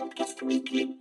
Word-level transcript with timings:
Outcast 0.00 0.40
Weekly. 0.40 0.98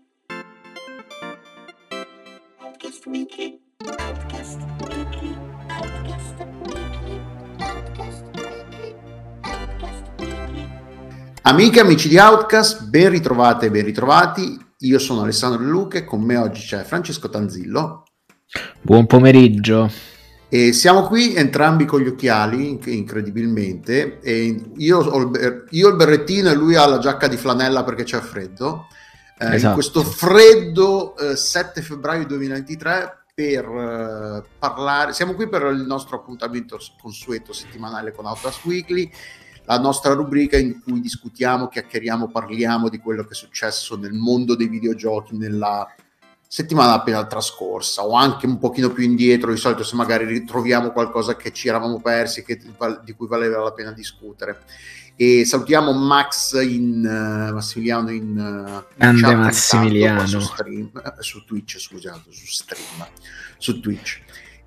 Outcast 2.58 3.06
Weekly. 3.06 3.62
Outcast 3.98 4.60
Weekly. 4.82 5.38
Outcast 5.70 6.36
Weekly. 6.66 7.22
Outcast 7.60 8.24
Weekly. 8.36 8.96
Outcast 9.42 10.12
Weekly. 10.18 10.68
Amiche 11.44 11.80
amici 11.80 12.10
di 12.10 12.18
Outcast, 12.18 12.90
ben 12.90 13.10
ritrovate 13.10 13.68
e 13.68 13.72
ben 13.72 13.86
ritrovati. 13.86 14.58
Io 14.80 15.00
sono 15.00 15.22
Alessandro 15.22 15.64
Luca 15.64 15.98
e 15.98 16.04
con 16.04 16.22
me 16.22 16.36
oggi 16.36 16.66
c'è 16.66 16.84
Francesco 16.84 17.30
Tanzillo 17.30 18.04
Buon 18.82 19.06
pomeriggio. 19.06 19.90
E 20.50 20.74
siamo 20.74 21.04
qui 21.04 21.36
entrambi 21.36 21.86
con 21.86 22.02
gli 22.02 22.08
occhiali, 22.08 22.70
inc- 22.70 22.88
incredibilmente. 22.88 24.20
Io, 24.78 24.98
ho 24.98 25.20
il 25.20 25.28
ber- 25.30 25.66
io 25.70 25.88
ho 25.88 25.90
il 25.92 25.96
berrettino 25.96 26.50
e 26.50 26.56
lui 26.56 26.76
ha 26.76 26.88
la 26.88 26.98
giacca 26.98 27.28
di 27.28 27.38
flanella 27.38 27.84
perché 27.84 28.04
c'è 28.04 28.20
freddo. 28.20 28.88
Eh, 29.38 29.46
In 29.46 29.54
Esatto. 29.54 29.74
questo 29.76 30.04
freddo 30.04 31.16
eh, 31.18 31.36
7 31.36 31.82
febbraio 31.82 32.26
2023 32.26 33.26
per 33.34 33.64
eh, 33.64 34.44
parlare, 34.58 35.14
siamo 35.14 35.34
qui 35.34 35.48
per 35.48 35.64
il 35.72 35.86
nostro 35.86 36.18
appuntamento 36.18 36.78
consueto 37.00 37.54
settimanale 37.54 38.12
con 38.12 38.26
Outcast 38.26 38.66
Weekly, 38.66 39.10
la 39.66 39.80
nostra 39.80 40.14
rubrica 40.14 40.58
in 40.58 40.82
cui 40.82 41.00
discutiamo, 41.00 41.68
chiacchieriamo, 41.68 42.28
parliamo 42.30 42.90
di 42.90 42.98
quello 42.98 43.24
che 43.24 43.34
è 43.34 43.36
successo 43.36 43.96
nel 43.96 44.14
mondo 44.14 44.56
dei 44.56 44.68
videogiochi 44.68 45.38
nella 45.38 45.88
settimana 46.52 46.94
appena 46.94 47.24
trascorsa 47.28 48.04
o 48.04 48.14
anche 48.16 48.48
un 48.48 48.58
pochino 48.58 48.90
più 48.90 49.04
indietro, 49.04 49.52
di 49.52 49.58
solito 49.60 49.84
se 49.84 49.96
magari 49.96 50.26
ritroviamo 50.26 50.90
qualcosa 50.90 51.36
che 51.36 51.54
ci 51.54 51.68
eravamo 51.68 52.02
persi, 52.02 52.44
che, 52.44 52.60
di 53.04 53.14
cui 53.14 53.28
valeva 53.28 53.62
la 53.62 53.72
pena 53.72 53.92
discutere. 53.92 54.64
E 55.16 55.46
salutiamo 55.46 55.92
Max 55.94 56.60
in 56.60 57.06
eh, 57.06 57.52
Massimiliano 57.52 58.10
in, 58.10 58.24
in 58.24 58.84
Grande 58.96 59.22
chat 59.22 59.36
Massimiliano. 59.36 60.26
su, 60.26 60.40
stream, 60.40 60.92
eh, 60.96 61.14
su 61.20 61.46
Twitch, 61.46 61.78
scusate, 61.78 62.32
su 62.32 62.46
stream, 62.48 63.06
su 63.60 63.80
Twitch. 63.80 64.20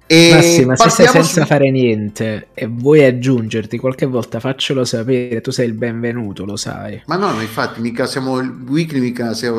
E 0.06 0.30
Ma 0.33 0.41
sì, 0.41 0.64
ma 0.64 0.77
se 0.77 0.84
partiamo 0.84 1.10
senza 1.10 1.41
su- 1.41 1.47
fare 1.47 1.70
niente 1.72 2.48
e 2.55 2.66
vuoi 2.66 3.03
aggiungerti 3.03 3.78
qualche 3.78 4.06
volta, 4.06 4.38
faccelo 4.38 4.84
sapere. 4.84 5.41
Tu 5.41 5.50
sei 5.50 5.66
il 5.66 5.75
benvenuto, 5.75 6.44
lo 6.44 6.56
sai. 6.56 7.03
Ma 7.06 7.16
no, 7.16 7.41
infatti, 7.41 7.80
mica 7.80 8.06
siamo 8.06 8.38
il 8.38 8.50
weekly, 8.69 9.00
mica 9.00 9.33
se, 9.34 9.50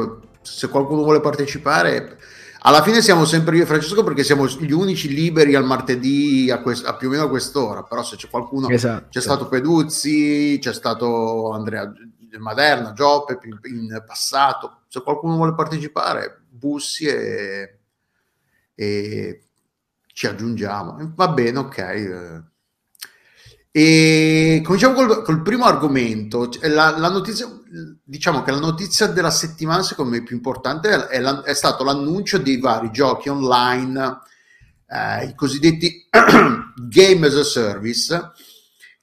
se 0.44 0.69
qualcuno 0.69 1.03
vuole 1.03 1.22
partecipare. 1.22 2.17
Alla 2.66 2.81
fine 2.81 3.02
siamo 3.02 3.25
sempre 3.25 3.58
io 3.58 3.63
e 3.63 3.66
Francesco 3.66 4.03
perché 4.03 4.23
siamo 4.23 4.47
gli 4.47 4.72
unici 4.72 5.09
liberi 5.09 5.53
al 5.55 5.66
martedì 5.66 6.50
a, 6.50 6.61
quest- 6.61 6.85
a 6.85 6.95
più 6.95 7.09
o 7.09 7.11
meno 7.11 7.23
a 7.23 7.30
quest'ora. 7.30 7.83
Però 7.83 8.03
se 8.03 8.16
c'è 8.16 8.30
qualcuno, 8.30 8.69
esatto. 8.69 9.08
c'è 9.09 9.19
stato 9.19 9.47
Peduzzi, 9.47 10.58
c'è 10.61 10.73
stato 10.73 11.52
Andrea 11.52 11.91
Maderna, 12.38 12.94
Gioppe 12.94 13.39
in, 13.63 14.02
passato. 14.05 14.83
Se 14.88 15.02
qualcuno 15.02 15.35
vuole 15.35 15.55
partecipare, 15.55 16.44
bussi 16.50 17.05
e, 17.05 17.80
e 18.75 19.44
ci 20.07 20.28
aggiungiamo. 20.28 21.13
Va 21.16 21.28
bene, 21.30 21.57
ok. 21.59 21.78
eh. 21.78 22.41
E 23.75 24.61
cominciamo 24.63 24.94
col, 24.94 25.23
col 25.23 25.41
primo 25.41 25.66
argomento. 25.66 26.47
Cioè, 26.47 26.69
La, 26.69 26.95
la 26.97 27.09
notizia, 27.09 27.47
diciamo 28.03 28.43
che 28.43 28.52
la 28.52 28.59
notizia 28.59 29.07
della 29.07 29.31
settimana, 29.31 29.81
secondo 29.81 30.11
me, 30.11 30.23
più 30.23 30.35
importante 30.35 31.07
è, 31.07 31.19
la- 31.19 31.41
è 31.43 31.53
stato 31.53 31.83
l'annuncio 31.83 32.38
dei 32.38 32.59
vari 32.59 32.91
giochi 32.91 33.29
online, 33.29 34.19
eh, 34.88 35.25
i 35.25 35.35
cosiddetti 35.35 36.07
game 36.88 37.27
as 37.27 37.35
a 37.35 37.44
service, 37.44 38.31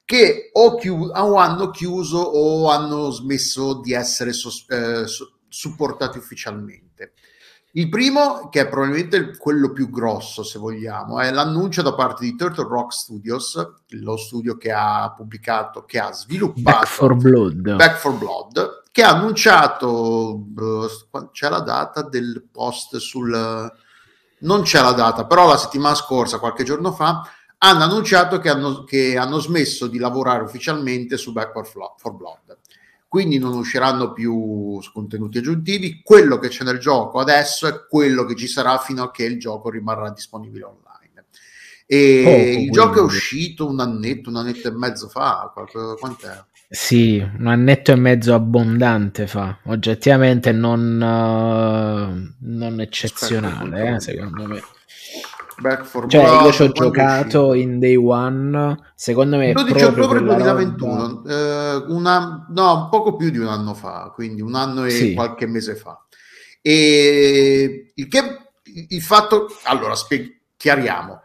che 0.05 0.49
o, 0.53 0.75
chiu- 0.77 1.11
o 1.13 1.35
hanno 1.35 1.69
chiuso 1.69 2.17
o 2.17 2.69
hanno 2.69 3.09
smesso 3.11 3.79
di 3.81 3.93
essere 3.93 4.33
sos- 4.33 4.65
eh, 4.69 5.07
su- 5.07 5.29
supportati 5.47 6.17
ufficialmente. 6.17 7.13
Il 7.73 7.87
primo, 7.87 8.49
che 8.49 8.61
è 8.61 8.67
probabilmente 8.67 9.15
il- 9.15 9.37
quello 9.37 9.71
più 9.71 9.89
grosso, 9.89 10.43
se 10.43 10.59
vogliamo, 10.59 11.19
è 11.19 11.31
l'annuncio 11.31 11.81
da 11.81 11.93
parte 11.93 12.25
di 12.25 12.35
Turtle 12.35 12.67
Rock 12.67 12.91
Studios, 12.91 13.73
lo 13.89 14.17
studio 14.17 14.57
che 14.57 14.71
ha 14.71 15.13
pubblicato, 15.15 15.85
che 15.85 15.97
ha 15.99 16.11
sviluppato 16.11 16.61
Back 16.61 16.87
for 16.87 17.15
Blood. 17.15 17.75
Back 17.75 17.95
for 17.97 18.13
Blood, 18.13 18.83
che 18.91 19.03
ha 19.03 19.11
annunciato, 19.11 20.43
eh, 20.59 21.29
c'è 21.31 21.47
la 21.49 21.61
data 21.61 22.01
del 22.01 22.45
post 22.51 22.97
sul... 22.97 23.71
Non 24.39 24.63
c'è 24.63 24.81
la 24.81 24.93
data, 24.93 25.25
però 25.25 25.47
la 25.47 25.55
settimana 25.55 25.95
scorsa, 25.95 26.39
qualche 26.39 26.63
giorno 26.63 26.91
fa, 26.91 27.21
hanno 27.59 27.83
annunciato 27.83 28.39
che 28.39 28.49
hanno, 28.49 28.83
che 28.83 29.15
hanno 29.17 29.37
smesso 29.37 29.85
di 29.85 29.99
lavorare 29.99 30.43
ufficialmente 30.43 31.15
su 31.15 31.31
Back 31.31 31.51
for 31.95 32.15
Blood. 32.15 32.40
Quindi 33.11 33.39
non 33.39 33.57
usciranno 33.57 34.13
più 34.13 34.79
contenuti 34.93 35.39
aggiuntivi. 35.39 35.99
Quello 36.01 36.39
che 36.39 36.47
c'è 36.47 36.63
nel 36.63 36.77
gioco 36.79 37.19
adesso 37.19 37.67
è 37.67 37.85
quello 37.85 38.23
che 38.23 38.37
ci 38.37 38.47
sarà 38.47 38.77
fino 38.77 39.03
a 39.03 39.11
che 39.11 39.25
il 39.25 39.37
gioco 39.37 39.69
rimarrà 39.69 40.11
disponibile 40.11 40.63
online. 40.63 41.25
E 41.85 42.21
Poco, 42.23 42.63
il 42.63 42.71
gioco 42.71 42.89
è 42.91 42.93
quindi. 42.99 43.13
uscito 43.15 43.67
un 43.67 43.81
annetto, 43.81 44.29
un 44.29 44.37
annetto 44.37 44.69
e 44.69 44.71
mezzo 44.71 45.09
fa. 45.09 45.51
qualche- 45.53 45.97
quant'è? 45.99 46.41
Sì, 46.69 47.17
un 47.37 47.47
annetto 47.47 47.91
e 47.91 47.95
mezzo 47.97 48.33
abbondante 48.33 49.27
fa. 49.27 49.57
Oggettivamente 49.65 50.53
non, 50.53 51.01
eh, 51.03 52.33
non 52.47 52.79
eccezionale, 52.79 53.95
eh, 53.95 53.99
secondo 53.99 54.47
me. 54.47 54.61
Back 55.61 55.85
Cioè, 56.09 56.23
Blood, 56.23 56.45
io 56.45 56.51
ci 56.51 56.61
ho 56.63 56.71
giocato 56.71 57.47
uscito? 57.47 57.53
in 57.53 57.79
day 57.79 57.95
one. 57.95 58.77
Secondo 58.95 59.37
me 59.37 59.49
è 59.49 59.53
12 59.53 59.73
proprio 59.77 60.03
ottobre 60.03 60.19
quella 60.25 60.53
2021, 60.53 61.07
roba- 61.07 61.29
eh, 61.31 61.85
una- 61.89 62.45
no, 62.49 62.87
poco 62.89 63.15
più 63.15 63.29
di 63.29 63.37
un 63.37 63.47
anno 63.47 63.73
fa, 63.73 64.11
quindi 64.13 64.41
un 64.41 64.55
anno 64.55 64.83
e 64.85 64.89
Sì. 64.89 65.13
qualche 65.13 65.45
mese 65.45 65.75
fa. 65.75 66.03
E 66.61 67.91
il, 67.95 68.07
che, 68.07 68.21
il 68.89 69.01
fatto, 69.01 69.47
allora, 69.63 69.95
spie- 69.95 70.41
chiariamo, 70.57 71.21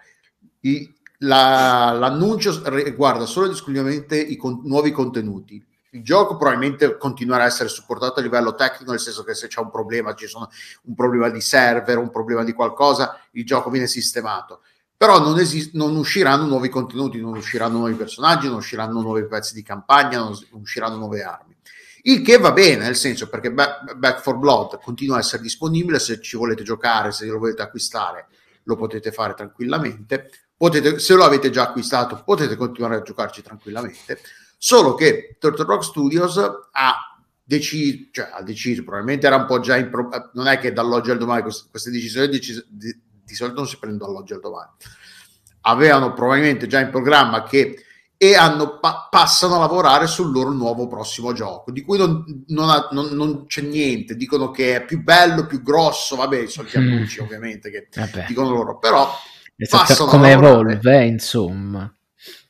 Il- 0.60 0.92
la- 1.20 1.92
l'annuncio 1.92 2.60
riguarda 2.66 3.24
solo 3.24 3.46
ed 3.46 3.52
esclusivamente 3.52 4.18
i 4.20 4.36
con- 4.36 4.60
nuovi 4.64 4.90
contenuti. 4.92 5.64
Il 5.96 6.02
gioco 6.02 6.36
probabilmente 6.36 6.96
continuerà 6.98 7.44
a 7.44 7.46
essere 7.46 7.68
supportato 7.68 8.20
a 8.20 8.22
livello 8.22 8.54
tecnico, 8.54 8.90
nel 8.90 9.00
senso 9.00 9.24
che 9.24 9.34
se 9.34 9.48
c'è 9.48 9.60
un 9.60 9.70
problema, 9.70 10.14
ci 10.14 10.26
sono 10.26 10.48
un 10.84 10.94
problema 10.94 11.30
di 11.30 11.40
server, 11.40 11.96
un 11.98 12.10
problema 12.10 12.44
di 12.44 12.52
qualcosa, 12.52 13.18
il 13.32 13.44
gioco 13.44 13.70
viene 13.70 13.86
sistemato 13.86 14.60
però 14.96 15.18
non, 15.20 15.38
esist- 15.38 15.74
non 15.74 15.94
usciranno 15.94 16.46
nuovi 16.46 16.70
contenuti, 16.70 17.20
non 17.20 17.36
usciranno 17.36 17.78
nuovi 17.78 17.94
personaggi, 17.94 18.46
non 18.46 18.56
usciranno 18.56 19.00
nuovi 19.02 19.26
pezzi 19.26 19.52
di 19.52 19.62
campagna, 19.62 20.18
non 20.18 20.34
usciranno 20.52 20.96
nuove 20.96 21.22
armi. 21.22 21.54
Il 22.04 22.22
che 22.22 22.38
va 22.38 22.52
bene, 22.52 22.84
nel 22.84 22.96
senso 22.96 23.28
perché 23.28 23.52
Back, 23.52 23.94
Back 23.94 24.22
for 24.22 24.38
Blood 24.38 24.80
continua 24.80 25.16
a 25.16 25.18
essere 25.18 25.42
disponibile, 25.42 25.98
se 25.98 26.20
ci 26.20 26.36
volete 26.36 26.62
giocare, 26.62 27.12
se 27.12 27.26
lo 27.26 27.38
volete 27.38 27.62
acquistare, 27.62 28.28
lo 28.62 28.76
potete 28.76 29.12
fare 29.12 29.34
tranquillamente. 29.34 30.30
Potete, 30.56 30.98
se 30.98 31.14
lo 31.14 31.24
avete 31.24 31.50
già 31.50 31.64
acquistato, 31.64 32.22
potete 32.24 32.56
continuare 32.56 32.96
a 32.96 33.02
giocarci 33.02 33.42
tranquillamente. 33.42 34.20
Solo 34.56 34.94
che 34.94 35.36
Turtle 35.38 35.64
Rock 35.64 35.84
Studios 35.84 36.36
ha 36.38 36.94
deciso, 37.42 38.08
cioè 38.10 38.30
ha 38.32 38.42
deciso, 38.42 38.82
probabilmente 38.82 39.26
era 39.26 39.36
un 39.36 39.46
po' 39.46 39.60
già 39.60 39.76
in 39.76 39.88
pro- 39.90 40.08
non 40.34 40.46
è 40.48 40.58
che 40.58 40.72
dall'oggi 40.72 41.10
al 41.10 41.18
domani 41.18 41.42
queste, 41.42 41.68
queste 41.70 41.90
decisioni 41.90 42.28
decis- 42.28 42.66
di, 42.68 42.98
di 43.24 43.34
solito 43.34 43.58
non 43.58 43.68
si 43.68 43.78
prendono 43.78 44.12
dall'oggi 44.12 44.32
al 44.32 44.40
domani. 44.40 44.70
Avevano 45.62 46.12
probabilmente 46.12 46.66
già 46.66 46.80
in 46.80 46.90
programma 46.90 47.42
che 47.42 47.80
e 48.18 48.34
hanno, 48.34 48.78
pa- 48.78 49.08
passano 49.10 49.56
a 49.56 49.58
lavorare 49.58 50.06
sul 50.06 50.32
loro 50.32 50.50
nuovo 50.50 50.86
prossimo 50.86 51.34
gioco, 51.34 51.70
di 51.70 51.82
cui 51.82 51.98
non, 51.98 52.24
non 52.48 52.70
ha- 52.70 52.88
non- 52.92 53.10
non 53.14 53.44
c'è 53.46 53.60
niente. 53.60 54.16
Dicono 54.16 54.50
che 54.50 54.76
è 54.76 54.84
più 54.86 55.02
bello, 55.02 55.44
più 55.46 55.60
grosso, 55.62 56.16
vabbè, 56.16 56.38
i 56.38 56.48
soliti 56.48 56.78
Mm. 56.78 56.82
annunci 56.82 57.20
ovviamente 57.20 57.70
che 57.70 57.88
Vabbè, 57.94 58.24
dicono 58.26 58.48
loro, 58.50 58.78
però 58.78 59.10
esatto, 59.54 60.06
come 60.06 60.30
lavorare. 60.30 60.72
Evolve, 60.72 60.98
eh, 60.98 61.04
insomma. 61.06 61.95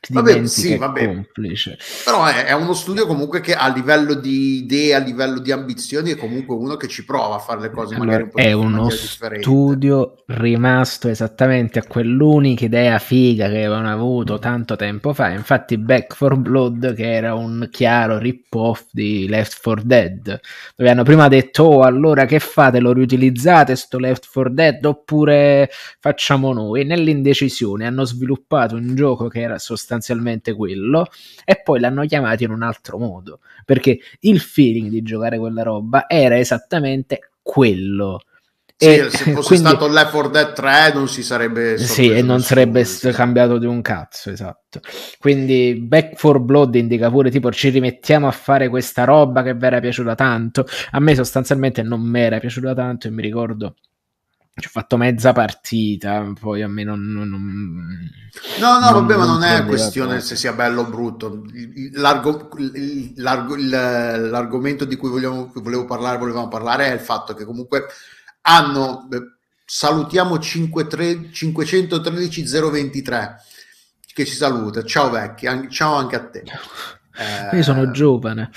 Vabbè, 0.09 0.47
sì, 0.47 0.77
vabbè. 0.77 1.07
complice. 1.07 1.79
Però 2.05 2.25
è, 2.25 2.45
è 2.45 2.53
uno 2.53 2.73
studio 2.73 3.07
comunque 3.07 3.41
che 3.41 3.55
a 3.55 3.69
livello 3.69 4.15
di 4.15 4.59
idee, 4.59 4.95
a 4.95 4.99
livello 4.99 5.41
di 5.41 5.53
ambizioni, 5.53 6.13
è 6.13 6.17
comunque 6.17 6.55
uno 6.55 6.77
che 6.77 6.89
ci 6.89 7.05
prova 7.05 7.37
a 7.37 7.39
fare 7.39 7.61
le 7.61 7.71
cose 7.71 7.97
Allora, 7.97 8.17
un 8.17 8.29
po' 8.31 8.39
è 8.39 8.53
uno 8.53 8.89
studio 8.89 10.15
rimasto 10.27 11.09
esattamente 11.09 11.79
a 11.79 11.85
quell'unica 11.87 12.65
idea 12.65 12.99
figa 12.99 13.49
che 13.49 13.57
avevano 13.57 13.91
avuto 13.91 14.39
tanto 14.39 14.77
tempo 14.77 15.13
fa. 15.13 15.31
Infatti, 15.31 15.77
Back 15.77 16.15
for 16.15 16.37
Blood, 16.37 16.95
che 16.95 17.13
era 17.13 17.35
un 17.35 17.69
chiaro 17.71 18.19
rip-off 18.19 18.87
di 18.93 19.27
Left 19.29 19.61
4 19.63 19.83
Dead, 19.85 20.41
dove 20.77 20.91
hanno 20.91 21.03
prima 21.03 21.29
detto: 21.29 21.65
Oh, 21.65 21.83
allora 21.83 22.25
che 22.27 22.39
fate? 22.39 22.79
Lo 22.79 22.93
riutilizzate 22.93 23.75
sto 23.77 23.99
Left 23.99 24.29
4 24.33 24.53
Dead 24.53 24.85
oppure 24.85 25.69
facciamo 25.99 26.53
noi? 26.53 26.85
Nell'indecisione 26.85 27.87
hanno 27.87 28.05
sviluppato 28.05 28.77
un 28.77 28.95
gioco 28.95 29.29
che 29.29 29.41
era 29.41 29.59
sostanzialmente 29.59 29.95
quello 30.55 31.07
e 31.45 31.61
poi 31.63 31.81
l'hanno 31.81 32.05
chiamato 32.07 32.45
in 32.45 32.51
un 32.51 32.63
altro 32.63 32.99
modo 32.99 33.41
perché 33.65 33.99
il 34.21 34.41
feeling 34.41 34.89
di 34.89 35.03
giocare 35.03 35.39
quella 35.39 35.63
roba 35.63 36.09
era 36.09 36.39
esattamente 36.39 37.31
quello 37.43 38.21
Sì, 38.79 38.89
E 38.89 39.09
se 39.11 39.33
fosse 39.33 39.47
quindi- 39.49 39.69
stato 39.69 39.89
Left 39.89 40.11
4 40.11 40.29
Dead 40.31 40.53
3 40.53 40.93
non 40.93 41.09
si 41.09 41.23
sarebbe 41.23 41.79
Sì, 41.79 42.11
e 42.11 42.21
non 42.21 42.41
sarebbe 42.43 42.81
nel 42.81 42.87
s- 42.87 42.99
senso. 42.99 43.17
cambiato 43.17 43.57
di 43.57 43.65
un 43.65 43.81
cazzo, 43.81 44.29
esatto. 44.31 44.81
Quindi 45.19 45.77
Back 45.81 46.17
for 46.17 46.41
Blood 46.41 46.75
indica 46.75 47.09
pure 47.11 47.31
tipo 47.31 47.51
ci 47.51 47.71
rimettiamo 47.71 48.27
a 48.29 48.33
fare 48.33 48.69
questa 48.69 49.05
roba 49.05 49.43
che 49.43 49.55
vi 49.55 49.65
era 49.65 49.81
piaciuta 49.81 50.15
tanto. 50.15 50.67
A 50.91 51.01
me 51.01 51.15
sostanzialmente 51.15 51.83
non 51.83 52.03
mi 52.03 52.21
era 52.21 52.39
piaciuta 52.39 52.75
tanto 52.75 53.07
e 53.07 53.11
mi 53.13 53.23
ricordo 53.23 53.77
ci 54.59 54.69
ho 54.69 54.71
fatto 54.71 54.97
mezza 54.97 55.33
partita, 55.33 56.33
poi 56.41 56.63
a 56.63 56.69
me 56.69 56.83
non... 56.83 57.01
non- 57.03 57.29
non- 57.29 58.11
No, 58.59 58.79
no, 58.79 58.91
non- 58.91 59.07
vabbè, 59.07 59.17
ma 59.19 59.25
non 59.27 59.35
non 59.35 59.43
è 59.45 59.65
questione 59.67 60.21
se 60.21 60.35
sia 60.35 60.53
bello 60.55 60.81
o 60.83 60.87
brutto. 60.87 61.43
L'argo- 61.93 62.49
l'argo- 63.17 63.57
l'argomento 63.57 64.85
di 64.87 64.97
cui 64.97 65.11
vogliamo- 65.11 65.53
volevo 65.57 65.85
parlare, 65.85 66.17
volevamo 66.17 66.49
parlare 66.49 66.87
è 66.89 66.93
il 66.95 67.01
fatto 67.01 67.35
che 67.35 67.45
comunque 67.45 67.85
hanno, 68.43 69.07
eh, 69.13 69.21
salutiamo 69.65 70.39
53 70.39 71.31
513 71.33 72.47
023 72.47 73.37
che 74.15 74.25
ci 74.25 74.35
saluta. 74.35 74.83
Ciao 74.85 75.11
vecchi, 75.11 75.47
an- 75.47 75.69
ciao 75.71 75.95
anche 75.97 76.17
a 76.17 76.27
te. 76.29 76.45
Eh, 77.17 77.57
Io 77.57 77.63
sono 77.63 77.91
giovane. 77.91 78.51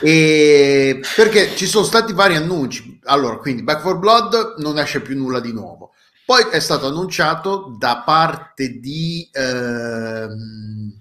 e 0.00 1.00
perché 1.14 1.54
ci 1.54 1.66
sono 1.66 1.84
stati 1.84 2.12
vari 2.12 2.36
annunci. 2.36 3.00
Allora, 3.04 3.36
quindi 3.38 3.62
Back 3.62 3.80
for 3.80 3.98
Blood 3.98 4.56
non 4.58 4.78
esce 4.78 5.00
più 5.00 5.16
nulla 5.16 5.40
di 5.40 5.52
nuovo. 5.52 5.92
Poi 6.24 6.48
è 6.50 6.58
stato 6.58 6.88
annunciato 6.88 7.76
da 7.78 8.02
parte 8.04 8.80
di 8.80 9.28
ehm, 9.30 11.00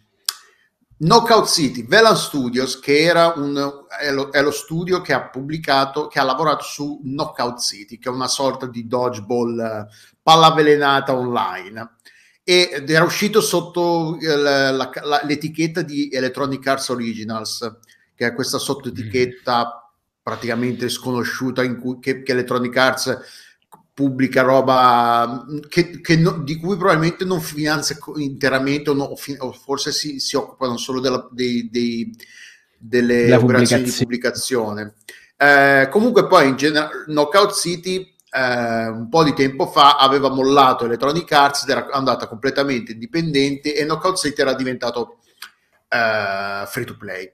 Knockout 0.97 1.47
City, 1.47 1.85
Velan 1.87 2.15
Studios, 2.15 2.79
che 2.79 2.99
era 2.99 3.33
un, 3.35 3.85
è, 3.99 4.11
lo, 4.11 4.29
è 4.29 4.41
lo 4.43 4.51
studio 4.51 5.01
che 5.01 5.13
ha 5.13 5.27
pubblicato, 5.27 6.07
che 6.07 6.19
ha 6.19 6.23
lavorato 6.23 6.63
su 6.63 7.01
Knockout 7.03 7.59
City, 7.59 7.97
che 7.97 8.07
è 8.07 8.11
una 8.11 8.27
sorta 8.27 8.67
di 8.67 8.88
dodgeball 8.88 9.59
eh, 9.59 9.88
palla 10.21 10.47
avvelenata 10.47 11.15
online. 11.15 11.95
Ed 12.47 12.88
era 12.92 13.03
uscito 13.03 13.42
sotto 13.42 14.19
eh, 14.19 14.36
la- 14.38 14.69
la- 14.69 14.92
la- 15.03 15.21
l'etichetta 15.24 15.81
di 15.81 16.09
Electronic 16.12 16.65
Arts 16.68 16.89
Originals, 16.89 17.77
che 18.13 18.27
è 18.27 18.33
questa 18.36 18.59
sottoetichetta 18.59 19.92
praticamente 20.21 20.88
sconosciuta 20.89 21.63
in 21.63 21.80
cui, 21.80 21.97
che, 22.00 22.21
che 22.21 22.31
Electronic 22.33 22.77
Arts 22.77 23.18
pubblica 23.95 24.42
roba 24.44 25.44
che, 25.69 26.01
che 26.01 26.18
no- 26.18 26.38
di 26.44 26.57
cui 26.57 26.77
probabilmente 26.77 27.25
non 27.25 27.42
finanzia 27.42 27.97
interamente 28.18 28.91
o, 28.91 28.94
no- 28.94 29.15
o 29.39 29.51
forse 29.51 29.91
si, 29.91 30.19
si 30.19 30.36
occupano 30.36 30.77
solo 30.77 31.00
della- 31.00 31.27
dei- 31.31 31.68
dei- 31.71 32.15
delle 32.77 33.33
operazioni 33.33 33.83
di 33.83 33.89
pubblicazione. 33.91 34.94
pubblicazione. 35.38 35.81
Eh, 35.83 35.89
comunque 35.89 36.27
poi 36.27 36.50
in 36.50 36.56
generale 36.57 37.06
Knockout 37.07 37.53
City 37.53 38.14
eh, 38.35 38.87
un 38.87 39.07
po' 39.07 39.23
di 39.23 39.33
tempo 39.33 39.67
fa 39.67 39.95
aveva 39.95 40.29
mollato 40.29 40.83
Electronic 40.83 41.31
Arts 41.31 41.63
ed 41.63 41.69
era 41.69 41.87
andata 41.91 42.27
completamente 42.27 42.91
indipendente 42.91 43.73
e 43.73 43.85
Knockout 43.85 44.17
City 44.17 44.41
era 44.41 44.53
diventato 44.53 45.19
eh, 45.87 46.65
free 46.67 46.85
to 46.85 46.97
play. 46.97 47.31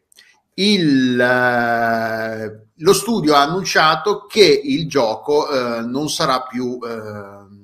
Il, 0.53 1.19
eh, 1.19 2.67
lo 2.75 2.93
studio 2.93 3.33
ha 3.33 3.41
annunciato 3.41 4.27
che 4.27 4.61
il 4.63 4.87
gioco 4.87 5.49
eh, 5.49 5.81
non 5.81 6.07
sarà 6.09 6.43
più 6.43 6.77
eh, 6.83 7.59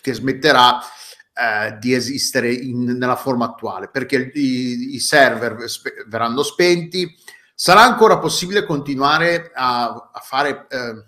che 0.00 0.14
smetterà 0.14 0.78
eh, 0.78 1.76
di 1.80 1.92
esistere 1.92 2.52
in- 2.52 2.96
nella 2.98 3.16
forma 3.16 3.46
attuale 3.46 3.88
perché 3.88 4.30
i, 4.34 4.94
i 4.94 5.00
server 5.00 5.68
spe- 5.68 6.04
verranno 6.06 6.42
spenti 6.42 7.12
sarà 7.54 7.82
ancora 7.82 8.18
possibile 8.18 8.64
continuare 8.64 9.50
a, 9.54 10.10
a 10.12 10.20
fare 10.20 10.66
eh, 10.68 11.04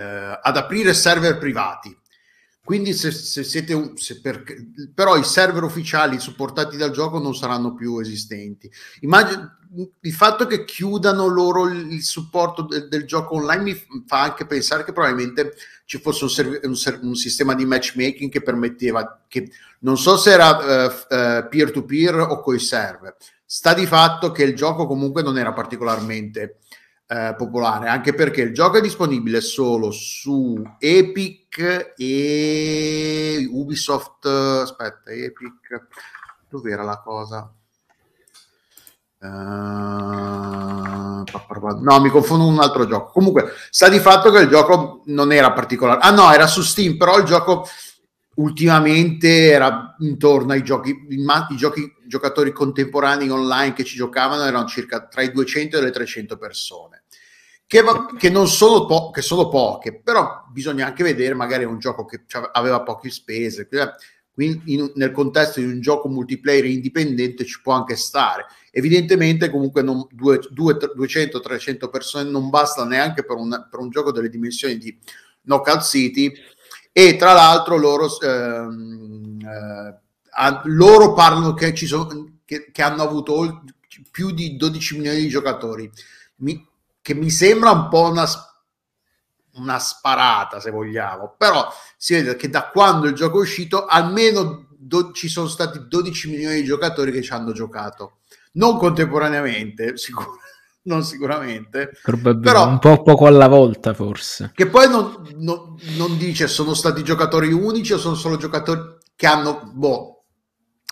eh, 0.00 0.38
ad 0.42 0.56
aprire 0.56 0.94
server 0.94 1.36
privati. 1.36 1.94
Quindi 2.64 2.92
se, 2.92 3.10
se 3.10 3.42
siete 3.42 3.74
un, 3.74 3.96
se 3.96 4.20
per- 4.20 4.44
però 4.94 5.16
i 5.16 5.24
server 5.24 5.62
ufficiali 5.62 6.18
supportati 6.20 6.76
dal 6.76 6.90
gioco 6.92 7.18
non 7.18 7.34
saranno 7.34 7.74
più 7.74 7.98
esistenti. 7.98 8.70
Immagino 9.00 9.56
il 10.00 10.12
fatto 10.12 10.46
che 10.46 10.64
chiudano 10.64 11.26
loro 11.26 11.68
il, 11.68 12.02
supporto 12.02 12.62
del, 12.62 12.88
del 12.88 13.04
gioco 13.04 13.36
online 13.36 13.62
mi 13.62 14.04
fa 14.06 14.22
anche 14.22 14.46
pensare 14.46 14.84
che 14.84 14.92
probabilmente 14.92 15.54
ci 15.84 15.98
fosse 15.98 16.24
un, 16.24 16.30
serv- 16.30 16.64
un 16.64 16.76
ser- 16.76 17.00
un 17.02 17.14
sistema 17.14 17.54
di 17.54 17.64
matchmaking 17.64 18.30
che 18.30 18.42
permetteva 18.42 19.24
che 19.28 19.50
non 19.80 19.96
so 19.96 20.16
se 20.16 20.30
era 20.30 20.86
eh, 20.86 20.90
f- 20.90 21.06
eh, 21.10 21.46
peer-to-peer 21.48 22.14
o 22.20 22.40
coi 22.40 22.58
server. 22.58 23.16
Sta 23.44 23.74
di 23.74 23.86
fatto 23.86 24.30
che 24.30 24.44
il 24.44 24.54
gioco 24.54 24.86
comunque 24.86 25.22
non 25.22 25.38
era 25.38 25.52
particolarmente 25.52 26.58
eh, 27.10 27.34
popolare 27.36 27.88
anche 27.88 28.14
perché 28.14 28.42
il 28.42 28.54
gioco 28.54 28.78
è 28.78 28.80
disponibile 28.80 29.40
solo 29.40 29.90
su 29.90 30.62
Epic 30.78 31.94
e 31.96 33.48
Ubisoft 33.50 34.26
aspetta 34.26 35.10
Epic 35.10 35.86
dov'era 36.48 36.84
la 36.84 37.00
cosa 37.00 37.52
Uh, 39.22 41.22
no, 41.82 42.00
mi 42.00 42.08
confondo 42.08 42.44
con 42.44 42.54
un 42.54 42.60
altro 42.60 42.86
gioco. 42.86 43.12
Comunque, 43.12 43.52
sta 43.68 43.90
di 43.90 43.98
fatto 43.98 44.30
che 44.30 44.40
il 44.40 44.48
gioco 44.48 45.02
non 45.06 45.30
era 45.30 45.52
particolare. 45.52 46.00
Ah, 46.00 46.10
no, 46.10 46.32
era 46.32 46.46
su 46.46 46.62
Steam, 46.62 46.96
però 46.96 47.18
il 47.18 47.24
gioco 47.24 47.68
ultimamente 48.36 49.50
era 49.50 49.94
intorno 49.98 50.52
ai 50.52 50.62
giochi, 50.62 51.06
i 51.10 51.56
giochi 51.56 51.94
giocatori 52.06 52.52
contemporanei 52.52 53.28
online 53.28 53.74
che 53.74 53.84
ci 53.84 53.96
giocavano 53.96 54.44
erano 54.44 54.66
circa 54.66 55.06
tra 55.06 55.20
i 55.20 55.32
200 55.32 55.76
e 55.76 55.82
le 55.82 55.90
300 55.90 56.38
persone. 56.38 56.99
Che, 57.70 57.84
che 58.18 58.30
non 58.30 58.48
sono, 58.48 58.84
po- 58.84 59.10
che 59.10 59.22
sono 59.22 59.48
poche, 59.48 60.00
però 60.02 60.44
bisogna 60.50 60.86
anche 60.86 61.04
vedere 61.04 61.34
magari 61.34 61.62
un 61.62 61.78
gioco 61.78 62.04
che 62.04 62.24
aveva 62.50 62.82
poche 62.82 63.10
spese. 63.10 63.68
Quindi 64.32 64.74
in- 64.74 64.90
nel 64.96 65.12
contesto 65.12 65.60
di 65.60 65.66
un 65.66 65.80
gioco 65.80 66.08
multiplayer 66.08 66.64
indipendente 66.64 67.44
ci 67.44 67.60
può 67.62 67.74
anche 67.74 67.94
stare 67.94 68.46
evidentemente 68.72 69.50
comunque 69.50 69.82
non, 69.82 70.04
due- 70.10 70.40
due- 70.50 70.76
200-300 70.96 71.88
persone 71.90 72.28
non 72.28 72.50
basta 72.50 72.84
neanche 72.84 73.24
per 73.24 73.36
un, 73.36 73.66
per 73.70 73.78
un 73.78 73.90
gioco 73.90 74.10
delle 74.10 74.28
dimensioni 74.28 74.76
di 74.76 74.96
Knockout 75.42 75.82
City 75.82 76.32
e 76.92 77.16
tra 77.16 77.32
l'altro 77.34 77.76
loro, 77.76 78.08
ehm, 78.20 79.38
eh, 79.42 79.98
ha- 80.30 80.62
loro 80.64 81.12
parlano 81.12 81.54
che, 81.54 81.72
ci 81.74 81.86
sono, 81.86 82.38
che, 82.44 82.70
che 82.72 82.82
hanno 82.82 83.02
avuto 83.02 83.62
più 84.10 84.30
di 84.32 84.56
12 84.56 84.96
milioni 84.96 85.20
di 85.20 85.28
giocatori 85.28 85.88
mi- 86.36 86.66
che 87.02 87.14
mi 87.14 87.30
sembra 87.30 87.70
un 87.70 87.88
po' 87.88 88.10
una, 88.10 88.26
una 89.54 89.78
sparata 89.78 90.60
se 90.60 90.70
vogliamo 90.70 91.34
però 91.36 91.68
si 91.96 92.14
vede 92.14 92.36
che 92.36 92.48
da 92.48 92.68
quando 92.68 93.06
il 93.06 93.14
gioco 93.14 93.38
è 93.38 93.42
uscito 93.42 93.86
almeno 93.86 94.66
do- 94.76 95.12
ci 95.12 95.28
sono 95.28 95.48
stati 95.48 95.86
12 95.88 96.28
milioni 96.30 96.56
di 96.56 96.64
giocatori 96.64 97.10
che 97.12 97.22
ci 97.22 97.32
hanno 97.32 97.52
giocato 97.52 98.18
non 98.52 98.76
contemporaneamente, 98.78 99.96
sicur- 99.98 100.38
non 100.82 101.04
sicuramente, 101.04 101.90
Però- 102.02 102.66
un 102.66 102.78
po' 102.80 103.02
poco 103.02 103.26
alla 103.26 103.46
volta, 103.48 103.94
forse. 103.94 104.50
che 104.54 104.66
poi 104.66 104.88
non, 104.88 105.22
non- 105.36 105.76
non 105.96 106.16
dice 106.16 106.48
sono 106.48 106.74
stati 106.74 107.04
giocatori 107.04 107.52
unici 107.52 107.92
o 107.92 107.98
sono 107.98 108.14
solo 108.16 108.36
giocatori 108.36 108.80
che 109.14 109.26
hanno, 109.26 109.70
boh, 109.72 110.24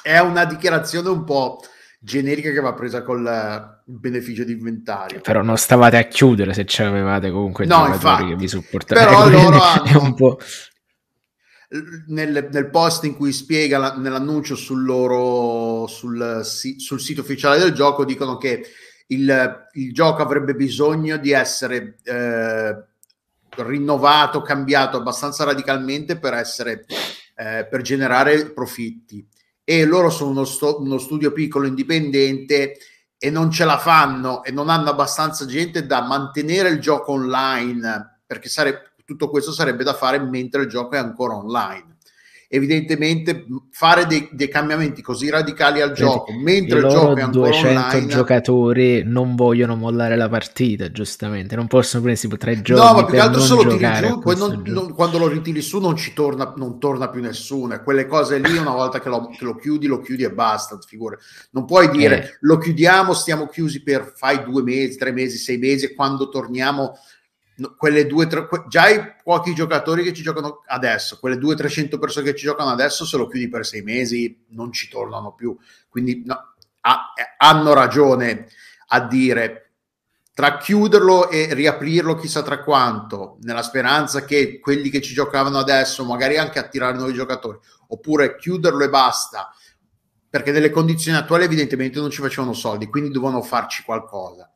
è 0.01 0.19
una 0.19 0.45
dichiarazione 0.45 1.09
un 1.09 1.25
po' 1.25 1.61
generica 1.99 2.51
che 2.53 2.61
va 2.61 2.75
presa 2.75 3.03
col 3.03 3.81
beneficio 3.85 4.45
di 4.45 4.53
inventario. 4.53 5.21
Però 5.21 5.43
non 5.43 5.57
stavate 5.59 5.97
a 5.97 6.05
chiudere 6.05 6.55
se 6.55 6.65
ci 6.65 6.83
avevate 6.83 7.31
comunque 7.31 7.67
No, 7.67 7.77
giocatori 7.87 7.95
infatti. 7.95 8.27
che 8.29 8.37
vi 8.37 8.49
supportavano. 8.49 9.25
Però 9.25 9.29
loro 9.43 9.61
hanno- 9.61 10.03
un 10.03 10.15
po'... 10.15 10.39
Nel, 12.07 12.49
nel 12.51 12.71
post 12.71 13.05
in 13.05 13.15
cui 13.15 13.31
spiega 13.31 13.77
la- 13.77 13.95
nell'annuncio 13.95 14.57
sul 14.57 14.85
loro 14.85 15.87
sul, 15.87 16.41
sul 16.43 16.99
sito 16.99 17.21
ufficiale 17.21 17.59
del 17.59 17.73
gioco 17.73 18.07
dicono 18.07 18.39
che 18.39 18.65
il, 19.09 19.67
il 19.73 19.93
gioco 19.93 20.23
avrebbe 20.23 20.55
bisogno 20.55 21.19
di 21.19 21.33
essere 21.33 21.97
eh, 22.05 22.85
rinnovato, 23.57 24.41
cambiato 24.41 24.97
abbastanza 24.97 25.45
radicalmente 25.45 26.19
per 26.19 26.33
essere 26.33 26.87
eh, 27.37 27.67
per 27.69 27.83
generare 27.83 28.51
profitti 28.51 29.27
e 29.71 29.85
loro 29.85 30.09
sono 30.09 30.31
uno, 30.31 30.45
sto- 30.47 30.81
uno 30.81 30.97
studio 30.97 31.31
piccolo 31.31 31.67
indipendente 31.67 32.79
e 33.19 33.29
non 33.29 33.51
ce 33.51 33.67
la 33.67 33.77
fanno 33.77 34.43
e 34.43 34.51
non 34.51 34.71
hanno 34.71 34.89
abbastanza 34.89 35.45
gente 35.45 35.85
da 35.85 36.01
mantenere 36.01 36.71
il 36.71 36.81
gioco 36.81 37.13
online 37.13 38.21
perché 38.25 38.49
sarebbe 38.49 38.93
tutto 39.05 39.29
questo 39.29 39.53
sarebbe 39.53 39.85
da 39.85 39.93
fare 39.93 40.19
mentre 40.21 40.63
il 40.63 40.69
gioco 40.69 40.95
è 40.95 40.99
ancora 40.99 41.37
online. 41.37 41.88
Evidentemente 42.51 43.45
fare 43.71 44.07
dei, 44.07 44.27
dei 44.33 44.49
cambiamenti 44.49 45.03
così 45.03 45.29
radicali 45.29 45.83
al 45.83 45.93
gioco 45.93 46.33
mentre 46.33 46.79
il 46.79 46.87
gioco 46.89 47.15
è 47.15 47.21
ancora 47.21 47.49
200 47.51 47.69
online 47.69 48.07
giocatori 48.07 49.03
non 49.05 49.35
vogliono 49.37 49.77
mollare 49.77 50.17
la 50.17 50.31
partita, 50.31 50.91
giustamente. 50.91 51.57
Non 51.57 51.67
possono 51.67 52.03
prendersi 52.03 52.27
tre 52.39 52.63
giorni 52.63 52.83
No, 52.83 52.93
ma 52.95 53.05
più 53.05 53.15
che 53.15 53.21
altro 53.21 53.41
se 53.43 53.53
lo 53.55 53.77
tiri 53.77 53.93
giù, 54.01 54.19
poi 54.21 54.37
non- 54.39 54.63
non- 54.65 54.95
quando 54.95 55.19
lo 55.19 55.29
ritiri 55.29 55.61
su 55.61 55.79
non 55.79 55.95
ci 55.95 56.15
torna, 56.15 56.55
non 56.57 56.79
torna 56.81 57.11
più 57.11 57.21
nessuno. 57.21 57.75
E 57.75 57.83
quelle 57.83 58.07
cose 58.07 58.39
lì, 58.39 58.57
una 58.57 58.73
volta 58.73 58.99
che 59.01 59.11
lo, 59.11 59.29
che 59.29 59.45
lo 59.45 59.55
chiudi, 59.55 59.87
lo 59.87 60.01
chiudi 60.01 60.23
e 60.23 60.33
basta. 60.33 60.79
Figure. 60.87 61.19
Non 61.51 61.67
puoi 61.67 61.91
dire 61.91 62.23
Eh. 62.23 62.37
lo 62.41 62.57
chiudiamo, 62.57 63.13
stiamo 63.13 63.47
chiusi 63.49 63.83
per 63.83 64.15
fai 64.17 64.43
due 64.43 64.63
mesi, 64.63 64.97
tre 64.97 65.13
mesi, 65.13 65.37
sei 65.37 65.59
mesi, 65.59 65.85
e 65.85 65.93
quando 65.95 66.31
torniamo 66.31 66.95
quelle 67.77 68.07
due, 68.07 68.27
tre, 68.27 68.47
que- 68.47 68.65
già 68.69 68.89
i 68.89 69.15
pochi 69.23 69.55
giocatori 69.55 70.03
che 70.03 70.13
ci 70.13 70.23
giocano 70.23 70.63
adesso, 70.67 71.19
quelle 71.19 71.37
200-300 71.37 71.99
persone 71.99 72.27
che 72.27 72.37
ci 72.37 72.45
giocano 72.45 72.71
adesso, 72.71 73.05
se 73.05 73.17
lo 73.17 73.27
chiudi 73.27 73.49
per 73.49 73.67
sei 73.67 73.83
mesi 73.83 74.45
non 74.51 74.73
ci 74.73 74.89
tornano 74.89 75.33
più. 75.33 75.57
Quindi 75.89 76.23
no, 76.25 76.55
ha, 76.83 77.13
eh, 77.17 77.35
hanno 77.39 77.73
ragione 77.73 78.47
a 78.89 79.01
dire 79.01 79.65
tra 80.39 80.57
chiuderlo 80.57 81.31
e 81.31 81.53
riaprirlo 81.53 82.15
chissà 82.15 82.43
tra 82.43 82.63
quanto, 82.63 83.39
nella 83.41 83.63
speranza 83.63 84.25
che 84.25 84.61
quelli 84.61 84.89
che 84.89 85.01
ci 85.01 85.13
giocavano 85.13 85.59
adesso, 85.59 86.05
magari 86.05 86.39
anche 86.39 86.61
attirare 86.61 86.97
nuovi 86.97 87.13
giocatori, 87.13 87.59
oppure 87.89 88.37
chiuderlo 88.37 88.85
e 88.85 88.89
basta, 88.89 89.53
perché 90.31 90.53
nelle 90.53 90.71
condizioni 90.71 91.19
attuali 91.19 91.43
evidentemente 91.43 91.99
non 91.99 92.11
ci 92.11 92.21
facevano 92.21 92.53
soldi, 92.53 92.87
quindi 92.87 93.11
dovevano 93.11 93.43
farci 93.43 93.83
qualcosa. 93.83 94.49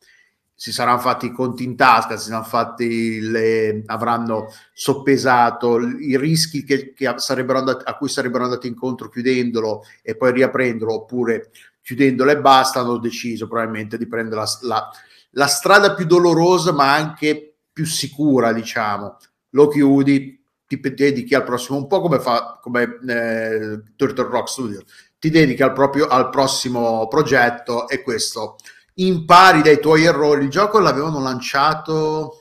Si 0.62 0.70
saranno 0.70 1.00
fatti 1.00 1.26
i 1.26 1.32
conti 1.32 1.64
in 1.64 1.74
tasca, 1.74 2.16
si 2.16 2.26
saranno 2.26 2.44
fatti 2.44 3.18
le, 3.20 3.82
avranno 3.86 4.46
soppesato 4.72 5.80
i 5.80 6.16
rischi 6.16 6.62
che, 6.62 6.92
che 6.92 7.14
sarebbero 7.16 7.58
andati, 7.58 7.82
a 7.84 7.96
cui 7.96 8.08
sarebbero 8.08 8.44
andati 8.44 8.68
incontro 8.68 9.08
chiudendolo 9.08 9.82
e 10.02 10.16
poi 10.16 10.30
riaprendolo, 10.30 10.94
oppure 10.94 11.50
chiudendolo 11.82 12.30
e 12.30 12.38
basta, 12.38 12.78
hanno 12.78 12.98
deciso 12.98 13.48
probabilmente 13.48 13.98
di 13.98 14.06
prendere 14.06 14.42
la, 14.42 14.58
la 14.62 14.90
la 15.32 15.46
strada 15.46 15.94
più 15.94 16.06
dolorosa 16.06 16.72
ma 16.72 16.92
anche 16.94 17.56
più 17.72 17.84
sicura, 17.84 18.52
diciamo. 18.52 19.16
Lo 19.50 19.68
chiudi, 19.68 20.42
ti 20.66 20.80
dedichi 20.80 21.34
al 21.34 21.44
prossimo, 21.44 21.78
un 21.78 21.86
po' 21.86 22.00
come 22.00 22.18
fa 22.18 22.58
come 22.60 22.98
eh, 23.06 23.82
Turtle 23.96 24.28
Rock 24.28 24.48
Studio, 24.48 24.82
ti 25.18 25.30
dedichi 25.30 25.62
al, 25.62 25.72
proprio, 25.72 26.06
al 26.06 26.30
prossimo 26.30 27.06
progetto 27.08 27.88
e 27.88 28.02
questo 28.02 28.56
impari 29.06 29.62
dai 29.62 29.80
tuoi 29.80 30.04
errori. 30.04 30.44
Il 30.44 30.50
gioco 30.50 30.78
l'avevano 30.78 31.20
lanciato... 31.20 32.38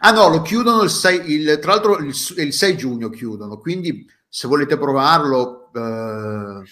Ah 0.00 0.10
no, 0.10 0.28
lo 0.28 0.42
chiudono 0.42 0.82
il 0.82 0.90
6, 0.90 1.30
il, 1.30 1.58
tra 1.60 1.72
l'altro 1.72 1.98
il, 1.98 2.14
il 2.36 2.52
6 2.52 2.76
giugno 2.76 3.08
chiudono, 3.10 3.58
quindi 3.58 4.06
se 4.28 4.48
volete 4.48 4.76
provarlo... 4.76 5.70
Eh, 5.74 6.62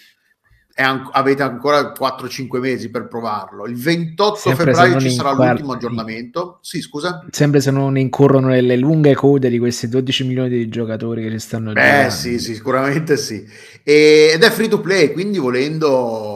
an- 0.75 1.09
avete 1.11 1.43
ancora 1.43 1.91
4-5 1.91 2.59
mesi 2.59 2.89
per 2.89 3.07
provarlo. 3.07 3.65
Il 3.65 3.75
28 3.75 4.35
Sempre 4.35 4.65
febbraio 4.65 4.99
ci 4.99 5.11
sarà 5.11 5.29
inquar- 5.29 5.51
l'ultimo 5.51 5.73
aggiornamento. 5.73 6.59
Sì, 6.61 6.81
scusa. 6.81 7.25
Sempre 7.29 7.61
se 7.61 7.71
non 7.71 7.97
incorrono 7.97 8.47
nelle 8.47 8.77
lunghe 8.77 9.13
code 9.13 9.49
di 9.49 9.59
questi 9.59 9.87
12 9.87 10.23
milioni 10.25 10.49
di 10.49 10.69
giocatori 10.69 11.23
che 11.23 11.31
ci 11.31 11.39
stanno 11.39 11.71
eh, 11.71 11.73
giocando. 11.73 12.09
Sì, 12.09 12.39
sì, 12.39 12.53
sicuramente 12.55 13.17
sì. 13.17 13.45
E, 13.83 14.31
ed 14.33 14.41
è 14.41 14.49
free 14.49 14.67
to 14.67 14.79
play, 14.79 15.11
quindi 15.11 15.37
volendo... 15.37 16.32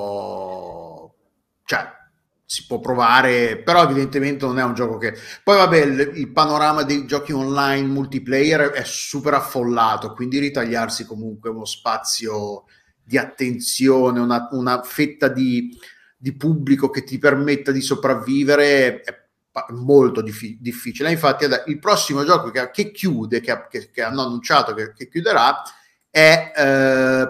Si 2.49 2.65
può 2.65 2.79
provare, 2.79 3.57
però 3.57 3.83
evidentemente 3.83 4.45
non 4.45 4.57
è 4.57 4.63
un 4.63 4.73
gioco 4.73 4.97
che... 4.97 5.13
Poi 5.43 5.57
vabbè, 5.57 5.77
il, 5.81 6.11
il, 6.15 6.31
panorama 6.31 6.83
dei 6.83 7.05
giochi 7.05 7.33
online 7.33 7.85
multiplayer 7.87 8.69
è 8.69 8.83
super 8.85 9.33
affollato, 9.33 10.13
quindi 10.13 10.39
ritagliarsi 10.39 11.05
comunque 11.05 11.49
uno 11.49 11.65
spazio 11.65 12.63
di 13.03 13.17
attenzione, 13.17 14.21
una, 14.21 14.47
una 14.51 14.81
fetta 14.81 15.27
di, 15.27 15.77
di, 16.15 16.37
pubblico 16.37 16.89
che 16.89 17.03
ti 17.03 17.17
permetta 17.17 17.71
di 17.71 17.81
sopravvivere 17.81 19.01
è 19.01 19.27
molto 19.73 20.21
dif- 20.21 20.57
difficile. 20.59 21.11
Infatti, 21.11 21.45
il 21.65 21.79
prossimo 21.79 22.23
gioco 22.23 22.49
che, 22.49 22.69
che 22.71 22.91
chiude, 22.91 23.41
che, 23.41 23.67
che, 23.69 23.89
che, 23.91 24.03
hanno 24.03 24.21
annunciato 24.21 24.73
che, 24.73 24.93
chiuderà, 25.09 25.63
è 26.09 26.53
eh, 26.55 27.29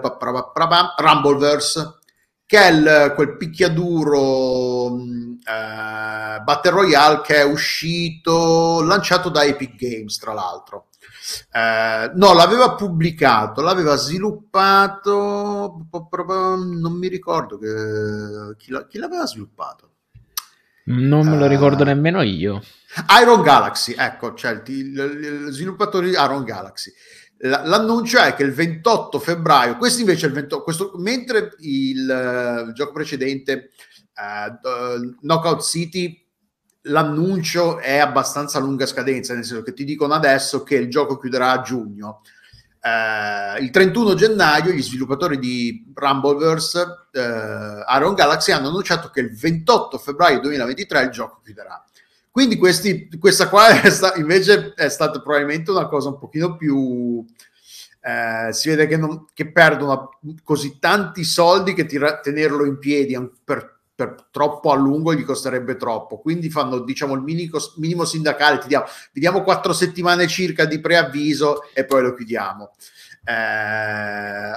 Rumbleverse, 0.96 1.97
che 2.48 2.58
è 2.58 2.70
il, 2.70 3.12
quel 3.14 3.36
picchiaduro 3.36 4.96
eh, 4.96 6.40
Battle 6.40 6.70
Royale 6.70 7.20
che 7.20 7.36
è 7.36 7.44
uscito, 7.44 8.82
lanciato 8.82 9.28
da 9.28 9.44
Epic 9.44 9.74
Games, 9.74 10.16
tra 10.16 10.32
l'altro. 10.32 10.86
Eh, 11.52 12.10
no, 12.14 12.32
l'aveva 12.32 12.74
pubblicato, 12.74 13.60
l'aveva 13.60 13.96
sviluppato, 13.96 15.88
non 15.90 16.92
mi 16.94 17.08
ricordo 17.08 17.58
che, 17.58 18.56
chi, 18.56 18.70
la, 18.70 18.86
chi 18.86 18.96
l'aveva 18.96 19.26
sviluppato. 19.26 19.90
Non 20.84 21.28
me 21.28 21.36
lo 21.36 21.46
ricordo 21.46 21.82
uh, 21.82 21.86
nemmeno 21.86 22.22
io. 22.22 22.62
Iron 23.20 23.42
Galaxy, 23.42 23.94
ecco, 23.94 24.32
cioè 24.32 24.62
il, 24.64 25.48
sviluppatore 25.50 26.06
di 26.06 26.12
Iron 26.12 26.44
Galaxy. 26.44 26.90
L'annuncio 27.40 28.18
è 28.18 28.34
che 28.34 28.42
il 28.42 28.52
28 28.52 29.20
febbraio, 29.20 29.76
questo 29.76 30.00
invece 30.00 30.26
è 30.26 30.28
il 30.28 30.34
28, 30.34 30.64
questo, 30.64 30.92
mentre 30.96 31.54
il, 31.60 32.00
il, 32.66 32.72
gioco 32.74 32.92
precedente, 32.92 33.70
uh, 34.16 35.16
Knockout 35.20 35.62
City, 35.62 36.26
l'annuncio 36.82 37.78
è 37.78 37.98
abbastanza 37.98 38.58
a 38.58 38.60
lunga 38.60 38.86
scadenza, 38.86 39.34
nel 39.34 39.44
senso 39.44 39.62
che 39.62 39.72
ti 39.72 39.84
dicono 39.84 40.14
adesso 40.14 40.64
che 40.64 40.76
il 40.76 40.90
gioco 40.90 41.16
chiuderà 41.16 41.52
a 41.52 41.60
giugno. 41.60 42.22
Uh, 42.80 43.62
il 43.62 43.70
31 43.70 44.14
gennaio 44.14 44.72
gli 44.72 44.82
sviluppatori 44.82 45.38
di 45.38 45.84
Rumbleverse 45.94 46.80
uh, 47.12 47.96
Iron 47.96 48.14
Galaxy 48.14 48.52
hanno 48.52 48.68
annunciato 48.68 49.10
che 49.10 49.20
il 49.20 49.36
28 49.36 49.98
febbraio 49.98 50.40
2023 50.40 51.02
il 51.02 51.10
gioco 51.10 51.40
chiuderà. 51.44 51.84
Quindi 52.38 52.56
questi, 52.56 53.08
questa 53.18 53.48
qua 53.48 53.80
è 53.80 53.90
sta, 53.90 54.14
invece 54.14 54.72
è 54.76 54.88
stata 54.88 55.20
probabilmente 55.20 55.72
una 55.72 55.88
cosa 55.88 56.10
un 56.10 56.20
pochino 56.20 56.56
più... 56.56 57.24
Eh, 58.00 58.52
si 58.52 58.68
vede 58.68 58.86
che, 58.86 58.96
non, 58.96 59.24
che 59.34 59.50
perdono 59.50 60.10
così 60.44 60.78
tanti 60.78 61.24
soldi 61.24 61.74
che 61.74 61.84
tira, 61.84 62.20
tenerlo 62.20 62.64
in 62.64 62.78
piedi 62.78 63.18
per 63.42 63.76
per 63.92 64.28
troppo 64.30 64.70
a 64.70 64.76
lungo 64.76 65.12
gli 65.12 65.24
costerebbe 65.24 65.74
troppo. 65.74 66.20
Quindi 66.20 66.48
fanno 66.48 66.78
diciamo 66.78 67.14
il 67.14 67.22
minimo, 67.22 67.58
minimo 67.78 68.04
sindacale, 68.04 68.58
ti 68.58 68.68
diamo, 68.68 68.84
vi 69.12 69.18
diamo 69.18 69.42
quattro 69.42 69.72
settimane 69.72 70.28
circa 70.28 70.64
di 70.64 70.78
preavviso 70.78 71.62
e 71.74 71.84
poi 71.84 72.02
lo 72.02 72.14
chiudiamo. 72.14 72.70
Eh, 73.24 74.52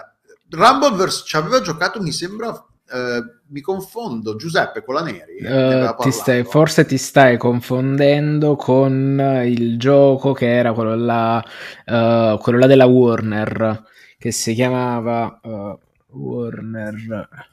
Rumbleverse 0.52 1.24
ci 1.26 1.36
aveva 1.36 1.62
giocato, 1.62 2.00
mi 2.00 2.12
sembra, 2.12 2.64
eh, 2.92 3.24
mi 3.48 3.62
confondo, 3.62 4.36
Giuseppe 4.36 4.84
Colaneri. 4.84 5.44
Uh, 5.44 5.96
ti 6.00 6.12
stai, 6.12 6.44
forse 6.44 6.86
ti 6.86 6.98
stai 6.98 7.38
confondendo 7.38 8.56
con 8.56 9.42
il 9.46 9.78
gioco 9.78 10.34
che 10.34 10.54
era 10.54 10.74
quello 10.74 10.96
là, 10.96 11.38
uh, 11.86 12.38
quello 12.38 12.58
là 12.60 12.68
della 12.68 12.86
Warner, 12.86 13.84
che 14.18 14.32
si 14.32 14.54
chiamava 14.54 15.40
uh, 15.42 15.80
Warner 16.18 17.50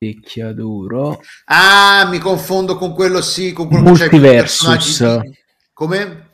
picchiaduro. 0.00 1.20
Ah, 1.44 2.06
mi 2.08 2.18
confondo 2.18 2.76
con 2.76 2.94
quello, 2.94 3.20
sì, 3.20 3.52
con 3.52 3.68
quello 3.68 3.90
Multiversus. 3.90 5.20
Di... 5.20 5.38
Come? 5.74 6.29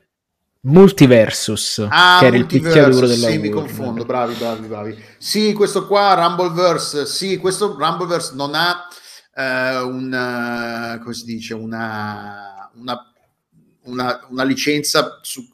Multiversus, 0.67 1.87
ah, 1.89 2.19
che 2.19 2.27
era 2.27 2.37
il 2.37 2.47
picchiaduro 2.47 3.07
della 3.07 3.29
Sì, 3.29 3.39
mi 3.39 3.51
confondo, 3.51 4.05
bravi, 4.05 4.35
bravi, 4.35 4.67
bravi. 4.67 5.05
Sì, 5.17 5.53
questo 5.53 5.87
qua, 5.87 6.15
Rumbleverse, 6.15 7.07
sì, 7.07 7.37
questo 7.37 7.77
Rumbleverse 7.79 8.35
non 8.35 8.55
ha 8.57 8.89
eh, 9.33 9.79
una, 9.79 10.99
come 11.01 11.15
si 11.15 11.25
dice, 11.25 11.55
una, 11.55 12.69
una, 12.75 13.13
una, 13.85 14.27
una 14.29 14.43
licenza 14.43 15.21
su, 15.23 15.49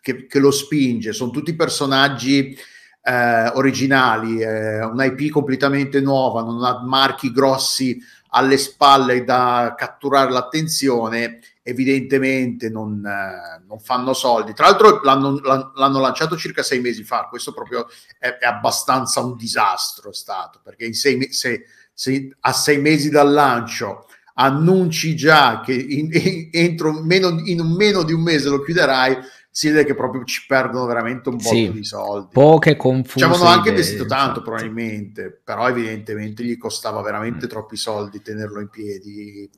che, 0.00 0.26
che, 0.26 0.38
lo 0.38 0.50
spinge, 0.50 1.12
sono 1.12 1.30
tutti 1.30 1.54
personaggi 1.54 2.56
eh, 3.02 3.48
originali, 3.48 4.40
eh, 4.40 4.82
un'IP 4.82 5.30
completamente 5.30 6.00
nuova, 6.00 6.40
non 6.40 6.64
ha 6.64 6.80
marchi 6.82 7.30
grossi 7.32 8.00
alle 8.30 8.56
spalle 8.56 9.24
da 9.24 9.74
catturare 9.76 10.30
l'attenzione, 10.30 11.40
evidentemente 11.66 12.68
non, 12.68 13.04
eh, 13.04 13.64
non 13.66 13.80
fanno 13.80 14.12
soldi. 14.12 14.52
Tra 14.52 14.66
l'altro 14.66 15.00
l'hanno, 15.02 15.40
l'hanno, 15.74 15.98
lanciato 15.98 16.36
circa 16.36 16.62
sei 16.62 16.80
mesi 16.80 17.02
fa, 17.02 17.26
questo 17.28 17.52
proprio 17.52 17.86
è, 18.18 18.28
è 18.36 18.44
abbastanza 18.44 19.20
un 19.20 19.34
disastro 19.34 20.12
stato, 20.12 20.60
perché 20.62 20.84
in 20.84 20.94
sei, 20.94 21.32
se, 21.32 21.64
se 21.92 22.36
a 22.38 22.52
sei 22.52 22.78
mesi 22.78 23.08
dal 23.08 23.32
lancio 23.32 24.06
annunci 24.34 25.16
già 25.16 25.60
che 25.64 25.72
in, 25.72 26.10
in, 26.12 26.48
entro 26.52 26.92
meno, 26.92 27.40
in 27.44 27.60
meno 27.62 28.02
di 28.02 28.12
un 28.12 28.22
mese 28.22 28.50
lo 28.50 28.62
chiuderai, 28.62 29.16
si 29.50 29.68
vede 29.68 29.84
che 29.84 29.94
proprio 29.94 30.24
ci 30.24 30.44
perdono 30.46 30.84
veramente 30.84 31.28
un 31.28 31.36
po' 31.36 31.48
sì, 31.48 31.70
di 31.70 31.84
soldi. 31.84 32.28
Poche 32.32 32.76
confuse. 32.76 33.18
Ci 33.18 33.24
avevano 33.24 33.48
anche 33.48 33.68
investito 33.68 34.04
tanto 34.04 34.40
infatti. 34.40 34.44
probabilmente, 34.44 35.40
però 35.44 35.68
evidentemente 35.68 36.42
gli 36.42 36.58
costava 36.58 37.00
veramente 37.02 37.46
mm. 37.46 37.48
troppi 37.48 37.76
soldi 37.76 38.20
tenerlo 38.20 38.60
in 38.60 38.68
piedi, 38.68 39.48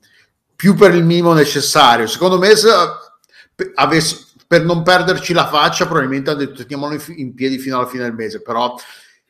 più 0.57 0.75
per 0.75 0.95
il 0.95 1.05
minimo 1.05 1.35
necessario. 1.35 2.07
Secondo 2.07 2.39
me 2.39 2.57
se 2.57 2.69
avesse, 3.75 4.25
per 4.47 4.65
non 4.65 4.83
perderci 4.83 5.33
la 5.33 5.47
faccia 5.47 5.87
probabilmente 5.87 6.31
hanno 6.31 6.41
detto 6.41 6.63
teniamolo 6.63 7.01
in 7.17 7.35
piedi 7.35 7.59
fino 7.59 7.77
alla 7.77 7.87
fine 7.87 8.05
del 8.05 8.15
mese, 8.15 8.43
però 8.43 8.75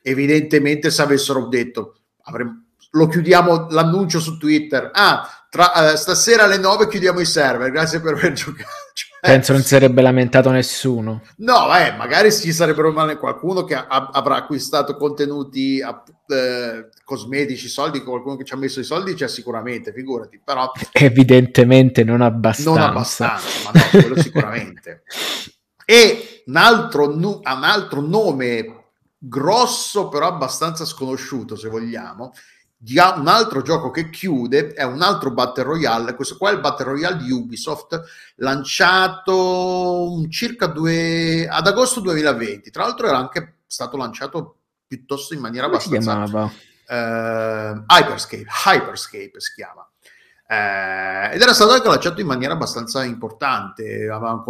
evidentemente 0.01 0.89
se 0.89 1.01
avessero 1.01 1.47
detto 1.47 1.99
avremmo 2.23 2.61
lo 2.91 3.07
chiudiamo 3.07 3.67
l'annuncio 3.69 4.19
su 4.19 4.37
Twitter. 4.37 4.89
Ah, 4.93 5.27
tra, 5.49 5.71
uh, 5.75 5.95
stasera 5.95 6.43
alle 6.43 6.57
9 6.57 6.87
chiudiamo 6.87 7.19
i 7.19 7.25
server. 7.25 7.71
Grazie 7.71 7.99
per 7.99 8.13
aver 8.13 8.31
giocato. 8.33 8.69
Penso 9.19 9.51
non 9.51 9.61
si 9.61 9.69
sarebbe 9.69 10.01
lamentato 10.01 10.49
nessuno. 10.51 11.21
No, 11.37 11.75
eh, 11.75 11.91
magari 11.93 12.31
ci 12.31 12.53
sarebbero 12.53 12.91
male 12.91 13.17
qualcuno 13.17 13.63
che 13.63 13.75
ha- 13.75 14.09
avrà 14.13 14.35
acquistato 14.35 14.95
contenuti 14.95 15.79
eh, 15.79 16.89
cosmetici, 17.07 17.69
soldi, 17.69 18.03
qualcuno 18.03 18.35
che 18.35 18.43
ci 18.43 18.53
ha 18.53 18.57
messo 18.57 18.81
i 18.81 18.83
soldi 18.83 19.13
c'è 19.13 19.29
sicuramente, 19.29 19.93
figurati, 19.93 20.41
però... 20.43 20.69
Evidentemente 20.91 22.03
non 22.03 22.19
abbastanza. 22.19 22.69
Non 22.69 22.81
abbastanza, 22.81 23.47
ma 23.63 23.79
no, 23.79 23.81
quello 23.89 24.21
sicuramente. 24.21 25.03
E 25.89 26.43
un 26.47 26.57
altro, 26.57 27.07
un 27.07 27.41
altro 27.45 28.01
nome 28.01 28.89
grosso, 29.17 30.09
però 30.09 30.27
abbastanza 30.27 30.83
sconosciuto, 30.83 31.55
se 31.55 31.69
vogliamo, 31.69 32.33
di 32.75 32.97
un 32.97 33.27
altro 33.29 33.61
gioco 33.61 33.89
che 33.89 34.09
chiude 34.09 34.73
è 34.73 34.83
un 34.83 35.01
altro 35.01 35.31
Battle 35.31 35.63
Royale. 35.63 36.13
Questo 36.13 36.35
qua 36.35 36.49
è 36.49 36.55
il 36.55 36.59
Battle 36.59 36.87
Royale 36.87 37.23
di 37.23 37.31
Ubisoft, 37.31 38.03
lanciato 38.35 40.25
circa 40.27 40.67
due, 40.67 41.47
ad 41.49 41.67
agosto 41.67 42.01
2020. 42.01 42.69
Tra 42.69 42.83
l'altro 42.83 43.07
era 43.07 43.17
anche 43.17 43.59
stato 43.65 43.95
lanciato 43.95 44.57
piuttosto 44.85 45.33
in 45.33 45.39
maniera 45.39 45.69
Come 45.69 45.77
abbastanza... 45.77 46.51
Uh, 46.89 47.83
Hyperscape, 47.85 48.45
Hyperscape 48.65 49.39
si 49.39 49.53
chiama. 49.55 49.87
Eh, 50.49 51.35
ed 51.35 51.41
era 51.41 51.53
stato 51.53 51.71
anche 51.71 51.89
lanciato 51.89 52.21
in 52.21 52.27
maniera 52.27 52.53
abbastanza 52.53 53.03
importante, 53.03 54.07
avevano 54.09 54.45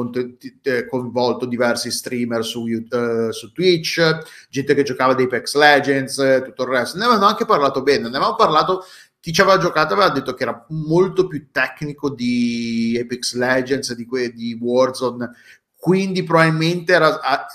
coinvolto 0.88 1.48
diversi 1.48 1.90
streamer 1.90 2.46
su, 2.46 2.66
uh, 2.66 3.32
su, 3.32 3.52
Twitch, 3.52 4.20
gente 4.48 4.76
che 4.76 4.84
giocava 4.84 5.16
dei 5.16 5.26
Apex 5.26 5.56
Legends, 5.56 6.42
tutto 6.46 6.64
il 6.64 6.70
resto. 6.70 6.98
Ne 7.00 7.06
avevano 7.06 7.26
anche 7.26 7.46
parlato 7.46 7.82
bene, 7.82 8.10
ne 8.10 8.16
avevamo 8.16 8.36
parlato, 8.36 8.86
chi 9.20 9.34
ci 9.34 9.42
aveva 9.42 9.58
giocato 9.58 9.94
aveva 9.94 10.12
detto 10.12 10.36
che 10.36 10.44
era 10.44 10.66
molto 10.70 11.26
più 11.26 11.50
tecnico 11.52 12.12
di 12.12 12.96
Apex 13.02 13.34
Legends, 13.34 13.96
di, 13.96 14.06
que- 14.06 14.32
di 14.32 14.56
Warzone, 14.62 15.32
quindi 15.76 16.22
probabilmente 16.22 16.94
era, 16.94 17.20
a, 17.20 17.34
a, 17.34 17.48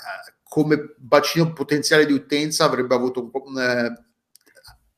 come 0.43 0.95
bacino 0.97 1.53
potenziale 1.53 2.05
di 2.05 2.13
utenza 2.13 2.65
avrebbe 2.65 2.93
avuto 2.93 3.21
un 3.21 3.31
po'... 3.31 3.45
Eh, 3.57 4.11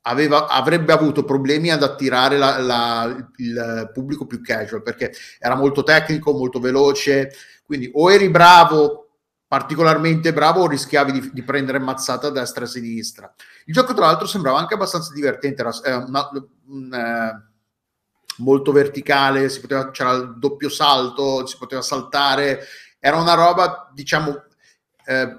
aveva, 0.08 0.48
avrebbe 0.48 0.94
avuto 0.94 1.24
problemi 1.24 1.72
ad 1.72 1.84
attirare 1.84 2.38
la, 2.38 2.60
la, 2.60 3.30
il 3.38 3.90
pubblico 3.94 4.26
più 4.26 4.42
casual 4.42 4.82
perché 4.82 5.14
era 5.40 5.56
molto 5.56 5.84
tecnico, 5.84 6.34
molto 6.34 6.60
veloce. 6.60 7.32
Quindi 7.64 7.90
o 7.94 8.12
eri 8.12 8.30
bravo, 8.30 9.10
particolarmente 9.48 10.34
bravo, 10.34 10.62
o 10.62 10.68
rischiavi 10.68 11.12
di, 11.12 11.32
di 11.34 11.44
prendere 11.44 11.80
mazzata 11.80 12.28
a 12.28 12.32
destra 12.32 12.64
e 12.64 12.68
a 12.68 12.70
sinistra. 12.70 13.34
Il 13.66 13.74
gioco, 13.74 13.94
tra 13.94 14.06
l'altro, 14.06 14.28
sembrava 14.28 14.60
anche 14.60 14.76
abbastanza 14.76 15.12
divertente. 15.14 15.62
Era 15.62 15.72
eh, 15.84 15.94
una, 15.94 16.30
un, 16.68 16.94
eh, 16.94 17.50
molto 18.38 18.72
verticale, 18.72 19.50
poteva, 19.60 19.90
c'era 19.90 20.12
il 20.12 20.36
doppio 20.38 20.70
salto, 20.70 21.48
si 21.48 21.58
poteva 21.58 21.82
saltare. 21.82 22.60
Era 23.00 23.18
una 23.18 23.34
roba, 23.34 23.90
diciamo, 23.92 24.44
eh, 25.06 25.36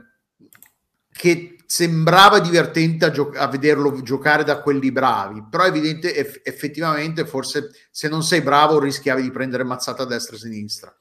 che 1.13 1.56
sembrava 1.67 2.39
divertente 2.39 3.05
a, 3.05 3.11
gio- 3.11 3.33
a, 3.35 3.49
vederlo 3.49 4.01
giocare 4.03 4.45
da 4.45 4.61
quelli 4.61 4.93
bravi, 4.93 5.45
però 5.51 5.65
è 5.65 5.69
evidente 5.69 6.15
eff- 6.15 6.41
effettivamente 6.43 7.27
forse 7.27 7.71
se 7.91 8.09
non 8.09 8.23
sei 8.23 8.41
bravo 8.41 8.79
rischiavi 8.79 9.23
di 9.23 9.31
prendere 9.31 9.65
mazzata 9.65 10.05
a 10.05 10.07
destra 10.07 10.37
e 10.37 10.39
a 10.39 10.43
sinistra. 10.43 10.97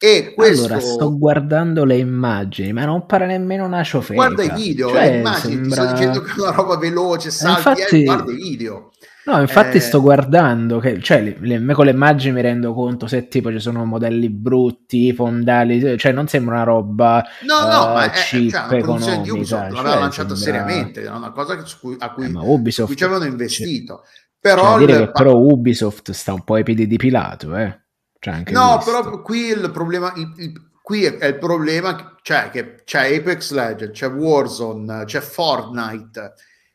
E 0.00 0.32
questo... 0.34 0.66
Allora, 0.66 0.80
sto 0.80 1.18
guardando 1.18 1.84
le 1.84 1.96
immagini, 1.96 2.72
ma 2.72 2.84
non 2.84 3.04
pare 3.06 3.26
nemmeno 3.26 3.64
una 3.64 3.82
ciofeca. 3.82 4.14
Guarda 4.14 4.42
i 4.44 4.50
video, 4.52 4.90
cioè, 4.90 5.10
le 5.10 5.18
immagini, 5.18 5.54
sembra... 5.54 5.80
ti 5.82 5.86
sto 5.86 5.96
dicendo 5.96 6.22
che 6.22 6.30
è 6.30 6.40
una 6.40 6.50
roba 6.52 6.76
veloce, 6.76 7.30
salti, 7.30 7.68
infatti... 7.68 8.00
eh, 8.00 8.04
guarda 8.04 8.30
i 8.30 8.36
video. 8.36 8.92
No, 9.28 9.38
infatti 9.42 9.76
eh... 9.76 9.80
sto 9.80 10.00
guardando, 10.00 10.78
che, 10.78 11.02
cioè, 11.02 11.20
le, 11.20 11.36
le, 11.38 11.74
con 11.74 11.84
le 11.84 11.90
immagini 11.90 12.32
mi 12.32 12.40
rendo 12.40 12.72
conto 12.72 13.06
se 13.06 13.28
tipo 13.28 13.50
ci 13.50 13.60
sono 13.60 13.84
modelli 13.84 14.30
brutti, 14.30 15.12
fondali, 15.12 15.98
cioè 15.98 16.12
non 16.12 16.28
sembra 16.28 16.54
una 16.54 16.64
roba 16.64 17.22
no, 17.42 17.60
no, 17.60 17.90
uh, 17.90 17.92
ma 17.92 18.10
è, 18.10 18.16
cioè, 18.16 18.40
una 18.40 18.76
economica. 18.78 19.16
di 19.16 19.28
Ubisoft, 19.28 19.62
cioè, 19.64 19.70
l'aveva 19.70 19.98
lanciata 19.98 20.34
sembra... 20.34 20.66
seriamente, 20.66 21.02
è 21.02 21.10
una 21.10 21.30
cosa 21.32 21.62
cui, 21.78 21.96
a 21.98 22.10
cui, 22.12 22.24
eh, 22.24 22.32
Ubisoft, 22.32 22.88
cui 22.88 22.96
ci 22.96 23.04
avevano 23.04 23.26
investito. 23.26 24.02
Cioè, 24.02 24.22
però, 24.40 24.78
cioè, 24.78 24.86
dire 24.86 24.98
che 24.98 25.10
però 25.10 25.34
Ubisoft 25.36 26.10
sta 26.12 26.32
un 26.32 26.44
po' 26.44 26.54
ai 26.54 26.62
piedi 26.62 26.86
di 26.86 26.96
Pilato, 26.96 27.54
eh. 27.54 27.80
Cioè, 28.18 28.32
anche 28.32 28.52
no, 28.52 28.76
questo. 28.76 29.02
però 29.02 29.20
qui 29.20 29.40
il 29.48 29.70
problema... 29.70 30.10
Il, 30.16 30.32
il, 30.38 30.70
qui 30.80 31.04
è 31.04 31.26
il 31.26 31.36
problema, 31.36 32.16
cioè 32.22 32.48
che 32.48 32.76
c'è 32.82 33.14
Apex 33.14 33.50
Legends, 33.50 33.98
c'è 33.98 34.08
Warzone, 34.08 35.04
c'è 35.04 35.20
Fortnite. 35.20 36.32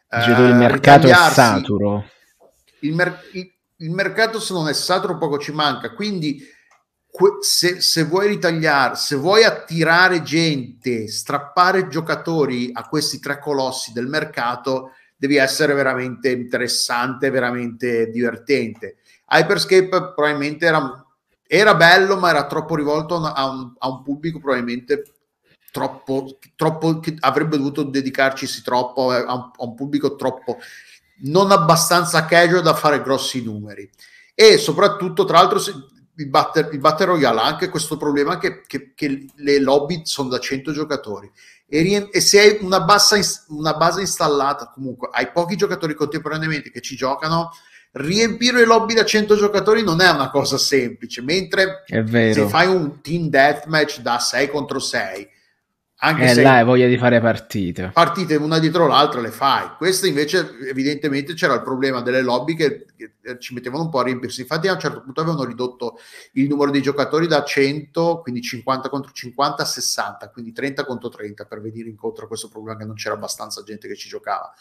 Tu, 0.07 0.29
il 0.29 0.53
mercato 0.53 1.07
è 1.07 1.13
saturo 1.13 2.05
il, 2.84 2.94
mer- 2.94 3.20
il, 3.32 3.92
mercato 3.92 4.40
se 4.40 4.54
non 4.54 4.68
è 4.68 4.74
saturo 4.74 5.18
poco 5.18 5.38
ci 5.38 5.52
manca, 5.52 5.94
quindi 5.94 6.42
se, 7.42 7.82
se, 7.82 8.04
vuoi 8.04 8.28
ritagliare, 8.28 8.96
se 8.96 9.16
vuoi 9.16 9.44
attirare 9.44 10.24
gente, 10.24 11.08
strappare 11.08 11.88
giocatori 11.88 12.72
a 12.74 12.88
questi 12.88 13.19
tre 13.19 13.39
colossi 13.39 13.91
del 13.91 14.08
mercato, 14.08 14.91
devi 15.15 15.36
essere 15.36 15.74
veramente 15.74 16.32
interessante, 16.32 17.30
veramente 17.30 18.10
divertente. 18.10 18.98
Hyperscape 19.30 19.88
probabilmente 19.88 20.65
era, 20.65 21.06
era 21.48 21.76
bello, 21.76 22.17
ma 22.17 22.30
era 22.30 22.48
troppo 22.48 22.76
rivolto 22.76 23.15
a 23.15 23.50
un, 23.50 23.74
a 23.78 23.88
un 23.88 24.02
pubblico 24.02 24.39
probabilmente 24.39 25.04
troppo, 25.72 26.38
troppo 26.56 27.00
che 27.00 27.15
avrebbe 27.19 27.58
dovuto 27.58 27.84
dedicarci 27.84 28.62
troppo 28.62 29.12
a 29.12 29.34
un, 29.34 29.52
a 29.56 29.63
un 29.63 29.76
pubblico 29.76 30.15
troppo 30.15 30.58
non 31.23 31.51
abbastanza 31.51 32.25
casual 32.25 32.62
da 32.62 32.73
fare 32.73 33.01
grossi 33.01 33.43
numeri. 33.43 33.89
E 34.33 34.57
soprattutto, 34.57 35.25
tra 35.25 35.38
l'altro, 35.38 35.62
il 36.15 36.29
Battle, 36.29 36.69
il 36.71 36.79
Battle 36.79 37.05
Royale 37.05 37.39
ha 37.39 37.45
anche 37.45 37.69
questo 37.69 37.97
problema 37.97 38.38
che, 38.38 38.62
che, 38.65 38.93
che 38.95 39.27
le 39.36 39.59
lobby 39.59 40.01
sono 40.03 40.29
da 40.29 40.39
100 40.39 40.71
giocatori. 40.71 41.31
E, 41.67 41.81
rien- 41.81 42.09
e 42.12 42.19
se 42.19 42.39
hai 42.39 42.57
una, 42.62 42.81
bassa, 42.81 43.17
una 43.49 43.73
base 43.73 44.01
installata, 44.01 44.71
comunque 44.73 45.09
hai 45.12 45.31
pochi 45.31 45.55
giocatori 45.55 45.93
contemporaneamente 45.93 46.71
che 46.71 46.81
ci 46.81 46.95
giocano, 46.95 47.51
riempire 47.93 48.57
le 48.57 48.65
lobby 48.65 48.93
da 48.93 49.05
100 49.05 49.36
giocatori 49.36 49.83
non 49.83 50.01
è 50.01 50.09
una 50.09 50.29
cosa 50.29 50.57
semplice, 50.57 51.21
mentre 51.21 51.83
se 51.88 52.47
fai 52.47 52.67
un 52.67 53.01
team 53.01 53.27
deathmatch 53.27 53.99
da 53.99 54.19
6 54.19 54.49
contro 54.49 54.79
6 54.79 55.29
anche 56.04 56.26
eh, 56.26 56.34
se 56.34 56.42
là 56.42 56.56
hai 56.56 56.66
voglia 56.66 56.88
di 56.88 56.98
fare 56.98 57.22
partite. 57.22 57.92
Partite 57.94 58.36
una 58.36 58.60
dietro 58.60 58.88
l'altra 58.88 59.22
le 59.22 59.32
fai. 59.32 59.70
Queste 59.78 60.08
invece 60.08 60.58
evidentemente 60.70 61.34
c'era 61.34 61.54
il 61.54 61.62
problema 61.62 62.02
delle 62.02 62.22
lobby 62.22 62.56
che, 62.56 62.86
che, 62.98 63.39
ci 63.39 63.54
mettevano 63.54 63.84
un 63.84 63.89
po' 63.89 64.00
a 64.00 64.04
riempirsi. 64.04 64.42
Infatti 64.42 64.68
a 64.68 64.74
un 64.74 64.80
certo 64.80 65.02
punto 65.02 65.22
avevano 65.22 65.46
ridotto 65.46 65.98
il 66.34 66.50
numero 66.50 66.72
dei 66.72 66.82
giocatori 66.82 67.26
da 67.26 67.44
100, 67.44 68.20
quindi 68.22 68.42
50 68.42 68.89
contro 68.89 69.13
50 69.13 69.63
a 69.63 69.66
60, 69.66 70.30
quindi 70.30 70.52
30 70.52 70.84
contro 70.84 71.08
30 71.08 71.46
per 71.46 71.62
venire 71.62 71.88
incontro 71.88 72.26
a 72.26 72.28
questo 72.28 72.50
problema 72.50 72.78
che 72.78 72.86
non 72.86 72.96
c'era 72.96 73.16
abbastanza 73.16 73.63
gente 73.63 73.88
che 73.88 73.96
ci 73.96 74.10
giocava. 74.10 74.54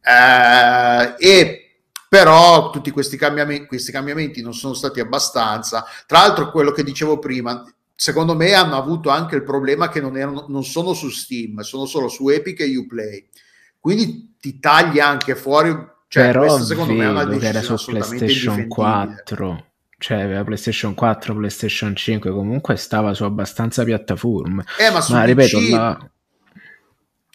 Eh, 0.00 1.14
e 1.18 1.68
però 2.08 2.70
tutti 2.70 2.92
questi 2.92 3.16
cambiamenti, 3.16 3.66
questi 3.66 3.90
cambiamenti 3.90 4.42
non 4.42 4.54
sono 4.54 4.74
stati 4.74 5.00
abbastanza. 5.00 5.84
Tra 6.06 6.20
l'altro 6.20 6.52
quello 6.52 6.70
che 6.70 6.84
dicevo 6.84 7.18
prima, 7.18 7.64
secondo 7.94 8.34
me 8.34 8.52
hanno 8.54 8.76
avuto 8.76 9.10
anche 9.10 9.36
il 9.36 9.42
problema 9.42 9.88
che 9.88 10.00
non, 10.00 10.16
erano, 10.16 10.46
non 10.48 10.64
sono 10.64 10.92
su 10.92 11.08
Steam, 11.10 11.60
sono 11.60 11.86
solo 11.86 12.08
su 12.08 12.28
Epic 12.28 12.60
e 12.60 12.76
Uplay. 12.76 13.28
Quindi 13.78 14.36
ti 14.40 14.58
tagli 14.58 14.98
anche 14.98 15.34
fuori. 15.36 15.92
Cioè, 16.08 16.26
Però 16.26 16.58
secondo 16.58 16.92
me 16.92 17.04
è 17.04 17.08
una 17.08 17.26
che 17.26 17.46
era 17.46 17.60
su 17.60 17.74
PlayStation 17.90 18.68
4 18.68 19.72
cioè 20.04 20.20
aveva 20.20 20.44
PlayStation 20.44 20.92
4, 20.92 21.34
PlayStation 21.34 21.96
5, 21.96 22.30
comunque 22.30 22.76
stava 22.76 23.14
su 23.14 23.24
abbastanza 23.24 23.84
piattaforme. 23.84 24.64
Eh, 24.78 24.90
ma, 24.90 25.02
ma 25.08 25.24
ripeto, 25.24 25.58
la... 25.70 26.10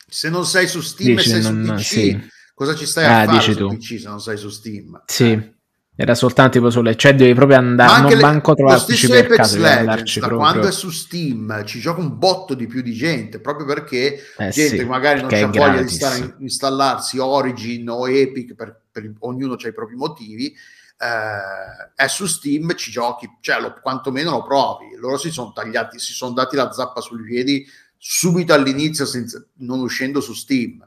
se 0.07 0.29
non 0.29 0.45
sei 0.45 0.67
su 0.67 0.79
Steam 0.79 1.15
dici, 1.15 1.29
sei 1.29 1.41
non, 1.41 1.65
su 1.65 1.73
PC, 1.73 1.83
sì. 1.83 2.29
cosa 2.53 2.75
ci 2.75 2.85
stai 2.85 3.05
ah, 3.05 3.21
a 3.21 3.25
fare 3.25 3.41
su 3.41 3.55
tu. 3.55 3.75
PC 3.75 3.99
se 3.99 4.07
non 4.07 4.21
sei 4.21 4.37
su 4.37 4.49
Steam? 4.49 5.01
Sì. 5.07 5.31
Eh. 5.31 5.58
Era 6.01 6.15
soltanto 6.15 6.51
tipo 6.51 6.69
sulle, 6.69 6.95
cioè 6.95 7.13
devi 7.13 7.33
proprio 7.33 7.57
andare, 7.57 8.03
non 8.03 8.11
le, 8.11 8.21
manco 8.21 8.55
trovarci 8.55 9.05
per 9.09 9.25
Apex 9.25 9.35
caso, 9.35 9.57
Legends, 9.59 10.19
da 10.19 10.27
proprio. 10.27 10.49
quando 10.49 10.67
è 10.69 10.71
su 10.71 10.89
Steam 10.91 11.65
ci 11.65 11.81
gioca 11.81 11.99
un 11.99 12.17
botto 12.17 12.53
di 12.53 12.67
più 12.67 12.81
di 12.81 12.93
gente, 12.93 13.41
proprio 13.41 13.65
perché 13.65 14.13
eh 14.37 14.49
gente 14.49 14.77
sì, 14.77 14.85
magari 14.85 15.19
non 15.19 15.33
ha 15.33 15.47
voglia 15.47 15.81
di 15.81 15.89
stare, 15.89 16.37
installarsi 16.39 17.17
Origin 17.17 17.89
o 17.89 18.07
Epic, 18.07 18.55
per, 18.55 18.79
per 18.89 19.11
ognuno 19.19 19.57
ha 19.61 19.67
i 19.67 19.73
propri 19.73 19.97
motivi, 19.97 20.45
eh, 20.45 21.91
è 21.93 22.07
su 22.07 22.27
Steam, 22.27 22.73
ci 22.75 22.91
giochi, 22.91 23.29
cioè 23.41 23.59
lo, 23.59 23.77
quantomeno 23.81 24.31
lo 24.31 24.43
provi. 24.43 24.95
Loro 24.95 25.17
si 25.17 25.31
sono 25.31 25.51
tagliati, 25.51 25.99
si 25.99 26.13
sono 26.13 26.31
dati 26.31 26.55
la 26.55 26.71
zappa 26.71 27.01
sui 27.01 27.21
piedi 27.23 27.67
subito 27.97 28.53
all'inizio, 28.53 29.05
senza, 29.05 29.43
non 29.55 29.81
uscendo 29.81 30.21
su 30.21 30.31
Steam. 30.31 30.81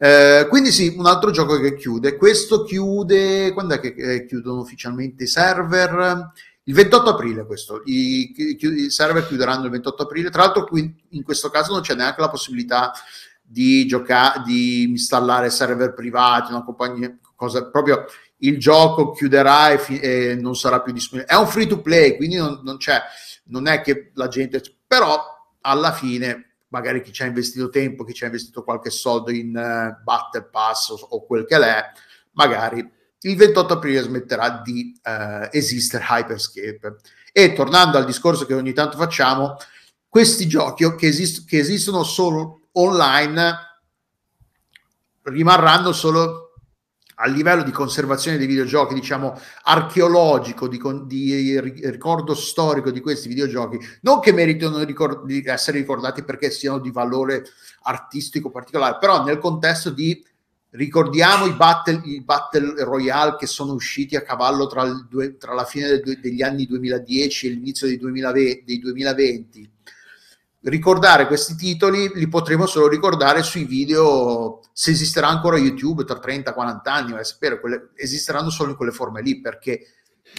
Eh, 0.00 0.46
quindi 0.48 0.70
sì, 0.70 0.94
un 0.96 1.06
altro 1.06 1.30
gioco 1.32 1.58
che 1.58 1.74
chiude. 1.74 2.16
Questo 2.16 2.62
chiude, 2.62 3.52
quando 3.52 3.74
è 3.74 3.80
che 3.80 3.94
eh, 3.96 4.26
chiudono 4.26 4.60
ufficialmente 4.60 5.24
i 5.24 5.26
server? 5.26 6.32
Il 6.62 6.74
28 6.74 7.10
aprile 7.10 7.46
questo, 7.46 7.82
I, 7.86 8.34
i, 8.36 8.90
server 8.90 9.26
chiuderanno 9.26 9.64
il 9.64 9.70
28 9.70 10.02
aprile. 10.02 10.30
Tra 10.30 10.42
l'altro 10.42 10.66
qui 10.66 10.94
in 11.10 11.22
questo 11.24 11.48
caso 11.48 11.72
non 11.72 11.80
c'è 11.80 11.94
neanche 11.94 12.20
la 12.20 12.28
possibilità 12.28 12.92
di 13.42 13.86
giocare, 13.86 14.42
di 14.44 14.82
installare 14.82 15.50
server 15.50 15.94
privati, 15.94 16.52
una 16.52 16.62
compagnia, 16.62 17.16
cosa 17.34 17.70
proprio 17.70 18.04
il 18.40 18.58
gioco 18.58 19.12
chiuderà 19.12 19.70
e, 19.70 19.78
fi- 19.78 19.98
e 19.98 20.36
non 20.38 20.54
sarà 20.54 20.80
più 20.80 20.92
disponibile. 20.92 21.32
È 21.32 21.36
un 21.36 21.48
free 21.48 21.66
to 21.66 21.80
play, 21.80 22.16
quindi 22.16 22.36
non, 22.36 22.60
non 22.62 22.76
c'è, 22.76 23.00
non 23.44 23.66
è 23.66 23.80
che 23.80 24.12
la 24.14 24.28
gente, 24.28 24.62
però 24.86 25.24
alla 25.62 25.92
fine 25.92 26.47
magari 26.68 27.02
chi 27.02 27.12
ci 27.12 27.22
ha 27.22 27.26
investito 27.26 27.68
tempo, 27.68 28.04
chi 28.04 28.14
ci 28.14 28.24
ha 28.24 28.26
investito 28.26 28.62
qualche 28.62 28.90
soldo 28.90 29.30
in 29.30 29.48
uh, 29.48 30.02
Battle 30.02 30.48
Pass 30.50 30.90
o, 30.90 30.98
o, 31.10 31.24
quel 31.24 31.46
che 31.46 31.58
l'è, 31.58 31.82
magari 32.32 32.86
il 33.20 33.36
28 33.36 33.72
aprile 33.72 34.02
smetterà 34.02 34.62
di 34.64 34.98
uh, 35.02 35.48
esistere 35.50 36.04
Hyperscape. 36.08 36.96
E 37.32 37.52
tornando 37.52 37.98
al 37.98 38.04
discorso 38.04 38.46
che 38.46 38.54
ogni 38.54 38.72
tanto 38.72 38.96
facciamo, 38.96 39.56
questi 40.08 40.46
giochi 40.46 40.94
che, 40.96 41.06
esist- 41.06 41.46
che 41.46 41.58
esistono 41.58 42.02
solo 42.02 42.68
online 42.72 43.66
rimarranno 45.22 45.92
solo 45.92 46.47
a 47.20 47.26
livello 47.26 47.62
di 47.62 47.70
conservazione 47.70 48.38
dei 48.38 48.46
videogiochi, 48.46 48.94
diciamo 48.94 49.38
archeologico, 49.64 50.68
di, 50.68 50.80
di, 51.06 51.60
ricordo 51.60 52.34
storico 52.34 52.90
di 52.90 53.00
questi 53.00 53.28
videogiochi, 53.28 53.78
non 54.02 54.20
che 54.20 54.32
meritano 54.32 54.82
ricord- 54.84 55.24
di 55.24 55.42
essere 55.44 55.78
ricordati 55.78 56.22
perché 56.22 56.50
siano 56.50 56.78
di 56.78 56.90
valore 56.90 57.44
artistico 57.82 58.50
particolare, 58.50 58.98
però 59.00 59.24
nel 59.24 59.38
contesto 59.38 59.90
di 59.90 60.24
ricordiamo 60.70 61.46
i 61.46 61.54
battle, 61.54 62.02
i 62.04 62.22
battle 62.22 62.84
royale 62.84 63.36
che 63.36 63.46
sono 63.46 63.72
usciti 63.72 64.14
a 64.14 64.22
cavallo 64.22 64.66
tra, 64.66 64.82
il, 64.82 65.36
tra 65.38 65.54
la 65.54 65.64
fine 65.64 65.88
del, 65.88 66.20
degli 66.20 66.42
anni 66.42 66.66
2010 66.66 67.46
e 67.46 67.50
l'inizio 67.50 67.86
dei 67.86 67.98
2020, 67.98 68.64
dei 68.64 68.78
2020 68.78 69.70
ricordare 70.62 71.26
questi 71.26 71.54
titoli 71.54 72.10
li 72.14 72.28
potremo 72.28 72.66
solo 72.66 72.88
ricordare 72.88 73.42
sui 73.42 73.64
video 73.64 74.60
se 74.72 74.90
esisterà 74.90 75.28
ancora 75.28 75.56
YouTube 75.56 76.04
tra 76.04 76.18
30-40 76.18 76.80
anni, 76.84 77.12
vai 77.12 77.20
a 77.20 77.24
sapere, 77.24 77.60
quelle, 77.60 77.90
esisteranno 77.94 78.50
solo 78.50 78.70
in 78.70 78.76
quelle 78.76 78.92
forme 78.92 79.22
lì 79.22 79.40
perché 79.40 79.80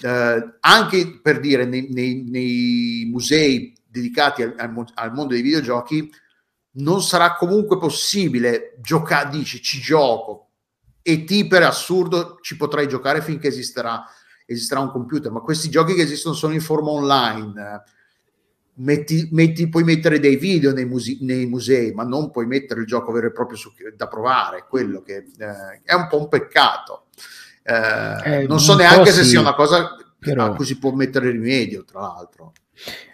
eh, 0.02 0.58
anche 0.60 1.20
per 1.22 1.40
dire 1.40 1.66
nei, 1.66 1.88
nei, 1.90 2.24
nei 2.24 3.10
musei 3.12 3.74
dedicati 3.86 4.44
al, 4.44 4.56
al, 4.94 5.14
mondo 5.14 5.34
dei 5.34 5.42
videogiochi 5.42 6.12
non 6.74 7.02
sarà 7.02 7.36
comunque 7.36 7.78
possibile 7.78 8.76
giocare, 8.80 9.30
dici 9.30 9.62
ci 9.62 9.80
gioco 9.80 10.50
e 11.02 11.24
ti 11.24 11.48
per 11.48 11.64
assurdo 11.64 12.38
ci 12.42 12.56
potrai 12.56 12.88
giocare 12.88 13.22
finché 13.22 13.48
esisterà, 13.48 14.04
esisterà 14.46 14.82
un 14.82 14.92
computer, 14.92 15.32
ma 15.32 15.40
questi 15.40 15.70
giochi 15.70 15.96
che 15.96 16.04
esistono 16.04 16.36
sono 16.36 16.54
in 16.54 16.62
forma 16.62 16.92
online 16.92 17.84
Metti, 18.82 19.28
metti, 19.32 19.68
puoi 19.68 19.84
mettere 19.84 20.20
dei 20.20 20.38
video 20.38 20.72
nei, 20.72 20.86
muse- 20.86 21.18
nei, 21.22 21.46
musei, 21.46 21.92
ma 21.92 22.04
non 22.04 22.32
puoi 22.32 22.46
mettere 22.46 22.82
il 22.82 22.86
gioco 22.86 23.12
vero 23.12 23.28
e 23.28 23.32
proprio 23.32 23.58
su- 23.58 23.72
da 23.96 24.08
provare, 24.08 24.66
quello 24.70 25.02
che 25.02 25.18
eh, 25.18 25.82
è 25.84 25.94
un 25.94 26.08
po' 26.08 26.20
un 26.20 26.28
peccato. 26.30 27.08
Eh, 27.64 28.42
eh, 28.42 28.48
non 28.48 28.60
so 28.60 28.76
neanche 28.76 29.12
se 29.12 29.24
sì, 29.24 29.30
sia 29.30 29.42
una 29.42 29.54
cosa 29.54 29.96
però... 30.18 30.46
a 30.46 30.56
cui 30.56 30.66
si 30.66 30.78
può 30.78 30.92
mettere 30.92 31.32
rimedio, 31.32 31.84
tra 31.84 32.00
l'altro. 32.00 32.54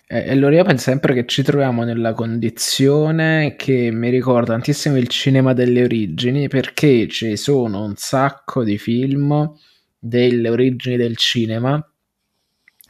Eh, 0.07 0.29
allora 0.29 0.55
io 0.55 0.63
penso 0.63 0.83
sempre 0.83 1.15
che 1.15 1.25
ci 1.25 1.41
troviamo 1.41 1.83
nella 1.83 2.13
condizione 2.13 3.55
che 3.57 3.89
mi 3.91 4.09
ricorda 4.11 4.51
tantissimo 4.53 4.97
il 4.97 5.07
cinema 5.07 5.53
delle 5.53 5.83
origini, 5.83 6.47
perché 6.47 7.07
ci 7.07 7.35
sono 7.37 7.83
un 7.83 7.95
sacco 7.95 8.63
di 8.63 8.77
film 8.77 9.51
delle 9.97 10.49
origini 10.49 10.95
del 10.95 11.17
cinema 11.17 11.83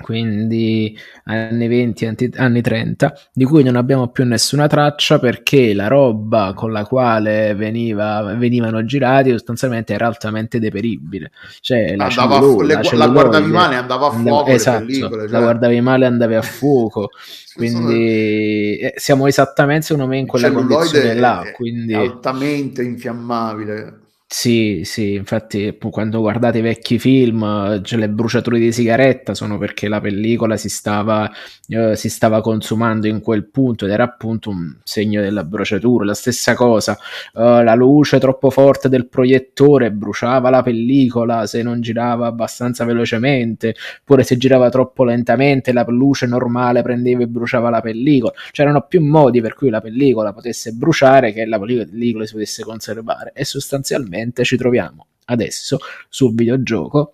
quindi 0.01 0.97
anni 1.25 1.67
20, 1.67 2.31
anni 2.35 2.61
30, 2.61 3.17
di 3.31 3.45
cui 3.45 3.63
non 3.63 3.77
abbiamo 3.77 4.09
più 4.09 4.25
nessuna 4.25 4.67
traccia 4.67 5.19
perché 5.19 5.73
la 5.73 5.87
roba 5.87 6.53
con 6.53 6.73
la 6.73 6.85
quale 6.85 7.55
veniva, 7.55 8.35
venivano 8.37 8.83
girati 8.83 9.31
sostanzialmente 9.31 9.93
era 9.93 10.07
altamente 10.07 10.59
deperibile. 10.59 11.31
Cioè, 11.61 11.95
la, 11.95 12.05
andava 12.05 12.39
cellulose, 12.39 12.83
fu- 12.83 12.95
la, 12.95 13.05
la 13.05 13.11
guardavi 13.11 13.51
male, 13.51 13.75
andava 13.75 14.07
a 14.07 14.11
fuoco. 14.11 14.29
Andava, 14.29 14.51
esatto, 14.51 14.91
cioè. 14.91 15.27
la 15.29 15.39
guardavi 15.39 15.81
male, 15.81 16.05
andavi 16.05 16.35
a 16.35 16.41
fuoco. 16.41 17.09
quindi 17.55 18.77
eh, 18.77 18.93
siamo 18.97 19.27
esattamente 19.27 19.85
secondo 19.85 20.09
me 20.09 20.17
in 20.17 20.27
quella 20.27 20.51
condizione 20.51 21.13
là. 21.13 21.43
Quindi... 21.53 21.93
altamente 21.93 22.83
infiammabile. 22.83 23.99
Sì, 24.27 24.81
sì, 24.85 25.13
infatti 25.13 25.77
quando 25.91 26.19
guardate 26.19 26.57
i 26.57 26.61
vecchi 26.61 26.97
film, 26.97 27.81
cioè 27.83 27.99
le 27.99 28.09
bruciature 28.09 28.57
di 28.57 28.71
sigaretta 28.71 29.35
sono 29.35 29.57
perché 29.59 29.87
la 29.87 30.01
pellicola 30.01 30.57
si 30.57 30.67
stava, 30.67 31.31
eh, 31.67 31.95
si 31.95 32.09
stava 32.09 32.41
consumando 32.41 33.05
in 33.07 33.21
quel 33.21 33.45
punto 33.49 33.85
ed 33.85 33.91
era 33.91 34.03
appunto 34.03 34.49
un 34.49 34.75
segno 34.83 35.21
della 35.21 35.43
bruciatura. 35.43 36.05
La 36.05 36.15
stessa 36.15 36.55
cosa, 36.55 36.97
eh, 37.33 37.63
la 37.63 37.75
luce 37.75 38.17
troppo 38.19 38.49
forte 38.49 38.89
del 38.89 39.07
proiettore 39.07 39.91
bruciava 39.91 40.49
la 40.49 40.63
pellicola 40.63 41.45
se 41.45 41.61
non 41.61 41.79
girava 41.81 42.25
abbastanza 42.25 42.83
velocemente, 42.83 43.75
oppure 44.01 44.23
se 44.23 44.37
girava 44.37 44.69
troppo 44.69 45.03
lentamente 45.03 45.71
la 45.71 45.85
luce 45.87 46.25
normale 46.25 46.81
prendeva 46.81 47.21
e 47.23 47.27
bruciava 47.27 47.69
la 47.69 47.79
pellicola. 47.79 48.33
C'erano 48.51 48.81
più 48.87 49.01
modi 49.01 49.39
per 49.39 49.53
cui 49.53 49.69
la 49.69 49.81
pellicola 49.81 50.33
potesse 50.33 50.71
bruciare 50.71 51.31
che 51.31 51.45
la 51.45 51.59
pellicola 51.59 52.25
si 52.25 52.33
potesse 52.33 52.63
conservare 52.63 53.31
e 53.35 53.45
sostanzialmente 53.45 54.13
praticamente 54.15 54.43
ci 54.43 54.57
troviamo 54.57 55.07
adesso 55.25 55.77
sul 56.09 56.33
videogioco 56.33 57.13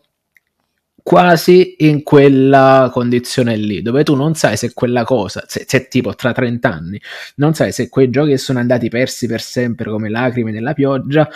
quasi 1.03 1.77
in 1.79 2.03
quella 2.03 2.89
condizione 2.93 3.55
lì, 3.55 3.81
dove 3.81 4.03
tu 4.03 4.13
non 4.13 4.35
sai 4.35 4.55
se 4.55 4.71
quella 4.73 5.03
cosa, 5.03 5.43
se, 5.47 5.65
se, 5.67 5.87
tipo 5.87 6.13
tra 6.13 6.31
30 6.31 6.69
anni, 6.69 7.01
non 7.37 7.55
sai 7.55 7.71
se 7.71 7.89
quei 7.89 8.11
giochi 8.11 8.31
che 8.31 8.37
sono 8.37 8.59
andati 8.59 8.87
persi 8.87 9.25
per 9.25 9.41
sempre 9.41 9.89
come 9.89 10.09
lacrime 10.09 10.51
nella 10.51 10.73
pioggia 10.73 11.27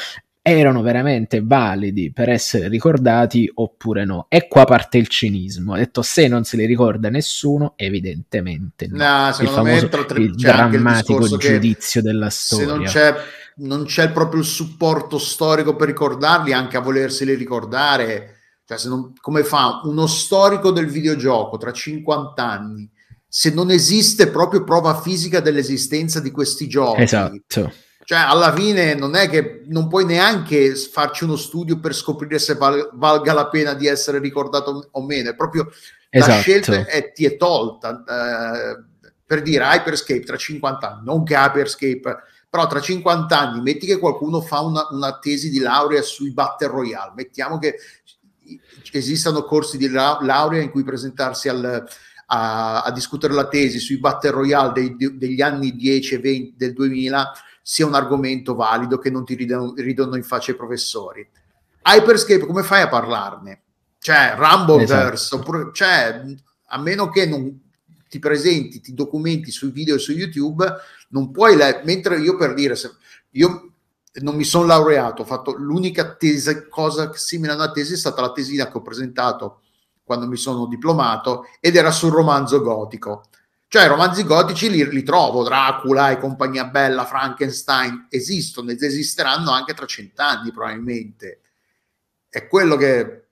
erano 0.48 0.84
veramente 0.84 1.42
validi 1.44 2.12
per 2.14 2.30
essere 2.30 2.68
ricordati 2.68 3.50
oppure 3.56 4.06
no. 4.06 4.28
E 4.30 4.48
qua 4.48 4.64
parte 4.66 5.00
il 5.00 5.08
cinismo. 5.08 5.74
Ho 5.74 5.78
detto 5.78 6.04
se 6.04 6.28
non 6.28 6.44
se 6.44 6.58
li 6.58 6.68
ricorda 6.68 7.10
nessuno, 7.10 7.74
evidentemente 7.76 8.86
no. 8.86 8.98
no 8.98 9.36
il 9.40 9.48
famoso, 9.48 9.88
tre, 9.88 10.22
il 10.22 10.36
drammatico 10.36 11.38
giudizio 11.38 12.04
della 12.04 12.30
storia. 12.30 12.68
Se 12.68 12.76
non 12.76 12.84
c'è 12.84 13.16
non 13.58 13.86
c'è 13.86 14.12
proprio 14.12 14.42
il 14.42 14.46
supporto 14.46 15.18
storico 15.18 15.76
per 15.76 15.88
ricordarli, 15.88 16.54
anche 16.54 16.78
a 16.78 16.82
volerseli 16.82 17.36
ricordare. 17.36 18.34
Cioè, 18.66 18.78
se 18.78 18.90
non, 18.90 19.14
come 19.20 19.44
fa 19.44 19.82
uno 19.84 20.08
storico 20.08 20.72
del 20.72 20.88
videogioco 20.88 21.58
tra 21.58 21.72
50 21.72 22.44
anni, 22.44 22.90
se 23.28 23.54
non 23.54 23.70
esiste 23.70 24.30
proprio 24.30 24.64
prova 24.64 25.00
fisica 25.00 25.40
dell'esistenza 25.40 26.20
di 26.20 26.32
questi 26.32 26.68
giochi? 26.68 27.04
Esatto. 27.04 27.74
Cioè, 28.04 28.20
alla 28.20 28.54
fine 28.54 28.94
non 28.94 29.16
è 29.16 29.28
che 29.30 29.64
non 29.66 29.88
puoi 29.88 30.06
neanche 30.06 30.76
farci 30.76 31.24
uno 31.24 31.36
studio 31.36 31.80
per 31.80 31.96
scoprire 31.96 32.38
se 32.38 32.54
val, 32.54 32.92
valga 32.94 33.34
la 33.34 33.48
pena 33.48 33.74
di 33.74 33.88
essere 33.88 34.20
ricordato 34.20 34.90
o 34.92 35.04
meno, 35.04 35.32
è 35.32 35.36
proprio 35.36 35.72
esatto. 36.10 36.32
la 36.32 36.40
scelta 36.40 36.86
è, 36.86 37.12
ti 37.12 37.26
è 37.26 37.36
tolta. 37.36 38.04
Eh, 38.08 38.84
per 39.26 39.42
dire 39.42 39.64
Hyperscape 39.64 40.24
tra 40.24 40.38
50 40.38 40.92
anni, 40.92 41.06
non 41.06 41.24
che 41.24 41.34
Hyperscape 41.34 42.18
però 42.56 42.68
tra 42.68 42.80
50 42.80 43.38
anni 43.38 43.60
metti 43.60 43.86
che 43.86 44.00
qualcuno 44.00 44.40
fa 44.40 44.62
una, 44.62 44.88
una 44.92 45.20
tesi 45.20 45.50
di 45.50 45.60
laurea 45.60 46.02
sui 46.02 46.32
Battle 46.32 46.70
Royale, 46.70 47.12
mettiamo 47.14 47.60
che 47.60 47.76
esistano 48.94 49.44
corsi 49.44 49.78
di 49.78 49.90
laurea 49.90 50.62
in 50.62 50.72
cui 50.72 50.86
presentarsi 50.86 51.50
al, 51.50 51.86
a, 52.28 52.82
a, 52.82 52.92
discutere 52.92 53.34
la 53.34 53.50
tesi 53.50 53.80
sui 53.80 54.00
Battle 54.00 54.32
Royale 54.32 54.72
dei, 54.72 55.18
degli 55.18 55.42
anni 55.42 55.76
10 55.76 56.16
e 56.16 56.20
20 56.20 56.54
del 56.56 56.72
2000 56.72 57.34
sia 57.62 57.86
un 57.86 57.94
argomento 57.94 58.56
valido 58.56 59.00
che 59.00 59.10
non 59.10 59.26
ti 59.26 59.36
ridono, 59.36 59.74
ridono 59.76 60.16
in 60.16 60.24
faccia 60.24 60.52
i 60.52 60.56
professori. 60.56 61.28
Hyperscape, 61.84 62.46
come 62.46 62.64
fai 62.64 62.84
a 62.84 62.88
parlarne? 62.88 63.64
Cioè, 64.00 64.36
Rumbleverse, 64.38 65.14
esatto. 65.14 65.36
oppure, 65.42 65.72
cioè, 65.74 66.22
a 66.68 66.80
meno 66.80 67.10
che 67.10 67.26
non 67.26 67.64
ti 68.08 68.20
presenti, 68.20 68.82
ti 68.82 68.94
documenti 68.94 69.52
sui 69.52 69.72
video 69.72 69.96
e 69.96 70.00
su 70.00 70.12
YouTube, 70.12 70.66
non 71.10 71.32
puoi, 71.32 71.56
le- 71.56 71.82
mentre 71.84 72.20
io 72.20 72.36
per 72.38 72.54
dire, 72.54 72.76
se 72.76 72.92
io 73.32 73.72
non 74.22 74.36
mi 74.36 74.44
sono 74.44 74.66
laureato, 74.66 75.24
ho 75.24 75.26
fatto 75.26 75.54
l'unica 75.58 76.16
tesi, 76.16 76.68
cosa 76.70 77.12
simile 77.14 77.52
a 77.52 77.56
una 77.56 77.72
tesi 77.72 77.94
è 77.94 77.98
stata 77.98 78.22
la 78.22 78.32
tesina 78.32 78.70
che 78.70 78.78
ho 78.78 78.82
presentato 78.82 79.62
quando 80.04 80.28
mi 80.28 80.38
sono 80.38 80.68
diplomato 80.68 81.46
ed 81.60 81.76
era 81.76 81.92
sul 81.92 82.12
romanzo 82.12 82.62
gotico. 82.62 83.26
Cioè, 83.68 83.88
romanzi 83.88 84.24
gotici 84.24 84.70
li, 84.70 84.88
li 84.88 85.04
trovo, 85.04 85.44
Dracula 85.44 86.12
e 86.12 86.20
compagnia 86.20 86.66
bella, 86.66 87.04
Frankenstein, 87.04 88.08
esistono 88.10 88.72
ed 88.72 88.82
esisteranno 88.82 89.52
anche 89.52 89.74
tra 89.74 89.86
cent'anni 89.86 90.52
probabilmente. 90.52 91.42
È 92.30 92.48
quello 92.48 92.78
che 92.78 93.28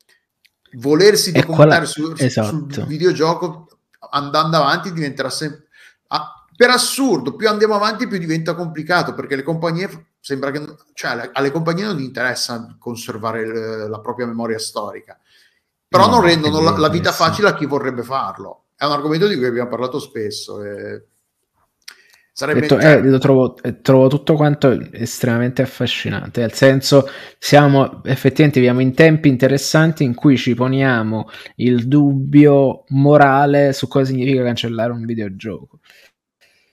volersi 0.74 1.32
documentare 1.32 1.88
quella... 1.90 2.16
su, 2.16 2.24
esatto. 2.24 2.68
sul 2.70 2.86
videogioco 2.88 3.68
andando 4.12 4.58
avanti 4.58 4.92
diventerà 4.92 5.30
sempre... 5.30 5.68
Ah, 6.08 6.46
per 6.56 6.70
assurdo, 6.70 7.36
più 7.36 7.50
andiamo 7.50 7.76
avanti 7.76 8.08
più 8.08 8.18
diventa 8.18 8.54
complicato 8.54 9.14
perché 9.14 9.36
le 9.36 9.44
compagnie 9.44 10.14
sembra 10.20 10.52
che 10.52 10.64
cioè, 10.94 11.30
alle 11.34 11.52
compagnie 11.52 11.86
non 11.86 12.00
interessa 12.00 12.76
conservare 12.80 13.88
la 13.88 14.00
propria 14.00 14.28
memoria 14.28 14.60
storica, 14.60 15.20
però 15.88 16.06
no, 16.06 16.12
non 16.12 16.22
rendono 16.22 16.62
la, 16.62 16.78
la, 16.78 16.90
vita 16.90 17.12
facile 17.12 17.50
a 17.50 17.56
chi 17.56 17.66
vorrebbe 17.66 18.04
farlo. 18.04 18.66
È 18.76 18.86
un 18.86 18.92
argomento 18.92 19.28
di 19.28 19.36
cui 19.36 19.46
abbiamo 19.46 19.70
parlato 19.70 20.00
spesso. 20.00 20.64
E, 20.64 21.08
Sarebbe 22.36 22.62
Detto, 22.62 22.80
eh, 22.80 23.00
lo 23.00 23.20
trovo, 23.20 23.56
eh, 23.62 23.80
trovo 23.82 24.08
tutto 24.08 24.34
quanto 24.34 24.76
estremamente 24.92 25.62
affascinante, 25.62 26.42
nel 26.42 26.54
senso 26.54 27.08
siamo 27.38 28.04
effettivamente 28.06 28.60
viviamo 28.60 28.82
in 28.82 28.96
tempi 28.96 29.28
interessanti 29.28 30.04
in 30.04 30.16
cui 30.16 30.36
ci 30.36 30.56
poniamo 30.56 31.30
il 31.58 31.88
dubbio 31.88 32.86
morale 32.88 33.72
su 33.72 33.88
cosa 33.88 34.06
significa 34.06 34.42
cancellare 34.42 34.92
un 34.92 35.06
videogioco. 35.06 35.80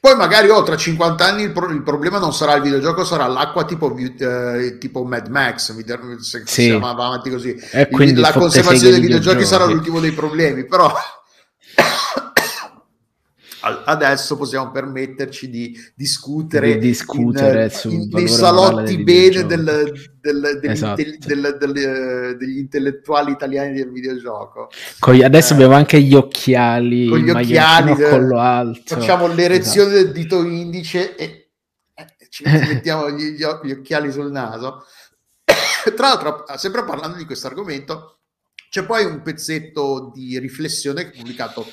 Poi 0.01 0.17
magari 0.17 0.49
oh, 0.49 0.63
tra 0.63 0.79
50 0.79 1.27
anni 1.27 1.43
il, 1.43 1.53
pro- 1.53 1.69
il 1.71 1.83
problema 1.83 2.19
non 2.19 2.33
sarà 2.33 2.55
il 2.55 2.63
videogioco, 2.63 3.05
sarà 3.05 3.27
l'acqua 3.27 3.67
tipo, 3.67 3.95
eh, 3.95 4.79
tipo 4.79 5.05
Mad 5.05 5.27
Max, 5.29 5.75
se 6.21 6.43
Sì. 6.47 6.63
si 6.63 6.71
va 6.71 6.89
avanti 6.89 7.29
così. 7.29 7.51
Il- 7.51 7.89
quindi 7.91 8.15
la 8.19 8.33
conservazione 8.33 8.93
dei 8.93 9.01
di 9.01 9.07
videogiochi 9.09 9.45
sarà 9.45 9.67
videogiochi. 9.67 9.75
l'ultimo 9.75 10.01
dei 10.01 10.13
problemi, 10.13 10.65
però 10.65 10.91
adesso 13.61 14.37
possiamo 14.37 14.71
permetterci 14.71 15.51
di 15.51 15.77
discutere, 15.95 16.79
Di 16.79 16.89
discutere 16.89 17.71
in- 17.85 17.91
in- 17.93 18.09
nei 18.11 18.29
salotti 18.29 19.03
bene 19.03 19.45
del- 19.47 19.93
del- 20.21 20.61
Esatto. 20.63 21.03
del- 21.03 21.77
eh, 21.77 22.37
degli 22.37 22.59
intellettuali 22.59 23.33
italiani 23.33 23.75
del 23.75 23.91
videogioco. 23.91 24.69
Con 24.99 25.21
adesso 25.23 25.53
Eh, 25.53 25.57
abbiamo 25.57 25.75
anche 25.75 26.01
gli 26.01 26.15
occhiali, 26.15 27.09
con 27.09 27.19
gli 27.19 27.31
occhiali, 27.31 27.93
eh, 27.93 28.09
collo 28.09 28.39
alto. 28.39 28.95
Facciamo 28.97 29.27
l'erezione 29.27 29.93
Esatto. 29.93 30.05
del 30.05 30.13
dito 30.13 30.43
indice 30.43 31.17
e 31.17 31.35
e 31.95 32.07
ci 32.31 32.45
mettiamo 32.85 33.11
gli, 33.11 33.33
gli 33.33 33.45
gli 33.65 33.71
occhiali 33.73 34.11
sul 34.11 34.31
naso. 34.31 34.85
Tra 35.95 36.09
l'altro, 36.09 36.45
sempre 36.57 36.85
parlando 36.85 37.17
di 37.19 37.25
questo 37.27 37.47
argomento, 37.47 38.21
c'è 38.71 38.85
poi 38.85 39.05
un 39.05 39.21
pezzetto 39.21 40.11
di 40.15 40.39
riflessione 40.39 41.03
che 41.05 41.11
è 41.11 41.17
pubblicato 41.17 41.67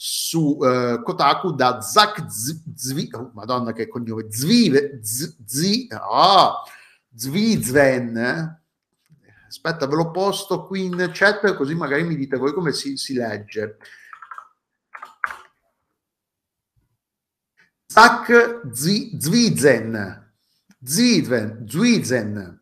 su 0.00 0.56
eh, 0.62 1.02
Kotaku 1.02 1.50
da 1.54 1.80
Zach 1.80 2.24
Zvi, 2.28 3.08
oh, 3.14 3.32
madonna 3.34 3.72
che 3.72 3.88
cognome, 3.88 4.26
Zvive, 4.30 5.00
Z- 5.02 5.38
Zi, 5.44 5.88
ah, 5.90 6.62
Zvizven, 7.12 8.16
eh? 8.16 8.60
aspetta 9.48 9.88
ve 9.88 9.96
lo 9.96 10.12
posto 10.12 10.66
qui 10.66 10.84
in 10.84 11.10
chat 11.12 11.52
così 11.56 11.74
magari 11.74 12.04
mi 12.04 12.14
dite 12.14 12.36
voi 12.36 12.52
come 12.52 12.70
si, 12.72 12.96
si 12.96 13.14
legge. 13.14 13.78
Zach 17.86 18.60
Zvizen, 18.70 20.32
Zvizen, 20.80 21.64
Zvizen. 21.66 22.60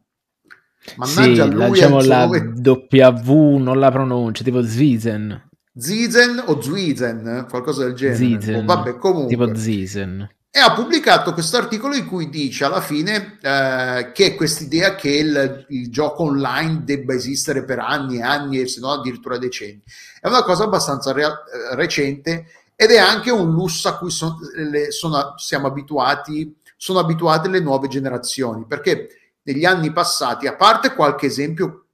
Mannaggia 0.96 1.44
Sì, 1.44 1.50
lui 1.50 1.58
la, 1.58 1.64
ha 1.64 1.68
il 1.68 1.76
suo 1.76 2.00
la 2.00 3.12
W, 3.12 3.56
non 3.58 3.78
la 3.78 3.90
pronuncia, 3.90 4.42
tipo 4.42 4.62
Zwizen, 4.62 5.45
Zizen 5.78 6.42
o 6.46 6.60
Zwizen, 6.62 7.46
qualcosa 7.48 7.84
del 7.84 7.94
genere. 7.94 8.16
Zizen, 8.16 8.54
Oh, 8.54 8.64
vabbè, 8.64 8.96
comunque. 8.96 9.28
tipo 9.36 9.54
Zizen. 9.54 10.28
e 10.50 10.58
ha 10.58 10.72
pubblicato 10.72 11.34
questo 11.34 11.58
articolo 11.58 11.94
in 11.94 12.06
cui 12.06 12.30
dice 12.30 12.64
alla 12.64 12.80
fine 12.80 13.38
eh, 13.42 14.10
che 14.14 14.34
quest'idea 14.36 14.94
che 14.94 15.10
il, 15.10 15.66
il 15.68 15.90
gioco 15.90 16.22
online 16.22 16.82
debba 16.82 17.12
esistere 17.12 17.62
per 17.62 17.78
anni 17.78 18.16
e 18.16 18.22
anni 18.22 18.60
e 18.60 18.66
se 18.66 18.80
no 18.80 18.90
addirittura 18.92 19.36
decenni 19.36 19.82
è 20.18 20.28
una 20.28 20.42
cosa 20.44 20.64
abbastanza 20.64 21.12
rea- 21.12 21.28
eh, 21.44 21.74
recente 21.74 22.46
ed 22.74 22.90
è 22.90 22.96
anche 22.96 23.30
un 23.30 23.50
lusso 23.52 23.88
a 23.88 23.98
cui 23.98 24.10
son- 24.10 24.34
le- 24.70 24.90
sono- 24.92 25.34
siamo 25.36 25.66
abituati 25.66 26.56
sono 26.74 27.00
abituate 27.00 27.48
le 27.50 27.60
nuove 27.60 27.88
generazioni 27.88 28.64
perché 28.66 29.08
negli 29.42 29.66
anni 29.66 29.92
passati 29.92 30.46
a 30.46 30.54
parte 30.56 30.94
qualche 30.94 31.26
esempio 31.26 31.85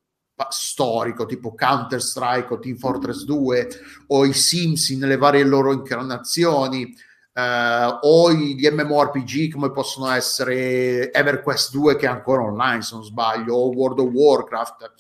storico 0.51 1.27
tipo 1.27 1.55
Counter 1.55 2.03
Strike 2.03 2.53
o 2.53 2.59
Team 2.59 2.77
Fortress 2.77 3.25
2 3.25 3.69
o 4.09 4.25
i 4.25 4.33
Sims 4.33 4.91
nelle 4.91 5.17
varie 5.17 5.45
loro 5.45 5.73
incarnazioni 5.73 6.95
eh, 7.35 7.99
o 8.01 8.33
gli 8.33 8.69
MMORPG 8.69 9.53
come 9.53 9.71
possono 9.71 10.11
essere 10.11 11.13
EverQuest 11.13 11.73
2 11.73 11.97
che 11.97 12.07
è 12.07 12.11
ancora 12.11 12.43
online 12.43 12.83
se 12.83 12.95
non 12.95 13.05
sbaglio 13.05 13.55
o 13.55 13.71
World 13.71 13.99
of 14.01 14.11
Warcraft. 14.13 14.93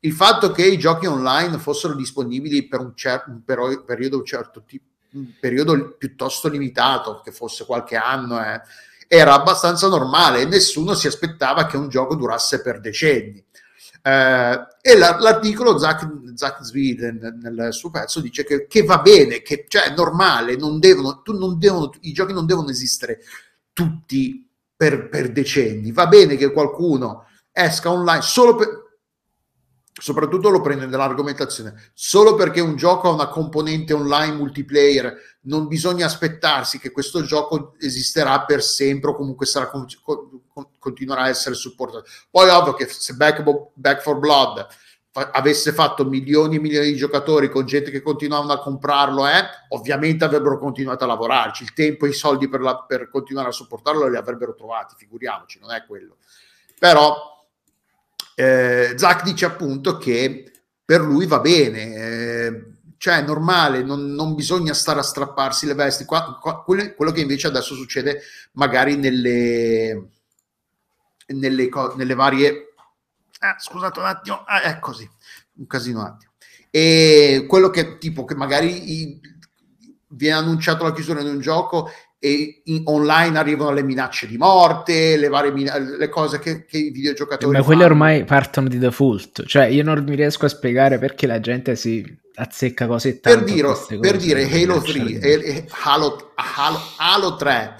Il 0.00 0.12
fatto 0.12 0.50
che 0.50 0.66
i 0.66 0.78
giochi 0.78 1.06
online 1.06 1.58
fossero 1.58 1.94
disponibili 1.94 2.66
per 2.66 2.80
un, 2.80 2.94
cer- 2.94 3.26
un 3.28 3.42
pero- 3.44 3.84
periodo 3.84 4.18
un 4.18 4.24
certo 4.24 4.64
tipo 4.64 4.88
un 5.12 5.32
periodo 5.40 5.96
piuttosto 5.96 6.48
limitato 6.48 7.20
che 7.20 7.32
fosse 7.32 7.64
qualche 7.64 7.96
anno 7.96 8.40
eh, 8.40 8.60
era 9.08 9.34
abbastanza 9.34 9.88
normale 9.88 10.42
e 10.42 10.44
nessuno 10.44 10.94
si 10.94 11.08
aspettava 11.08 11.66
che 11.66 11.76
un 11.76 11.88
gioco 11.88 12.14
durasse 12.14 12.62
per 12.62 12.78
decenni 12.78 13.44
eh, 14.02 14.66
e 14.80 14.96
la- 14.96 15.18
l'articolo 15.18 15.78
Zach, 15.78 16.08
Zach 16.34 16.62
Sweden 16.62 17.38
nel 17.42 17.72
suo 17.72 17.90
pezzo 17.90 18.20
dice 18.20 18.44
che, 18.44 18.66
che 18.66 18.82
va 18.82 18.98
bene, 18.98 19.42
che 19.42 19.66
cioè, 19.68 19.84
è 19.84 19.94
normale, 19.94 20.56
non 20.56 20.78
devono, 20.78 21.22
non 21.26 21.58
devono, 21.58 21.90
i 22.00 22.12
giochi 22.12 22.32
non 22.32 22.46
devono 22.46 22.70
esistere 22.70 23.20
tutti 23.72 24.48
per, 24.74 25.08
per 25.08 25.30
decenni. 25.32 25.92
Va 25.92 26.06
bene 26.06 26.36
che 26.36 26.52
qualcuno 26.52 27.26
esca 27.52 27.90
online 27.90 28.22
solo 28.22 28.54
per. 28.54 28.88
Soprattutto 29.92 30.48
lo 30.48 30.62
prende 30.62 30.86
nell'argomentazione 30.86 31.90
solo 31.92 32.34
perché 32.34 32.60
un 32.60 32.76
gioco 32.76 33.08
ha 33.08 33.12
una 33.12 33.28
componente 33.28 33.92
online 33.92 34.36
multiplayer, 34.36 35.14
non 35.42 35.66
bisogna 35.66 36.06
aspettarsi 36.06 36.78
che 36.78 36.90
questo 36.90 37.22
gioco 37.22 37.74
esisterà 37.78 38.44
per 38.44 38.62
sempre 38.62 39.10
o 39.10 39.14
comunque 39.14 39.44
sarà, 39.44 39.68
con- 39.68 39.84
continuerà 40.78 41.22
a 41.22 41.28
essere 41.28 41.54
supportato. 41.54 42.04
Poi 42.30 42.48
ovvio 42.48 42.74
che 42.74 42.86
se 42.86 43.14
Back, 43.14 43.42
Back 43.74 44.02
for 44.02 44.18
Blood 44.18 44.66
fa- 45.10 45.30
avesse 45.32 45.72
fatto 45.72 46.04
milioni 46.04 46.56
e 46.56 46.60
milioni 46.60 46.86
di 46.86 46.96
giocatori 46.96 47.48
con 47.50 47.66
gente 47.66 47.90
che 47.90 48.02
continuavano 48.02 48.52
a 48.52 48.60
comprarlo, 48.60 49.26
eh, 49.26 49.44
ovviamente 49.70 50.24
avrebbero 50.24 50.58
continuato 50.58 51.04
a 51.04 51.08
lavorarci. 51.08 51.62
Il 51.64 51.72
tempo 51.72 52.06
e 52.06 52.10
i 52.10 52.14
soldi 52.14 52.48
per, 52.48 52.60
la- 52.60 52.84
per 52.86 53.08
continuare 53.08 53.48
a 53.48 53.52
supportarlo 53.52 54.08
li 54.08 54.16
avrebbero 54.16 54.54
trovati, 54.54 54.94
figuriamoci, 54.96 55.58
non 55.60 55.72
è 55.72 55.84
quello. 55.86 56.16
Però 56.78 57.16
eh, 58.34 58.94
Zach 58.96 59.22
dice 59.22 59.44
appunto 59.44 59.98
che 59.98 60.50
per 60.84 61.02
lui 61.02 61.26
va 61.26 61.40
bene, 61.40 61.94
eh, 61.94 62.64
cioè 62.96 63.18
è 63.18 63.22
normale, 63.22 63.82
non, 63.82 64.12
non 64.12 64.34
bisogna 64.34 64.74
stare 64.74 65.00
a 65.00 65.02
strapparsi 65.02 65.66
le 65.66 65.74
vesti. 65.74 66.04
Qua- 66.04 66.38
qua- 66.40 66.62
quello, 66.62 66.92
quello 66.94 67.12
che 67.12 67.20
invece 67.20 67.46
adesso 67.46 67.74
succede 67.74 68.22
magari 68.52 68.96
nelle, 68.96 70.08
nelle, 71.32 71.68
co- 71.68 71.94
nelle 71.96 72.14
varie... 72.14 72.74
Ah, 73.40 73.56
scusate 73.58 73.98
un 73.98 74.04
attimo, 74.06 74.42
ah, 74.46 74.62
è 74.62 74.78
così, 74.78 75.08
un 75.56 75.66
casino 75.66 76.00
un 76.00 76.06
attimo. 76.06 76.32
E 76.70 77.46
quello 77.48 77.70
che 77.70 77.98
tipo 77.98 78.24
che 78.24 78.34
magari 78.34 79.00
i- 79.00 79.20
viene 80.08 80.36
annunciato 80.38 80.84
la 80.84 80.92
chiusura 80.92 81.22
di 81.22 81.28
un 81.28 81.40
gioco 81.40 81.90
e 82.18 82.60
in- 82.64 82.82
online 82.84 83.38
arrivano 83.38 83.72
le 83.72 83.82
minacce 83.82 84.26
di 84.26 84.36
morte, 84.36 85.16
le 85.16 85.28
varie 85.28 85.52
mina- 85.52 85.78
le 85.78 86.08
cose 86.10 86.38
che, 86.38 86.66
che 86.66 86.76
i 86.78 86.90
videogiocatori 86.90 87.56
Ma 87.56 87.62
quelle 87.64 87.82
fanno. 87.82 87.92
ormai 87.94 88.24
partono 88.24 88.68
di 88.68 88.78
default, 88.78 89.46
cioè 89.46 89.64
io 89.66 89.82
non 89.82 90.04
mi 90.04 90.14
riesco 90.14 90.44
a 90.44 90.48
spiegare 90.48 90.98
perché 90.98 91.26
la 91.26 91.40
gente 91.40 91.76
si 91.76 92.04
azzecca 92.34 92.86
così 92.86 93.18
per 93.18 93.36
tanto 93.36 93.52
a 93.52 93.54
dire, 93.54 93.98
per 94.00 94.16
dire 94.18 94.44
Halo 94.44 94.74
lascia 94.76 94.92
3 94.92 95.02
ridere. 95.04 95.44
e, 95.44 95.56
e 95.56 95.66
Halo, 95.84 96.32
Halo, 96.34 96.78
Halo 96.98 97.36
3 97.36 97.76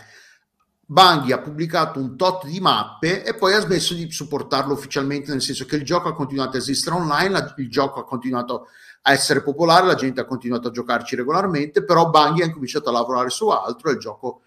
Bungie 0.91 1.35
ha 1.35 1.39
pubblicato 1.39 2.01
un 2.01 2.17
tot 2.17 2.47
di 2.47 2.59
mappe 2.59 3.25
e 3.25 3.37
poi 3.37 3.55
ha 3.55 3.61
smesso 3.61 3.95
di 3.95 4.11
supportarlo 4.11 4.73
ufficialmente 4.73 5.31
nel 5.31 5.41
senso 5.41 5.65
che 5.65 5.77
il 5.77 5.85
gioco 5.85 6.09
ha 6.09 6.15
continuato 6.17 6.57
a 6.57 6.59
esistere 6.59 6.97
online 6.97 7.55
il 7.59 7.71
gioco 7.71 8.01
ha 8.01 8.05
continuato 8.05 8.67
a 9.03 9.13
essere 9.13 9.41
popolare 9.45 9.87
la 9.87 9.95
gente 9.95 10.21
ha 10.21 10.25
continuato 10.25 10.67
a 10.67 10.73
giocarci 10.73 11.15
regolarmente 11.15 11.85
però 11.85 12.11
Bungie 12.11 12.43
ha 12.43 12.47
incominciato 12.47 12.89
a 12.89 12.93
lavorare 12.93 13.31
su 13.31 13.47
altro 13.47 13.89
e 13.89 13.93
il 13.93 13.99
gioco 14.01 14.43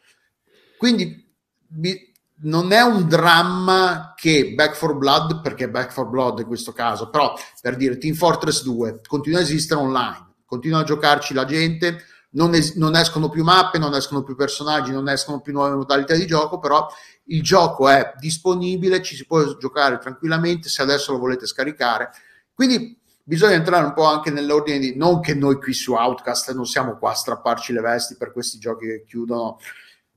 quindi 0.78 1.34
mi- 1.76 2.12
non 2.42 2.74
è 2.74 2.82
un 2.82 3.08
dramma 3.08 4.14
che 4.14 4.52
Back 4.54 4.76
for 4.76 4.98
Blood 4.98 5.40
perché 5.40 5.70
Back 5.70 5.94
for 5.94 6.10
Blood 6.10 6.40
in 6.40 6.46
questo 6.46 6.74
caso 6.74 7.10
però 7.10 7.34
per 7.62 7.78
dire 7.78 7.98
Team 7.98 8.16
Fortress 8.16 8.64
2 8.64 9.00
continua 9.08 9.40
a 9.40 9.44
esistere 9.44 9.80
online 9.80 10.34
continua 10.44 10.80
a 10.80 10.84
giocarci 10.84 11.34
la 11.34 11.46
gente 11.46 12.04
non, 12.34 12.54
es- 12.54 12.76
non 12.76 12.96
escono 12.96 13.30
più 13.30 13.43
mappe, 13.43 13.78
non 13.78 13.93
escono 13.96 14.24
più 14.24 14.36
personaggi, 14.36 14.91
non 14.91 15.10
escono 15.10 15.41
più 15.41 15.54
nuove 15.54 15.76
modalità 15.76 16.13
di 16.13 16.26
gioco, 16.26 16.60
però 16.60 16.88
il 17.26 17.41
gioco 17.41 17.89
è 17.89 18.13
disponibile, 18.19 19.02
ci 19.02 19.15
si 19.15 19.26
può 19.26 19.41
giocare 19.58 19.98
tranquillamente 19.98 20.69
se 20.69 20.82
adesso 20.82 21.12
lo 21.12 21.19
volete 21.19 21.46
scaricare. 21.46 22.12
Quindi 22.54 23.00
bisogna 23.24 23.54
entrare 23.54 23.86
un 23.86 23.93
po' 23.93 24.06
anche 24.06 24.32
nell'ordine 24.32 24.80
di 24.80 24.96
non 24.96 25.22
che 25.22 25.34
noi 25.34 25.56
qui 25.58 25.74
su 25.74 25.93
Outcast 25.93 26.54
non 26.54 26.65
siamo 26.65 26.98
qua 26.98 27.12
a 27.12 27.15
strapparci 27.15 27.72
le 27.74 27.82
vesti 27.82 28.15
per 28.15 28.32
questi 28.32 28.60
giochi 28.60 28.86
che 28.86 29.04
chiudono, 29.08 29.60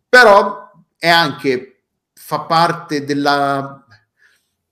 però 0.09 0.71
è 0.99 1.09
anche 1.09 1.73
fa 2.13 2.41
parte 2.41 3.05
della 3.05 3.87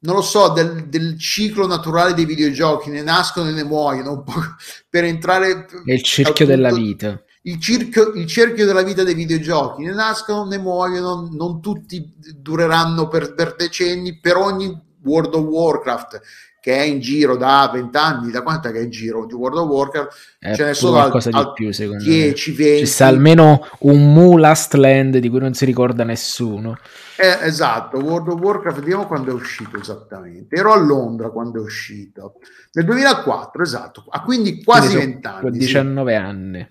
non 0.05 0.17
lo 0.17 0.23
so, 0.23 0.49
del, 0.49 0.89
del 0.89 1.19
ciclo 1.19 1.67
naturale 1.67 2.13
dei 2.13 2.27
videogiochi, 2.27 2.91
ne 2.91 3.03
nascono 3.03 3.49
e 3.49 3.53
ne 3.53 3.65
muoiono, 3.65 4.13
un 4.13 4.23
po' 4.23 4.35
per 4.89 5.05
entrare 5.05 5.67
il 5.87 6.03
cerchio 6.03 6.33
appunto, 6.33 6.45
della 6.45 6.73
vita. 6.73 7.24
Il, 7.47 7.61
circo- 7.61 8.13
il 8.15 8.27
cerchio 8.27 8.67
della 8.67 8.83
vita 8.83 9.03
dei 9.03 9.15
videogiochi 9.15 9.83
ne 9.83 9.93
nascono, 9.93 10.45
ne 10.47 10.59
muoiono, 10.59 11.29
non 11.33 11.61
tutti 11.61 12.13
dureranno 12.39 13.09
per, 13.09 13.35
per 13.35 13.55
decenni, 13.57 14.19
per 14.19 14.37
ogni 14.37 14.79
World 15.03 15.35
of 15.35 15.45
Warcraft 15.45 16.21
che 16.65 16.75
è 16.75 16.81
in 16.81 16.99
giro 17.01 17.37
da 17.37 17.69
20 17.71 17.95
anni, 17.99 18.31
da 18.31 18.41
quanto 18.41 18.69
è 18.69 18.81
in 18.81 18.89
giro 18.89 19.27
di 19.27 19.35
World 19.35 19.59
of 19.59 19.69
Warcraft? 19.69 20.37
È 20.39 20.55
Ce 20.55 20.65
ne 20.65 20.73
sono 20.73 20.95
al- 20.95 21.01
qualcosa 21.01 21.29
di 21.29 21.37
al 21.37 21.53
più, 21.53 21.71
secondo 21.73 22.03
10, 22.03 22.51
me. 22.53 22.57
20. 22.57 22.79
Ci 22.79 22.87
sta 22.87 23.07
almeno 23.07 23.69
un 23.81 24.15
Mu 24.15 24.39
Last 24.39 24.73
Land 24.73 25.19
di 25.19 25.29
cui 25.29 25.41
non 25.41 25.53
si 25.53 25.67
ricorda 25.67 26.05
nessuno. 26.05 26.79
Eh, 27.19 27.47
esatto, 27.47 27.99
World 27.99 28.29
of 28.29 28.41
Warcraft, 28.41 28.79
vediamo 28.79 29.07
quando 29.07 29.33
è 29.33 29.35
uscito 29.35 29.79
esattamente. 29.79 30.57
Ero 30.57 30.73
a 30.73 30.79
Londra 30.79 31.29
quando 31.29 31.61
è 31.61 31.63
uscito. 31.63 32.37
Nel 32.73 32.87
2004, 32.87 33.63
esatto. 33.63 34.05
Ha 34.09 34.23
quindi 34.23 34.65
quasi 34.65 34.97
Quindi 34.97 35.03
sono 35.03 35.13
20 35.13 35.27
anni. 35.27 35.53
sì. 35.53 35.59
19 35.59 36.15
anni. 36.17 36.69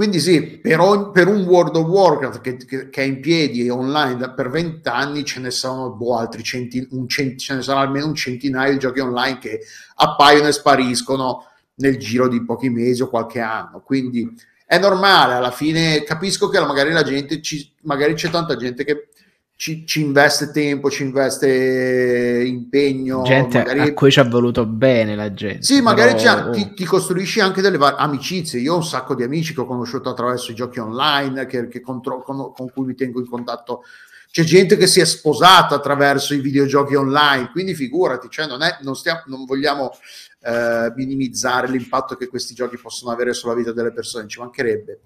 Quindi 0.00 0.18
sì, 0.18 0.40
per, 0.62 0.80
ogni- 0.80 1.10
per 1.12 1.28
un 1.28 1.42
World 1.42 1.76
of 1.76 1.86
Warcraft 1.86 2.40
che, 2.40 2.56
che- 2.56 2.88
che 2.88 3.02
è 3.02 3.04
in 3.04 3.20
piedi 3.20 3.66
e 3.66 3.70
online 3.70 4.16
da- 4.16 4.30
per 4.30 4.48
20 4.48 4.88
anni 4.88 5.26
ce 5.26 5.40
ne 5.40 5.50
sono 5.50 5.90
boh, 5.90 6.16
altri 6.16 6.42
centi, 6.42 6.88
cent- 7.06 7.38
ce 7.38 7.54
ne 7.56 7.60
sarà 7.60 7.80
almeno 7.80 8.06
un 8.06 8.14
centinaio 8.14 8.72
di 8.72 8.78
giochi 8.78 9.00
online 9.00 9.36
che 9.36 9.60
appaiono 9.96 10.48
e 10.48 10.52
spariscono 10.52 11.44
nel 11.74 11.98
giro 11.98 12.28
di 12.28 12.42
pochi 12.46 12.70
mesi 12.70 13.02
o 13.02 13.10
qualche 13.10 13.40
anno. 13.40 13.82
Quindi 13.84 14.26
è 14.64 14.78
normale, 14.78 15.34
alla 15.34 15.50
fine 15.50 16.02
capisco 16.02 16.48
che 16.48 16.58
magari 16.60 16.92
la 16.92 17.02
gente, 17.02 17.42
ci, 17.42 17.70
magari 17.82 18.14
c'è 18.14 18.30
tanta 18.30 18.56
gente 18.56 18.84
che 18.84 19.08
ci, 19.60 19.84
ci 19.86 20.00
investe 20.00 20.52
tempo, 20.52 20.88
ci 20.88 21.02
investe 21.02 22.42
impegno, 22.46 23.20
gente 23.24 23.58
magari 23.58 23.80
a 23.80 23.92
cui 23.92 24.10
ci 24.10 24.18
ha 24.18 24.24
voluto 24.24 24.64
bene 24.64 25.14
la 25.14 25.34
gente. 25.34 25.62
sì, 25.62 25.82
magari 25.82 26.14
però- 26.14 26.48
c'è- 26.48 26.50
ti, 26.52 26.72
ti 26.72 26.84
costruisci 26.86 27.40
anche 27.40 27.60
delle 27.60 27.76
va- 27.76 27.96
amicizie. 27.96 28.58
Io 28.58 28.72
ho 28.72 28.76
un 28.76 28.84
sacco 28.84 29.14
di 29.14 29.22
amici 29.22 29.52
che 29.52 29.60
ho 29.60 29.66
conosciuto 29.66 30.08
attraverso 30.08 30.50
i 30.50 30.54
giochi 30.54 30.78
online, 30.78 31.44
che, 31.44 31.68
che 31.68 31.82
contro- 31.82 32.22
con, 32.22 32.54
con 32.54 32.70
cui 32.72 32.86
mi 32.86 32.94
tengo 32.94 33.20
in 33.20 33.28
contatto. 33.28 33.82
C'è 34.30 34.44
gente 34.44 34.78
che 34.78 34.86
si 34.86 35.00
è 35.00 35.04
sposata 35.04 35.74
attraverso 35.74 36.32
i 36.32 36.40
videogiochi 36.40 36.94
online, 36.94 37.50
quindi 37.50 37.74
figurati, 37.74 38.28
cioè 38.30 38.46
non, 38.46 38.62
è, 38.62 38.78
non, 38.80 38.96
stiamo, 38.96 39.24
non 39.26 39.44
vogliamo 39.44 39.90
eh, 40.42 40.90
minimizzare 40.96 41.68
l'impatto 41.68 42.14
che 42.16 42.28
questi 42.28 42.54
giochi 42.54 42.78
possono 42.78 43.12
avere 43.12 43.34
sulla 43.34 43.52
vita 43.52 43.72
delle 43.72 43.92
persone, 43.92 44.26
ci 44.26 44.38
mancherebbe. 44.38 45.00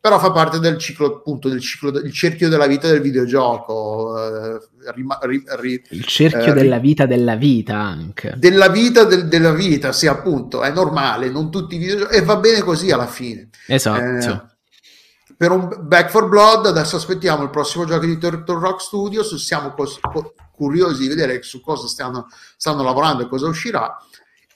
Però 0.00 0.18
fa 0.18 0.32
parte 0.32 0.58
del 0.60 0.78
ciclo, 0.78 1.06
appunto, 1.16 1.50
del 1.50 1.60
ciclo, 1.60 1.90
del 1.90 2.10
cerchio 2.10 2.48
della 2.48 2.66
vita 2.66 2.88
del 2.88 3.00
videogioco. 3.02 4.16
eh, 4.18 4.58
rima- 4.94 5.18
ri- 5.22 5.44
ri- 5.58 5.82
Il 5.90 6.06
cerchio 6.06 6.52
eh, 6.52 6.54
della 6.54 6.78
vita 6.78 7.04
della 7.04 7.34
vita 7.36 7.76
anche. 7.76 8.32
della 8.38 8.68
vita 8.70 9.04
del- 9.04 9.28
della 9.28 9.52
vita, 9.52 9.92
sì, 9.92 10.06
appunto, 10.06 10.62
è 10.62 10.70
normale, 10.72 11.28
non 11.28 11.50
tutti 11.50 11.74
i 11.74 11.78
videogiochi, 11.78 12.14
e 12.14 12.22
va 12.22 12.36
bene 12.36 12.60
così 12.62 12.90
alla 12.90 13.06
fine. 13.06 13.50
Esatto. 13.66 14.02
Eh, 14.02 14.48
per 15.36 15.50
un 15.50 15.68
Back 15.82 16.08
for 16.10 16.28
Blood, 16.28 16.64
adesso 16.66 16.96
aspettiamo 16.96 17.42
il 17.42 17.50
prossimo 17.50 17.84
gioco 17.84 18.06
di 18.06 18.16
Turtle 18.18 18.58
Rock 18.58 18.80
Studios, 18.80 19.34
siamo 19.36 19.72
cos- 19.74 19.98
co- 20.00 20.32
curiosi 20.50 21.02
di 21.02 21.08
vedere 21.08 21.42
su 21.42 21.60
cosa 21.60 21.86
stanno, 21.86 22.26
stanno 22.56 22.82
lavorando 22.82 23.22
e 23.22 23.28
cosa 23.28 23.46
uscirà. 23.48 23.96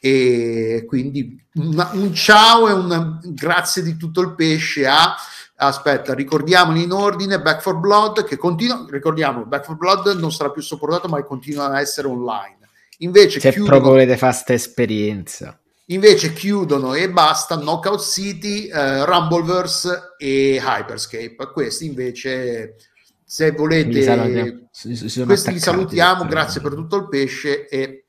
E 0.00 0.84
quindi 0.86 1.42
una- 1.54 1.88
un 1.94 2.12
ciao 2.14 2.68
e 2.68 2.72
un 2.72 3.18
grazie 3.22 3.82
di 3.82 3.96
tutto 3.96 4.20
il 4.20 4.34
pesce 4.34 4.86
a 4.86 5.14
aspetta, 5.56 6.14
ricordiamoli 6.14 6.82
in 6.82 6.92
ordine 6.92 7.40
Back 7.40 7.62
for 7.62 7.76
Blood 7.78 8.24
che 8.24 8.36
continua, 8.36 8.84
ricordiamo 8.88 9.44
Back 9.44 9.64
for 9.66 9.76
Blood 9.76 10.18
non 10.18 10.32
sarà 10.32 10.50
più 10.50 10.62
supportato 10.62 11.08
ma 11.08 11.22
continua 11.22 11.70
a 11.70 11.80
essere 11.80 12.08
online. 12.08 12.58
Invece 12.98 13.40
Se 13.40 13.50
chiudono, 13.50 13.70
proprio 13.70 13.92
volete 13.92 14.16
fare 14.16 14.32
sta 14.32 14.52
esperienza. 14.52 15.58
invece 15.86 16.32
chiudono 16.32 16.94
e 16.94 17.10
basta 17.10 17.58
Knockout 17.58 18.00
City, 18.00 18.66
eh, 18.68 19.04
Rumbleverse 19.04 20.14
e 20.16 20.60
Hyperscape. 20.62 21.50
Questi 21.52 21.86
invece 21.86 22.76
se 23.24 23.50
volete. 23.50 24.68
Si- 24.70 24.94
si 24.96 25.08
sono 25.08 25.26
questi 25.26 25.48
attaccati, 25.50 25.58
salutiamo, 25.64 26.26
grazie 26.26 26.60
per 26.60 26.74
tutto 26.74 26.96
il 26.96 27.08
pesce 27.08 27.68
e 27.68 28.04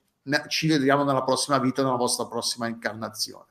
ci 0.47 0.67
vediamo 0.67 1.03
nella 1.03 1.23
prossima 1.23 1.58
vita, 1.60 1.84
nella 1.84 1.95
vostra 1.95 2.25
prossima 2.25 2.67
incarnazione. 2.67 3.45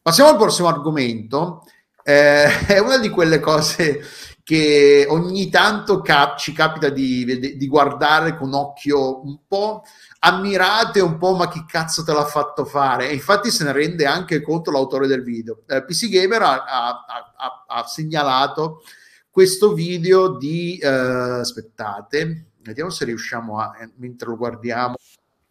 Passiamo 0.00 0.30
al 0.30 0.36
prossimo 0.36 0.68
argomento. 0.68 1.64
Eh, 2.04 2.44
è 2.68 2.78
una 2.78 2.98
di 2.98 3.08
quelle 3.08 3.40
cose 3.40 4.00
che 4.44 5.06
ogni 5.08 5.48
tanto 5.48 6.02
cap- 6.02 6.36
ci 6.36 6.52
capita 6.52 6.90
di, 6.90 7.56
di 7.56 7.66
guardare 7.66 8.36
con 8.36 8.52
occhio 8.52 9.24
un 9.24 9.38
po' 9.48 9.82
ammirate, 10.18 11.00
un 11.00 11.16
po' 11.16 11.34
ma 11.34 11.48
chi 11.48 11.64
cazzo 11.66 12.04
te 12.04 12.12
l'ha 12.12 12.26
fatto 12.26 12.66
fare? 12.66 13.08
E 13.08 13.14
infatti 13.14 13.50
se 13.50 13.64
ne 13.64 13.72
rende 13.72 14.04
anche 14.04 14.42
conto 14.42 14.70
l'autore 14.70 15.06
del 15.06 15.22
video. 15.22 15.62
Eh, 15.66 15.82
PC 15.82 16.10
Gamer 16.10 16.42
ha, 16.42 16.64
ha- 16.64 17.04
ha- 17.36 17.64
ha 17.66 17.86
segnalato 17.86 18.82
questo 19.30 19.72
video 19.72 20.36
di 20.36 20.76
eh, 20.76 20.88
aspettate, 20.88 22.50
vediamo 22.62 22.90
se 22.90 23.06
riusciamo 23.06 23.58
a 23.58 23.72
eh, 23.80 23.90
mentre 23.96 24.28
lo 24.28 24.36
guardiamo. 24.36 24.96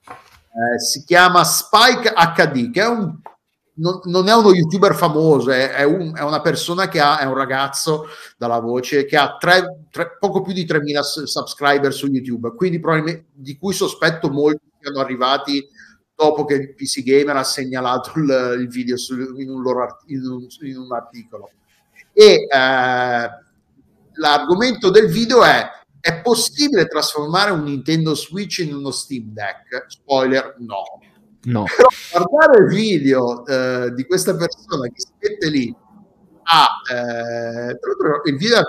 Eh, 0.06 0.80
si 0.80 1.04
chiama 1.04 1.44
Spike 1.44 2.14
HD, 2.14 2.70
che 2.72 2.82
è 2.82 2.88
un 2.88 3.20
non, 3.76 4.00
non 4.06 4.28
è 4.28 4.36
uno 4.36 4.54
youtuber 4.54 4.94
famoso, 4.96 5.50
è, 5.52 5.84
un- 5.84 6.14
è 6.16 6.22
una 6.22 6.42
persona 6.42 6.88
che 6.88 7.00
ha, 7.00 7.20
è 7.20 7.26
un 7.26 7.34
ragazzo 7.34 8.06
dalla 8.38 8.60
voce 8.60 9.06
che 9.06 9.18
ha 9.18 9.36
tre- 9.40 9.86
tre- 9.90 10.18
poco 10.20 10.42
più 10.42 10.54
di 10.54 10.66
3.000 10.66 11.02
s- 11.02 11.24
subscriber 11.24 11.92
su 11.94 12.08
YouTube, 12.08 12.54
quindi 12.56 12.80
di 13.32 13.58
cui 13.58 13.74
sospetto 13.74 14.30
molti 14.30 14.62
siano 14.80 15.00
arrivati 15.00 15.66
dopo 16.16 16.46
che 16.46 16.54
il 16.54 16.74
PC 16.76 17.02
Gamer 17.02 17.36
ha 17.38 17.44
segnalato 17.44 18.12
il, 18.20 18.58
il 18.62 18.68
video 18.68 18.96
su- 18.98 19.16
in, 19.38 19.50
un 19.50 19.62
loro 19.62 19.98
in 20.08 20.24
un- 20.26 20.48
in 20.62 20.78
un 20.78 20.92
articolo. 20.94 21.50
E 22.14 22.48
eh, 22.48 23.30
l'argomento 24.14 24.90
del 24.90 25.08
video 25.08 25.44
è 25.44 25.70
è 26.04 26.20
possibile 26.22 26.86
trasformare 26.88 27.52
un 27.52 27.64
Nintendo 27.64 28.14
Switch 28.14 28.58
in 28.58 28.76
uno 28.76 28.92
Steam 28.92 29.32
Deck? 29.32 29.86
Spoiler, 29.88 30.56
no. 30.60 30.84
No. 31.44 31.66
Però 32.12 32.26
guardare 32.26 32.64
il 32.64 32.70
video 32.70 33.46
eh, 33.46 33.92
di 33.94 34.06
questa 34.06 34.36
persona 34.36 34.88
che 34.88 35.00
si 35.00 35.12
mette 35.20 35.50
lì 35.50 35.76
a 36.46 36.68
eh, 36.92 37.78
tra 37.80 37.90
l'altro 37.90 38.22
il 38.26 38.38
video 38.38 38.60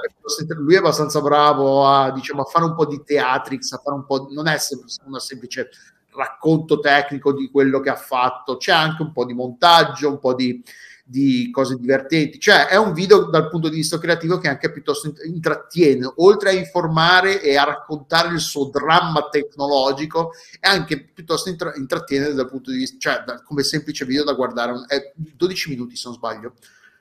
lui 0.59 0.75
è 0.75 0.79
abbastanza 0.79 1.21
bravo 1.21 1.87
a, 1.87 2.13
diciamo, 2.13 2.43
a 2.43 2.45
fare 2.45 2.65
un 2.65 2.75
po' 2.75 2.87
di 2.87 3.03
theatrics, 3.05 3.73
a 3.73 3.81
fare 3.83 3.97
un 3.97 4.07
po' 4.07 4.29
non 4.31 4.47
è 4.47 4.57
sempre 4.59 4.87
una 5.07 5.19
semplice 5.19 5.71
racconto 6.15 6.81
tecnico 6.81 7.33
di 7.33 7.51
quello 7.51 7.81
che 7.81 7.91
ha 7.91 7.97
fatto, 7.97 8.57
c'è 8.57 8.73
anche 8.73 9.03
un 9.03 9.13
po' 9.13 9.25
di 9.25 9.35
montaggio, 9.35 10.09
un 10.09 10.19
po' 10.19 10.35
di, 10.35 10.63
di 11.05 11.51
cose 11.51 11.77
divertenti, 11.77 12.41
cioè 12.41 12.67
è 12.67 12.77
un 12.77 12.95
video 12.95 13.25
dal 13.25 13.49
punto 13.49 13.69
di 13.69 13.77
vista 13.77 13.99
creativo 13.99 14.39
che 14.39 14.49
anche 14.49 14.73
piuttosto 14.73 15.09
int- 15.09 15.25
intrattiene, 15.25 16.11
oltre 16.17 16.51
a 16.51 16.53
informare 16.53 17.43
e 17.43 17.57
a 17.57 17.65
raccontare 17.65 18.33
il 18.33 18.41
suo 18.41 18.71
dramma 18.71 19.29
tecnologico, 19.29 20.33
è 20.59 20.69
anche 20.69 21.05
piuttosto 21.13 21.51
intra- 21.51 21.75
intrattiene 21.77 22.33
dal 22.33 22.49
punto 22.49 22.71
di 22.71 22.79
vista, 22.79 22.97
cioè 22.99 23.25
da- 23.25 23.43
come 23.43 23.63
semplice 23.63 24.05
video 24.05 24.25
da 24.25 24.33
guardare, 24.33 24.85
è 24.89 25.13
12 25.15 25.71
minuti 25.71 25.97
se 25.97 26.09
non 26.09 26.17
sbaglio. 26.17 26.55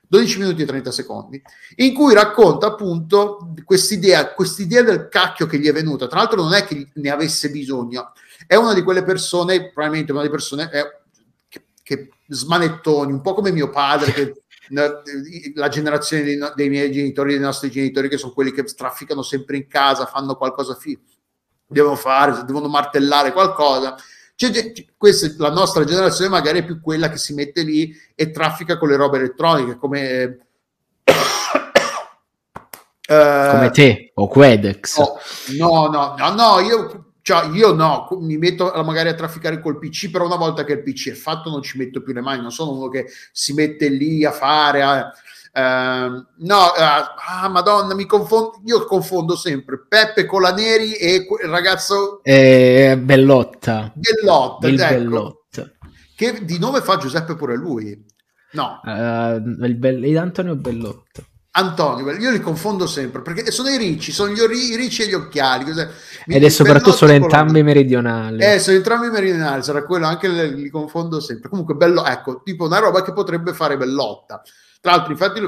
12 0.07 0.39
minuti 0.39 0.61
e 0.61 0.65
30 0.65 0.91
secondi, 0.91 1.41
in 1.77 1.93
cui 1.93 2.13
racconta 2.13 2.67
appunto 2.67 3.53
quest'idea, 3.63 4.33
quest'idea 4.33 4.83
del 4.83 5.07
cacchio 5.09 5.45
che 5.47 5.57
gli 5.57 5.67
è 5.67 5.73
venuta. 5.73 6.07
Tra 6.07 6.19
l'altro, 6.19 6.41
non 6.41 6.53
è 6.53 6.65
che 6.65 6.89
ne 6.93 7.09
avesse 7.09 7.49
bisogno, 7.49 8.11
è 8.45 8.55
una 8.55 8.73
di 8.73 8.83
quelle 8.83 9.03
persone, 9.03 9.71
probabilmente 9.71 10.11
una 10.11 10.21
delle 10.21 10.33
persone 10.33 10.69
eh, 10.71 11.01
che, 11.47 11.65
che 11.81 12.09
smanettoni, 12.27 13.11
un 13.11 13.21
po' 13.21 13.33
come 13.33 13.51
mio 13.51 13.69
padre, 13.69 14.11
che 14.11 14.43
la 15.55 15.67
generazione 15.69 16.23
dei, 16.23 16.39
dei 16.55 16.69
miei 16.69 16.91
genitori, 16.91 17.31
dei 17.31 17.41
nostri 17.41 17.69
genitori, 17.69 18.09
che 18.09 18.17
sono 18.17 18.33
quelli 18.33 18.51
che 18.51 18.63
trafficano 18.63 19.21
sempre 19.21 19.57
in 19.57 19.67
casa, 19.67 20.05
fanno 20.05 20.35
qualcosa, 20.35 20.75
fi- 20.75 20.99
devono 21.67 21.95
fare, 21.95 22.43
devono 22.45 22.67
martellare 22.67 23.31
qualcosa. 23.31 23.95
C'è 24.35 24.49
gente- 24.49 24.87
questa, 24.97 25.31
la 25.37 25.51
nostra 25.51 25.83
generazione 25.83 26.29
magari 26.29 26.59
è 26.59 26.65
più 26.65 26.81
quella 26.81 27.09
che 27.09 27.17
si 27.17 27.33
mette 27.33 27.61
lì 27.61 27.93
e 28.15 28.31
traffica 28.31 28.77
con 28.77 28.89
le 28.89 28.95
robe 28.95 29.17
elettroniche, 29.17 29.77
come... 29.77 30.37
eh, 33.07 33.47
Come 33.51 33.69
te 33.71 34.11
o 34.15 34.27
Quedex. 34.27 34.97
No, 34.97 35.17
no, 35.57 35.87
no, 35.87 36.15
no, 36.17 36.33
no, 36.33 36.59
io, 36.59 37.13
cioè, 37.21 37.45
io 37.53 37.73
no, 37.73 38.07
mi 38.19 38.37
metto 38.37 38.71
magari 38.83 39.09
a 39.09 39.13
trafficare 39.13 39.61
col 39.61 39.77
PC, 39.77 40.09
però 40.09 40.25
una 40.25 40.35
volta 40.35 40.63
che 40.63 40.73
il 40.73 40.83
PC 40.83 41.09
è 41.11 41.13
fatto 41.13 41.49
non 41.49 41.61
ci 41.61 41.77
metto 41.77 42.01
più 42.01 42.13
le 42.13 42.21
mani, 42.21 42.41
non 42.41 42.51
sono 42.51 42.71
uno 42.71 42.89
che 42.89 43.05
si 43.31 43.53
mette 43.53 43.87
lì 43.89 44.25
a 44.25 44.31
fare... 44.31 44.81
a- 44.81 45.11
ehm, 45.53 46.27
no, 46.39 46.75
eh, 46.75 46.81
ah, 46.81 47.47
madonna, 47.49 47.93
mi 47.93 48.05
confondo, 48.05 48.61
io 48.65 48.83
confondo 48.85 49.35
sempre 49.35 49.85
Peppe 49.87 50.25
Colaneri 50.25 50.93
e 50.95 51.25
quel 51.25 51.49
ragazzo 51.49 52.21
Eh, 52.23 52.97
Bellotta. 53.01 53.91
Bellotta, 53.93 54.67
Il 54.67 54.79
ecco, 54.79 54.93
Bellotta. 54.93 55.71
che 56.15 56.43
di 56.43 56.57
nome 56.59 56.81
fa 56.81 56.97
Giuseppe 56.97 57.35
pure 57.35 57.55
lui. 57.55 58.05
No, 58.53 58.81
Eh, 58.85 59.41
il 59.65 59.77
di 59.79 60.17
Antonio 60.17 60.55
Bellotta. 60.55 61.21
Antonio, 61.55 62.09
io 62.13 62.31
li 62.31 62.39
confondo 62.39 62.87
sempre 62.87 63.21
perché 63.21 63.51
sono 63.51 63.69
i 63.69 63.77
ricci, 63.77 64.11
sono 64.11 64.31
gli 64.33 64.39
ori- 64.39 64.71
i 64.71 64.75
ricci 64.75 65.03
e 65.03 65.07
gli 65.07 65.13
occhiali. 65.13 65.63
Cos'è? 65.65 65.87
Mi- 66.25 66.35
Ed 66.35 66.43
è 66.43 66.49
soprattutto 66.49 66.95
sono 66.95 67.11
entrambi 67.11 67.61
meridionali. 67.61 68.43
Eh, 68.43 68.57
sono 68.57 68.75
entrambi 68.77 69.09
meridionali, 69.09 69.61
sarà 69.61 69.85
quello, 69.85 70.07
anche 70.07 70.27
le- 70.29 70.47
li 70.47 70.69
confondo 70.71 71.19
sempre. 71.19 71.49
Comunque, 71.49 71.75
bello, 71.75 72.03
ecco, 72.05 72.41
tipo 72.43 72.65
una 72.65 72.79
roba 72.79 73.03
che 73.03 73.13
potrebbe 73.13 73.53
fare 73.53 73.77
Bellotta. 73.77 74.41
Tra 74.83 74.97
l'altro, 74.97 75.13
infatti, 75.13 75.39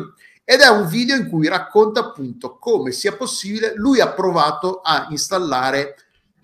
ed 0.46 0.62
è 0.62 0.68
un 0.70 0.88
video 0.88 1.18
in 1.18 1.28
cui 1.28 1.50
racconta 1.50 2.00
appunto 2.00 2.58
come 2.58 2.94
sia 2.94 3.18
possibile. 3.18 3.74
Lui 3.76 4.00
ha 4.00 4.14
provato 4.14 4.80
a 4.80 5.08
installare 5.10 5.98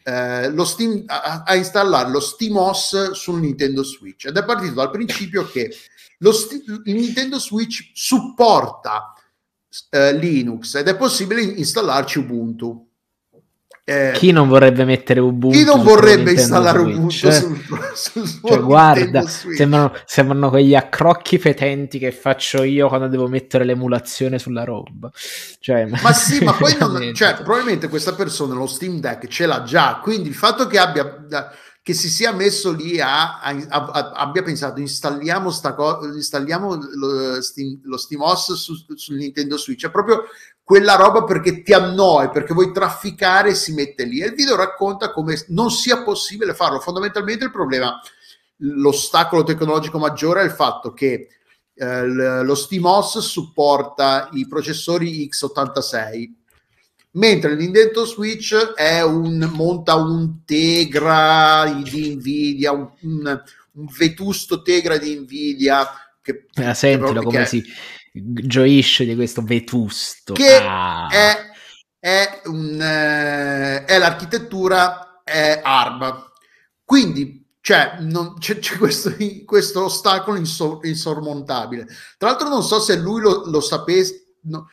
eh, 0.04 0.49
lo 0.49 0.65
Steam, 0.65 1.04
a, 1.06 1.43
a, 1.45 1.56
installare 1.56 2.10
lo 2.10 2.19
SteamOS 2.19 3.12
sul 3.12 3.39
Nintendo 3.39 3.81
Switch 3.81 4.25
ed 4.25 4.35
è 4.35 4.44
partito 4.44 4.73
dal 4.73 4.89
principio 4.89 5.48
che 5.48 5.73
lo 6.17 6.33
sti- 6.33 6.65
il 6.83 6.96
Nintendo 6.96 7.39
Switch 7.39 7.92
supporta 7.94 9.13
eh, 9.89 10.12
Linux 10.12 10.75
ed 10.75 10.89
è 10.89 10.98
possibile 10.98 11.42
installarci 11.44 12.19
Ubuntu. 12.19 12.89
Eh, 13.92 14.12
chi 14.13 14.31
non 14.31 14.48
vorrebbe 14.48 14.85
mettere 14.85 15.19
Ubuntu? 15.19 15.58
Chi 15.58 15.63
non 15.65 15.83
vorrebbe 15.83 16.31
installare 16.31 16.79
Ubuntu 16.79 17.10
cioè, 17.10 17.31
sul, 17.31 17.60
sul, 17.94 18.27
sul 18.27 18.50
cioè, 18.50 18.60
guarda, 18.60 19.23
sembrano, 19.27 19.94
sembrano, 20.06 20.50
quegli 20.50 20.75
accrocchi 20.75 21.37
fetenti 21.37 22.00
che 22.00 22.12
faccio 22.12 22.63
io 22.63 22.87
quando 22.87 23.08
devo 23.08 23.27
mettere 23.27 23.65
l'emulazione 23.65 24.39
sulla 24.39 24.63
roba. 24.63 25.12
Cioè, 25.60 25.85
ma 25.85 26.13
sì, 26.13 26.44
ma 26.44 26.54
poi 26.58 26.75
non, 26.79 27.13
cioè, 27.13 27.33
probabilmente 27.35 27.89
questa 27.89 28.13
persona 28.13 28.54
lo 28.54 28.67
Steam 28.67 29.00
Deck 29.00 29.27
ce 29.27 29.46
l'ha 29.46 29.63
già, 29.63 30.00
quindi 30.02 30.29
il 30.29 30.35
fatto 30.35 30.67
che 30.67 30.77
abbia 30.77 31.25
che 31.84 31.94
si 31.94 32.10
sia 32.10 32.32
messo 32.32 32.71
lì 32.71 33.00
a, 33.00 33.40
a, 33.40 33.60
a 33.69 34.12
abbia 34.12 34.44
pensato 34.44 34.79
installiamo, 34.79 35.50
sta 35.50 35.73
co- 35.73 36.06
installiamo 36.06 36.75
lo, 36.75 37.38
lo 37.84 37.98
SteamOS 37.98 38.54
su, 38.54 38.75
sul 38.96 39.15
Nintendo 39.15 39.58
Switch 39.58 39.86
è 39.86 39.92
proprio 39.92 40.25
quella 40.63 40.96
roba 40.96 41.23
perché 41.23 41.63
ti 41.63 41.73
annoi, 41.73 42.29
perché 42.29 42.54
vuoi 42.54 42.71
trafficare 42.71 43.56
si 43.56 43.73
mette 43.73 44.06
lì. 44.06 44.21
E 44.21 44.27
il 44.27 44.36
video 44.36 44.56
racconta 44.56 45.12
come 45.12 45.44
non 45.50 45.69
sia 45.69 46.02
possibile 46.04 46.54
farlo. 46.54 46.79
Fondamentalmente 46.79 47.44
il 47.44 47.52
problema, 47.52 48.00
l'ostacolo 48.58 49.44
tecnologico 49.44 49.98
maggiore 49.98 50.42
è 50.42 50.46
il 50.46 50.52
fatto 50.52 50.94
che 50.94 51.27
eh, 51.73 52.08
lo 52.08 52.56
SteamOS 52.56 53.17
supporta 53.17 54.29
i 54.32 54.48
processori 54.48 55.27
x86, 55.27 56.32
mentre 57.12 57.51
il 57.51 57.57
Nintendo 57.57 58.05
Switch 58.05 58.55
è 58.55 59.01
un, 59.01 59.49
monta 59.53 59.95
un 59.95 60.43
Tegra 60.45 61.81
di 61.83 62.15
Nvidia, 62.15 62.71
un, 62.71 62.89
un, 63.01 63.41
un 63.73 63.87
vetusto 63.97 64.62
Tegra 64.62 64.97
di 64.97 65.15
Nvidia. 65.15 65.87
Che, 66.21 66.45
eh, 66.53 66.73
sentilo 66.73 67.23
come 67.23 67.45
si 67.45 67.63
gioisce 68.12 69.05
di 69.05 69.15
questo 69.15 69.41
vetusto. 69.41 70.33
Che 70.33 70.55
ah. 70.55 71.07
è, 71.09 71.37
è, 71.99 72.41
un, 72.45 72.79
eh, 72.79 73.85
è 73.85 73.97
l'architettura 73.97 75.21
è 75.23 75.62
ARM. 75.63 76.29
Quindi 76.83 77.39
cioè, 77.62 77.97
non, 77.99 78.37
c'è, 78.39 78.59
c'è 78.59 78.77
questo, 78.77 79.15
questo, 79.45 79.85
ostacolo 79.85 80.37
insor- 80.37 80.83
insormontabile. 80.85 81.85
Tra 82.17 82.29
l'altro 82.29 82.49
non 82.49 82.63
so 82.63 82.79
se 82.79 82.97
lui 82.97 83.21
lo, 83.21 83.43
lo 83.45 83.62
sapesse... 83.62 84.35
No, 84.43 84.67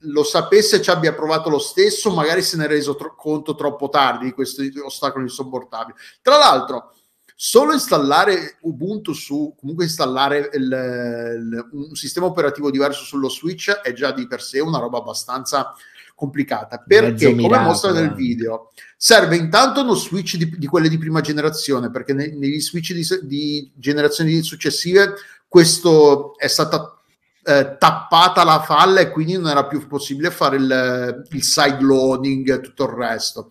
lo 0.00 0.24
sapesse 0.24 0.76
e 0.76 0.82
ci 0.82 0.90
abbia 0.90 1.14
provato 1.14 1.50
lo 1.50 1.58
stesso, 1.58 2.12
magari 2.12 2.42
se 2.42 2.56
ne 2.56 2.64
è 2.64 2.68
reso 2.68 2.96
tro- 2.96 3.14
conto 3.14 3.54
troppo 3.54 3.88
tardi 3.88 4.26
di 4.26 4.32
questo 4.32 4.62
ostacolo 4.84 5.24
insopportabile. 5.24 5.98
Tra 6.22 6.38
l'altro, 6.38 6.94
solo 7.34 7.72
installare 7.72 8.58
Ubuntu 8.60 9.12
su, 9.12 9.54
comunque 9.58 9.84
installare 9.84 10.50
il, 10.54 10.62
il, 10.62 11.68
un 11.72 11.94
sistema 11.94 12.26
operativo 12.26 12.70
diverso 12.70 13.04
sullo 13.04 13.28
Switch 13.28 13.70
è 13.70 13.92
già 13.92 14.12
di 14.12 14.26
per 14.26 14.40
sé 14.40 14.60
una 14.60 14.78
roba 14.78 14.98
abbastanza 14.98 15.74
complicata 16.14 16.78
perché 16.78 17.34
come 17.34 17.58
mostra 17.58 17.90
nel 17.90 18.14
video 18.14 18.70
serve 18.96 19.34
intanto 19.34 19.80
uno 19.80 19.94
switch 19.94 20.36
di, 20.36 20.56
di 20.56 20.66
quelle 20.66 20.88
di 20.88 20.98
prima 20.98 21.20
generazione 21.20 21.90
perché 21.90 22.12
ne, 22.12 22.28
negli 22.28 22.60
switch 22.60 22.92
di, 22.92 23.26
di, 23.26 23.72
generazioni 23.74 24.40
successive 24.42 25.14
questo 25.48 26.38
è 26.38 26.46
stata 26.46 27.01
eh, 27.44 27.76
tappata 27.78 28.44
la 28.44 28.60
falla 28.60 29.00
e 29.00 29.10
quindi 29.10 29.34
non 29.34 29.48
era 29.48 29.66
più 29.66 29.86
possibile 29.86 30.30
fare 30.30 30.56
il, 30.56 31.24
il 31.30 31.42
side 31.42 31.80
loading 31.80 32.52
e 32.52 32.60
tutto 32.60 32.84
il 32.84 32.90
resto 32.90 33.50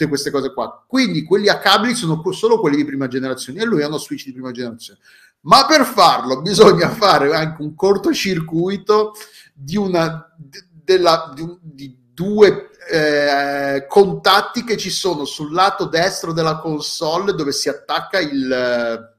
tutte 0.00 0.08
queste 0.08 0.30
cose 0.30 0.52
qua. 0.52 0.82
Quindi 0.86 1.24
quelli 1.24 1.48
a 1.48 1.58
cabli 1.58 1.94
sono 1.94 2.22
solo 2.32 2.58
quelli 2.58 2.76
di 2.76 2.84
prima 2.84 3.06
generazione 3.06 3.60
e 3.60 3.64
lui 3.64 3.82
ha 3.82 3.88
uno 3.88 3.98
switch 3.98 4.24
di 4.24 4.32
prima 4.32 4.50
generazione. 4.50 5.00
Ma 5.42 5.66
per 5.66 5.84
farlo 5.84 6.40
bisogna 6.40 6.88
fare 6.90 7.34
anche 7.34 7.62
un 7.62 7.74
cortocircuito 7.74 9.12
di 9.54 9.76
una 9.76 10.34
della, 10.36 11.32
di, 11.34 11.46
di 11.60 11.98
due 12.12 12.70
eh, 12.90 13.86
contatti 13.88 14.64
che 14.64 14.76
ci 14.76 14.90
sono 14.90 15.24
sul 15.24 15.52
lato 15.52 15.84
destro 15.86 16.32
della 16.32 16.58
console 16.58 17.34
dove 17.34 17.52
si 17.52 17.68
attacca 17.68 18.18
il 18.18 19.18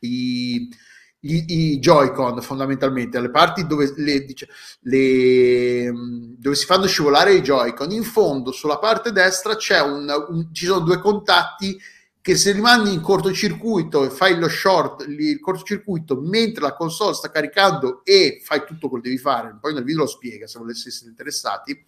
i, 0.00 0.68
i, 1.20 1.44
i 1.72 1.78
Joy-Con 1.78 2.40
fondamentalmente, 2.42 3.20
le 3.20 3.30
parti 3.30 3.66
dove, 3.66 3.92
le, 3.96 4.24
dice, 4.24 4.48
le, 4.80 5.90
dove, 6.36 6.54
si 6.54 6.64
fanno 6.64 6.86
scivolare 6.86 7.34
i 7.34 7.42
Joy-Con, 7.42 7.90
in 7.90 8.04
fondo 8.04 8.52
sulla 8.52 8.78
parte 8.78 9.10
destra 9.10 9.56
un, 9.84 10.26
un, 10.28 10.48
ci 10.52 10.66
sono 10.66 10.80
due 10.80 10.98
contatti 10.98 11.78
che 12.20 12.36
se 12.36 12.52
rimani 12.52 12.92
in 12.92 13.00
cortocircuito 13.00 14.04
e 14.04 14.10
fai 14.10 14.38
lo 14.38 14.48
short, 14.48 15.06
il 15.08 15.40
cortocircuito 15.40 16.20
mentre 16.20 16.62
la 16.62 16.74
console 16.74 17.14
sta 17.14 17.30
caricando 17.30 18.04
e 18.04 18.40
fai 18.44 18.64
tutto 18.66 18.88
quello 18.88 19.02
che 19.02 19.08
devi 19.08 19.20
fare, 19.20 19.56
poi 19.58 19.72
nel 19.72 19.82
video 19.82 20.02
lo 20.02 20.06
spiega 20.06 20.46
se 20.46 20.58
voleste 20.58 20.90
essere 20.90 21.08
interessati, 21.08 21.84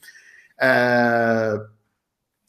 eh, 0.57 1.69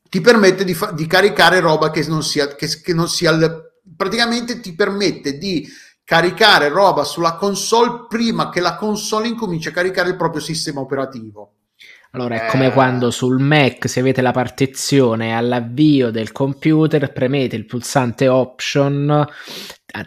ti 0.09 0.21
permette 0.21 0.63
di, 0.63 0.73
fa- 0.73 0.91
di, 0.91 1.05
caricare 1.05 1.59
roba 1.59 1.91
che 1.91 2.05
non 2.07 2.23
sia, 2.23 2.55
che, 2.55 2.67
che 2.81 2.93
non 2.93 3.09
sia 3.09 3.31
il, 3.31 3.73
praticamente 3.95 4.59
ti 4.59 4.73
permette 4.73 5.37
di 5.37 5.67
caricare 6.11 6.67
roba 6.67 7.05
sulla 7.05 7.35
console 7.35 8.05
prima 8.09 8.49
che 8.49 8.59
la 8.59 8.75
console 8.75 9.29
incominci 9.29 9.69
a 9.69 9.71
caricare 9.71 10.09
il 10.09 10.17
proprio 10.17 10.41
sistema 10.41 10.81
operativo. 10.81 11.53
Allora, 12.11 12.35
è 12.35 12.47
eh... 12.47 12.49
come 12.49 12.73
quando 12.73 13.11
sul 13.11 13.39
Mac, 13.39 13.87
se 13.87 14.01
avete 14.01 14.21
la 14.21 14.33
partizione 14.33 15.33
all'avvio 15.33 16.11
del 16.11 16.33
computer, 16.33 17.13
premete 17.13 17.55
il 17.55 17.65
pulsante 17.65 18.27
Option, 18.27 19.25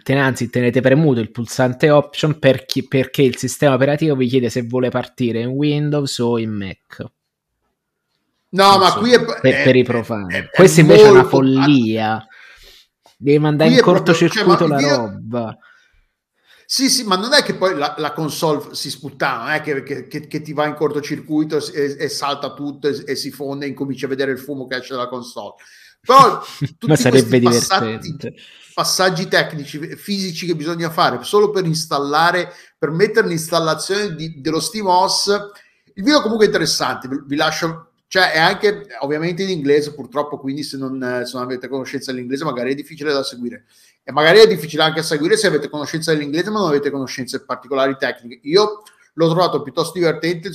anzi 0.09 0.51
tenete 0.51 0.83
premuto 0.83 1.21
il 1.21 1.31
pulsante 1.31 1.89
Option 1.89 2.39
per 2.39 2.67
chi, 2.67 2.87
perché 2.87 3.23
il 3.23 3.39
sistema 3.39 3.73
operativo 3.73 4.15
vi 4.15 4.27
chiede 4.27 4.51
se 4.51 4.61
vuole 4.61 4.91
partire 4.91 5.41
in 5.41 5.49
Windows 5.49 6.19
o 6.19 6.39
in 6.39 6.51
Mac. 6.51 6.99
No, 8.51 8.71
non 8.73 8.79
ma 8.79 8.91
so, 8.91 8.99
qui 8.99 9.13
è 9.15 9.25
per, 9.25 9.41
è, 9.41 9.63
per 9.65 9.75
i 9.75 9.85
profani. 9.85 10.35
È, 10.35 10.51
Questa 10.51 10.83
invece 10.83 11.07
è 11.07 11.11
una 11.11 11.25
follia. 11.25 12.27
Devi 13.17 13.39
mandare 13.39 13.71
in 13.71 13.81
cortocircuito 13.81 14.67
proprio, 14.67 14.79
cioè, 14.79 14.91
la 14.91 14.97
roba. 14.97 15.59
Sì, 16.67 16.89
sì, 16.89 17.05
ma 17.05 17.17
non 17.17 17.33
è 17.35 17.43
che 17.43 17.55
poi 17.55 17.77
la, 17.77 17.95
la 17.99 18.13
console 18.13 18.75
si 18.75 18.91
sputtana, 18.91 19.45
non 19.45 19.53
è 19.53 19.61
che, 19.61 20.09
che, 20.09 20.27
che, 20.27 20.41
ti 20.41 20.53
va 20.53 20.67
in 20.67 20.75
cortocircuito 20.75 21.59
e, 21.73 21.97
e 21.99 22.09
salta 22.09 22.55
tutto 22.55 22.89
e, 22.89 23.03
e, 23.07 23.17
si 23.17 23.31
fonde 23.31 23.67
e 23.67 23.69
incominci 23.69 24.07
a 24.07 24.09
vedere 24.09 24.33
il 24.33 24.39
fumo 24.39 24.67
che 24.67 24.77
esce 24.77 24.95
dalla 24.95 25.09
console. 25.09 25.55
Però 26.01 26.43
tutti 26.79 26.97
sarebbe 26.97 27.41
passaggi, 27.41 28.17
passaggi 28.73 29.29
tecnici, 29.29 29.79
fisici 29.97 30.47
che 30.47 30.57
bisogna 30.57 30.91
fare 30.91 31.23
solo 31.23 31.51
per 31.51 31.67
installare, 31.67 32.53
per 32.79 32.91
mettere 32.91 33.29
l'installazione 33.29 34.15
di, 34.15 34.41
dello 34.41 34.61
SteamOS. 34.61 35.27
Il 35.95 36.03
video 36.03 36.23
comunque 36.23 36.47
è 36.47 36.49
interessante, 36.49 37.09
vi 37.27 37.37
lascio 37.37 37.91
cioè 38.07 38.33
è 38.33 38.39
anche 38.39 38.87
ovviamente 39.01 39.43
in 39.43 39.49
inglese 39.49 39.93
purtroppo 39.93 40.39
quindi 40.39 40.63
se 40.63 40.77
non, 40.77 41.23
se 41.25 41.33
non 41.35 41.43
avete 41.43 41.67
conoscenza 41.67 42.13
dell'inglese 42.13 42.45
magari 42.45 42.71
è 42.71 42.75
difficile 42.75 43.13
da 43.13 43.25
seguire 43.25 43.65
e 44.05 44.13
magari 44.13 44.39
è 44.39 44.47
difficile 44.47 44.83
anche 44.83 45.03
seguire 45.03 45.37
se 45.37 45.47
avete 45.47 45.71
conoscenza 45.71 46.13
dell'inglese 46.13 46.51
ma 46.51 46.61
non 46.61 46.69
avete 46.69 46.91
conoscenze 46.91 47.43
particolari 47.45 47.97
tecniche. 47.99 48.39
Io 48.43 48.83
l'ho 49.15 49.29
trovato 49.29 49.63
piuttosto 49.63 49.99
divertente 49.99 50.51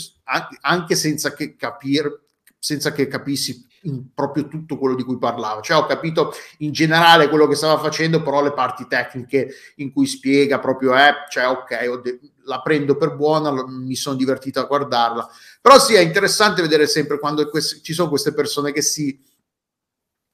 anche 0.62 0.96
senza 0.96 1.34
che 1.34 1.56
capire, 1.56 2.22
senza 2.60 2.92
che 2.92 3.08
capissi 3.08 3.68
proprio 4.14 4.48
tutto 4.48 4.78
quello 4.78 4.94
di 4.94 5.04
cui 5.04 5.18
parlava. 5.18 5.62
Cioè 5.62 5.78
ho 5.78 5.86
capito 5.86 6.32
in 6.60 6.72
generale 6.72 7.28
quello 7.28 7.48
che 7.48 7.56
stava 7.56 7.80
facendo, 7.82 8.22
però 8.22 8.44
le 8.44 8.54
parti 8.54 8.86
tecniche 8.88 9.50
in 9.78 9.92
cui 9.92 10.06
spiega 10.06 10.60
proprio 10.60 10.94
è, 10.94 11.12
cioè 11.30 11.48
ok, 11.48 12.02
de- 12.02 12.20
la 12.44 12.62
prendo 12.62 12.98
per 12.98 13.16
buona, 13.16 13.50
lo- 13.50 13.68
mi 13.68 13.96
sono 13.96 14.16
divertito 14.16 14.60
a 14.60 14.66
guardarla. 14.66 15.28
Però 15.62 15.80
sì, 15.80 15.96
è 15.96 16.00
interessante 16.02 16.62
vedere 16.62 16.86
sempre 16.88 17.18
quando 17.20 17.48
quest- 17.50 17.82
ci 17.82 17.94
sono 17.94 18.10
queste 18.10 18.34
persone 18.34 18.72
che 18.72 18.82
si 18.82 19.26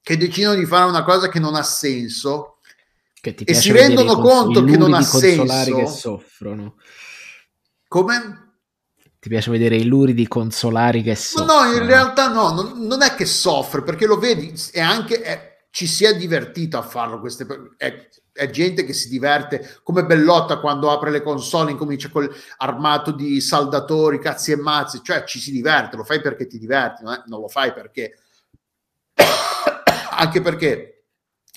che 0.02 0.16
decidono 0.16 0.54
di 0.54 0.66
fare 0.66 0.88
una 0.88 1.02
cosa 1.02 1.28
che 1.28 1.40
non 1.40 1.56
ha 1.56 1.64
senso 1.64 2.55
e 3.22 3.54
si 3.54 3.72
rendono 3.72 4.18
conto 4.18 4.62
che 4.62 4.76
non 4.76 4.94
ha 4.94 5.02
senso 5.02 5.74
che 5.74 5.86
soffrono 5.86 6.76
come? 7.88 8.46
ti 9.26 9.32
piace 9.32 9.50
vedere 9.50 9.74
i 9.74 9.84
luridi 9.84 10.28
consolari 10.28 11.02
che 11.02 11.16
soffrono 11.16 11.64
no, 11.64 11.72
in 11.72 11.84
realtà 11.84 12.28
no, 12.28 12.52
non, 12.52 12.86
non, 12.86 13.02
è 13.02 13.16
che 13.16 13.26
soffre 13.26 13.82
perché 13.82 14.06
lo 14.06 14.18
vedi 14.18 14.54
e 14.72 14.80
anche 14.80 15.20
è, 15.20 15.66
ci 15.70 15.88
si 15.88 16.04
è 16.04 16.16
divertito 16.16 16.78
a 16.78 16.82
farlo 16.82 17.18
queste, 17.18 17.44
è, 17.76 18.08
è, 18.32 18.50
gente 18.50 18.84
che 18.84 18.92
si 18.92 19.08
diverte 19.08 19.80
come 19.82 20.04
Bellotta 20.04 20.60
quando 20.60 20.92
apre 20.92 21.10
le 21.10 21.22
console 21.22 21.72
incomincia 21.72 22.08
col 22.08 22.32
armato 22.58 23.10
di 23.10 23.40
saldatori 23.40 24.20
cazzi 24.20 24.52
e 24.52 24.56
mazzi 24.56 25.00
cioè 25.02 25.24
ci 25.24 25.40
si 25.40 25.50
diverte, 25.50 25.96
lo 25.96 26.04
fai 26.04 26.20
perché 26.20 26.46
ti 26.46 26.58
diverti 26.58 27.02
non, 27.02 27.20
non 27.26 27.40
lo 27.40 27.48
fai 27.48 27.72
perché 27.72 28.16
anche 30.16 30.40
perché 30.40 30.95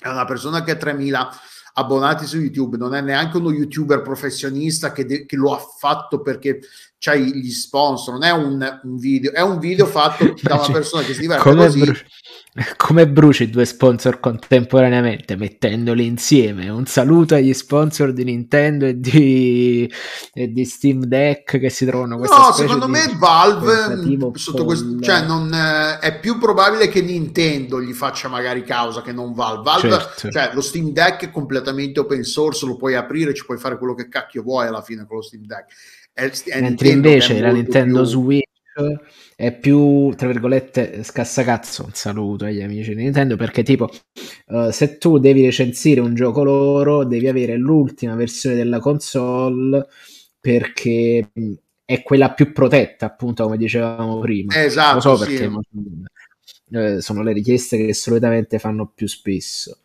è 0.00 0.08
una 0.08 0.24
persona 0.24 0.62
che 0.64 0.72
ha 0.72 0.76
3000 0.76 1.30
abbonati 1.74 2.26
su 2.26 2.38
YouTube, 2.38 2.76
non 2.76 2.94
è 2.94 3.00
neanche 3.00 3.36
uno 3.36 3.52
youtuber 3.52 4.02
professionista 4.02 4.92
che, 4.92 5.04
de- 5.04 5.26
che 5.26 5.36
lo 5.36 5.54
ha 5.54 5.58
fatto 5.58 6.20
perché 6.20 6.60
c'hai 7.02 7.34
gli 7.34 7.50
sponsor, 7.50 8.12
non 8.12 8.24
è 8.24 8.30
un, 8.30 8.80
un 8.82 8.96
video, 8.98 9.32
è 9.32 9.40
un 9.40 9.58
video 9.58 9.86
fatto 9.86 10.34
da 10.42 10.56
una 10.56 10.70
persona 10.70 11.02
che 11.02 11.14
si 11.14 11.20
diverte 11.20 11.42
come 11.42 11.64
così. 11.64 11.80
bru- 11.80 12.04
come 12.76 13.08
bruci 13.08 13.48
due 13.48 13.64
sponsor 13.64 14.20
contemporaneamente 14.20 15.34
mettendoli 15.34 16.04
insieme? 16.04 16.68
Un 16.68 16.84
saluto 16.84 17.34
agli 17.34 17.54
sponsor 17.54 18.12
di 18.12 18.24
Nintendo 18.24 18.84
e 18.84 19.00
di, 19.00 19.90
e 20.34 20.52
di 20.52 20.64
Steam 20.66 21.04
Deck 21.04 21.58
che 21.58 21.70
si 21.70 21.86
trovano 21.86 22.18
questa 22.18 22.36
No, 22.36 22.52
secondo 22.52 22.86
me 22.86 23.10
Valve 23.16 23.72
tentativo 23.86 24.32
sotto 24.34 24.64
questo, 24.66 25.00
cioè 25.00 25.22
non, 25.24 25.50
eh, 25.54 26.00
è 26.00 26.18
più 26.18 26.38
probabile 26.38 26.88
che 26.88 27.00
Nintendo 27.00 27.80
gli 27.80 27.94
faccia 27.94 28.28
magari 28.28 28.62
causa 28.62 29.00
che 29.00 29.12
non 29.12 29.32
Valve. 29.32 29.62
Valve, 29.62 29.88
Certo. 29.88 30.30
cioè 30.30 30.50
lo 30.52 30.60
Steam 30.60 30.90
Deck 30.90 31.22
è 31.22 31.30
completamente 31.30 32.00
open 32.00 32.24
source, 32.24 32.66
lo 32.66 32.76
puoi 32.76 32.94
aprire, 32.94 33.32
ci 33.32 33.46
puoi 33.46 33.56
fare 33.56 33.78
quello 33.78 33.94
che 33.94 34.08
cacchio 34.08 34.42
vuoi 34.42 34.66
alla 34.66 34.82
fine 34.82 35.06
con 35.06 35.16
lo 35.16 35.22
Steam 35.22 35.46
Deck. 35.46 35.72
È, 36.20 36.30
è 36.50 36.60
Mentre 36.60 36.88
Nintendo 36.88 37.08
invece 37.08 37.40
la 37.40 37.50
Nintendo 37.50 38.00
più- 38.02 38.10
Switch 38.10 38.48
è 39.36 39.56
più, 39.58 40.12
tra 40.16 40.26
virgolette, 40.26 41.02
scassacazzo. 41.02 41.84
Un 41.84 41.92
saluto 41.94 42.44
agli 42.44 42.60
amici 42.62 42.94
di 42.94 43.02
Nintendo 43.02 43.36
perché, 43.36 43.62
tipo, 43.62 43.88
eh, 44.48 44.68
se 44.70 44.98
tu 44.98 45.18
devi 45.18 45.42
recensire 45.42 46.00
un 46.00 46.14
gioco 46.14 46.42
loro, 46.44 47.04
devi 47.04 47.26
avere 47.26 47.56
l'ultima 47.56 48.14
versione 48.14 48.54
della 48.56 48.78
console 48.80 49.86
perché 50.38 51.30
è 51.84 52.02
quella 52.02 52.32
più 52.32 52.52
protetta, 52.52 53.06
appunto, 53.06 53.44
come 53.44 53.56
dicevamo 53.56 54.18
prima. 54.20 54.54
Esatto, 54.62 54.94
Lo 54.96 55.00
so 55.00 55.16
sì. 55.16 55.36
perché 55.36 55.50
eh, 56.72 57.00
sono 57.00 57.22
le 57.22 57.32
richieste 57.32 57.76
che 57.76 57.94
solitamente 57.94 58.58
fanno 58.58 58.86
più 58.94 59.06
spesso. 59.06 59.78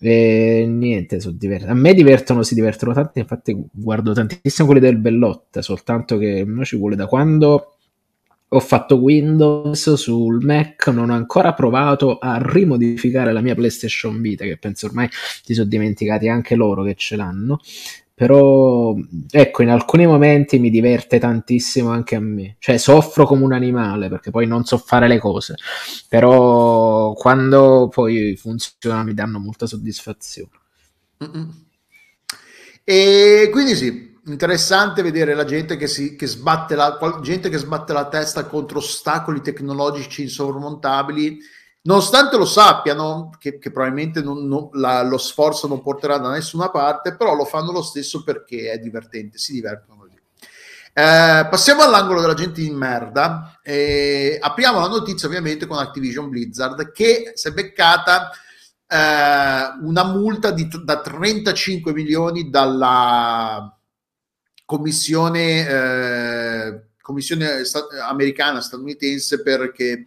E 0.00 0.64
niente, 0.68 1.18
so 1.20 1.32
diver- 1.32 1.68
a 1.68 1.74
me 1.74 1.92
divertono, 1.92 2.42
si 2.42 2.54
divertono 2.54 2.92
tanto. 2.92 3.18
Infatti, 3.18 3.56
guardo 3.72 4.12
tantissimo 4.12 4.68
quelli 4.68 4.80
del 4.82 4.98
Bellotta. 4.98 5.60
Soltanto 5.62 6.18
che 6.18 6.44
mo 6.44 6.64
ci 6.64 6.76
vuole 6.76 6.94
da 6.96 7.06
quando 7.06 7.74
ho 8.50 8.60
fatto 8.60 8.96
Windows 8.96 9.92
sul 9.94 10.44
Mac. 10.44 10.86
Non 10.88 11.10
ho 11.10 11.14
ancora 11.14 11.52
provato 11.52 12.18
a 12.18 12.38
rimodificare 12.40 13.32
la 13.32 13.40
mia 13.40 13.54
PlayStation 13.54 14.20
Vita, 14.20 14.44
che 14.44 14.56
penso 14.56 14.86
ormai 14.86 15.08
si 15.10 15.54
sono 15.54 15.68
dimenticati 15.68 16.28
anche 16.28 16.54
loro 16.54 16.84
che 16.84 16.94
ce 16.94 17.16
l'hanno. 17.16 17.58
Però, 18.18 18.96
ecco, 19.30 19.62
in 19.62 19.70
alcuni 19.70 20.04
momenti 20.04 20.58
mi 20.58 20.70
diverte 20.70 21.20
tantissimo 21.20 21.90
anche 21.90 22.16
a 22.16 22.20
me. 22.20 22.56
Cioè, 22.58 22.76
soffro 22.76 23.24
come 23.26 23.44
un 23.44 23.52
animale 23.52 24.08
perché 24.08 24.32
poi 24.32 24.44
non 24.44 24.64
so 24.64 24.76
fare 24.76 25.06
le 25.06 25.20
cose. 25.20 25.54
Però, 26.08 27.12
quando 27.12 27.88
poi 27.88 28.34
funzionano, 28.36 29.04
mi 29.04 29.14
danno 29.14 29.38
molta 29.38 29.66
soddisfazione. 29.66 30.50
Mm-mm. 31.22 31.64
E 32.82 33.50
quindi 33.52 33.76
sì, 33.76 34.16
interessante 34.26 35.02
vedere 35.02 35.34
la 35.34 35.44
gente 35.44 35.76
che, 35.76 35.86
si, 35.86 36.16
che 36.16 36.26
sbatte 36.26 36.74
la, 36.74 36.98
gente 37.22 37.48
che 37.48 37.58
sbatte 37.58 37.92
la 37.92 38.08
testa 38.08 38.46
contro 38.46 38.78
ostacoli 38.78 39.40
tecnologici 39.42 40.22
insormontabili, 40.22 41.38
nonostante 41.82 42.36
lo 42.36 42.44
sappiano 42.44 43.30
che, 43.38 43.58
che 43.58 43.70
probabilmente 43.70 44.20
non- 44.22 44.46
non- 44.46 44.68
la- 44.72 45.02
lo 45.02 45.18
sforzo 45.18 45.66
non 45.66 45.82
porterà 45.82 46.18
da 46.18 46.30
nessuna 46.30 46.70
parte, 46.70 47.16
però 47.16 47.34
lo 47.34 47.44
fanno 47.44 47.72
lo 47.72 47.82
stesso 47.82 48.22
perché 48.24 48.70
è 48.72 48.78
divertente, 48.78 49.38
si 49.38 49.52
divertono 49.52 49.98
così. 50.00 50.16
Eh, 50.92 51.46
passiamo 51.48 51.82
all'angolo 51.82 52.20
della 52.20 52.34
gente 52.34 52.60
di 52.60 52.70
merda 52.70 53.58
e 53.62 54.36
apriamo 54.40 54.80
la 54.80 54.88
notizia 54.88 55.28
ovviamente 55.28 55.66
con 55.66 55.78
Activision 55.78 56.28
Blizzard 56.28 56.90
che 56.90 57.32
si 57.34 57.48
è 57.48 57.52
beccata 57.52 58.30
eh, 58.90 59.76
una 59.82 60.04
multa 60.04 60.50
di, 60.50 60.66
da 60.82 61.00
35 61.00 61.92
milioni 61.92 62.50
dalla 62.50 63.72
commissione, 64.64 65.68
eh, 65.68 66.82
commissione 67.00 67.64
sta- 67.64 67.86
americana 68.08 68.60
statunitense 68.60 69.42
perché 69.42 70.06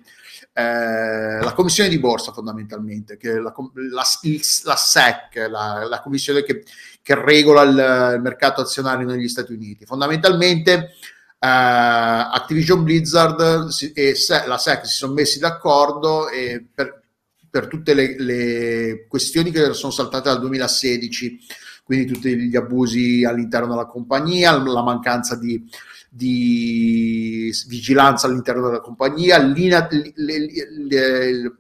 eh, 0.54 1.40
la 1.42 1.54
commissione 1.54 1.90
di 1.90 1.98
borsa 1.98 2.34
fondamentalmente 2.34 3.16
che 3.16 3.40
la, 3.40 3.54
la, 3.92 4.04
la 4.64 4.76
SEC 4.76 5.48
la, 5.50 5.86
la 5.88 6.02
commissione 6.02 6.44
che, 6.44 6.64
che 7.02 7.16
regola 7.16 7.62
il, 7.62 8.16
il 8.16 8.22
mercato 8.22 8.62
azionario 8.62 9.08
negli 9.08 9.30
Stati 9.30 9.54
Uniti. 9.54 9.86
Fondamentalmente 9.86 10.72
eh, 10.74 11.48
Activision 11.48 12.84
Blizzard 12.84 13.70
e 13.94 14.14
la 14.46 14.58
SEC 14.58 14.86
si 14.86 14.98
sono 14.98 15.14
messi 15.14 15.40
d'accordo 15.40 16.28
per, 16.74 17.02
per 17.50 17.68
tutte 17.68 17.94
le, 17.94 18.16
le 18.20 19.06
questioni 19.08 19.52
che 19.52 19.74
sono 19.74 19.92
saltate 19.92 20.30
dal 20.30 20.40
2016, 20.40 21.40
quindi 21.84 22.12
tutti 22.12 22.36
gli 22.36 22.56
abusi 22.56 23.24
all'interno 23.24 23.70
della 23.70 23.86
compagnia, 23.86 24.58
la 24.58 24.84
mancanza 24.84 25.36
di, 25.36 25.66
di 26.14 27.50
vigilanza 27.68 28.28
all'interno 28.28 28.66
della 28.66 28.82
compagnia, 28.82 29.38
l'ina- 29.42 29.88
le- 30.16 31.54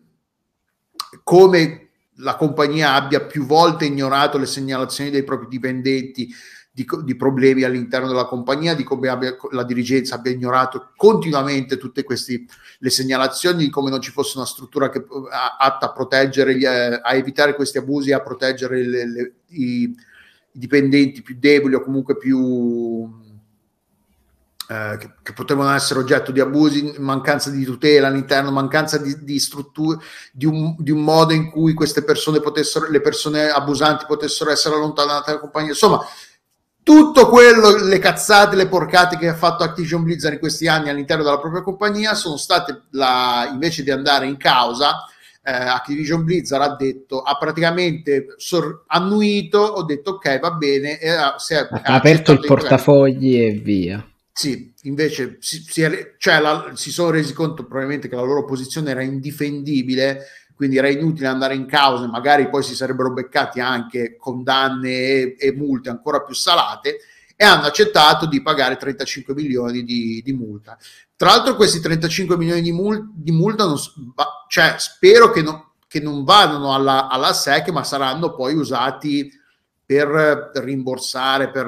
come 1.23 1.89
la 2.17 2.35
compagnia 2.35 2.93
abbia 2.93 3.21
più 3.21 3.45
volte 3.45 3.85
ignorato 3.85 4.37
le 4.37 4.45
segnalazioni 4.45 5.09
dei 5.09 5.23
propri 5.23 5.47
dipendenti 5.47 6.29
di, 6.73 6.85
di 7.03 7.15
problemi 7.15 7.63
all'interno 7.63 8.07
della 8.07 8.25
compagnia, 8.25 8.75
di 8.75 8.83
come 8.83 9.09
abbia- 9.09 9.35
la 9.51 9.63
dirigenza 9.63 10.15
abbia 10.15 10.31
ignorato 10.31 10.91
continuamente 10.95 11.77
tutte 11.77 12.03
queste 12.03 12.45
le 12.79 12.89
segnalazioni 12.89 13.63
di 13.65 13.69
come 13.69 13.89
non 13.89 14.01
ci 14.01 14.11
fosse 14.11 14.37
una 14.37 14.45
struttura 14.45 14.89
che, 14.89 15.03
atta 15.59 15.87
a 15.87 15.91
proteggere, 15.91 16.55
gli, 16.57 16.65
eh, 16.65 16.99
a 17.01 17.13
evitare 17.13 17.55
questi 17.55 17.77
abusi, 17.77 18.11
a 18.11 18.21
proteggere 18.21 18.83
le- 18.85 19.07
le- 19.07 19.33
i, 19.47 19.81
i 19.83 19.95
dipendenti 20.51 21.21
più 21.21 21.35
deboli 21.39 21.75
o 21.75 21.81
comunque 21.81 22.17
più 22.17 23.09
eh, 24.71 24.97
che, 24.97 25.11
che 25.21 25.33
potevano 25.33 25.73
essere 25.73 25.99
oggetto 25.99 26.31
di 26.31 26.39
abusi, 26.39 26.95
mancanza 26.99 27.49
di 27.49 27.65
tutela 27.65 28.07
all'interno, 28.07 28.51
mancanza 28.51 28.97
di, 28.97 29.21
di 29.21 29.37
strutture, 29.37 29.99
di 30.31 30.45
un, 30.45 30.75
di 30.77 30.91
un 30.91 31.03
modo 31.03 31.33
in 31.33 31.49
cui 31.49 31.73
queste 31.73 32.05
persone 32.05 32.39
potessero, 32.39 32.89
le 32.89 33.01
persone 33.01 33.49
abusanti 33.49 34.05
potessero 34.07 34.49
essere 34.49 34.75
allontanate 34.75 35.23
dalla 35.25 35.39
compagnia. 35.41 35.71
Insomma, 35.71 35.99
tutto 36.83 37.27
quello, 37.27 37.83
le 37.83 37.99
cazzate, 37.99 38.55
le 38.55 38.69
porcate 38.69 39.17
che 39.17 39.27
ha 39.27 39.35
fatto 39.35 39.63
Activision 39.63 40.03
Blizzard 40.03 40.35
in 40.35 40.39
questi 40.39 40.69
anni 40.69 40.89
all'interno 40.89 41.25
della 41.25 41.39
propria 41.39 41.63
compagnia 41.63 42.13
sono 42.13 42.37
state, 42.37 42.83
la, 42.91 43.49
invece 43.51 43.83
di 43.83 43.91
andare 43.91 44.25
in 44.25 44.37
causa, 44.37 45.05
eh, 45.43 45.51
Activision 45.51 46.23
Blizzard 46.23 46.61
ha 46.61 46.75
detto, 46.77 47.21
ha 47.21 47.35
praticamente 47.35 48.35
sor- 48.37 48.85
annuito, 48.87 49.59
ho 49.59 49.83
detto 49.83 50.11
ok 50.11 50.39
va 50.39 50.51
bene, 50.51 50.97
e 50.97 51.09
ha, 51.09 51.35
si 51.37 51.55
è, 51.55 51.67
Ha 51.69 51.93
aperto 51.93 52.31
il 52.31 52.39
portafogli 52.39 53.37
e 53.37 53.51
via. 53.51 54.05
Sì, 54.33 54.73
invece 54.83 55.37
si, 55.39 55.61
si 55.67 55.83
cioè 56.17 56.39
la- 56.39 56.71
si 56.75 56.89
sono 56.91 57.11
resi 57.11 57.33
conto 57.33 57.63
probabilmente 57.65 58.07
che 58.07 58.15
la 58.15 58.21
loro 58.23 58.45
posizione 58.45 58.91
era 58.91 59.01
indifendibile, 59.03 60.25
quindi 60.55 60.77
era 60.77 60.87
inutile 60.89 61.27
andare 61.27 61.53
in 61.55 61.65
causa, 61.65 62.07
magari 62.07 62.49
poi 62.49 62.63
si 62.63 62.73
sarebbero 62.75 63.11
beccati 63.11 63.59
anche 63.59 64.15
condanne 64.17 64.89
e, 64.89 65.35
e 65.37 65.51
multe 65.53 65.89
ancora 65.89 66.21
più 66.21 66.33
salate 66.33 66.97
e 67.35 67.43
hanno 67.43 67.65
accettato 67.65 68.25
di 68.27 68.41
pagare 68.41 68.77
35 68.77 69.33
milioni 69.33 69.83
di, 69.83 70.21
di 70.23 70.33
multa. 70.33 70.77
Tra 71.15 71.29
l'altro 71.31 71.55
questi 71.55 71.79
35 71.81 72.37
milioni 72.37 72.61
di, 72.61 72.71
mul- 72.71 73.09
di 73.13 73.31
multa, 73.31 73.65
non 73.65 73.77
cioè 74.47 74.75
spero 74.77 75.31
che, 75.31 75.41
non- 75.41 75.63
che 75.87 75.99
non 75.99 76.23
vadano 76.23 76.73
alla, 76.73 77.07
alla 77.09 77.33
SEC, 77.33 77.69
ma 77.69 77.83
saranno 77.83 78.33
poi 78.33 78.55
usati 78.55 79.29
per 79.85 80.51
rimborsare, 80.55 81.49
per, 81.49 81.67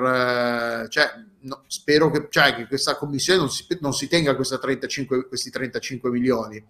eh, 0.86 0.90
cioè, 0.90 1.10
no, 1.44 1.64
spero 1.68 2.10
che, 2.12 2.28
cioè, 2.30 2.56
che 2.56 2.68
questa 2.68 2.96
commissione 2.98 3.40
non 3.40 3.50
si, 3.50 3.66
non 3.80 3.94
si 3.94 4.08
tenga 4.08 4.36
questa 4.36 4.58
35, 4.60 5.28
questi 5.28 5.50
35 5.50 6.10
milioni. 6.10 6.64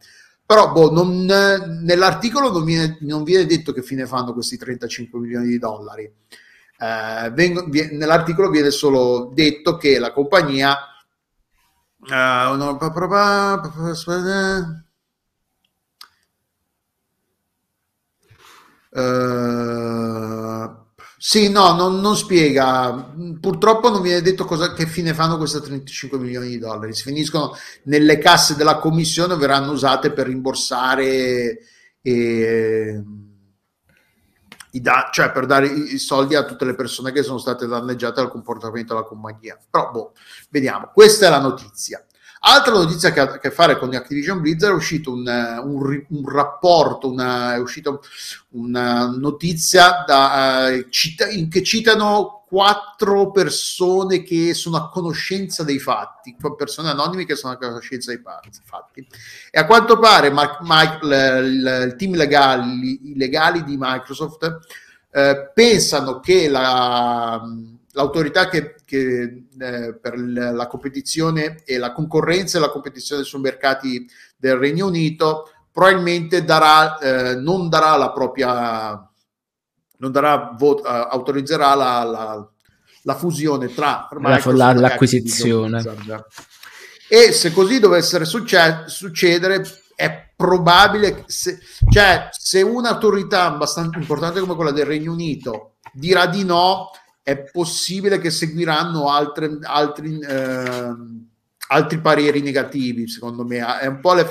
Però 0.46 0.72
boh, 0.72 0.92
non- 0.92 1.26
nell'articolo 1.84 2.52
non 2.52 2.64
viene, 2.66 2.98
non 3.02 3.24
viene 3.24 3.46
detto 3.46 3.72
che 3.72 3.82
fine 3.82 4.06
fanno 4.06 4.34
questi 4.34 4.58
35 4.58 5.20
milioni 5.20 5.48
di 5.48 5.58
dollari. 5.58 6.04
Eh, 6.80 7.32
vengo- 7.34 7.66
vie- 7.70 7.92
nell'articolo 7.92 8.50
viene 8.50 8.70
solo 8.72 9.32
detto 9.34 9.78
che 9.78 10.00
la 10.00 10.12
compagnia 10.12 10.78
eh, 12.10 12.56
no, 12.58 12.78
pa- 12.78 12.92
pa- 12.92 13.08
pa- 13.08 13.62
eh, 18.96 20.83
sì, 21.26 21.50
no, 21.50 21.72
non, 21.74 22.02
non 22.02 22.18
spiega. 22.18 23.14
Purtroppo 23.40 23.90
non 23.90 24.02
viene 24.02 24.22
detto 24.22 24.44
cosa, 24.44 24.74
che 24.74 24.86
fine 24.86 25.14
fanno 25.14 25.38
questi 25.38 25.62
35 25.62 26.18
milioni 26.18 26.50
di 26.50 26.58
dollari. 26.60 26.94
Si 26.94 27.04
finiscono 27.04 27.56
nelle 27.84 28.18
casse 28.18 28.56
della 28.58 28.78
commissione, 28.78 29.38
verranno 29.38 29.72
usate 29.72 30.12
per 30.12 30.28
rimborsare 30.28 31.60
eh, 32.02 33.04
i 34.72 34.82
da- 34.82 35.10
cioè 35.14 35.32
per 35.32 35.46
dare 35.46 35.68
i 35.68 35.94
i 35.94 35.98
soldi 35.98 36.36
a 36.36 36.44
tutte 36.46 36.66
le 36.66 36.76
persone 36.76 37.12
che 37.14 37.24
sono 37.24 37.38
state 37.38 37.68
danneggiate 37.68 38.16
dal 38.16 38.30
comportamento 38.30 38.94
della 38.94 39.06
compagnia. 39.06 39.58
Però, 39.70 39.92
boh, 39.92 40.14
vediamo. 40.50 40.90
Questa 40.94 41.28
è 41.28 41.30
la 41.30 41.40
notizia. 41.40 42.04
Altra 42.46 42.74
notizia 42.74 43.12
che 43.14 43.22
ha 43.22 43.24
a 43.24 43.38
che 43.40 43.52
fare 43.52 43.78
con 43.78 43.94
Activision 43.94 44.42
Blizzard 44.42 44.74
è 44.74 44.76
uscito 44.76 45.14
un, 45.14 45.26
eh, 45.26 45.60
un 45.60 46.06
un 46.10 46.30
rapporto, 46.30 47.10
una, 47.10 47.56
è 47.56 47.58
uscita 47.58 47.98
una 48.50 49.06
notizia 49.08 50.04
da, 50.06 50.70
eh, 50.70 50.88
cita- 50.90 51.30
in 51.30 51.50
che 51.50 51.64
citano 51.64 52.44
quattro 52.46 53.32
persone 53.32 54.24
che 54.24 54.54
sono 54.54 54.76
a 54.76 54.90
conoscenza 54.90 55.64
dei 55.64 55.80
fatti, 55.80 56.36
persone 56.58 56.90
anonime 56.90 57.26
che 57.26 57.36
sono 57.36 57.54
a 57.54 57.58
conoscenza 57.58 58.12
dei 58.12 58.22
fatti. 58.22 59.08
E 59.50 59.60
a 59.60 59.66
quanto 59.66 59.98
pare 59.98 60.30
Mark, 60.30 60.60
Mike, 60.64 61.00
il, 61.06 61.86
il, 61.88 61.96
team 61.98 62.16
legali, 62.16 63.16
legali 63.16 63.64
di 63.64 63.78
Microsoft 63.80 64.60
eh, 65.12 65.52
pensano 65.54 66.20
che 66.20 66.50
la, 66.50 67.42
l'autorità 67.94 68.48
che, 68.48 68.76
che 68.86 69.46
eh, 69.60 69.96
per 69.96 70.18
la 70.18 70.68
competizione 70.68 71.64
e 71.66 71.78
la 71.78 71.92
concorrenza 71.92 72.58
e 72.58 72.62
la 72.62 72.70
competizione 72.70 73.24
sui 73.24 73.40
mercati 73.40 74.08
del 74.38 74.58
Regno 74.58 74.88
Unito 74.88 75.50
probabilmente 75.72 76.44
darà, 76.44 76.98
eh, 77.00 77.36
non 77.36 77.70
darà 77.70 77.96
la 77.96 78.12
propria 78.12 79.08
non 80.04 80.12
darà 80.12 80.54
voto, 80.58 80.84
uh, 80.84 81.08
autorizzerà 81.12 81.74
la, 81.76 82.04
la, 82.04 82.50
la, 83.04 83.16
fusione 83.16 83.74
tra 83.74 84.10
la, 84.20 84.74
l'acquisizione. 84.74 85.82
E 87.08 87.32
se 87.32 87.54
così 87.54 87.80
dovesse 87.80 88.24
succe- 88.26 88.84
succedere, 88.88 89.64
è 89.96 90.34
probabile, 90.36 91.24
se, 91.28 91.58
cioè, 91.90 92.28
se 92.32 92.62
un'autorità 92.62 93.46
abbastanza 93.46 93.98
importante 93.98 94.42
come 94.42 94.56
quella 94.56 94.72
del 94.72 94.86
Regno 94.86 95.14
Unito 95.14 95.76
dirà 95.94 96.26
di 96.26 96.44
no, 96.44 96.92
è 97.24 97.38
possibile 97.52 98.20
che 98.20 98.30
seguiranno 98.30 99.10
altre, 99.10 99.58
altri, 99.64 100.20
eh, 100.20 100.94
altri 101.70 102.00
pareri 102.00 102.42
negativi, 102.42 103.08
secondo 103.08 103.46
me. 103.46 103.80
È 103.80 103.88
un 103.88 104.02
po' 104.02 104.14
le, 104.14 104.30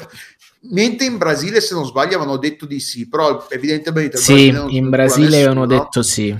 Mentre 0.64 1.06
in 1.06 1.16
Brasile, 1.16 1.60
se 1.60 1.74
non 1.74 1.84
sbaglio, 1.84 2.16
avevano 2.16 2.36
detto 2.36 2.66
di 2.66 2.78
sì, 2.78 3.08
però 3.08 3.46
evidentemente... 3.50 4.16
Sì, 4.16 4.46
in 4.46 4.90
Brasile 4.90 5.28
nessuno. 5.28 5.46
avevano 5.46 5.66
detto 5.66 6.02
sì. 6.02 6.36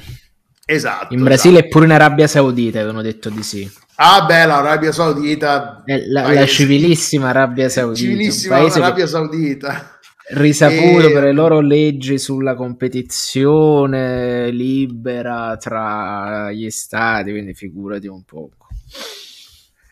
Esatto. 0.65 1.13
In 1.13 1.25
Brasile 1.25 1.55
esatto. 1.55 1.67
e 1.67 1.71
pure 1.71 1.85
in 1.87 1.91
Arabia 1.91 2.29
Saudita 2.29 2.79
avevano 2.79 3.03
detto 3.03 3.31
di 3.31 3.43
sì. 3.43 3.69
Ah, 3.97 4.25
beh, 4.25 4.47
l'Arabia 4.47 4.93
Saudita... 4.93 5.83
Eh, 5.85 6.09
la, 6.09 6.33
la, 6.33 6.47
civilissima 6.47 7.31
Arabia 7.31 7.69
Saudita. 7.69 7.99
Civilissima 7.99 8.59
Arabia 8.59 9.07
Saudita. 9.09 9.99
Risaputo 10.35 11.09
e... 11.09 11.13
per 11.13 11.25
le 11.25 11.33
loro 11.33 11.61
leggi 11.61 12.19
sulla 12.19 12.55
competizione 12.55 14.51
libera 14.51 15.57
tra 15.57 16.51
gli 16.51 16.71
stati, 16.71 17.31
quindi 17.31 17.55
figurati 17.55 18.07
un 18.07 18.23
poco. 18.25 18.69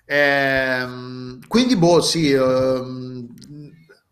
Ehm, 0.07 1.41
quindi, 1.47 1.77
boh, 1.77 2.01
sì, 2.01 2.33
ehm, 2.33 3.29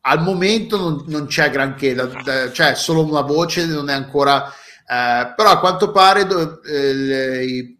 al 0.02 0.22
momento 0.22 0.76
non, 0.76 1.04
non 1.06 1.26
c'è 1.26 1.50
granché, 1.50 1.94
da, 1.94 2.04
da, 2.04 2.52
cioè 2.52 2.74
solo 2.74 3.04
una 3.04 3.22
voce 3.22 3.66
non 3.66 3.88
è 3.88 3.94
ancora, 3.94 4.48
eh, 4.48 5.32
però 5.34 5.50
a 5.50 5.58
quanto 5.58 5.90
pare 5.90 6.26
do, 6.26 6.62
eh, 6.62 7.76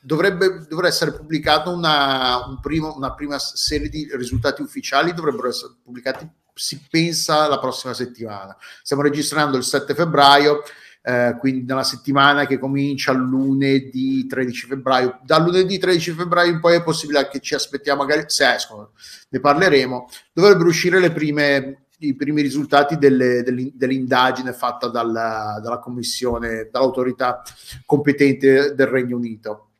dovrebbe, 0.00 0.66
dovrebbe 0.68 0.88
essere 0.88 1.12
pubblicata 1.12 1.70
una, 1.70 2.44
un 2.46 2.60
primo, 2.60 2.94
una 2.96 3.14
prima 3.14 3.38
serie 3.38 3.88
di 3.88 4.08
risultati 4.12 4.60
ufficiali, 4.60 5.14
dovrebbero 5.14 5.48
essere 5.48 5.74
pubblicati, 5.82 6.28
si 6.56 6.80
pensa, 6.90 7.46
la 7.48 7.58
prossima 7.58 7.92
settimana. 7.92 8.56
Stiamo 8.82 9.02
registrando 9.02 9.58
il 9.58 9.62
7 9.62 9.94
febbraio, 9.94 10.62
eh, 11.02 11.36
quindi 11.38 11.66
nella 11.66 11.84
settimana 11.84 12.46
che 12.46 12.58
comincia 12.58 13.12
lunedì 13.12 14.26
13 14.26 14.66
febbraio. 14.66 15.20
Dal 15.22 15.44
lunedì 15.44 15.78
13 15.78 16.12
febbraio 16.12 16.50
in 16.50 16.60
poi 16.60 16.76
è 16.76 16.82
possibile 16.82 17.28
che 17.28 17.40
ci 17.40 17.54
aspettiamo, 17.54 18.02
magari 18.02 18.24
se 18.28 18.54
escono, 18.54 18.92
ne 19.28 19.38
parleremo. 19.38 20.08
Dovrebbero 20.32 20.68
uscire 20.68 21.10
prime, 21.12 21.88
i 21.98 22.16
primi 22.16 22.40
risultati 22.40 22.96
delle, 22.96 23.44
dell'indagine 23.74 24.54
fatta 24.54 24.88
dalla, 24.88 25.60
dalla 25.62 25.78
commissione, 25.78 26.70
dall'autorità 26.72 27.42
competente 27.84 28.74
del 28.74 28.86
Regno 28.86 29.16
Unito. 29.16 29.72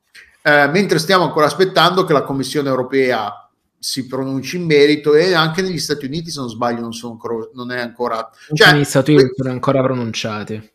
Eh, 0.42 0.68
mentre 0.68 0.98
stiamo 0.98 1.24
ancora 1.24 1.46
aspettando 1.46 2.04
che 2.04 2.12
la 2.12 2.22
Commissione 2.22 2.68
europea 2.68 3.45
si 3.86 4.04
pronunci 4.06 4.56
in 4.56 4.64
merito 4.64 5.14
e 5.14 5.32
anche 5.32 5.62
negli 5.62 5.78
Stati 5.78 6.06
Uniti 6.06 6.28
se 6.30 6.40
non 6.40 6.48
sbaglio 6.48 6.80
non, 6.80 6.92
sono 6.92 7.12
ancora, 7.12 7.48
non 7.54 7.70
è 7.70 7.80
ancora 7.80 8.28
cioè, 8.52 8.72
negli 8.72 8.82
Stati 8.82 9.14
Uniti 9.14 9.34
sono 9.36 9.50
ancora 9.50 9.80
pronunciati 9.80 10.72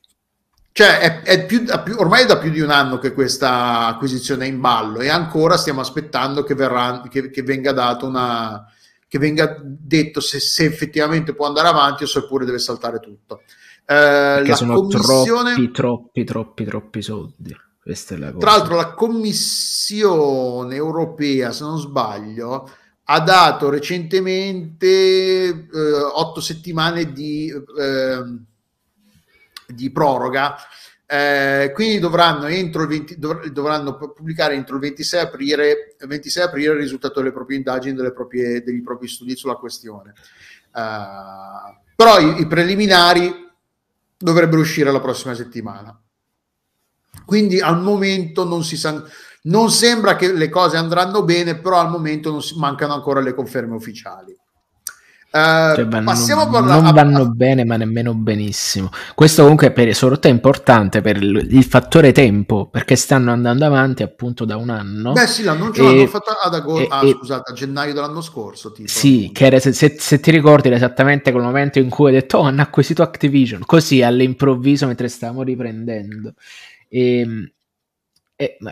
cioè, 0.72 1.00
è, 1.00 1.22
è 1.24 1.46
più, 1.46 1.66
più, 1.84 1.96
ormai 1.98 2.24
è 2.24 2.26
da 2.26 2.38
più 2.38 2.50
di 2.50 2.62
un 2.62 2.70
anno 2.70 3.00
che 3.00 3.12
questa 3.12 3.88
acquisizione 3.88 4.46
è 4.46 4.48
in 4.48 4.62
ballo 4.62 5.02
e 5.02 5.10
ancora 5.10 5.58
stiamo 5.58 5.82
aspettando 5.82 6.44
che, 6.44 6.56
verrà, 6.56 7.02
che, 7.10 7.30
che 7.30 7.44
venga 7.44 7.74
dato 7.74 8.08
una, 8.08 8.66
che 9.06 9.20
venga 9.20 9.62
detto 9.62 10.22
se, 10.22 10.40
se, 10.40 10.64
effettivamente 10.64 11.36
può 11.36 11.48
andare 11.48 11.68
avanti 11.68 12.04
o 12.04 12.08
se 12.08 12.26
pure 12.26 12.46
deve 12.46 12.60
saltare 12.60 13.00
tutto. 13.00 13.42
Eh, 13.86 14.48
la 14.48 14.56
sono 14.56 14.76
commissione... 14.76 15.56
troppi, 15.56 15.72
troppi, 15.72 16.24
troppi, 16.24 16.64
troppi 16.64 17.02
soldi. 17.02 17.54
Questa 17.82 18.14
è 18.14 18.18
la 18.18 18.32
cosa. 18.32 18.38
Tra 18.46 18.52
l'altro, 18.52 18.76
la 18.76 18.94
Commissione 18.94 20.76
europea, 20.76 21.52
se 21.52 21.64
non 21.64 21.80
sbaglio, 21.80 22.70
ha 23.04 23.20
dato 23.20 23.70
recentemente 23.70 24.88
eh, 24.88 25.92
otto 26.14 26.40
settimane 26.42 27.12
di. 27.12 27.52
Eh, 27.78 28.50
di 29.74 29.92
proroga. 29.92 30.56
Eh, 31.06 31.72
quindi 31.74 32.00
dovranno, 32.00 32.46
entro 32.46 32.84
il 32.84 32.88
20, 32.88 33.20
dov- 33.20 33.48
dovranno 33.48 33.98
pubblicare 33.98 34.54
entro 34.54 34.76
il 34.76 34.82
26 34.82 35.20
aprile, 35.20 35.96
26 36.00 36.44
aprile 36.44 36.74
il 36.74 36.80
risultato 36.80 37.20
delle 37.20 37.34
proprie 37.34 37.58
indagini, 37.58 37.96
delle 37.96 38.14
proprie, 38.14 38.64
degli 38.64 38.82
propri 38.82 39.08
studi 39.08 39.36
sulla 39.36 39.56
questione. 39.56 40.14
Uh, 40.74 41.76
però 41.96 42.18
i, 42.20 42.40
i, 42.42 42.48
preliminari 42.48 43.30
dovrebbero 44.18 44.62
uscire 44.62 44.90
la 44.90 45.02
prossima 45.02 45.34
settimana. 45.34 46.00
Quindi 47.26 47.60
al 47.60 47.82
momento 47.82 48.46
non 48.46 48.64
si 48.64 48.78
sa, 48.78 49.04
non 49.44 49.72
sembra 49.72 50.16
che 50.16 50.32
le 50.34 50.50
cose 50.50 50.78
andranno 50.78 51.24
bene, 51.24 51.58
però 51.60 51.80
al 51.80 51.90
momento 51.90 52.32
non 52.32 52.42
si, 52.42 52.58
mancano 52.58 52.94
ancora 52.94 53.22
le 53.22 53.34
conferme 53.34 53.76
ufficiali. 53.76 54.38
Uh, 55.34 55.76
cioè, 55.76 55.86
passiamo 56.04 56.44
non, 56.44 56.52
parla- 56.52 56.82
non 56.82 56.92
vanno 56.94 57.22
a... 57.22 57.26
bene, 57.26 57.64
ma 57.64 57.78
nemmeno 57.78 58.14
benissimo. 58.14 58.90
Questo 59.16 59.44
comunque 59.44 59.72
per, 59.72 59.96
soprattutto 59.96 60.28
è 60.28 60.32
importante 60.32 61.00
per 61.00 61.16
il, 61.16 61.48
il, 61.50 61.64
fattore 61.64 62.12
tempo, 62.12 62.68
perché 62.68 62.98
stanno 62.98 63.32
andando 63.32 63.66
avanti 63.66 64.04
appunto 64.04 64.44
da 64.44 64.58
un 64.58 64.70
anno. 64.70 65.14
Beh, 65.14 65.28
sì, 65.28 65.44
l'annuncio 65.44 65.84
e, 65.84 65.86
l'hanno 65.86 66.08
fatto 66.08 66.32
ad 66.32 66.54
agosto, 66.54 66.94
ah, 66.94 67.08
scusate, 67.08 67.52
a 67.52 67.54
gennaio 67.56 67.94
dell'anno 67.94 68.20
scorso. 68.20 68.74
Tipo. 68.74 68.90
Sì, 68.90 69.30
che 69.34 69.46
era, 69.46 69.58
se, 69.60 69.72
se, 69.72 69.96
se, 69.98 70.20
ti 70.20 70.32
ricordi 70.32 70.68
era 70.68 70.76
esattamente 70.76 71.32
quel 71.32 71.44
momento 71.44 71.80
in 71.80 71.90
cui 71.90 72.08
hai 72.08 72.14
detto, 72.16 72.40
oh, 72.40 72.42
hanno 72.42 72.62
acquisito 72.62 73.02
Activision, 73.02 73.64
così 73.66 74.02
all'improvviso 74.02 74.86
mentre 74.86 75.08
stavamo 75.08 75.44
riprendendo. 75.44 76.34
E, 76.90 77.54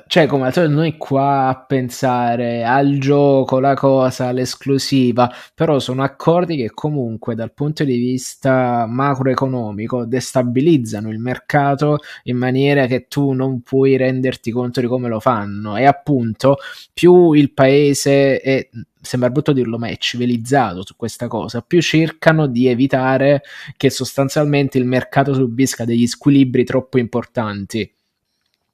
cioè, 0.08 0.26
come 0.26 0.48
al 0.48 0.54
solito, 0.54 0.74
noi 0.74 0.98
qua 0.98 1.48
a 1.50 1.64
pensare 1.66 2.64
al 2.64 2.98
gioco, 2.98 3.60
la 3.60 3.76
cosa, 3.76 4.32
l'esclusiva, 4.32 5.32
però 5.54 5.80
sono 5.80 6.02
accordi 6.02 6.56
che 6.56 6.72
comunque 6.72 7.36
dal 7.36 7.54
punto 7.54 7.84
di 7.84 7.98
vista 7.98 8.86
macroeconomico 8.88 10.06
destabilizzano 10.06 11.10
il 11.10 11.20
mercato 11.20 12.00
in 12.24 12.38
maniera 12.38 12.88
che 12.88 13.08
tu 13.08 13.32
non 13.34 13.62
puoi 13.62 13.96
renderti 13.98 14.52
conto 14.52 14.82
di 14.82 14.88
come 14.88 15.08
lo 15.08 15.20
fanno. 15.20 15.78
E 15.78 15.86
appunto, 15.86 16.58
più 16.94 17.34
il 17.34 17.52
paese 17.54 18.40
è 18.42 18.70
sembra 19.02 19.30
brutto 19.30 19.54
dirlo, 19.54 19.78
ma 19.78 19.88
è 19.88 19.98
civilizzato 19.98 20.86
su 20.86 20.96
questa 20.96 21.28
cosa, 21.28 21.62
più 21.62 21.82
cercano 21.82 22.48
di 22.48 22.68
evitare 22.68 23.44
che 23.78 23.90
sostanzialmente 23.90 24.78
il 24.78 24.86
mercato 24.86 25.34
subisca 25.34 25.86
degli 25.86 26.06
squilibri 26.06 26.64
troppo 26.66 26.98
importanti. 26.98 27.90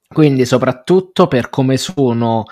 Quindi 0.08 0.44
soprattutto 0.44 1.26
per 1.26 1.50
come 1.50 1.76
sono 1.76 2.44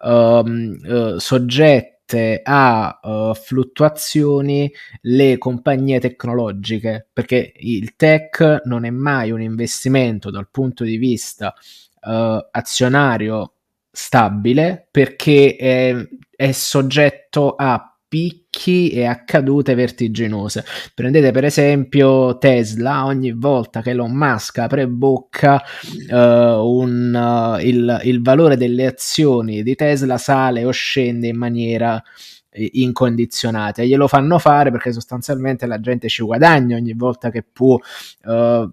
um, 0.00 0.76
uh, 0.82 1.18
soggette 1.18 2.40
a 2.42 3.00
uh, 3.02 3.34
fluttuazioni 3.34 4.72
le 5.02 5.38
compagnie 5.38 6.00
tecnologiche, 6.00 7.08
perché 7.12 7.52
il 7.56 7.96
tech 7.96 8.62
non 8.64 8.84
è 8.84 8.90
mai 8.90 9.30
un 9.30 9.42
investimento 9.42 10.30
dal 10.30 10.48
punto 10.50 10.84
di 10.84 10.96
vista 10.96 11.54
uh, 12.02 12.46
azionario 12.50 13.54
stabile 13.90 14.88
perché 14.90 15.56
è, 15.56 15.94
è 16.34 16.52
soggetto 16.52 17.54
a 17.54 17.96
picchi 18.08 18.43
e 18.90 19.04
a 19.04 19.24
cadute 19.24 19.74
vertiginose. 19.74 20.64
Prendete 20.94 21.30
per 21.30 21.44
esempio 21.44 22.38
Tesla, 22.38 23.04
ogni 23.04 23.32
volta 23.32 23.82
che 23.82 23.90
Elon 23.90 24.12
Musk 24.12 24.58
apre 24.58 24.88
bocca, 24.88 25.62
uh, 26.10 26.14
un, 26.14 27.14
uh, 27.14 27.60
il, 27.60 28.00
il 28.04 28.22
valore 28.22 28.56
delle 28.56 28.86
azioni 28.86 29.62
di 29.62 29.74
Tesla 29.74 30.18
sale 30.18 30.64
o 30.64 30.70
scende 30.70 31.28
in 31.28 31.36
maniera 31.36 32.02
eh, 32.50 32.70
incondizionata 32.74 33.82
e 33.82 33.88
glielo 33.88 34.06
fanno 34.06 34.38
fare 34.38 34.70
perché 34.70 34.92
sostanzialmente 34.92 35.66
la 35.66 35.80
gente 35.80 36.08
ci 36.08 36.22
guadagna 36.22 36.76
ogni 36.76 36.94
volta 36.94 37.30
che 37.30 37.42
può 37.42 37.74
uh, 37.74 38.72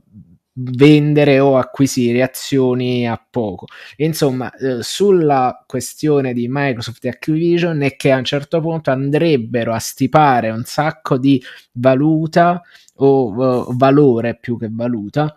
vendere 0.54 1.40
o 1.40 1.58
acquisire 1.58 2.22
azioni 2.22 3.08
a 3.08 3.24
poco. 3.30 3.68
Insomma, 3.98 4.52
eh, 4.56 4.82
sulla 4.82 5.64
questione 5.66 6.34
di 6.34 6.48
Microsoft 6.50 7.06
e 7.06 7.10
Activision 7.10 7.82
è 7.82 7.96
che 7.96 8.12
a 8.12 8.18
un 8.18 8.26
certo 8.26 8.60
punto 8.60 8.92
andrebbero 8.92 9.74
a 9.74 9.80
stipare 9.80 10.50
un 10.50 10.64
sacco 10.66 11.18
di 11.18 11.42
valuta 11.74 12.62
o 12.96 13.68
uh, 13.70 13.76
valore 13.76 14.38
più 14.38 14.58
che 14.58 14.68
valuta 14.70 15.36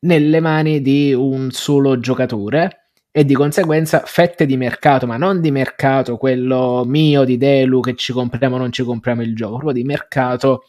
nelle 0.00 0.40
mani 0.40 0.80
di 0.80 1.12
un 1.12 1.50
solo 1.50 1.98
giocatore 1.98 2.90
e 3.10 3.24
di 3.24 3.34
conseguenza 3.34 4.02
fette 4.04 4.46
di 4.46 4.56
mercato, 4.56 5.06
ma 5.06 5.16
non 5.16 5.40
di 5.40 5.50
mercato 5.50 6.16
quello 6.16 6.84
mio 6.86 7.24
di 7.24 7.36
Delu 7.36 7.80
che 7.80 7.96
ci 7.96 8.12
compriamo 8.12 8.54
o 8.56 8.58
non 8.58 8.72
ci 8.72 8.84
compriamo 8.84 9.22
il 9.22 9.34
gioco, 9.34 9.56
proprio 9.56 9.72
di 9.72 9.84
mercato 9.84 10.64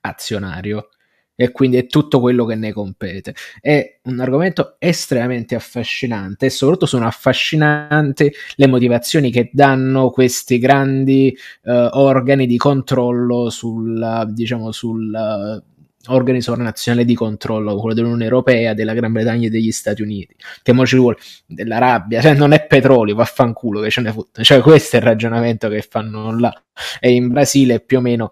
azionario 0.00 0.88
e 1.36 1.52
quindi 1.52 1.76
è 1.76 1.86
tutto 1.86 2.18
quello 2.18 2.44
che 2.46 2.54
ne 2.54 2.72
compete. 2.72 3.34
È 3.60 3.98
un 4.04 4.18
argomento 4.20 4.76
estremamente 4.78 5.54
affascinante 5.54 6.46
e 6.46 6.50
soprattutto 6.50 6.86
sono 6.86 7.06
affascinanti 7.06 8.32
le 8.56 8.66
motivazioni 8.66 9.30
che 9.30 9.50
danno 9.52 10.10
questi 10.10 10.58
grandi 10.58 11.36
uh, 11.64 11.88
organi 11.92 12.46
di 12.46 12.56
controllo 12.56 13.50
sul, 13.50 14.26
diciamo, 14.30 14.72
sul 14.72 15.12
uh, 15.12 15.62
organi 16.08 16.40
sovranazionali 16.40 17.04
di 17.04 17.14
controllo, 17.14 17.76
quello 17.76 17.94
dell'Unione 17.94 18.24
Europea, 18.24 18.74
della 18.74 18.94
Gran 18.94 19.12
Bretagna 19.12 19.46
e 19.46 19.50
degli 19.50 19.72
Stati 19.72 20.02
Uniti, 20.02 20.34
che 20.62 20.72
mo 20.72 20.86
ci 20.86 20.96
vuole? 20.96 21.16
dell'Arabia, 21.46 22.20
cioè 22.20 22.34
non 22.34 22.52
è 22.52 22.64
petrolio, 22.66 23.14
vaffanculo 23.14 23.80
che 23.80 23.90
ce 23.90 24.00
ne 24.00 24.12
fotte, 24.12 24.44
cioè 24.44 24.60
questo 24.60 24.96
è 24.96 24.98
il 25.00 25.04
ragionamento 25.04 25.68
che 25.68 25.82
fanno 25.82 26.38
là, 26.38 26.52
e 27.00 27.12
in 27.12 27.28
Brasile 27.28 27.80
più 27.80 27.98
o 27.98 28.00
meno 28.00 28.30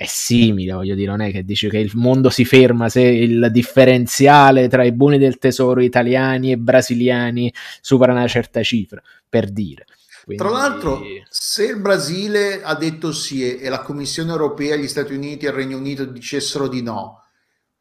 è 0.00 0.06
simile, 0.06 0.72
voglio 0.72 0.94
dire, 0.94 1.10
non 1.10 1.20
è 1.20 1.30
che 1.30 1.44
dici 1.44 1.68
che 1.68 1.76
il 1.76 1.90
mondo 1.92 2.30
si 2.30 2.46
ferma 2.46 2.88
se 2.88 3.02
il 3.02 3.50
differenziale 3.52 4.66
tra 4.66 4.82
i 4.82 4.92
buoni 4.92 5.18
del 5.18 5.36
tesoro 5.36 5.82
italiani 5.82 6.52
e 6.52 6.56
brasiliani 6.56 7.52
supera 7.82 8.12
una 8.12 8.26
certa 8.26 8.62
cifra, 8.62 9.02
per 9.28 9.50
dire. 9.50 9.84
Quindi... 10.24 10.42
Tra 10.42 10.50
l'altro, 10.50 11.02
se 11.28 11.66
il 11.66 11.80
Brasile 11.80 12.62
ha 12.62 12.74
detto 12.76 13.12
sì 13.12 13.58
e 13.58 13.68
la 13.68 13.80
Commissione 13.80 14.30
europea, 14.30 14.74
gli 14.76 14.88
Stati 14.88 15.12
Uniti 15.12 15.44
e 15.44 15.50
il 15.50 15.54
Regno 15.54 15.76
Unito 15.76 16.06
dicessero 16.06 16.66
di 16.66 16.80
no, 16.80 17.24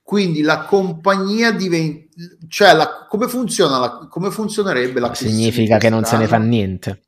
quindi 0.04 0.42
la 0.42 0.64
compagnia 0.64 1.52
diventa, 1.52 2.10
cioè 2.50 2.74
la, 2.74 3.06
come 3.08 3.30
funziona, 3.30 3.80
la, 3.80 4.08
come 4.10 4.30
funzionerebbe 4.30 5.00
la 5.00 5.14
Significa 5.14 5.78
che 5.78 5.88
non 5.88 6.04
se 6.04 6.18
ne 6.18 6.28
fa 6.28 6.38
niente, 6.38 7.00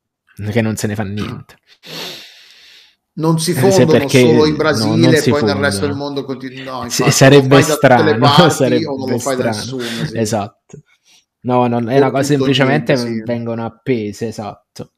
che 0.51 0.62
non 0.62 0.78
se 0.78 0.88
ne 0.88 0.95
fa 0.95 1.03
niente 1.03 1.57
non 3.14 3.39
si 3.39 3.53
fondono 3.53 4.07
solo 4.07 4.45
in 4.45 4.55
Brasile 4.55 5.18
e 5.18 5.22
poi 5.22 5.39
fondono. 5.39 5.53
nel 5.53 5.64
resto 5.64 5.86
del 5.86 5.95
mondo 5.95 6.24
continua. 6.24 6.84
No, 6.84 6.89
sarebbe 6.89 7.62
strano, 7.62 8.18
parti, 8.18 8.51
sarebbe 8.55 8.88
o 8.88 8.97
non 8.97 9.09
lo 9.09 9.20
fai 9.20 9.36
strano. 9.36 9.51
da 9.51 9.57
nessuno. 9.57 10.05
Sì. 10.05 10.18
Esatto. 10.18 10.80
No, 11.43 11.68
non, 11.68 11.89
è 11.89 11.97
una 11.97 12.12
cosa 12.12 12.24
semplicemente 12.24 12.95
sì. 12.95 13.22
vengono 13.24 13.66
appese, 13.66 14.28
esatto. 14.28 14.91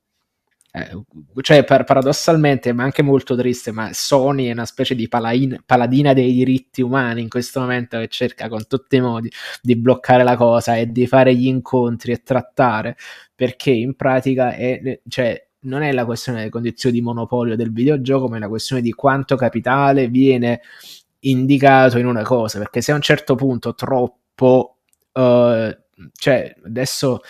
Eh, 0.75 1.03
cioè, 1.41 1.63
par- 1.63 1.83
paradossalmente, 1.83 2.73
ma 2.73 2.83
anche 2.83 3.03
molto 3.03 3.35
triste, 3.35 3.71
ma 3.71 3.91
Sony 3.93 4.47
è 4.47 4.51
una 4.51 4.65
specie 4.65 4.95
di 4.95 5.07
palain- 5.07 5.61
paladina 5.65 6.13
dei 6.13 6.33
diritti 6.33 6.81
umani 6.81 7.21
in 7.21 7.29
questo 7.29 7.59
momento 7.59 7.99
che 7.99 8.07
cerca 8.07 8.49
con 8.49 8.65
tutti 8.67 8.95
i 8.95 9.01
modi 9.01 9.31
di 9.61 9.75
bloccare 9.77 10.23
la 10.23 10.35
cosa 10.35 10.75
e 10.75 10.87
di 10.91 11.05
fare 11.07 11.35
gli 11.35 11.45
incontri 11.47 12.11
e 12.11 12.23
trattare, 12.23 12.97
perché 13.35 13.69
in 13.71 13.95
pratica 13.95 14.53
è, 14.55 14.99
cioè, 15.07 15.47
non 15.63 15.81
è 15.81 15.91
la 15.91 16.05
questione 16.05 16.39
delle 16.39 16.49
condizioni 16.49 16.95
di 16.95 17.01
monopolio 17.01 17.55
del 17.55 17.71
videogioco, 17.71 18.27
ma 18.27 18.37
è 18.37 18.39
la 18.39 18.47
questione 18.47 18.81
di 18.81 18.91
quanto 18.91 19.35
capitale 19.35 20.07
viene 20.07 20.61
indicato 21.19 21.97
in 21.97 22.05
una 22.05 22.23
cosa, 22.23 22.57
perché 22.59 22.81
se 22.81 22.91
a 22.91 22.95
un 22.95 23.01
certo 23.01 23.35
punto 23.35 23.73
troppo, 23.75 24.77
uh, 25.11 25.77
cioè 26.13 26.55
adesso 26.65 27.21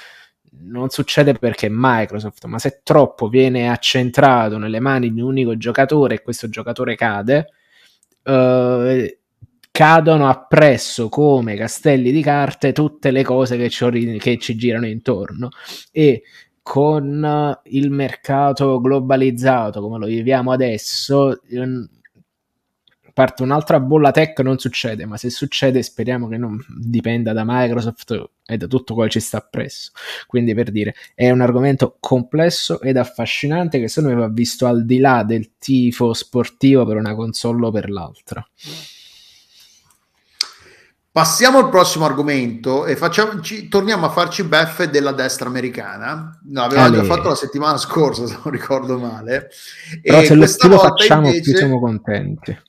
non 0.62 0.90
succede 0.90 1.34
perché 1.34 1.68
Microsoft, 1.70 2.46
ma 2.46 2.60
se 2.60 2.82
troppo 2.84 3.28
viene 3.28 3.70
accentrato 3.70 4.58
nelle 4.58 4.80
mani 4.80 5.12
di 5.12 5.22
un 5.22 5.30
unico 5.30 5.58
giocatore 5.58 6.16
e 6.16 6.22
questo 6.22 6.50
giocatore 6.50 6.96
cade, 6.96 7.48
uh, 8.24 9.06
cadono 9.74 10.30
appresso 10.30 11.10
come 11.10 11.56
castelli 11.56 12.12
di 12.12 12.22
carte 12.22 12.74
tutte 12.74 13.10
le 13.10 13.24
cose 13.24 13.58
che 13.58 13.70
ci, 13.70 14.20
che 14.20 14.38
ci 14.38 14.56
girano 14.56 14.86
intorno. 14.86 15.50
E 15.92 16.22
con 16.64 17.60
il 17.64 17.92
mercato 17.92 18.80
globalizzato 18.80 19.82
come 19.82 20.00
lo 20.00 20.06
viviamo 20.08 20.52
adesso, 20.52 21.42
parte 23.14 23.44
un'altra 23.44 23.80
bolla 23.80 24.12
tech 24.12 24.40
non 24.40 24.58
succede, 24.58 25.06
ma 25.06 25.18
se 25.18 25.30
succede 25.30 25.84
speriamo 25.84 26.28
che 26.28 26.38
non 26.38 26.58
dipenda 26.76 27.32
da 27.32 27.44
Microsoft 27.46 28.30
e 28.46 28.58
da 28.58 28.66
tutto 28.68 28.94
quello 28.94 29.08
che 29.08 29.20
ci 29.20 29.26
sta 29.26 29.38
appresso. 29.38 29.92
Quindi 30.26 30.54
per 30.56 30.72
dire, 30.72 30.96
è 31.14 31.30
un 31.30 31.42
argomento 31.42 31.98
complesso 32.00 32.82
ed 32.82 32.98
affascinante 32.98 33.80
che 33.80 33.88
secondo 33.88 34.16
me 34.16 34.22
va 34.22 34.30
visto 34.30 34.66
al 34.66 34.86
di 34.86 34.98
là 34.98 35.24
del 35.24 35.52
tifo 35.60 36.14
sportivo 36.14 36.86
per 36.86 36.98
una 36.98 37.14
console 37.14 37.68
o 37.68 37.72
per 37.72 37.90
l'altra. 37.90 38.46
Passiamo 41.14 41.60
al 41.60 41.70
prossimo 41.70 42.06
argomento 42.06 42.88
e 42.88 42.96
facciamoci, 42.96 43.68
torniamo 43.68 44.08
a 44.08 44.10
farci 44.10 44.42
beffe 44.46 44.90
della 44.90 45.12
destra 45.12 45.48
americana. 45.48 46.40
No, 46.46 46.64
avevamo 46.64 46.96
già 46.96 47.04
fatto 47.04 47.28
la 47.30 47.36
settimana 47.36 47.78
scorsa, 47.78 48.26
se 48.26 48.40
non 48.44 48.52
ricordo 48.52 48.98
male. 48.98 49.50
Però 50.02 50.22
e 50.22 50.26
se 50.26 50.34
lo, 50.34 50.48
lo 50.70 50.80
facciamo 50.80 51.28
invece, 51.28 51.42
più 51.52 51.56
siamo 51.56 51.80
contenti. 51.80 52.60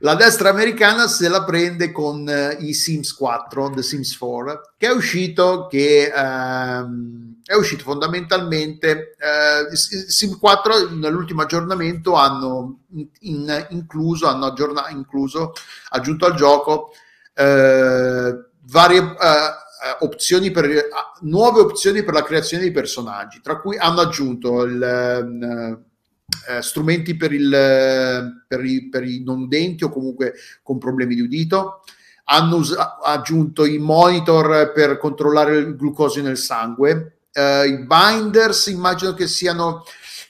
La 0.00 0.14
destra 0.16 0.50
americana 0.50 1.08
se 1.08 1.30
la 1.30 1.44
prende 1.44 1.90
con 1.90 2.28
uh, 2.28 2.62
i 2.62 2.74
Sims 2.74 3.14
4, 3.14 3.70
The 3.70 3.82
Sims 3.82 4.18
4, 4.18 4.74
che 4.76 4.88
è 4.88 4.90
uscito, 4.90 5.66
che, 5.66 6.12
uh, 6.14 7.40
è 7.42 7.54
uscito 7.54 7.84
fondamentalmente, 7.84 9.14
uh, 9.18 9.74
Sims 9.74 10.36
4 10.36 10.90
nell'ultimo 10.90 11.40
aggiornamento 11.40 12.12
hanno 12.16 12.80
in, 13.20 13.66
incluso, 13.70 14.26
hanno 14.26 14.44
aggiornato, 14.44 14.92
incluso, 14.94 15.54
aggiunto 15.88 16.26
al 16.26 16.34
gioco 16.34 16.92
eh, 17.38 18.36
varie 18.64 18.98
eh, 18.98 19.96
opzioni 20.00 20.50
per 20.50 20.88
nuove 21.20 21.60
opzioni 21.60 22.02
per 22.02 22.14
la 22.14 22.24
creazione 22.24 22.64
di 22.64 22.72
personaggi, 22.72 23.40
tra 23.40 23.60
cui 23.60 23.76
hanno 23.78 24.00
aggiunto 24.00 24.64
il, 24.64 24.82
eh, 24.82 26.62
strumenti 26.62 27.16
per, 27.16 27.32
il, 27.32 28.42
per, 28.46 28.64
i, 28.64 28.88
per, 28.88 29.04
i, 29.04 29.22
non 29.22 29.42
udenti 29.42 29.84
o 29.84 29.88
comunque 29.88 30.34
con 30.64 30.78
problemi 30.78 31.14
di 31.14 31.20
udito, 31.20 31.84
hanno 32.24 32.56
us- 32.56 32.76
aggiunto 33.04 33.64
i 33.64 33.78
monitor 33.78 34.72
per 34.72 34.98
controllare 34.98 35.58
il 35.58 35.76
glucosio 35.76 36.22
nel 36.22 36.36
sangue, 36.36 37.20
i 37.38 37.86
binders 37.86 38.66
immagino 38.66 39.14
che 39.14 39.28
siano 39.28 39.84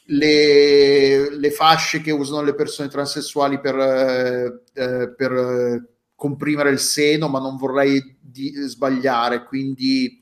le, 0.09 1.35
le, 1.35 1.51
fasce 1.51 2.03
che 2.03 2.11
usano 2.11 2.43
le 2.43 2.55
persone 2.55 2.91
transessuali 2.91 3.59
per, 3.61 4.63
per 5.17 5.89
comprimere 6.19 6.71
il 6.71 6.81
seno, 6.81 7.29
ma 7.29 7.39
non 7.39 7.57
vorrei 7.57 8.19
di, 8.21 8.53
sbagliare, 8.67 9.45
quindi 9.45 10.21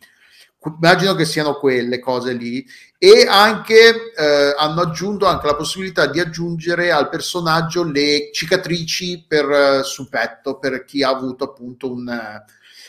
immagino 0.62 1.14
che 1.14 1.24
siano 1.24 1.55
quelle 1.55 2.01
cose 2.01 2.34
lì. 2.34 2.62
E 2.99 3.26
anche 3.26 4.12
eh, 4.14 4.55
hanno 4.59 4.82
aggiunto 4.82 5.24
anche 5.24 5.47
la 5.47 5.57
possibilità 5.57 6.07
di 6.07 6.20
aggiungere 6.20 6.92
al 6.92 7.09
personaggio 7.09 7.82
le 7.82 8.28
cicatrici 8.30 9.24
per, 9.26 9.47
uh, 9.47 9.82
sul 9.82 10.11
petto 10.11 10.59
per 10.59 10.84
chi 10.84 11.03
ha 11.03 11.09
avuto 11.09 11.44
appunto 11.44 11.90
un, 11.90 12.07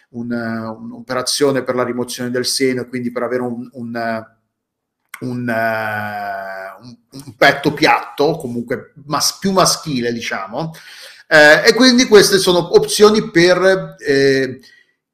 un, 0.10 0.32
un'operazione 0.32 1.64
per 1.64 1.76
la 1.76 1.86
rimozione 1.86 2.30
del 2.30 2.46
seno, 2.46 2.88
quindi 2.88 3.10
per 3.10 3.24
avere 3.24 3.44
un, 3.44 3.70
un, 3.72 4.26
un, 5.22 5.56
petto 7.38 7.74
piatto, 7.74 8.36
comunque 8.36 8.92
mas- 9.06 9.38
più 9.40 9.54
maschile, 9.54 10.12
diciamo. 10.12 10.74
Eh, 11.28 11.70
e 11.70 11.74
quindi 11.74 12.06
queste 12.06 12.38
sono 12.38 12.76
opzioni 12.76 13.30
per, 13.30 13.96
eh, 14.00 14.60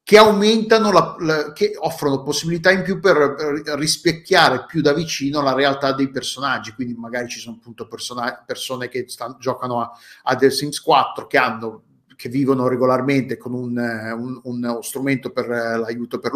che 0.04 0.18
aumentano, 0.18 0.92
la, 0.92 1.16
la, 1.20 1.54
che 1.54 1.74
offrono 1.76 2.22
possibilità 2.22 2.70
in 2.72 2.84
più 2.84 3.00
per, 3.00 3.34
per, 3.36 3.78
rispecchiare 3.80 4.66
più 4.66 4.82
da 4.82 4.94
vicino 4.94 5.42
la 5.42 5.54
realtà 5.54 5.94
dei 5.94 6.10
personaggi. 6.12 6.74
Quindi 6.74 6.94
magari 6.94 7.30
ci 7.30 7.40
sono 7.40 7.56
appunto 7.60 7.88
persona, 7.88 8.44
persone 8.46 8.90
che 8.90 9.06
stanno, 9.08 9.38
giocano 9.40 9.82
a, 9.82 9.92
a 10.24 10.36
The 10.36 10.52
Sims 10.52 10.80
4 10.80 11.26
che 11.26 11.38
hanno 11.38 11.84
che 12.16 12.30
vivono 12.30 12.68
regolarmente 12.68 13.38
con 13.38 13.54
un, 13.54 13.76
un, 13.76 14.40
uno 14.44 14.82
strumento 14.84 15.32
per 15.32 15.48
l'aiuto 15.48 16.20
per 16.20 16.32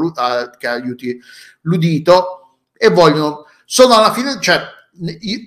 che 0.58 0.68
aiuti 0.68 1.22
l'udito 1.62 2.58
e 2.74 2.90
vogliono 2.90 3.46
sono 3.64 3.94
alla 3.94 4.12
fine 4.12 4.40
cioè 4.42 4.60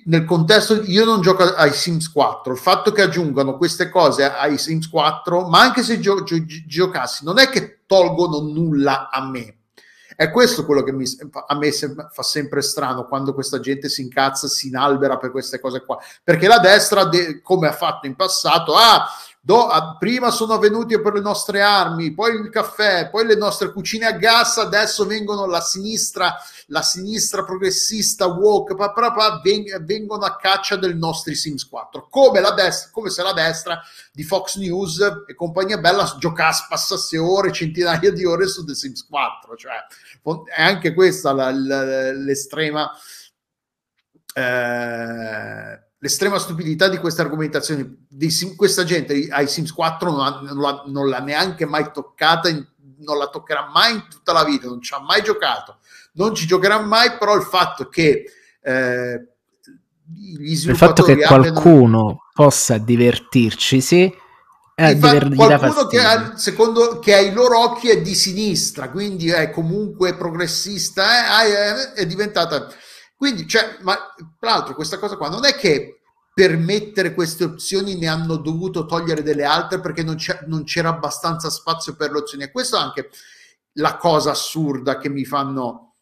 nel 0.05 0.25
contesto 0.25 0.83
io 0.85 1.05
non 1.05 1.21
gioco 1.21 1.43
ai 1.43 1.73
Sims 1.73 2.11
4 2.11 2.53
il 2.53 2.59
fatto 2.59 2.93
che 2.93 3.03
aggiungano 3.03 3.57
queste 3.57 3.89
cose 3.89 4.25
ai 4.25 4.59
Sims 4.59 4.89
4 4.89 5.49
ma 5.49 5.61
anche 5.61 5.83
se 5.83 5.99
gio- 5.99 6.23
gio- 6.23 6.45
giocassi 6.67 7.25
non 7.25 7.39
è 7.39 7.49
che 7.49 7.81
tolgono 7.91 8.39
nulla 8.39 9.11
a 9.11 9.27
me. 9.29 9.57
È 10.15 10.31
questo 10.31 10.65
quello 10.65 10.83
che 10.83 10.93
mi, 10.93 11.05
a 11.47 11.57
me 11.57 11.73
fa 11.73 12.23
sempre 12.23 12.61
strano 12.61 13.07
quando 13.07 13.35
questa 13.35 13.59
gente 13.59 13.89
si 13.89 14.03
incazza 14.03 14.47
si 14.47 14.69
inalbera 14.69 15.17
per 15.17 15.31
queste 15.33 15.59
cose 15.59 15.83
qua. 15.85 15.99
Perché 16.23 16.47
la 16.47 16.59
destra 16.59 17.07
de- 17.07 17.41
come 17.41 17.67
ha 17.67 17.73
fatto 17.73 18.07
in 18.07 18.15
passato 18.15 18.77
ah 18.77 19.09
Do, 19.43 19.69
a, 19.69 19.97
prima 19.99 20.31
sono 20.31 20.59
venuti 20.59 21.01
per 21.01 21.15
le 21.15 21.23
nostre 21.23 21.63
armi, 21.63 22.13
poi 22.13 22.35
il 22.35 22.51
caffè, 22.51 23.09
poi 23.09 23.25
le 23.25 23.37
nostre 23.37 23.73
cucine 23.73 24.05
a 24.05 24.13
gas, 24.13 24.59
adesso 24.59 25.07
vengono 25.07 25.47
la 25.47 25.63
sinistra, 25.63 26.37
la 26.67 26.83
sinistra 26.83 27.43
progressista 27.43 28.27
woke, 28.27 28.75
pa, 28.75 28.93
pa, 28.93 29.13
pa, 29.13 29.41
veng, 29.43 29.83
vengono 29.83 30.27
a 30.27 30.37
caccia 30.37 30.77
del 30.77 30.95
nostri 30.95 31.35
Sims 31.35 31.67
4, 31.67 32.09
come, 32.11 32.41
la 32.41 32.51
destra, 32.51 32.91
come 32.93 33.09
se 33.09 33.23
la 33.23 33.33
destra 33.33 33.81
di 34.13 34.25
Fox 34.25 34.59
News 34.59 35.01
e 35.27 35.35
compagnia 35.35 35.79
bella 35.79 36.17
giocasse, 36.19 36.67
passasse 36.69 37.17
ore, 37.17 37.51
centinaia 37.51 38.13
di 38.13 38.27
ore 38.27 38.47
su 38.47 38.63
The 38.63 38.75
Sims 38.75 39.07
4, 39.07 39.57
cioè 39.57 39.73
è 40.55 40.63
anche 40.63 40.93
questa 40.93 41.33
la, 41.33 41.51
la, 41.51 42.13
l'estrema 42.13 42.91
eh, 44.35 45.90
l'estrema 46.01 46.39
stupidità 46.39 46.89
di 46.89 46.99
queste 46.99 47.21
argomentazioni. 47.21 48.07
Di 48.09 48.31
sim, 48.31 48.57
questa 48.57 48.85
gente 48.85 49.29
ai 49.31 49.47
Sims 49.47 49.73
4 49.73 50.11
non, 50.11 50.21
ha, 50.21 50.41
non, 50.43 50.61
l'ha, 50.61 50.83
non 50.87 51.09
l'ha, 51.09 51.21
neanche 51.21 51.65
mai 51.67 51.91
toccata, 51.93 52.51
non 52.51 53.19
la 53.19 53.29
toccherà 53.29 53.71
mai 53.73 53.95
in 53.95 54.05
tutta 54.11 54.33
la 54.33 54.45
vita, 54.45 54.67
non 54.67 54.83
ci 54.83 54.93
ha 54.95 55.01
mai 55.01 55.23
giocato, 55.23 55.79
non 56.13 56.35
ci 56.35 56.47
giocherà 56.47 56.81
mai, 56.81 57.17
però 57.19 57.35
il 57.37 57.43
fatto 57.43 57.89
che 57.89 58.25
eh, 58.63 59.29
il 60.39 60.77
fatto 60.77 61.03
che 61.03 61.17
qualcuno 61.19 62.01
abbiano... 62.01 62.25
possa 62.35 62.79
divertirci, 62.79 63.81
sì. 63.81 64.13
Eh, 64.75 64.99
qualcuno 64.99 65.87
che, 65.89 66.01
ha, 66.01 66.39
secondo 66.39 66.99
che 67.01 67.15
ai 67.15 67.35
loro 67.35 67.59
occhi 67.59 67.91
è 67.91 68.01
di 68.01 68.15
sinistra, 68.15 68.89
quindi 68.89 69.29
è 69.29 69.51
comunque 69.51 70.17
progressista, 70.17 71.45
eh, 71.45 71.93
è, 71.95 72.01
è 72.01 72.07
diventata 72.07 72.67
quindi, 73.21 73.47
cioè, 73.47 73.77
ma 73.83 73.99
tra 74.39 74.53
l'altro, 74.53 74.75
questa 74.75 74.99
cosa 74.99 75.19
qua 75.19 75.29
non 75.29 75.45
è 75.45 75.55
che 75.55 76.01
per 76.33 76.57
mettere 76.57 77.13
queste 77.13 77.45
opzioni 77.45 77.97
ne 77.97 78.07
hanno 78.07 78.37
dovuto 78.37 78.87
togliere 78.87 79.23
delle 79.23 79.45
altre 79.45 79.79
perché 79.79 80.03
non, 80.03 80.17
non 80.47 80.65
c'era 80.65 80.89
abbastanza 80.89 81.51
spazio 81.51 81.97
per 81.97 82.13
le 82.13 82.21
opzioni. 82.21 82.45
E 82.45 82.51
questa 82.51 82.79
è 82.79 82.81
anche 82.81 83.11
la 83.73 83.99
cosa 83.99 84.31
assurda 84.31 84.97
che 84.97 85.11
mi 85.11 85.27
fanno, 85.27 85.97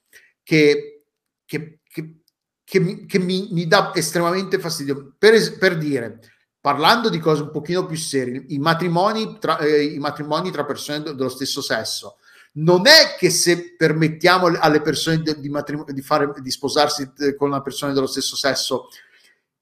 che, 0.44 1.06
che, 1.44 1.80
che, 1.82 2.20
che 2.62 2.78
mi, 2.78 3.08
mi, 3.10 3.48
mi, 3.50 3.66
dà 3.66 3.92
estremamente 3.96 4.60
fastidio. 4.60 5.16
Per, 5.18 5.58
per, 5.58 5.76
dire, 5.76 6.20
parlando 6.60 7.08
di 7.08 7.18
cose 7.18 7.42
un 7.42 7.50
pochino 7.50 7.84
più 7.84 7.96
serie, 7.96 8.44
i 8.46 8.58
matrimoni 8.58 9.38
tra, 9.40 9.58
eh, 9.58 9.86
i 9.86 9.98
matrimoni 9.98 10.52
tra 10.52 10.64
persone 10.64 11.02
dello 11.02 11.28
stesso 11.28 11.60
sesso 11.60 12.18
non 12.58 12.86
è 12.86 13.16
che 13.18 13.30
se 13.30 13.74
permettiamo 13.76 14.46
alle 14.46 14.80
persone 14.80 15.20
di, 15.20 15.34
di, 15.38 15.50
di, 15.92 16.02
fare, 16.02 16.32
di 16.40 16.50
sposarsi 16.50 17.10
eh, 17.18 17.34
con 17.36 17.48
una 17.48 17.62
persona 17.62 17.92
dello 17.92 18.06
stesso 18.06 18.36
sesso, 18.36 18.88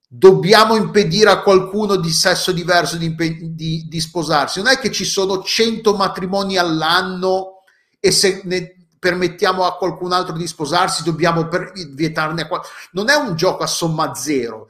dobbiamo 0.09 0.77
impedire 0.77 1.31
a 1.31 1.43
qualcuno 1.43 1.97
di 1.97 2.11
sesso 2.11 2.53
diverso 2.53 2.97
di, 2.97 3.15
di, 3.55 3.87
di, 3.89 4.01
sposarsi. 4.01 4.63
Non 4.63 4.73
è 4.73 4.79
che 4.79 4.91
ci 4.91 5.05
sono 5.05 5.43
100 5.43 5.95
matrimoni 5.95 6.57
all'anno 6.57 7.63
e 7.99 8.11
se 8.11 8.43
ne 8.45 8.75
permettiamo 8.99 9.65
a 9.65 9.77
qualcun 9.77 10.13
altro 10.13 10.37
di 10.37 10.47
sposarsi 10.47 11.03
dobbiamo 11.03 11.49
per, 11.49 11.73
vietarne 11.91 12.43
a 12.43 12.47
qualcuno. 12.47 12.73
Non 12.93 13.11
è 13.11 13.15
un 13.15 13.37
gioco 13.37 13.63
a 13.63 13.67
somma 13.67 14.15
zero. 14.15 14.69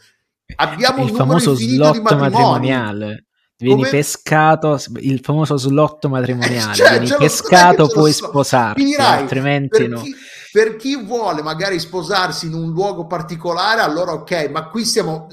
Abbiamo 0.57 1.05
il 1.05 1.11
un 1.11 1.17
numero 1.17 1.51
infinito 1.51 1.91
di 1.93 2.01
matrimoni. 2.01 2.31
matrimoniale 2.31 3.26
vieni 3.59 3.85
Come... 3.85 3.91
pescato, 3.91 4.79
il 4.97 5.21
famoso 5.23 5.57
slotto 5.57 6.09
matrimoniale, 6.09 6.75
cioè, 6.75 6.91
vieni 6.91 7.07
cioè, 7.07 7.19
pescato, 7.19 7.89
puoi 7.89 8.13
sposarti, 8.13 8.83
Finirai, 8.83 9.23
altrimenti 9.23 9.79
per 9.79 9.89
no. 9.89 10.01
Chi, 10.01 10.15
per 10.53 10.77
chi 10.77 11.03
vuole 11.03 11.43
magari 11.43 11.79
sposarsi 11.79 12.47
in 12.47 12.55
un 12.55 12.71
luogo 12.73 13.07
particolare, 13.07 13.81
allora 13.81 14.13
ok, 14.13 14.51
ma 14.51 14.69
qui 14.69 14.85
siamo, 14.85 15.29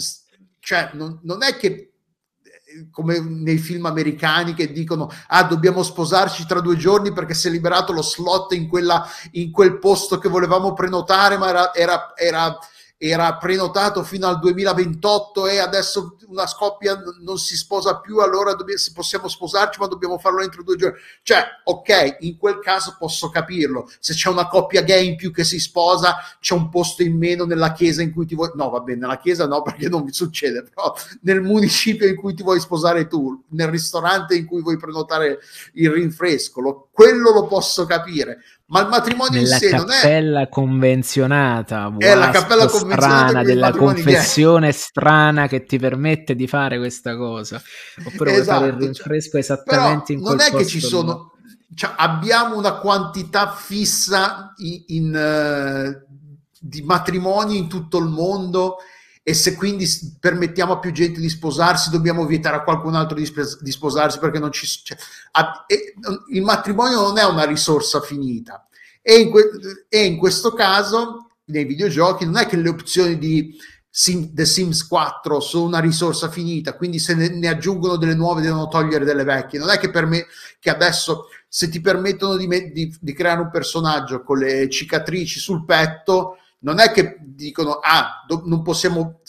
cioè 0.59 0.91
non, 0.93 1.19
non 1.23 1.43
è 1.43 1.57
che 1.57 1.67
eh, 1.67 2.89
come 2.89 3.19
nei 3.19 3.57
film 3.57 3.85
americani 3.85 4.53
che 4.53 4.71
dicono 4.71 5.09
ah 5.27 5.43
dobbiamo 5.43 5.83
sposarci 5.83 6.45
tra 6.45 6.61
due 6.61 6.77
giorni 6.77 7.11
perché 7.11 7.33
si 7.33 7.47
è 7.47 7.51
liberato 7.51 7.91
lo 7.91 8.01
slot 8.01 8.53
in, 8.53 8.69
quella, 8.69 9.05
in 9.31 9.51
quel 9.51 9.79
posto 9.79 10.17
che 10.17 10.29
volevamo 10.29 10.73
prenotare 10.73 11.37
ma 11.37 11.49
era, 11.49 11.73
era, 11.73 12.13
era 12.15 12.57
era 13.03 13.35
prenotato 13.35 14.01
fino 14.01 14.27
al 14.27 14.39
2028 14.39 15.47
e 15.47 15.59
adesso 15.59 16.15
una 16.33 16.47
scoppia 16.47 17.01
non 17.21 17.37
si 17.37 17.55
sposa 17.55 17.99
più, 17.99 18.19
allora 18.19 18.53
dobbiamo, 18.53 18.81
possiamo 18.93 19.27
sposarci, 19.27 19.79
ma 19.79 19.87
dobbiamo 19.87 20.17
farlo 20.17 20.41
entro 20.41 20.63
due 20.63 20.75
giorni. 20.75 20.97
Cioè, 21.21 21.43
ok, 21.63 22.17
in 22.21 22.37
quel 22.37 22.59
caso 22.59 22.95
posso 22.97 23.29
capirlo. 23.29 23.89
Se 23.99 24.13
c'è 24.13 24.29
una 24.29 24.47
coppia 24.47 24.81
gay 24.81 25.07
in 25.07 25.15
più 25.15 25.31
che 25.31 25.43
si 25.43 25.59
sposa, 25.59 26.17
c'è 26.39 26.53
un 26.53 26.69
posto 26.69 27.03
in 27.03 27.17
meno 27.17 27.45
nella 27.45 27.71
chiesa 27.71 28.01
in 28.01 28.11
cui 28.11 28.25
ti 28.25 28.35
vuoi. 28.35 28.51
No, 28.55 28.69
va 28.69 28.79
bene, 28.79 29.01
nella 29.01 29.17
chiesa 29.17 29.47
no, 29.47 29.61
perché 29.63 29.87
non 29.87 30.03
mi 30.03 30.11
succede, 30.11 30.63
però 30.63 30.93
nel 31.21 31.41
municipio 31.41 32.07
in 32.07 32.15
cui 32.15 32.33
ti 32.33 32.43
vuoi 32.43 32.59
sposare 32.59 33.07
tu, 33.07 33.43
nel 33.49 33.69
ristorante 33.69 34.35
in 34.35 34.45
cui 34.45 34.61
vuoi 34.61 34.77
prenotare 34.77 35.39
il 35.73 35.89
rinfresco, 35.91 36.61
lo, 36.61 36.89
quello 36.93 37.31
lo 37.31 37.47
posso 37.47 37.85
capire 37.85 38.37
ma 38.67 38.81
il 38.81 38.87
matrimonio 38.87 39.41
Nella 39.41 39.55
in 39.55 39.59
sé 39.59 39.69
non 39.71 39.91
è 39.91 39.93
cappella 39.93 40.47
convenzionata 40.47 41.93
è 41.97 42.15
la 42.15 42.29
cappella 42.29 42.67
strana, 42.67 43.43
della 43.43 43.71
confessione 43.71 44.71
strana 44.71 45.47
che 45.47 45.65
ti 45.65 45.77
permette 45.77 46.33
di 46.33 46.47
fare 46.47 46.77
questa 46.77 47.15
cosa. 47.15 47.61
Oppure 48.05 48.33
esatto, 48.33 48.59
fare 48.59 48.65
il 48.65 48.71
esatto, 48.71 48.85
rinfresco 48.85 49.37
esattamente 49.37 50.13
in 50.13 50.21
quel 50.21 50.37
non 50.37 50.45
è 50.45 50.49
che 50.51 50.65
ci 50.65 50.79
sono 50.79 51.33
cioè, 51.75 51.93
abbiamo 51.95 52.57
una 52.57 52.73
quantità 52.77 53.51
fissa 53.51 54.53
in, 54.57 54.83
in 54.87 56.03
uh, 56.05 56.13
di 56.59 56.81
matrimoni 56.81 57.57
in 57.57 57.67
tutto 57.67 57.97
il 57.97 58.07
mondo 58.07 58.77
e 59.25 59.33
se 59.33 59.55
quindi 59.55 59.87
permettiamo 60.19 60.73
a 60.73 60.79
più 60.79 60.91
gente 60.91 61.21
di 61.21 61.29
sposarsi, 61.29 61.89
dobbiamo 61.89 62.25
vietare 62.25 62.57
a 62.57 62.63
qualcun 62.63 62.93
altro 62.93 63.15
di, 63.15 63.31
di 63.61 63.71
sposarsi 63.71 64.19
perché 64.19 64.37
non 64.37 64.51
ci 64.51 64.67
cioè, 64.67 64.97
a, 65.31 65.63
e, 65.65 65.93
il 66.33 66.41
matrimonio 66.41 66.99
non 66.99 67.17
è 67.17 67.23
una 67.23 67.45
risorsa 67.45 68.01
finita. 68.01 68.67
E 69.01 69.15
in, 69.15 69.31
que, 69.31 69.49
e 69.87 70.03
in, 70.03 70.17
questo 70.17 70.53
caso, 70.53 71.29
nei 71.45 71.63
videogiochi, 71.63 72.25
non 72.25 72.35
è 72.35 72.45
che 72.45 72.57
le 72.57 72.67
opzioni 72.67 73.17
di 73.17 73.57
Sim, 73.89 74.33
The 74.33 74.43
Sims 74.43 74.85
4 74.87 75.39
sono 75.39 75.65
una 75.65 75.79
risorsa 75.79 76.29
finita, 76.29 76.75
quindi 76.75 76.99
se 76.99 77.15
ne, 77.15 77.29
ne, 77.29 77.47
aggiungono 77.47 77.95
delle 77.95 78.15
nuove 78.15 78.41
devono 78.41 78.67
togliere 78.67 79.05
delle 79.05 79.23
vecchie. 79.23 79.59
Non 79.59 79.69
è 79.69 79.77
che 79.77 79.89
per 79.89 80.05
me 80.05 80.25
che 80.59 80.69
adesso 80.69 81.27
se 81.47 81.69
ti 81.69 81.79
permettono 81.79 82.35
di, 82.35 82.47
di, 82.73 82.93
di 82.99 83.13
creare 83.13 83.39
un 83.39 83.49
personaggio 83.49 84.21
con 84.21 84.39
le 84.39 84.69
cicatrici 84.69 85.39
sul 85.39 85.63
petto 85.63 86.39
non 86.63 86.79
è 86.79 86.91
che 86.91 87.17
dicono, 87.21 87.79
ah, 87.81 88.23
do, 88.27 88.43
non 88.45 88.61
possiamo, 88.61 89.21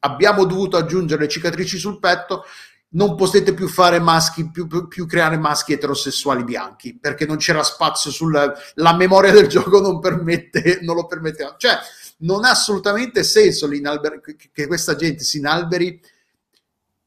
abbiamo 0.00 0.44
dovuto 0.44 0.76
aggiungere 0.76 1.22
le 1.22 1.28
cicatrici 1.28 1.78
sul 1.78 1.98
petto, 1.98 2.44
non 2.90 3.16
potete 3.16 3.54
più 3.54 3.68
fare 3.68 3.98
maschi, 3.98 4.50
più, 4.50 4.66
più, 4.66 4.86
più 4.86 5.06
creare 5.06 5.36
maschi 5.36 5.72
eterosessuali 5.72 6.44
bianchi, 6.44 6.98
perché 6.98 7.26
non 7.26 7.36
c'era 7.36 7.62
spazio 7.62 8.10
sulla 8.10 8.52
la 8.74 8.94
memoria 8.94 9.32
del 9.32 9.46
gioco, 9.48 9.80
non, 9.80 9.98
permette, 9.98 10.78
non 10.82 10.94
lo 10.94 11.06
permetteva. 11.06 11.54
Cioè, 11.58 11.78
non 12.18 12.44
ha 12.44 12.50
assolutamente 12.50 13.24
senso 13.24 13.68
che 14.52 14.66
questa 14.66 14.94
gente 14.94 15.24
si 15.24 15.38
inalberi 15.38 16.00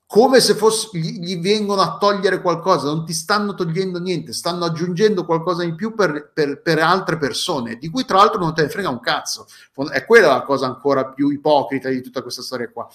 come 0.08 0.40
se 0.40 0.56
fosse, 0.56 0.98
gli, 0.98 1.20
gli, 1.20 1.38
vengono 1.38 1.82
a 1.82 1.98
togliere 1.98 2.42
qualcosa, 2.42 2.88
non 2.88 3.06
ti 3.06 3.12
stanno 3.12 3.54
togliendo 3.54 4.00
niente, 4.00 4.32
stanno 4.32 4.64
aggiungendo 4.64 5.26
qualcosa 5.26 5.64
in 5.64 5.76
più 5.76 5.94
per, 5.94 6.32
per, 6.34 6.62
per, 6.62 6.80
altre 6.80 7.18
persone, 7.18 7.76
di 7.76 7.90
cui 7.90 8.06
tra 8.06 8.18
l'altro 8.18 8.40
non 8.40 8.54
te 8.54 8.62
ne 8.62 8.70
frega 8.70 8.88
un 8.88 9.02
cazzo. 9.02 9.48
È 9.92 10.06
quella 10.06 10.28
la 10.28 10.44
cosa 10.44 10.66
ancora 10.66 11.08
più 11.08 11.30
ipocrita 11.30 11.90
di 11.90 12.02
tutta 12.02 12.22
questa 12.22 12.42
storia 12.42 12.70
qua. 12.72 12.88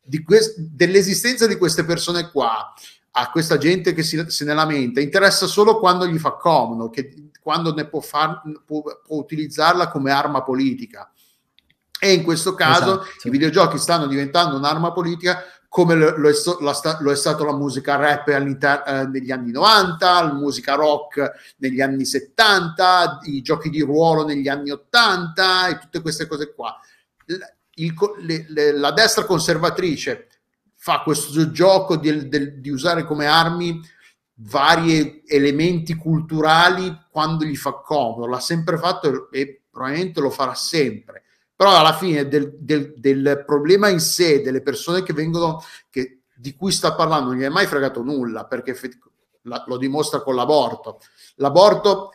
Di 0.00 0.22
quest, 0.22 0.58
dell'esistenza 0.58 1.48
di 1.48 1.56
queste 1.56 1.84
persone 1.84 2.30
qua, 2.30 2.72
a 3.12 3.30
questa 3.32 3.58
gente 3.58 3.92
che 3.92 4.04
si, 4.04 4.24
se 4.28 4.44
ne 4.44 4.54
lamenta, 4.54 5.00
interessa 5.00 5.48
solo 5.48 5.80
quando 5.80 6.06
gli 6.06 6.18
fa 6.18 6.34
comodo, 6.34 6.88
che, 6.88 7.30
quando 7.42 7.74
ne 7.74 7.88
può, 7.88 7.98
far, 7.98 8.42
può, 8.64 8.82
può 9.04 9.16
utilizzarla 9.16 9.88
come 9.88 10.12
arma 10.12 10.44
politica. 10.44 11.10
E 11.98 12.12
in 12.12 12.22
questo 12.22 12.54
caso 12.54 13.02
esatto. 13.02 13.28
i 13.28 13.30
videogiochi 13.30 13.76
stanno 13.76 14.06
diventando 14.06 14.56
un'arma 14.56 14.92
politica 14.92 15.42
come 15.70 15.94
lo, 15.94 16.16
lo, 16.16 16.28
è, 16.28 16.32
lo, 16.98 17.12
è, 17.12 17.16
stato 17.16 17.44
la 17.44 17.54
musica 17.54 17.94
rap 17.94 18.26
eh, 18.26 18.40
negli 19.06 19.30
anni 19.30 19.52
90, 19.52 20.22
la 20.24 20.32
musica 20.32 20.74
rock 20.74 21.54
negli 21.58 21.80
anni 21.80 22.04
70, 22.04 23.20
i 23.26 23.40
giochi 23.40 23.70
di 23.70 23.80
ruolo 23.80 24.26
negli 24.26 24.48
anni 24.48 24.72
80 24.72 25.68
e 25.68 25.78
tutte 25.78 26.00
queste 26.00 26.26
cose 26.26 26.52
qua. 26.54 26.76
Il, 27.74 27.94
le, 28.22 28.46
le, 28.48 28.72
la 28.72 28.90
destra 28.90 29.24
conservatrice 29.24 30.26
fa 30.74 31.02
questo 31.02 31.52
gioco 31.52 31.96
di, 31.96 32.28
di, 32.28 32.60
di 32.60 32.70
usare 32.70 33.04
come 33.04 33.26
armi 33.26 33.80
vari 34.42 35.22
elementi 35.24 35.94
culturali 35.94 36.98
quando 37.12 37.44
gli 37.44 37.56
fa 37.56 37.74
comodo, 37.74 38.26
l'ha 38.26 38.40
sempre 38.40 38.76
fatto 38.76 39.30
e 39.30 39.62
probabilmente 39.70 40.20
lo 40.20 40.30
farà 40.30 40.54
sempre 40.54 41.22
però 41.60 41.76
alla 41.76 41.92
fine 41.92 42.26
del, 42.26 42.54
del, 42.58 42.94
del 42.96 43.42
problema 43.44 43.90
in 43.90 44.00
sé, 44.00 44.40
delle 44.40 44.62
persone 44.62 45.02
che 45.02 45.12
vengono, 45.12 45.62
che, 45.90 46.22
di 46.34 46.54
cui 46.54 46.72
sta 46.72 46.94
parlando, 46.94 47.32
non 47.32 47.38
gli 47.38 47.42
è 47.42 47.50
mai 47.50 47.66
fregato 47.66 48.02
nulla, 48.02 48.46
perché 48.46 48.74
la, 49.42 49.62
lo 49.66 49.76
dimostra 49.76 50.22
con 50.22 50.36
l'aborto. 50.36 51.00
L'aborto 51.34 52.12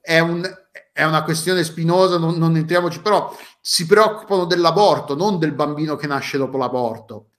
è, 0.00 0.20
un, 0.20 0.42
è 0.90 1.04
una 1.04 1.22
questione 1.22 1.62
spinosa, 1.64 2.16
non, 2.16 2.38
non 2.38 2.56
entriamoci, 2.56 3.02
però 3.02 3.30
si 3.60 3.84
preoccupano 3.84 4.46
dell'aborto, 4.46 5.14
non 5.14 5.38
del 5.38 5.52
bambino 5.52 5.96
che 5.96 6.06
nasce 6.06 6.38
dopo 6.38 6.56
l'aborto. 6.56 7.32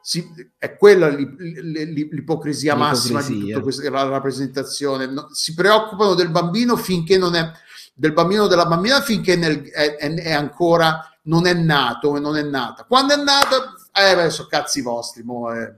si, 0.00 0.26
è 0.56 0.74
quella 0.78 1.08
l'ipocrisia 1.08 2.74
massima 2.74 3.20
di 3.20 3.26
L'ipocrisia. 3.26 3.56
tutta 3.56 3.62
questa 3.62 3.90
la 3.90 4.08
rappresentazione. 4.08 5.04
No, 5.04 5.28
si 5.32 5.52
preoccupano 5.52 6.14
del 6.14 6.30
bambino 6.30 6.76
finché 6.78 7.18
non 7.18 7.34
è 7.34 7.52
del 8.00 8.14
bambino 8.14 8.44
o 8.44 8.46
della 8.46 8.64
bambina 8.64 9.02
finché 9.02 9.36
nel- 9.36 9.68
è, 9.68 9.96
è- 9.96 10.32
ancora 10.32 11.06
non 11.24 11.46
è 11.46 11.52
nato 11.52 12.16
e 12.16 12.20
non 12.20 12.34
è 12.36 12.42
nata. 12.42 12.84
Quando 12.84 13.12
è 13.12 13.16
nata, 13.22 13.74
eh, 13.92 14.30
sono 14.30 14.48
cazzi 14.48 14.80
vostri, 14.80 15.22
mo, 15.22 15.52
è, 15.52 15.70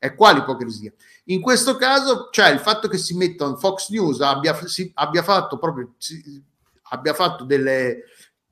è 0.00 0.12
qua 0.16 0.32
l'ipocrisia. 0.32 0.92
In 1.26 1.40
questo 1.40 1.76
caso, 1.76 2.28
cioè 2.32 2.48
il 2.50 2.58
fatto 2.58 2.88
che 2.88 2.98
si 2.98 3.14
mettano 3.16 3.54
Fox 3.56 3.88
News 3.90 4.20
abbia, 4.20 4.58
si- 4.66 4.90
abbia 4.94 5.22
fatto 5.22 5.58
proprio 5.58 5.94
si- 5.96 6.42
abbia 6.88 7.14
fatto 7.14 7.44
delle 7.44 8.02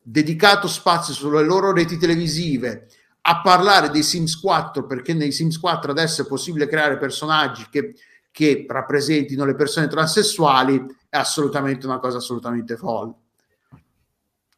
dedicato 0.01 0.69
spazio 0.69 1.13
sulle 1.13 1.43
loro 1.43 1.73
reti 1.73 1.97
televisive 1.99 2.87
a 3.23 3.41
parlare 3.41 3.91
dei 3.91 4.05
Sims 4.05 4.39
4 4.39 4.87
perché 4.87 5.13
nei 5.13 5.33
Sims 5.33 5.59
4 5.59 5.91
adesso 5.91 6.23
è 6.23 6.27
possibile 6.27 6.69
creare 6.69 6.97
personaggi 6.99 7.67
che, 7.69 7.95
che 8.39 8.67
rappresentino 8.69 9.45
le 9.45 9.57
persone 9.57 9.89
transessuali 9.89 10.81
è 11.09 11.17
assolutamente 11.17 11.87
una 11.87 11.99
cosa 11.99 12.19
assolutamente 12.19 12.77
folle. 12.77 13.15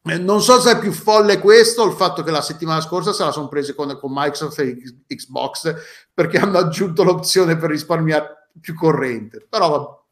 Eh, 0.03 0.19
Non 0.19 0.43
so 0.43 0.59
se 0.59 0.73
è 0.73 0.77
più 0.79 0.91
folle 0.91 1.39
questo 1.39 1.81
o 1.81 1.87
il 1.87 1.95
fatto 1.95 2.21
che 2.21 2.29
la 2.29 2.43
settimana 2.43 2.79
scorsa 2.79 3.11
se 3.11 3.23
la 3.23 3.31
sono 3.31 3.47
prese 3.47 3.73
con, 3.73 3.97
con 3.99 4.11
Microsoft 4.13 4.59
e 4.59 4.77
Xbox 5.07 5.73
perché 6.13 6.37
hanno 6.37 6.59
aggiunto 6.59 7.03
l'opzione 7.03 7.57
per 7.57 7.71
risparmiare 7.71 8.49
più 8.61 8.75
corrente. 8.75 9.47
Però. 9.49 10.05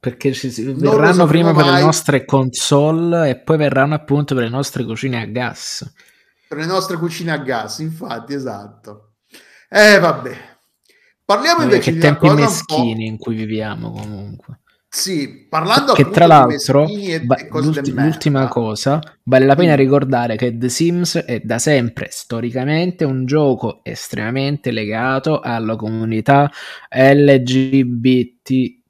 Perché 0.00 0.32
ci 0.32 0.48
verranno 0.72 1.26
prima 1.26 1.52
per 1.52 1.66
le 1.66 1.72
mai. 1.72 1.82
nostre 1.82 2.24
console 2.24 3.28
e 3.28 3.40
poi 3.40 3.58
verranno 3.58 3.92
appunto 3.92 4.34
per 4.34 4.44
le 4.44 4.50
nostre 4.50 4.86
cucine 4.86 5.20
a 5.20 5.26
gas. 5.26 5.92
per 6.48 6.56
le 6.56 6.64
nostre 6.64 6.96
cucine 6.96 7.32
a 7.32 7.38
gas, 7.38 7.80
infatti, 7.80 8.32
esatto. 8.32 9.16
Eh, 9.68 9.98
vabbè. 9.98 10.55
Parliamo 11.26 11.62
invece 11.64 11.90
che 11.90 11.92
di 11.94 11.98
tempi 11.98 12.30
meschini 12.30 13.06
in 13.06 13.18
cui 13.18 13.34
viviamo 13.34 13.90
comunque. 13.90 14.60
Sì, 14.88 15.46
parlando 15.50 15.92
che 15.92 16.08
tra 16.08 16.26
l'altro, 16.26 16.86
e, 16.86 17.20
ba- 17.20 17.34
e 17.36 17.48
l'ulti- 17.50 17.90
l'ultima 17.90 18.46
cosa, 18.46 19.00
vale 19.24 19.44
la 19.44 19.56
pena 19.56 19.74
ricordare 19.74 20.36
che 20.36 20.56
The 20.56 20.68
Sims 20.68 21.16
è 21.16 21.40
da 21.40 21.58
sempre 21.58 22.08
storicamente 22.12 23.02
un 23.04 23.26
gioco 23.26 23.80
estremamente 23.82 24.70
legato 24.70 25.40
alla 25.40 25.74
comunità 25.76 26.48
LGBTQ, 26.88 28.80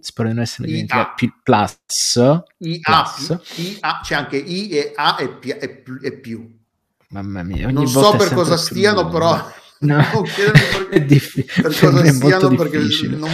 spero 0.00 0.28
di 0.28 0.34
non 0.34 0.42
essere 0.44 0.68
IA. 0.68 0.74
dimenticato, 0.74 1.12
più 1.16 1.32
plus, 1.42 1.76
I, 2.58 2.78
A, 2.82 3.02
Plus. 3.02 3.38
I, 3.56 3.76
A, 3.80 4.00
c'è 4.02 4.14
anche 4.14 4.36
I 4.36 4.68
e 4.70 4.92
A 4.94 5.16
e, 5.18 5.28
P- 5.28 5.98
e 6.00 6.12
più- 6.20 6.48
mamma 7.08 7.42
mia, 7.42 7.68
Non 7.70 7.88
so 7.88 8.14
per 8.16 8.32
cosa 8.32 8.56
stiano, 8.56 9.08
però 9.08 9.44
No, 9.86 9.96
non 10.12 10.22
chiedermi 10.24 10.60
per- 10.72 10.88
è 10.88 11.04
diffi- 11.04 11.42
per 11.44 11.62
per 11.62 11.90
cosa 11.90 12.04
stiano 12.12 12.54
perché 12.56 12.78
difficile. 12.78 13.16
non... 13.16 13.30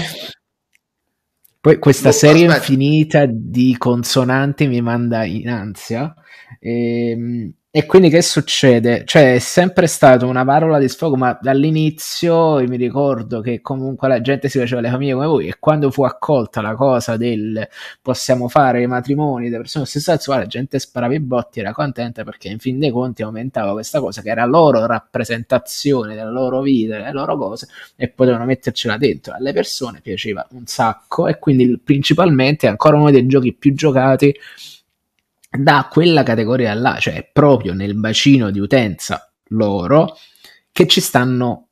Poi 1.60 1.78
questa 1.78 2.08
No, 2.08 2.14
serie 2.14 2.46
aspetta. 2.46 2.56
infinita 2.72 3.26
di 3.28 3.74
consonanti 3.76 4.66
mi 4.66 4.80
manda 4.80 5.24
in 5.24 5.48
ansia. 5.50 6.14
Ehm, 6.58 7.52
E, 7.72 7.86
quindi 7.86 8.08
che 8.08 8.20
succede? 8.20 9.04
Cioè, 9.04 9.34
è 9.34 9.38
sempre 9.38 9.86
stata 9.86 10.26
una 10.26 10.44
parola 10.44 10.80
di 10.80 10.88
sfogo, 10.88 11.14
ma 11.16 11.38
dall'inizio 11.40 12.56
mi 12.66 12.76
ricordo 12.76 13.40
che 13.40 13.60
comunque 13.60 14.08
la 14.08 14.20
gente 14.20 14.48
si 14.48 14.58
faceva 14.58 14.80
le 14.80 14.90
famiglie 14.90 15.12
come 15.12 15.26
voi 15.26 15.46
e 15.46 15.56
quando 15.60 15.88
fu 15.92 16.02
accolta 16.02 16.60
la 16.62 16.74
cosa 16.74 17.16
del 17.16 17.68
possiamo 18.02 18.48
fare 18.48 18.82
i 18.82 18.88
matrimoni 18.88 19.44
delle 19.44 19.58
persone 19.58 19.84
stesso 19.84 20.10
sesso, 20.10 20.32
la 20.34 20.46
gente 20.46 20.80
sparava 20.80 21.14
i 21.14 21.20
botti, 21.20 21.60
era 21.60 21.72
contenta 21.72 22.24
perché 22.24 22.48
in 22.48 22.58
fin 22.58 22.80
dei 22.80 22.90
conti 22.90 23.22
aumentava 23.22 23.70
questa 23.70 24.00
cosa 24.00 24.20
che 24.20 24.30
era 24.30 24.44
loro 24.46 24.84
rappresentazione 24.86 26.16
della 26.16 26.30
loro 26.30 26.62
vita, 26.62 26.96
delle 26.96 27.12
loro 27.12 27.36
cose 27.36 27.68
e 27.94 28.08
potevano 28.08 28.46
mettercela 28.46 28.96
dentro. 28.96 29.32
Alle 29.34 29.52
persone 29.52 30.00
piaceva 30.00 30.44
un 30.54 30.66
sacco 30.66 31.28
e 31.28 31.38
quindi 31.38 31.78
principalmente 31.78 32.66
è 32.66 32.70
ancora 32.70 32.96
uno 32.96 33.12
dei 33.12 33.24
giochi 33.28 33.52
più 33.52 33.72
giocati 33.74 34.34
da 35.50 35.88
quella 35.90 36.22
categoria 36.22 36.72
là, 36.74 36.98
cioè 37.00 37.28
proprio 37.32 37.74
nel 37.74 37.96
bacino 37.96 38.50
di 38.50 38.60
utenza 38.60 39.32
loro 39.48 40.16
che 40.70 40.86
ci 40.86 41.00
stanno 41.00 41.70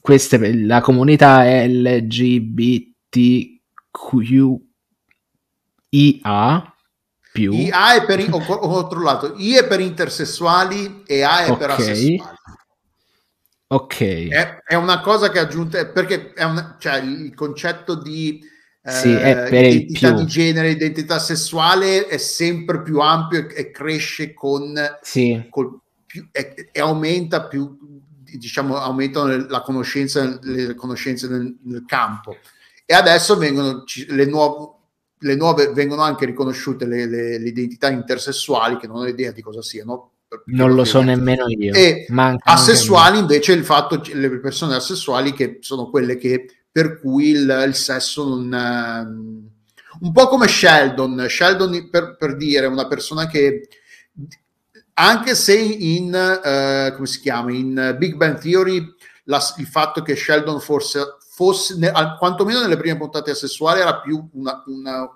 queste, 0.00 0.54
la 0.54 0.80
comunità 0.80 1.42
LGBTQIA 1.44 3.14
più 7.32 7.52
I 7.52 7.70
A 7.70 7.94
è 7.94 8.04
per... 8.04 8.26
Ho, 8.30 8.38
ho 8.38 8.82
controllato. 8.82 9.34
I 9.36 9.54
è 9.54 9.66
per 9.66 9.80
intersessuali 9.80 11.02
e 11.06 11.22
A 11.22 11.44
è 11.44 11.56
per 11.56 11.70
Ok. 11.70 11.78
asessuali. 11.78 12.22
ok 13.68 14.28
È, 14.28 14.62
è 14.66 14.74
una 14.74 15.00
cosa 15.00 15.30
che 15.30 15.38
ha 15.38 15.42
aggiunto... 15.42 15.78
Perché 15.92 16.32
è 16.32 16.44
una, 16.44 16.76
cioè, 16.78 16.96
il 16.96 17.34
concetto 17.34 17.94
di... 17.94 18.40
eh, 18.82 18.90
Sì, 18.90 19.08
il 19.08 19.48
identità 19.48 20.12
di 20.12 20.26
genere, 20.26 20.70
identità 20.70 21.18
sessuale 21.18 22.06
è 22.06 22.16
sempre 22.16 22.82
più 22.82 23.00
ampio 23.00 23.46
e, 23.48 23.54
e 23.54 23.70
cresce 23.70 24.32
con 24.32 24.74
sì. 25.02 25.46
col 25.50 25.78
più, 26.06 26.26
e, 26.32 26.70
e 26.72 26.80
aumenta 26.80 27.46
più 27.46 27.76
diciamo 28.24 28.76
aumentano 28.76 29.46
la 29.48 29.60
conoscenza 29.60 30.38
le 30.42 30.74
conoscenze 30.74 31.28
nel, 31.28 31.56
nel 31.64 31.84
campo. 31.86 32.36
E 32.86 32.94
adesso 32.94 33.36
vengono 33.36 33.84
le 34.08 34.24
nuove 34.26 34.78
le 35.22 35.34
nuove 35.36 35.72
vengono 35.72 36.00
anche 36.00 36.24
riconosciute 36.24 36.86
le, 36.86 37.06
le- 37.06 37.38
le 37.38 37.48
identità 37.48 37.90
intersessuali 37.90 38.78
che 38.78 38.86
non 38.86 38.96
ho 38.96 39.06
idea 39.06 39.32
di 39.32 39.42
cosa 39.42 39.60
siano 39.60 40.12
non 40.46 40.74
lo 40.74 40.84
so 40.84 41.02
nemmeno 41.02 41.46
io. 41.48 41.74
E 41.74 42.06
Manca 42.08 42.52
asessuali 42.52 43.18
invece 43.18 43.52
il 43.52 43.64
fatto 43.64 44.00
le 44.12 44.38
persone 44.38 44.76
asessuali 44.76 45.32
che 45.32 45.58
sono 45.60 45.90
quelle 45.90 46.16
che 46.16 46.59
per 46.72 47.00
cui 47.00 47.30
il, 47.30 47.64
il 47.66 47.74
sesso 47.74 48.26
non 48.28 48.52
ehm, 48.52 49.48
un 50.00 50.12
po' 50.12 50.28
come 50.28 50.46
Sheldon. 50.46 51.26
Sheldon 51.28 51.88
per, 51.90 52.16
per 52.16 52.36
dire 52.36 52.66
una 52.66 52.86
persona 52.86 53.26
che 53.26 53.68
anche 54.94 55.34
se 55.34 55.56
in 55.58 56.14
eh, 56.14 56.92
come 56.94 57.06
si 57.06 57.20
chiama 57.20 57.52
in 57.52 57.94
Big 57.98 58.14
Bang 58.16 58.38
Theory 58.38 58.84
la- 59.24 59.42
il 59.58 59.66
fatto 59.66 60.02
che 60.02 60.14
Sheldon 60.14 60.60
forse 60.60 61.16
fosse 61.32 61.76
ne- 61.78 61.92
quantomeno 62.18 62.60
nelle 62.60 62.76
prime 62.76 62.96
puntate 62.98 63.30
asessuali 63.30 63.80
era 63.80 64.00
più 64.00 64.28
una, 64.34 64.62
una- 64.66 65.08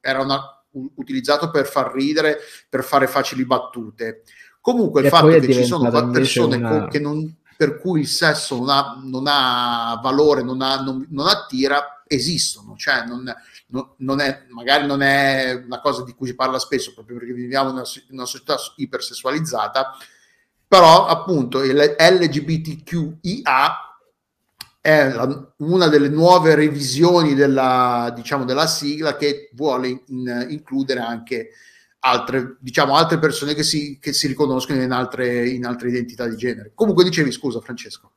era 0.00 0.20
una- 0.22 0.62
un- 0.72 0.90
utilizzato 0.94 1.50
per 1.50 1.66
far 1.66 1.92
ridere 1.92 2.38
per 2.68 2.84
fare 2.84 3.06
facili 3.06 3.44
battute. 3.44 4.22
Comunque 4.60 5.00
il 5.00 5.06
E 5.08 5.10
fatto 5.10 5.26
che 5.26 5.52
ci 5.52 5.64
sono 5.64 5.90
persone 6.12 6.56
una- 6.56 6.88
che 6.88 6.98
non, 7.00 7.36
per 7.62 7.78
cui 7.78 8.00
il 8.00 8.08
sesso 8.08 8.56
non 8.56 8.68
ha, 8.70 9.00
non 9.04 9.24
ha 9.28 10.00
valore 10.02 10.42
non, 10.42 10.60
ha, 10.62 10.80
non, 10.82 11.06
non 11.10 11.28
attira 11.28 12.02
esistono 12.08 12.74
cioè 12.76 13.04
non, 13.04 13.32
non- 13.98 14.20
è, 14.20 14.46
magari 14.48 14.84
non 14.86 15.00
è 15.00 15.62
una 15.64 15.80
cosa 15.80 16.02
di 16.02 16.12
cui 16.12 16.26
si 16.26 16.34
parla 16.34 16.58
spesso 16.58 16.92
proprio 16.92 17.18
perché 17.18 17.32
viviamo 17.32 17.68
in 17.70 17.76
una, 17.76 17.84
in 18.08 18.16
una 18.18 18.26
società 18.26 18.56
ipersessualizzata, 18.76 19.96
però 20.66 21.06
appunto 21.06 21.62
il 21.62 21.76
LGBTQIA 21.98 23.76
è 24.80 25.10
la- 25.12 25.52
una 25.58 25.86
delle 25.86 26.08
nuove 26.08 26.54
revisioni 26.54 27.34
della, 27.34 28.12
diciamo, 28.14 28.44
della 28.44 28.66
sigla 28.66 29.16
che 29.16 29.50
vuole 29.54 30.02
in- 30.08 30.46
includere 30.50 31.00
anche 31.00 31.50
altre, 32.04 32.56
diciamo, 32.60 32.96
altre 32.96 33.18
persone 33.18 33.54
che 33.54 33.62
si, 33.62 33.98
che 34.00 34.12
si 34.12 34.26
riconoscono 34.26 34.82
in 34.82 34.90
altre, 34.90 35.48
in 35.48 35.64
altre 35.64 35.88
identità 35.88 36.26
di 36.26 36.36
genere. 36.36 36.72
Comunque 36.74 37.04
dicevi, 37.04 37.30
scusa 37.30 37.60
Francesco. 37.60 38.12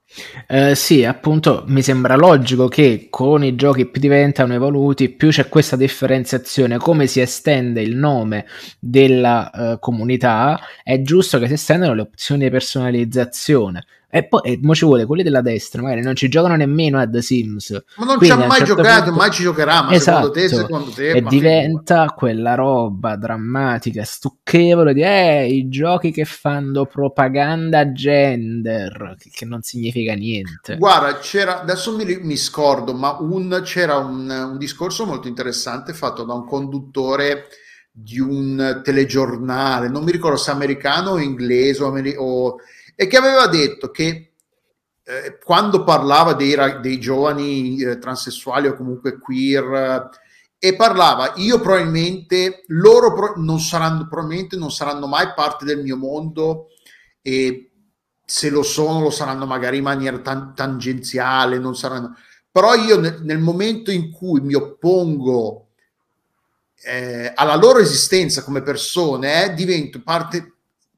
Eh, 0.48 0.76
sì, 0.76 1.04
appunto, 1.04 1.64
mi 1.68 1.82
sembra 1.82 2.16
logico 2.16 2.68
che 2.68 3.08
con 3.10 3.44
i 3.44 3.56
giochi 3.56 3.86
più 3.86 4.00
diventano 4.00 4.54
evoluti, 4.54 5.10
più 5.10 5.30
c'è 5.30 5.50
questa 5.50 5.76
differenziazione, 5.76 6.78
come 6.78 7.08
si 7.08 7.20
estende 7.20 7.82
il 7.82 7.96
nome 7.96 8.46
della 8.80 9.52
eh, 9.52 9.80
comunità, 9.80 10.60
è 10.84 11.02
giusto 11.02 11.40
che 11.40 11.48
si 11.48 11.54
estendano 11.54 11.94
le 11.94 12.02
opzioni 12.02 12.44
di 12.44 12.50
personalizzazione. 12.50 13.86
E 14.16 14.26
poi 14.28 14.40
e 14.46 14.60
mo 14.62 14.74
ci 14.74 14.86
vuole 14.86 15.06
quelli 15.06 15.24
della 15.24 15.42
destra, 15.42 15.82
magari 15.82 16.02
non 16.02 16.16
ci 16.16 16.30
giocano 16.30 16.56
nemmeno 16.56 17.00
a 17.00 17.06
The 17.06 17.22
Sims. 17.22 17.84
Ma 17.98 18.06
non 18.06 18.22
ci 18.22 18.32
ha 18.32 18.38
mai 18.38 18.60
certo 18.60 18.76
giocato, 18.76 19.04
punto- 19.04 19.20
mai 19.20 19.32
ci 19.32 19.44
giocherà, 19.44 19.82
ma 19.82 19.92
Esatto. 19.92 20.32
secondo 20.32 20.32
te, 20.32 20.48
secondo 20.48 20.92
te, 20.92 21.10
e 21.10 21.22
diventa 21.22 22.06
quella 22.16 22.56
roba 22.56 23.18
drammatica, 23.18 24.06
stucchevole 24.06 24.94
di 24.94 25.02
eh, 25.02 25.48
i 25.48 25.68
giochi 25.68 26.12
che 26.12 26.24
fanno 26.24 26.86
propaganda 26.86 27.92
gender, 27.92 29.18
che 29.34 29.44
non 29.44 29.64
significa 29.64 30.05
niente. 30.14 30.78
Guarda, 30.78 31.18
c'era, 31.18 31.62
adesso 31.62 31.96
mi, 31.96 32.06
mi 32.22 32.38
scordo, 32.38 32.94
ma 32.94 33.18
un, 33.20 33.62
c'era 33.64 33.98
un, 33.98 34.30
un 34.30 34.58
discorso 34.58 35.06
molto 35.06 35.28
interessante 35.28 35.94
fatto 35.94 36.24
da 36.24 36.34
un 36.34 36.46
conduttore 36.46 37.48
di 37.92 38.20
un 38.20 38.82
telegiornale, 38.84 39.88
non 39.88 40.04
mi 40.04 40.12
ricordo 40.12 40.38
se 40.38 40.52
americano 40.52 41.12
o 41.12 41.20
inglese, 41.20 41.84
o 41.84 41.94
o- 42.18 42.58
e 42.94 43.08
che 43.08 43.18
aveva 43.18 43.48
detto 43.48 43.90
che 43.90 44.34
eh, 45.04 45.40
quando 45.44 45.84
parlava 45.84 46.34
dei, 46.34 46.56
dei 46.82 47.00
giovani 47.00 47.82
eh, 47.82 47.98
transessuali 47.98 48.68
o 48.68 48.76
comunque 48.76 49.18
queer, 49.18 50.10
e 50.58 50.76
parlava, 50.76 51.34
io 51.36 51.60
probabilmente, 51.60 52.64
loro 52.68 53.14
pro- 53.14 53.34
non 53.38 53.60
saranno, 53.60 54.08
probabilmente 54.08 54.58
non 54.58 54.72
saranno 54.72 55.08
mai 55.08 55.32
parte 55.36 55.64
del 55.64 55.82
mio 55.82 55.96
mondo 55.96 56.68
e 57.22 57.72
se 58.26 58.50
lo 58.50 58.64
sono 58.64 59.02
lo 59.02 59.12
saranno 59.12 59.46
magari 59.46 59.78
in 59.78 59.84
maniera 59.84 60.18
tan- 60.20 60.54
tangenziale, 60.56 61.60
non 61.60 61.76
saranno... 61.76 62.18
Però 62.52 62.74
io 62.74 63.00
nel, 63.00 63.22
nel 63.22 63.40
momento 63.40 63.92
in 63.92 64.12
cui 64.12 64.42
mi 64.42 64.54
oppongo 64.54 65.68
eh, 66.84 67.32
alla 67.36 67.56
loro 67.56 67.80
esistenza 67.80 68.44
come 68.44 68.62
persone, 68.62 69.46
eh, 69.46 69.54
divento 69.54 70.02
parte 70.02 70.54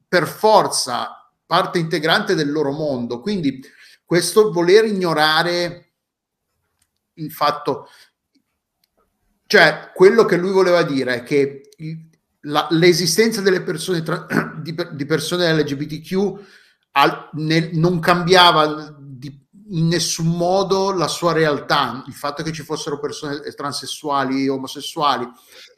per 0.06 0.26
forza, 0.26 1.30
parte 1.44 1.78
integrante 1.78 2.34
del 2.34 2.50
loro 2.50 2.70
mondo. 2.70 3.20
Quindi 3.20 3.60
questo 4.04 4.52
voler 4.52 4.84
ignorare 4.84 5.92
il 7.14 7.32
fatto, 7.32 7.88
cioè 9.46 9.90
quello 9.94 10.24
che 10.24 10.36
lui 10.36 10.52
voleva 10.52 10.82
dire 10.82 11.16
è 11.16 11.22
che 11.22 11.68
la, 12.42 12.66
l'esistenza 12.70 13.40
delle 13.40 13.62
persone 13.62 14.02
tra, 14.02 14.26
di, 14.62 14.74
di, 14.92 15.04
persone 15.06 15.52
LGBTQ 15.52 16.40
al, 16.98 17.30
nel, 17.34 17.70
non 17.74 18.00
cambiava 18.00 18.96
di, 18.98 19.32
in 19.70 19.86
nessun 19.86 20.26
modo 20.26 20.92
la 20.92 21.08
sua 21.08 21.32
realtà, 21.32 22.02
il 22.06 22.12
fatto 22.12 22.42
che 22.42 22.52
ci 22.52 22.62
fossero 22.62 22.98
persone 22.98 23.40
transessuali, 23.54 24.48
omosessuali, 24.48 25.26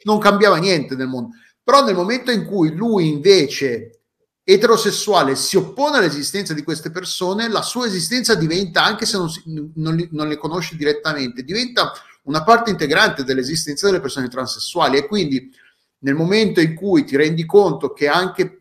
non 0.03 0.17
cambiava 0.17 0.57
niente 0.57 0.95
nel 0.95 1.07
mondo. 1.07 1.35
Però 1.63 1.83
nel 1.83 1.95
momento 1.95 2.31
in 2.31 2.45
cui 2.45 2.73
lui 2.75 3.07
invece 3.07 3.99
eterosessuale 4.43 5.35
si 5.35 5.55
oppone 5.55 5.97
all'esistenza 5.97 6.53
di 6.53 6.63
queste 6.63 6.89
persone, 6.89 7.47
la 7.47 7.61
sua 7.61 7.85
esistenza 7.85 8.33
diventa, 8.33 8.83
anche 8.83 9.05
se 9.05 9.17
non, 9.17 9.29
si, 9.29 9.43
non, 9.75 9.95
li, 9.95 10.09
non 10.11 10.27
le 10.27 10.37
conosce 10.37 10.75
direttamente, 10.75 11.43
diventa 11.43 11.93
una 12.23 12.43
parte 12.43 12.71
integrante 12.71 13.23
dell'esistenza 13.23 13.85
delle 13.85 13.99
persone 13.99 14.27
transessuali 14.27 14.97
e 14.97 15.07
quindi 15.07 15.51
nel 15.99 16.15
momento 16.15 16.59
in 16.59 16.73
cui 16.73 17.03
ti 17.03 17.15
rendi 17.15 17.45
conto 17.45 17.93
che 17.93 18.07
anche 18.07 18.60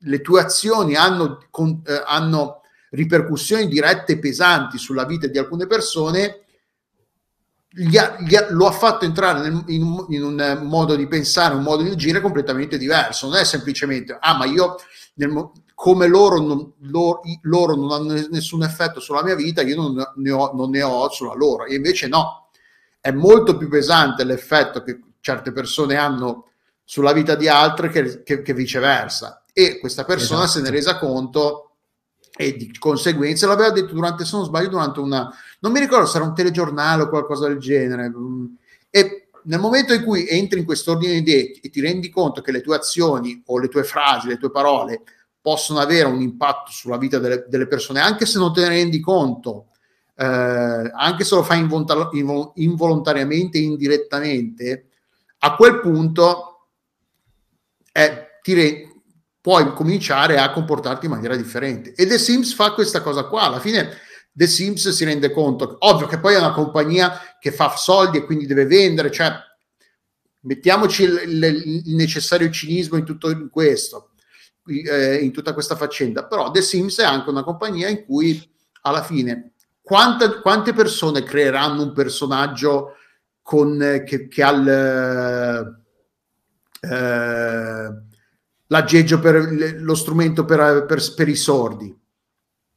le 0.00 0.20
tue 0.20 0.40
azioni 0.40 0.94
hanno, 0.94 1.46
con, 1.50 1.82
eh, 1.84 2.02
hanno 2.06 2.62
ripercussioni 2.90 3.68
dirette 3.68 4.12
e 4.12 4.18
pesanti 4.18 4.78
sulla 4.78 5.04
vita 5.04 5.26
di 5.26 5.38
alcune 5.38 5.66
persone, 5.66 6.44
gli 7.70 7.96
ha, 7.96 8.16
gli 8.20 8.34
ha, 8.34 8.46
lo 8.50 8.66
ha 8.66 8.72
fatto 8.72 9.04
entrare 9.04 9.40
nel, 9.40 9.62
in, 9.66 10.06
in, 10.08 10.22
un, 10.22 10.60
modo 10.62 10.96
di 10.96 11.06
pensare, 11.06 11.54
un 11.54 11.62
modo 11.62 11.82
di 11.82 11.90
agire 11.90 12.20
completamente 12.20 12.78
diverso. 12.78 13.28
Non 13.28 13.36
è 13.36 13.44
semplicemente, 13.44 14.16
ah, 14.18 14.36
ma 14.36 14.46
io 14.46 14.76
nel, 15.14 15.50
come 15.74 16.06
loro 16.06 16.40
non, 16.40 16.72
loro, 16.80 17.20
loro 17.42 17.76
non, 17.76 17.92
hanno 17.92 18.26
nessun 18.30 18.62
effetto 18.62 19.00
sulla 19.00 19.22
mia 19.22 19.34
vita, 19.34 19.62
io 19.62 19.76
non 19.76 20.12
ne, 20.16 20.30
ho, 20.30 20.52
non 20.54 20.70
ne 20.70 20.82
ho 20.82 21.08
sulla 21.10 21.34
loro. 21.34 21.66
E 21.66 21.74
invece 21.74 22.08
no, 22.08 22.48
è 23.00 23.10
molto 23.10 23.56
più 23.56 23.68
pesante 23.68 24.24
l'effetto 24.24 24.82
che 24.82 24.98
certe 25.20 25.52
persone 25.52 25.96
hanno 25.96 26.46
sulla 26.84 27.12
vita 27.12 27.34
di 27.34 27.48
altre 27.48 27.90
che, 27.90 28.22
che, 28.22 28.42
che 28.42 28.54
viceversa. 28.54 29.44
E 29.58 29.80
questa 29.80 30.04
persona 30.04 30.44
esatto. 30.44 30.58
se 30.58 30.60
ne 30.62 30.68
è 30.68 30.70
resa 30.70 31.00
conto 31.00 31.72
e 32.36 32.56
di 32.56 32.70
conseguenza 32.78 33.48
l'aveva 33.48 33.70
detto 33.70 33.92
durante, 33.92 34.24
se 34.24 34.36
non 34.36 34.44
sbaglio, 34.44 34.68
durante 34.68 35.00
una, 35.00 35.28
non 35.58 35.72
mi 35.72 35.80
ricordo 35.80 36.06
se 36.06 36.16
era 36.16 36.26
un 36.26 36.32
telegiornale 36.32 37.02
o 37.02 37.08
qualcosa 37.08 37.48
del 37.48 37.58
genere. 37.58 38.08
E 38.88 39.30
nel 39.42 39.58
momento 39.58 39.92
in 39.92 40.04
cui 40.04 40.28
entri 40.28 40.60
in 40.60 40.64
quest'ordine 40.64 41.14
di 41.14 41.18
idee 41.18 41.58
e 41.60 41.70
ti 41.70 41.80
rendi 41.80 42.08
conto 42.08 42.40
che 42.40 42.52
le 42.52 42.60
tue 42.60 42.76
azioni 42.76 43.42
o 43.46 43.58
le 43.58 43.66
tue 43.66 43.82
frasi, 43.82 44.28
le 44.28 44.38
tue 44.38 44.52
parole 44.52 45.02
possono 45.40 45.80
avere 45.80 46.06
un 46.06 46.20
impatto 46.20 46.70
sulla 46.70 46.96
vita 46.96 47.18
delle, 47.18 47.46
delle 47.48 47.66
persone, 47.66 47.98
anche 47.98 48.26
se 48.26 48.38
non 48.38 48.52
te 48.52 48.60
ne 48.60 48.68
rendi 48.68 49.00
conto, 49.00 49.70
eh, 50.14 50.24
anche 50.94 51.24
se 51.24 51.34
lo 51.34 51.42
fai 51.42 51.58
involontari- 51.58 52.16
involontariamente, 52.54 53.58
indirettamente, 53.58 54.86
a 55.38 55.56
quel 55.56 55.80
punto 55.80 56.66
eh, 57.90 58.26
ti 58.40 58.54
re- 58.54 58.87
puoi 59.48 59.72
cominciare 59.72 60.36
a 60.36 60.50
comportarti 60.50 61.06
in 61.06 61.12
maniera 61.12 61.34
differente. 61.34 61.94
E 61.94 62.06
The 62.06 62.18
Sims 62.18 62.52
fa 62.52 62.72
questa 62.72 63.00
cosa 63.00 63.24
qua. 63.24 63.44
Alla 63.44 63.60
fine 63.60 63.96
The 64.30 64.46
Sims 64.46 64.90
si 64.90 65.04
rende 65.06 65.30
conto, 65.30 65.74
ovvio 65.78 66.06
che 66.06 66.18
poi 66.18 66.34
è 66.34 66.38
una 66.38 66.52
compagnia 66.52 67.18
che 67.40 67.50
fa 67.50 67.74
soldi 67.74 68.18
e 68.18 68.26
quindi 68.26 68.44
deve 68.44 68.66
vendere, 68.66 69.10
cioè 69.10 69.32
mettiamoci 70.42 71.04
il, 71.04 71.22
il, 71.24 71.44
il 71.86 71.94
necessario 71.94 72.50
cinismo 72.50 72.98
in 72.98 73.06
tutto 73.06 73.48
questo, 73.48 74.10
eh, 74.66 75.14
in 75.14 75.32
tutta 75.32 75.54
questa 75.54 75.76
faccenda, 75.76 76.26
però 76.26 76.50
The 76.50 76.60
Sims 76.60 76.98
è 76.98 77.04
anche 77.04 77.30
una 77.30 77.42
compagnia 77.42 77.88
in 77.88 78.04
cui 78.04 78.46
alla 78.82 79.02
fine 79.02 79.52
quante, 79.80 80.42
quante 80.42 80.74
persone 80.74 81.22
creeranno 81.22 81.84
un 81.84 81.94
personaggio 81.94 82.96
con, 83.40 83.80
eh, 83.80 84.04
che, 84.04 84.28
che 84.28 84.42
ha 84.42 84.50
il, 84.50 85.78
eh, 86.82 88.07
l'aggeggio 88.68 89.18
per 89.18 89.76
lo 89.80 89.94
strumento 89.94 90.44
per, 90.44 90.86
per, 90.86 91.14
per, 91.14 91.28
i 91.28 91.36
sordi. 91.36 91.96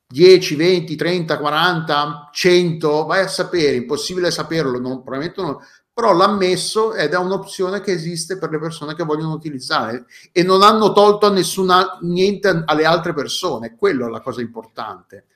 10, 0.08 0.56
20, 0.56 0.96
30, 0.96 1.38
40, 1.38 2.30
100 2.34 3.06
vai 3.06 3.22
a 3.22 3.28
sapere, 3.28 3.76
impossibile 3.76 4.30
saperlo 4.30 4.78
non, 4.78 5.04
probabilmente 5.04 5.42
non, 5.42 5.58
però 5.94 6.14
l'ha 6.14 6.28
messo 6.28 6.94
ed 6.94 7.14
è 7.14 7.18
un'opzione 7.18 7.80
che 7.80 7.92
esiste 7.92 8.38
per 8.38 8.50
le 8.50 8.60
persone 8.60 8.94
che 8.94 9.06
vogliono 9.06 9.34
utilizzare 9.34 10.06
e 10.34 10.44
non 10.44 10.64
hanno 10.64 10.92
tolto 10.92 11.28
a 11.28 11.32
nessuna 11.32 11.98
niente 12.02 12.64
alle 12.66 12.86
altre 12.86 13.14
persone 13.14 13.76
quello 13.76 14.08
è 14.08 14.10
la 14.10 14.22
cosa 14.22 14.42
importante. 14.42 15.28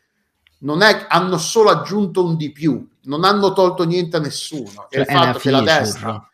Non 0.60 0.82
è 0.82 1.06
hanno 1.08 1.38
solo 1.38 1.70
aggiunto 1.70 2.26
un 2.26 2.36
di 2.36 2.52
più 2.52 2.86
non 3.06 3.24
hanno 3.24 3.54
tolto 3.54 3.84
niente 3.84 4.18
a 4.18 4.20
nessuno. 4.20 4.88
E 4.90 5.00
il 5.00 5.06
cioè, 5.06 5.16
fatto 5.16 5.40
che 5.40 5.52
la 5.52 5.62
destra 5.62 6.30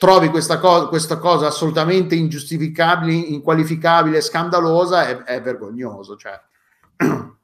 trovi 0.00 0.30
questa 0.30 0.58
cosa, 0.58 0.86
questa 0.86 1.18
cosa 1.18 1.48
assolutamente 1.48 2.14
ingiustificabile, 2.14 3.12
inqualificabile, 3.12 4.22
scandalosa, 4.22 5.06
è, 5.06 5.24
è 5.24 5.42
vergognoso. 5.42 6.16
Cioè. 6.16 6.40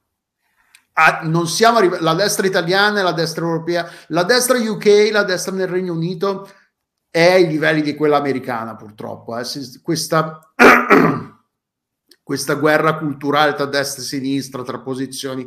Ah, 0.98 1.20
non 1.24 1.46
siamo 1.46 1.76
arrivati, 1.76 2.02
la 2.02 2.14
destra 2.14 2.46
italiana 2.46 3.00
e 3.00 3.02
la 3.02 3.12
destra 3.12 3.44
europea, 3.44 3.86
la 4.06 4.22
destra 4.22 4.56
UK, 4.56 5.10
la 5.12 5.24
destra 5.24 5.54
nel 5.54 5.68
Regno 5.68 5.92
Unito 5.92 6.50
è 7.10 7.32
ai 7.32 7.46
livelli 7.46 7.82
di 7.82 7.94
quella 7.94 8.16
americana, 8.16 8.76
purtroppo. 8.76 9.36
Eh. 9.36 9.44
Questa, 9.82 10.54
questa 12.22 12.54
guerra 12.54 12.96
culturale 12.96 13.52
tra 13.52 13.66
destra 13.66 14.00
e 14.00 14.06
sinistra, 14.06 14.62
tra 14.62 14.78
posizioni 14.78 15.46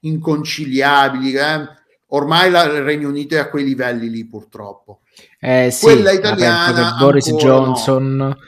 inconciliabili, 0.00 1.32
eh. 1.32 1.66
ormai 2.08 2.50
la, 2.50 2.64
il 2.64 2.82
Regno 2.82 3.08
Unito 3.08 3.36
è 3.36 3.38
a 3.38 3.48
quei 3.48 3.64
livelli 3.64 4.10
lì, 4.10 4.26
purtroppo. 4.26 5.00
Eh, 5.42 5.70
sì, 5.70 5.86
Quella 5.86 6.12
italiana 6.12 6.96
Boris 6.98 7.32
Johnson, 7.32 8.16
no. 8.16 8.38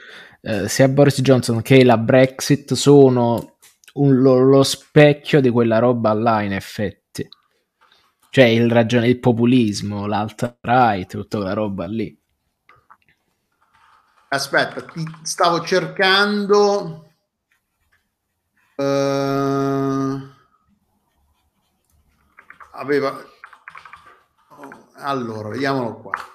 eh, 0.43 0.68
sia 0.68 0.88
Boris 0.88 1.22
Johnson 1.22 1.62
che 1.62 1.82
la 1.84 1.97
Brexit 1.97 2.74
sono 2.74 3.57
un, 3.95 4.20
lo, 4.20 4.38
lo, 4.38 4.62
specchio 4.62 5.40
di 5.40 5.49
quella 5.49 5.78
roba 5.78 6.12
là, 6.12 6.43
in 6.43 6.53
effetti. 6.53 7.26
Cioè 8.28 8.45
il 8.45 8.70
ragione 8.70 9.09
il 9.09 9.18
populismo, 9.18 10.07
l'alt-right, 10.07 11.11
tutta 11.11 11.38
quella 11.38 11.55
roba 11.55 11.86
lì. 11.86 12.18
Aspetta, 14.28 14.82
ti 14.82 15.03
stavo 15.22 15.62
cercando. 15.62 17.11
Uh, 18.76 20.30
aveva. 22.72 23.22
Allora, 24.97 25.49
vediamolo 25.49 26.01
qua. 26.01 26.32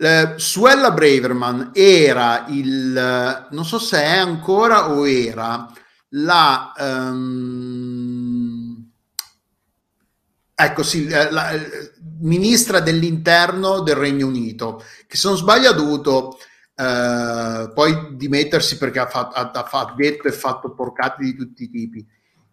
Eh, 0.00 0.34
Suella 0.36 0.92
Braverman 0.92 1.72
era 1.74 2.44
il, 2.50 3.48
non 3.50 3.64
so 3.64 3.80
se 3.80 4.00
è 4.00 4.18
ancora 4.18 4.90
o 4.90 5.08
era 5.08 5.68
la, 6.10 6.72
um, 6.78 8.90
ecco 10.54 10.82
sì, 10.84 11.08
la, 11.08 11.28
la, 11.32 11.50
ministra 12.20 12.78
dell'interno 12.78 13.80
del 13.80 13.96
Regno 13.96 14.28
Unito, 14.28 14.84
che 15.08 15.16
se 15.16 15.26
non 15.26 15.36
sbaglio 15.36 15.70
ha 15.70 15.74
dovuto 15.74 16.38
uh, 16.76 17.72
poi 17.72 18.10
dimettersi 18.12 18.78
perché 18.78 19.00
ha, 19.00 19.08
fatto, 19.08 19.36
ha, 19.36 19.50
ha 19.52 19.94
detto 19.96 20.28
e 20.28 20.32
fatto 20.32 20.74
porcate 20.74 21.24
di 21.24 21.34
tutti 21.34 21.64
i 21.64 21.70
tipi. 21.70 22.06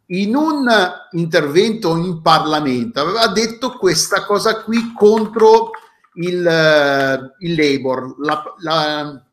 In 0.08 0.36
un 0.36 0.68
intervento 1.12 1.96
in 1.96 2.24
Parlamento 2.24 3.02
aveva 3.02 3.28
detto 3.28 3.78
questa 3.78 4.26
cosa 4.26 4.64
qui 4.64 4.94
contro 4.94 5.70
il, 6.16 6.46
eh, 6.46 7.36
il 7.40 7.56
Labour, 7.56 8.16
la, 8.20 8.44
la, 8.60 9.26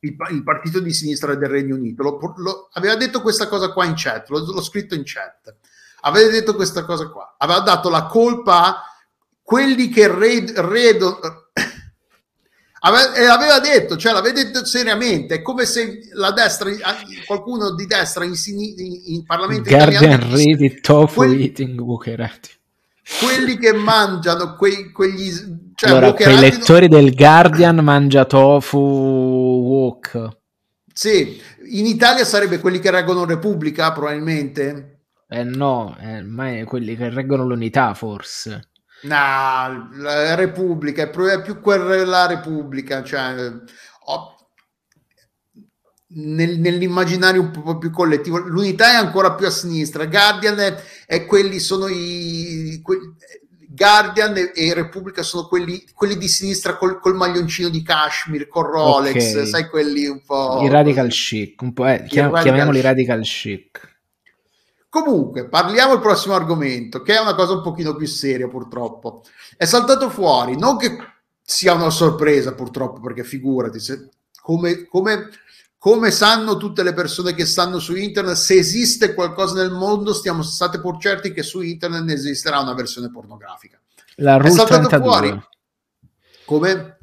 il, 0.00 0.16
il, 0.30 0.42
partito 0.42 0.80
di 0.80 0.92
sinistra 0.92 1.34
del 1.34 1.48
Regno 1.48 1.76
Unito, 1.76 2.02
lo, 2.02 2.34
lo, 2.36 2.68
aveva 2.72 2.96
detto 2.96 3.22
questa 3.22 3.48
cosa 3.48 3.72
qua 3.72 3.84
in 3.84 3.94
chat, 3.96 4.28
l'ho, 4.28 4.38
l'ho 4.52 4.62
scritto 4.62 4.94
in 4.94 5.02
chat, 5.04 5.56
aveva 6.02 6.30
detto 6.30 6.54
questa 6.54 6.84
cosa 6.84 7.08
qua, 7.08 7.36
aveva 7.38 7.60
dato 7.60 7.88
la 7.88 8.06
colpa 8.06 8.66
a 8.66 8.82
quelli 9.42 9.88
che 9.88 10.12
redo, 10.12 10.68
redo 10.68 11.20
aveva, 12.80 13.32
aveva 13.32 13.60
detto, 13.60 13.96
cioè 13.96 14.12
l'aveva 14.12 14.42
detto 14.42 14.64
seriamente, 14.64 15.36
è 15.36 15.42
come 15.42 15.64
se 15.64 16.08
la 16.12 16.32
destra, 16.32 16.70
qualcuno 17.26 17.74
di 17.74 17.86
destra 17.86 18.24
in, 18.24 18.34
in, 18.46 19.00
in 19.06 19.24
Parlamento 19.24 19.70
Guardian 19.70 20.02
italiano... 20.02 20.26
Guardian 20.28 20.58
read 20.58 20.80
tofu 20.80 21.14
quel, 21.14 21.40
eating 21.40 21.80
bucherati 21.80 22.55
quelli 23.20 23.56
che 23.56 23.72
mangiano 23.72 24.56
quei, 24.56 24.90
quegli 24.90 25.30
cioè, 25.74 25.90
allora, 25.90 26.12
quei 26.12 26.38
lettori 26.38 26.88
non... 26.88 27.00
del 27.00 27.14
Guardian 27.14 27.76
mangia 27.76 28.24
tofu 28.24 28.78
wok 28.78 30.28
Sì, 30.92 31.40
in 31.70 31.86
Italia 31.86 32.24
sarebbe 32.24 32.58
quelli 32.58 32.78
che 32.78 32.90
reggono 32.90 33.24
Repubblica, 33.24 33.92
probabilmente. 33.92 35.02
Eh 35.28 35.44
no, 35.44 35.96
eh, 36.00 36.22
ma 36.22 36.56
è 36.56 36.64
quelli 36.64 36.96
che 36.96 37.10
reggono 37.10 37.44
l'unità, 37.44 37.94
forse. 37.94 38.70
No, 39.02 39.90
la 39.98 40.34
Repubblica 40.34 41.02
è 41.02 41.42
più, 41.42 41.60
quella 41.60 42.26
Repubblica, 42.26 43.02
cioè, 43.04 43.34
ho- 44.06 44.35
nel- 46.08 46.58
nell'immaginario 46.60 47.40
un 47.40 47.50
po' 47.50 47.78
più 47.78 47.90
collettivo. 47.90 48.38
L'unità 48.38 48.90
è 48.92 48.94
ancora 48.94 49.34
più 49.34 49.46
a 49.46 49.50
sinistra. 49.50 50.06
Guardian 50.06 50.58
è, 50.58 50.74
è 51.06 51.24
quelli 51.26 51.58
sono 51.58 51.88
i 51.88 52.80
que- 52.82 53.14
Guardian 53.68 54.34
e, 54.36 54.52
e 54.54 54.72
Repubblica 54.72 55.22
sono 55.22 55.46
quelli, 55.48 55.84
quelli 55.92 56.16
di 56.16 56.28
sinistra 56.28 56.76
col, 56.76 56.98
col 56.98 57.14
maglioncino 57.14 57.68
di 57.68 57.82
Kashmir, 57.82 58.48
con 58.48 58.62
Rolex, 58.64 59.34
Ok. 59.36 59.46
sai 59.46 59.68
quelli 59.68 60.06
un 60.06 60.22
po'. 60.24 60.60
I 60.62 60.68
radical 60.68 61.08
chic, 61.08 61.60
un 61.60 61.72
po', 61.74 61.86
eh, 61.86 62.04
chiam- 62.08 62.30
radical 62.30 62.42
chiamiamoli 62.42 62.76
chic. 62.78 62.86
radical 62.86 63.20
chic. 63.22 63.94
Comunque, 64.88 65.48
parliamo 65.48 65.92
del 65.92 66.00
prossimo 66.00 66.34
argomento, 66.34 67.02
che 67.02 67.14
è 67.16 67.20
una 67.20 67.34
cosa 67.34 67.52
un 67.52 67.62
pochino 67.62 67.94
più 67.96 68.06
seria, 68.06 68.48
purtroppo. 68.48 69.22
È 69.56 69.66
saltato 69.66 70.08
fuori, 70.08 70.56
non 70.56 70.78
che 70.78 70.96
sia 71.42 71.74
una 71.74 71.90
sorpresa, 71.90 72.54
purtroppo, 72.54 73.00
perché 73.00 73.22
figurati, 73.24 73.78
se- 73.78 74.08
come, 74.40 74.86
come- 74.86 75.28
come 75.86 76.10
sanno 76.10 76.56
tutte 76.56 76.82
le 76.82 76.92
persone 76.92 77.32
che 77.32 77.46
stanno 77.46 77.78
su 77.78 77.94
internet, 77.94 78.34
se 78.34 78.54
esiste 78.54 79.14
qualcosa 79.14 79.54
nel 79.54 79.70
mondo, 79.70 80.12
stiamo 80.12 80.42
state 80.42 80.80
pur 80.80 80.98
certi 80.98 81.30
che 81.30 81.44
su 81.44 81.60
internet 81.60 82.02
ne 82.02 82.14
esisterà 82.14 82.58
una 82.58 82.74
versione 82.74 83.08
pornografica. 83.08 83.80
La 84.16 84.34
È 84.34 84.38
Rule 84.40 84.50
saltato 84.50 84.88
32. 84.88 84.98
fuori 85.00 85.46
come... 86.44 86.98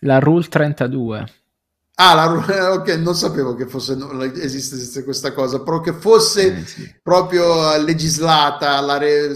La 0.00 0.20
Rule 0.20 0.48
32. 0.48 1.32
Ah, 1.96 2.14
la, 2.14 2.72
ok, 2.72 2.88
non 2.96 3.14
sapevo 3.14 3.54
che 3.54 3.66
fosse, 3.66 3.94
esistesse 4.40 5.04
questa 5.04 5.34
cosa, 5.34 5.62
però 5.62 5.80
che 5.80 5.92
fosse 5.92 6.56
Eh, 6.56 6.64
sì. 6.66 6.94
proprio 7.02 7.74
eh, 7.74 7.82
legislata, 7.82 8.80
la 8.80 8.96
re- 8.96 9.34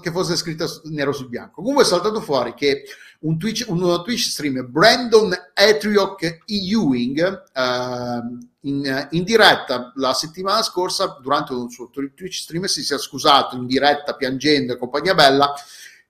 che 0.00 0.10
fosse 0.10 0.34
scritta 0.34 0.66
nero 0.86 1.12
su 1.12 1.28
bianco. 1.28 1.62
Comunque 1.62 1.84
è 1.84 1.86
saltato 1.86 2.20
fuori 2.20 2.54
che 2.54 2.82
un 3.24 3.38
Twitch, 3.38 3.64
uno 3.68 4.02
Twitch 4.02 4.28
streamer, 4.28 4.64
Brandon 4.64 5.34
Etriok 5.54 6.42
Ewing, 6.46 7.42
eh, 7.52 8.20
in, 8.60 9.08
in 9.10 9.24
diretta 9.24 9.92
la 9.96 10.12
settimana 10.12 10.62
scorsa, 10.62 11.18
durante 11.20 11.52
un 11.52 11.70
suo 11.70 11.90
Twitch 11.90 12.40
stream, 12.40 12.64
si 12.64 12.82
sia 12.82 12.98
scusato 12.98 13.56
in 13.56 13.66
diretta 13.66 14.14
piangendo 14.14 14.72
e 14.72 14.78
compagnia 14.78 15.14
bella 15.14 15.52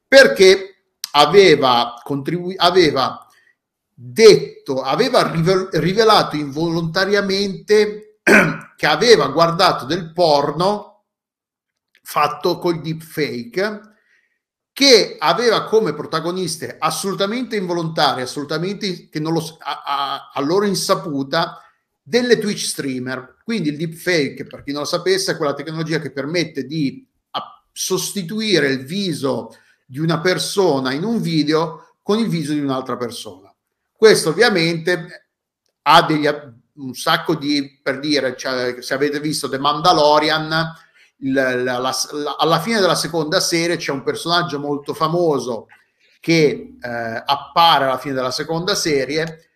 perché 0.06 0.84
aveva, 1.12 2.00
contribu- 2.02 2.54
aveva 2.56 3.26
detto, 3.92 4.82
aveva 4.82 5.30
rivel- 5.30 5.68
rivelato 5.72 6.36
involontariamente 6.36 8.18
che 8.76 8.86
aveva 8.86 9.28
guardato 9.28 9.84
del 9.84 10.12
porno 10.12 11.04
fatto 12.02 12.58
col 12.58 12.80
deepfake 12.80 13.93
che 14.74 15.14
aveva 15.20 15.64
come 15.64 15.94
protagoniste 15.94 16.76
assolutamente 16.78 17.54
involontarie, 17.54 18.24
assolutamente 18.24 19.08
che 19.08 19.20
non 19.20 19.32
lo, 19.32 19.56
a, 19.60 19.82
a- 19.86 20.30
a 20.34 20.40
loro 20.40 20.66
insaputa 20.66 21.60
delle 22.02 22.38
Twitch 22.38 22.66
streamer. 22.66 23.36
Quindi 23.44 23.68
il 23.68 23.76
deepfake, 23.76 24.44
per 24.44 24.64
chi 24.64 24.72
non 24.72 24.80
lo 24.80 24.86
sapesse, 24.86 25.32
è 25.32 25.36
quella 25.36 25.54
tecnologia 25.54 26.00
che 26.00 26.10
permette 26.10 26.66
di 26.66 27.06
sostituire 27.70 28.68
il 28.68 28.84
viso 28.84 29.56
di 29.86 29.98
una 29.98 30.20
persona 30.20 30.92
in 30.92 31.04
un 31.04 31.20
video 31.20 31.96
con 32.02 32.18
il 32.18 32.28
viso 32.28 32.52
di 32.52 32.60
un'altra 32.60 32.96
persona. 32.96 33.54
Questo 33.92 34.30
ovviamente 34.30 35.28
ha 35.82 36.02
degli, 36.02 36.28
un 36.74 36.94
sacco 36.94 37.34
di, 37.36 37.80
per 37.82 38.00
dire, 38.00 38.36
cioè, 38.36 38.76
se 38.80 38.94
avete 38.94 39.20
visto 39.20 39.48
The 39.48 39.58
Mandalorian, 39.58 40.72
la- 41.18 41.54
la- 41.54 41.78
la- 41.78 42.36
alla 42.38 42.60
fine 42.60 42.80
della 42.80 42.94
seconda 42.94 43.40
serie 43.40 43.76
c'è 43.76 43.92
un 43.92 44.02
personaggio 44.02 44.58
molto 44.58 44.94
famoso 44.94 45.66
che 46.20 46.74
eh, 46.80 47.22
appare 47.24 47.84
alla 47.84 47.98
fine 47.98 48.14
della 48.14 48.30
seconda 48.30 48.74
serie 48.74 49.50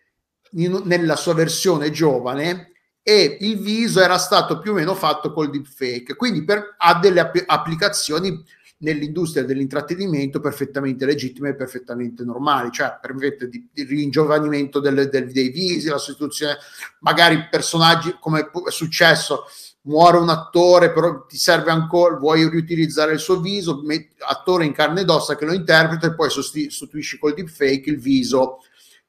in- 0.51 0.81
nella 0.85 1.15
sua 1.15 1.33
versione 1.33 1.91
giovane 1.91 2.71
e 3.01 3.37
il 3.41 3.59
viso 3.59 4.01
era 4.01 4.17
stato 4.17 4.59
più 4.59 4.71
o 4.71 4.75
meno 4.75 4.93
fatto 4.93 5.31
col 5.33 5.49
deepfake, 5.49 6.15
quindi 6.15 6.43
per- 6.43 6.75
ha 6.77 6.97
delle 6.99 7.19
app- 7.21 7.43
applicazioni 7.45 8.43
nell'industria 8.81 9.43
dell'intrattenimento 9.43 10.39
perfettamente 10.39 11.05
legittime 11.05 11.49
e 11.49 11.55
perfettamente 11.55 12.23
normali, 12.23 12.71
cioè 12.71 12.97
permette 13.01 13.49
di, 13.49 13.67
di 13.73 13.83
ringiovanimento 13.83 14.79
delle- 14.79 15.09
del- 15.09 15.31
dei 15.31 15.49
visi, 15.49 15.89
la 15.89 15.97
sostituzione, 15.97 16.57
magari 16.99 17.47
personaggi 17.49 18.15
come 18.19 18.41
è 18.51 18.71
successo, 18.71 19.45
muore 19.81 20.17
un 20.17 20.29
attore, 20.29 20.91
però 20.91 21.25
ti 21.25 21.37
serve 21.37 21.71
ancora, 21.71 22.17
vuoi 22.17 22.47
riutilizzare 22.49 23.13
il 23.13 23.19
suo 23.19 23.39
viso, 23.39 23.81
met- 23.83 24.15
attore 24.19 24.65
in 24.65 24.73
carne 24.73 25.01
ed 25.01 25.09
ossa 25.09 25.35
che 25.35 25.45
lo 25.45 25.53
interpreta 25.53 26.07
e 26.07 26.15
poi 26.15 26.29
sosti- 26.29 26.69
sostituisci 26.69 27.17
col 27.17 27.33
deepfake 27.33 27.89
il 27.89 27.99
viso 27.99 28.59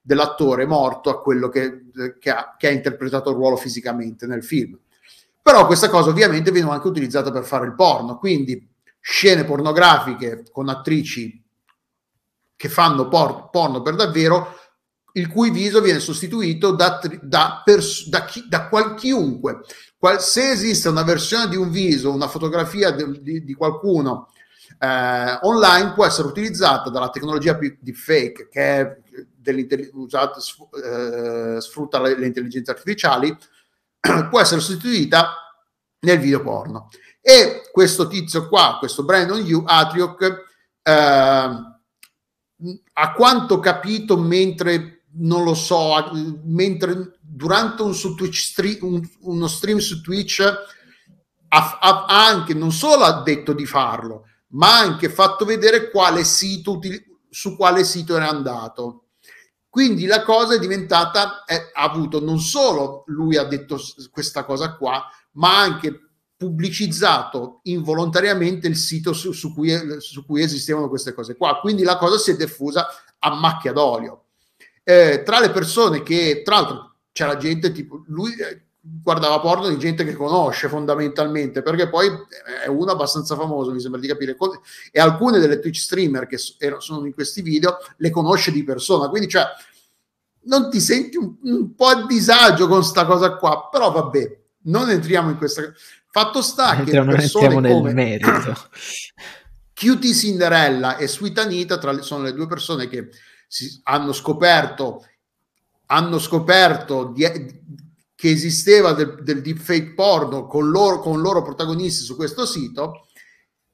dell'attore 0.00 0.66
morto 0.66 1.10
a 1.10 1.20
quello 1.20 1.48
che, 1.48 1.86
che 2.18 2.30
ha, 2.30 2.54
che 2.58 2.68
ha 2.68 2.70
interpretato 2.70 3.30
il 3.30 3.36
ruolo 3.36 3.56
fisicamente 3.56 4.26
nel 4.26 4.44
film. 4.44 4.78
Però 5.42 5.66
questa 5.66 5.88
cosa 5.88 6.10
ovviamente 6.10 6.50
viene 6.50 6.70
anche 6.70 6.86
utilizzata 6.86 7.30
per 7.30 7.44
fare 7.44 7.66
il 7.66 7.74
porno, 7.74 8.18
quindi 8.18 8.68
scene 9.00 9.44
pornografiche 9.44 10.44
con 10.52 10.68
attrici 10.68 11.42
che 12.54 12.68
fanno 12.68 13.08
por- 13.08 13.48
porno 13.50 13.80
per 13.80 13.94
davvero, 13.94 14.59
il 15.12 15.28
cui 15.28 15.50
viso 15.50 15.80
viene 15.80 16.00
sostituito 16.00 16.72
da, 16.72 17.00
da, 17.22 17.62
pers- 17.64 18.08
da, 18.08 18.24
chi- 18.24 18.46
da 18.48 18.68
qual- 18.68 18.94
chiunque. 18.94 19.60
Qual- 19.98 20.20
se 20.20 20.50
esiste 20.50 20.88
una 20.88 21.02
versione 21.02 21.48
di 21.48 21.56
un 21.56 21.70
viso, 21.70 22.12
una 22.12 22.28
fotografia 22.28 22.90
de- 22.90 23.20
di, 23.20 23.44
di 23.44 23.54
qualcuno 23.54 24.28
eh, 24.78 25.38
online, 25.42 25.92
può 25.92 26.06
essere 26.06 26.28
utilizzata 26.28 26.88
dalla 26.90 27.10
tecnologia 27.10 27.58
di 27.78 27.92
fake, 27.92 28.48
che 28.48 28.80
è 28.80 28.96
usata, 29.92 30.38
eh, 30.38 31.60
sfrutta 31.60 32.00
le, 32.00 32.18
le 32.18 32.26
intelligenze 32.26 32.70
artificiali, 32.70 33.36
può 34.30 34.40
essere 34.40 34.60
sostituita 34.60 35.34
nel 36.00 36.18
video 36.18 36.40
porno. 36.42 36.88
E 37.20 37.68
questo 37.70 38.08
tizio 38.08 38.48
qua, 38.48 38.76
questo 38.78 39.04
Brandon 39.04 39.38
Yu, 39.40 39.62
Atriok, 39.66 40.44
eh, 40.82 41.68
a 42.92 43.12
quanto 43.12 43.60
capito, 43.60 44.16
mentre 44.16 44.99
non 45.12 45.44
lo 45.44 45.54
so, 45.54 45.94
mentre 46.44 47.18
durante 47.20 47.82
un 47.82 47.94
su 47.94 48.14
Twitch 48.14 48.40
stre- 48.42 48.78
un- 48.82 49.06
uno 49.22 49.46
stream 49.48 49.78
su 49.78 50.00
Twitch 50.00 50.40
ha, 51.48 51.78
ha- 51.80 52.04
anche 52.06 52.54
non 52.54 52.72
solo 52.72 53.04
ha 53.04 53.22
detto 53.22 53.52
di 53.52 53.66
farlo, 53.66 54.24
ma 54.48 54.76
ha 54.76 54.80
anche 54.80 55.08
fatto 55.08 55.44
vedere 55.44 55.90
quale 55.90 56.24
sito 56.24 56.78
su 57.28 57.56
quale 57.56 57.84
sito 57.84 58.16
era 58.16 58.28
andato. 58.28 59.06
Quindi 59.68 60.06
la 60.06 60.22
cosa 60.22 60.54
è 60.54 60.58
diventata, 60.58 61.44
è- 61.44 61.70
ha 61.72 61.82
avuto 61.84 62.20
non 62.20 62.40
solo 62.40 63.04
lui 63.06 63.36
ha 63.36 63.44
detto 63.44 63.78
questa 64.10 64.44
cosa 64.44 64.76
qua, 64.76 65.04
ma 65.32 65.58
ha 65.58 65.62
anche 65.62 66.00
pubblicizzato 66.36 67.60
involontariamente 67.64 68.66
il 68.66 68.76
sito 68.76 69.12
su, 69.12 69.32
su 69.32 69.52
cui, 69.54 69.72
su 70.00 70.24
cui 70.24 70.42
esistevano 70.42 70.88
queste 70.88 71.12
cose 71.12 71.36
qua. 71.36 71.58
Quindi 71.60 71.82
la 71.82 71.98
cosa 71.98 72.16
si 72.18 72.30
è 72.30 72.36
diffusa 72.36 72.86
a 73.18 73.34
macchia 73.34 73.72
d'olio. 73.72 74.24
Eh, 74.82 75.22
tra 75.24 75.40
le 75.40 75.50
persone 75.50 76.02
che, 76.02 76.42
tra 76.44 76.56
l'altro, 76.56 76.94
c'era 77.12 77.36
gente 77.36 77.72
tipo 77.72 78.04
lui 78.06 78.32
eh, 78.34 78.62
guardava 78.80 79.40
porno 79.40 79.68
di 79.68 79.78
gente 79.78 80.04
che 80.04 80.14
conosce 80.14 80.68
fondamentalmente 80.68 81.60
perché 81.60 81.88
poi 81.88 82.08
è 82.64 82.68
uno 82.68 82.90
abbastanza 82.90 83.36
famoso, 83.36 83.72
mi 83.72 83.80
sembra 83.80 84.00
di 84.00 84.06
capire, 84.06 84.36
e 84.90 85.00
alcune 85.00 85.38
delle 85.38 85.58
Twitch 85.58 85.80
streamer 85.80 86.26
che 86.26 86.38
sono 86.38 87.04
in 87.04 87.12
questi 87.12 87.42
video 87.42 87.76
le 87.96 88.10
conosce 88.10 88.50
di 88.50 88.64
persona, 88.64 89.08
quindi 89.08 89.28
cioè 89.28 89.44
non 90.42 90.70
ti 90.70 90.80
senti 90.80 91.16
un, 91.16 91.34
un 91.42 91.74
po' 91.74 91.86
a 91.86 92.06
disagio 92.06 92.66
con 92.66 92.82
sta 92.82 93.04
cosa 93.04 93.36
qua, 93.36 93.68
però 93.70 93.90
vabbè, 93.90 94.38
non 94.62 94.88
entriamo 94.88 95.30
in 95.30 95.36
questa. 95.36 95.62
Fatto 96.12 96.42
sta 96.42 96.82
che 96.82 96.92
non 96.92 97.10
entriamo 97.10 97.60
nel 97.60 97.72
come 97.72 97.92
merito. 97.92 98.54
Cutie 99.74 100.14
Cinderella 100.14 100.96
e 100.96 101.06
Sweet 101.06 101.38
Anita 101.38 101.78
tra 101.78 101.92
le- 101.92 102.02
sono 102.02 102.24
le 102.24 102.32
due 102.32 102.46
persone 102.46 102.88
che 102.88 103.10
si, 103.50 103.80
hanno 103.82 104.12
scoperto 104.12 105.04
hanno 105.86 106.18
scoperto 106.20 107.06
di- 107.06 107.58
che 108.14 108.30
esisteva 108.30 108.92
del, 108.92 109.22
del 109.22 109.40
deepfake 109.40 109.94
porno 109.94 110.46
con 110.46 110.70
loro, 110.70 111.00
con 111.00 111.20
loro 111.20 111.42
protagonisti 111.42 112.04
su 112.04 112.14
questo 112.16 112.46
sito 112.46 113.06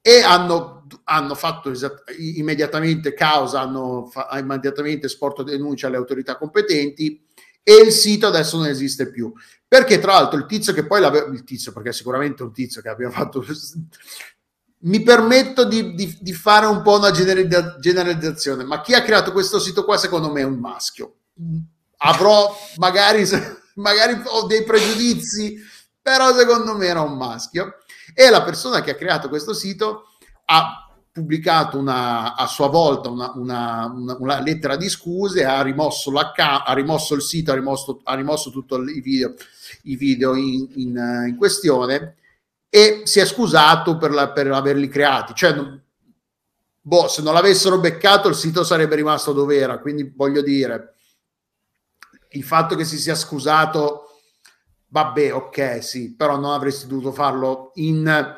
e 0.01 0.21
hanno, 0.21 0.87
hanno 1.03 1.35
fatto 1.35 1.69
esatt- 1.69 2.09
immediatamente 2.17 3.13
causa, 3.13 3.61
hanno 3.61 4.07
fa- 4.07 4.29
immediatamente 4.39 5.09
sporto 5.09 5.43
denuncia 5.43 5.87
alle 5.87 5.97
autorità 5.97 6.37
competenti 6.37 7.23
e 7.61 7.73
il 7.75 7.91
sito 7.91 8.27
adesso 8.27 8.57
non 8.57 8.67
esiste 8.67 9.09
più. 9.11 9.31
Perché 9.67 9.99
tra 9.99 10.13
l'altro 10.13 10.39
il 10.39 10.45
tizio 10.45 10.73
che 10.73 10.87
poi 10.87 11.01
l'aveva, 11.01 11.27
il 11.27 11.43
tizio, 11.43 11.73
perché 11.73 11.91
sicuramente 11.91 12.41
un 12.41 12.53
tizio 12.53 12.81
che 12.81 12.87
abbia 12.89 13.11
fatto, 13.11 13.43
mi 14.79 15.01
permetto 15.01 15.65
di, 15.65 15.93
di- 15.93 16.17
di 16.19 16.33
fare 16.33 16.65
un 16.65 16.81
po' 16.81 16.97
una 16.97 17.11
generalizza- 17.11 17.77
generalizzazione, 17.79 18.63
ma 18.63 18.81
chi 18.81 18.93
ha 18.93 19.03
creato 19.03 19.31
questo 19.31 19.59
sito 19.59 19.83
qua 19.83 19.97
secondo 19.97 20.31
me 20.31 20.41
è 20.41 20.45
un 20.45 20.59
maschio. 20.59 21.15
Avrò 21.97 22.55
magari, 22.77 23.25
magari 23.75 24.21
ho 24.23 24.45
dei 24.45 24.63
pregiudizi, 24.63 25.57
però 26.01 26.35
secondo 26.35 26.75
me 26.75 26.85
era 26.85 27.01
un 27.01 27.17
maschio. 27.17 27.77
E 28.13 28.29
la 28.29 28.43
persona 28.43 28.81
che 28.81 28.91
ha 28.91 28.95
creato 28.95 29.29
questo 29.29 29.53
sito 29.53 30.05
ha 30.45 30.87
pubblicato 31.11 31.79
una, 31.79 32.35
a 32.35 32.45
sua 32.45 32.67
volta 32.67 33.09
una, 33.09 33.31
una, 33.35 33.91
una, 34.19 34.39
lettera 34.39 34.75
di 34.75 34.87
scuse, 34.87 35.43
ha 35.43 35.63
rimosso, 35.63 36.11
ha 36.11 36.73
rimosso 36.73 37.15
il 37.15 37.23
sito, 37.23 37.51
ha 37.51 37.55
rimosso, 37.55 38.01
ha 38.03 38.13
rimosso 38.13 38.51
tutti 38.51 38.75
i 38.75 39.01
video, 39.01 39.33
i 39.83 39.95
video 39.95 40.35
in, 40.35 40.67
in, 40.75 41.25
in, 41.27 41.35
questione 41.35 42.17
e 42.69 43.01
si 43.05 43.19
è 43.19 43.25
scusato 43.25 43.97
per, 43.97 44.11
la, 44.11 44.31
per 44.31 44.51
averli 44.51 44.87
creati. 44.87 45.33
Cioè, 45.33 45.55
boh, 46.81 47.07
se 47.07 47.21
non 47.21 47.33
l'avessero 47.33 47.79
beccato 47.79 48.27
il 48.27 48.35
sito 48.35 48.63
sarebbe 48.63 48.95
rimasto 48.95 49.33
dove 49.33 49.57
era, 49.57 49.79
quindi 49.79 50.11
voglio 50.15 50.41
dire, 50.41 50.95
il 52.31 52.43
fatto 52.43 52.75
che 52.75 52.85
si 52.85 52.97
sia 52.97 53.15
scusato, 53.15 54.21
vabbè, 54.87 55.33
ok, 55.33 55.83
sì, 55.83 56.15
però 56.15 56.37
non 56.37 56.51
avresti 56.51 56.87
dovuto 56.87 57.11
farlo 57.11 57.71
in 57.75 58.35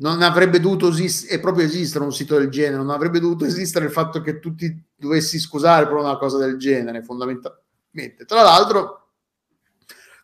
non 0.00 0.22
avrebbe 0.22 0.60
dovuto 0.60 0.88
esistere, 0.88 1.40
proprio 1.40 1.64
esistere 1.64 2.04
un 2.04 2.12
sito 2.12 2.38
del 2.38 2.50
genere, 2.50 2.76
non 2.76 2.90
avrebbe 2.90 3.18
dovuto 3.20 3.44
esistere 3.44 3.86
il 3.86 3.90
fatto 3.90 4.20
che 4.20 4.38
tu 4.38 4.54
ti 4.54 4.80
dovessi 4.94 5.38
scusare 5.38 5.86
per 5.86 5.96
una 5.96 6.16
cosa 6.16 6.38
del 6.38 6.56
genere, 6.56 7.02
fondamentalmente. 7.02 8.24
Tra 8.24 8.42
l'altro, 8.42 8.97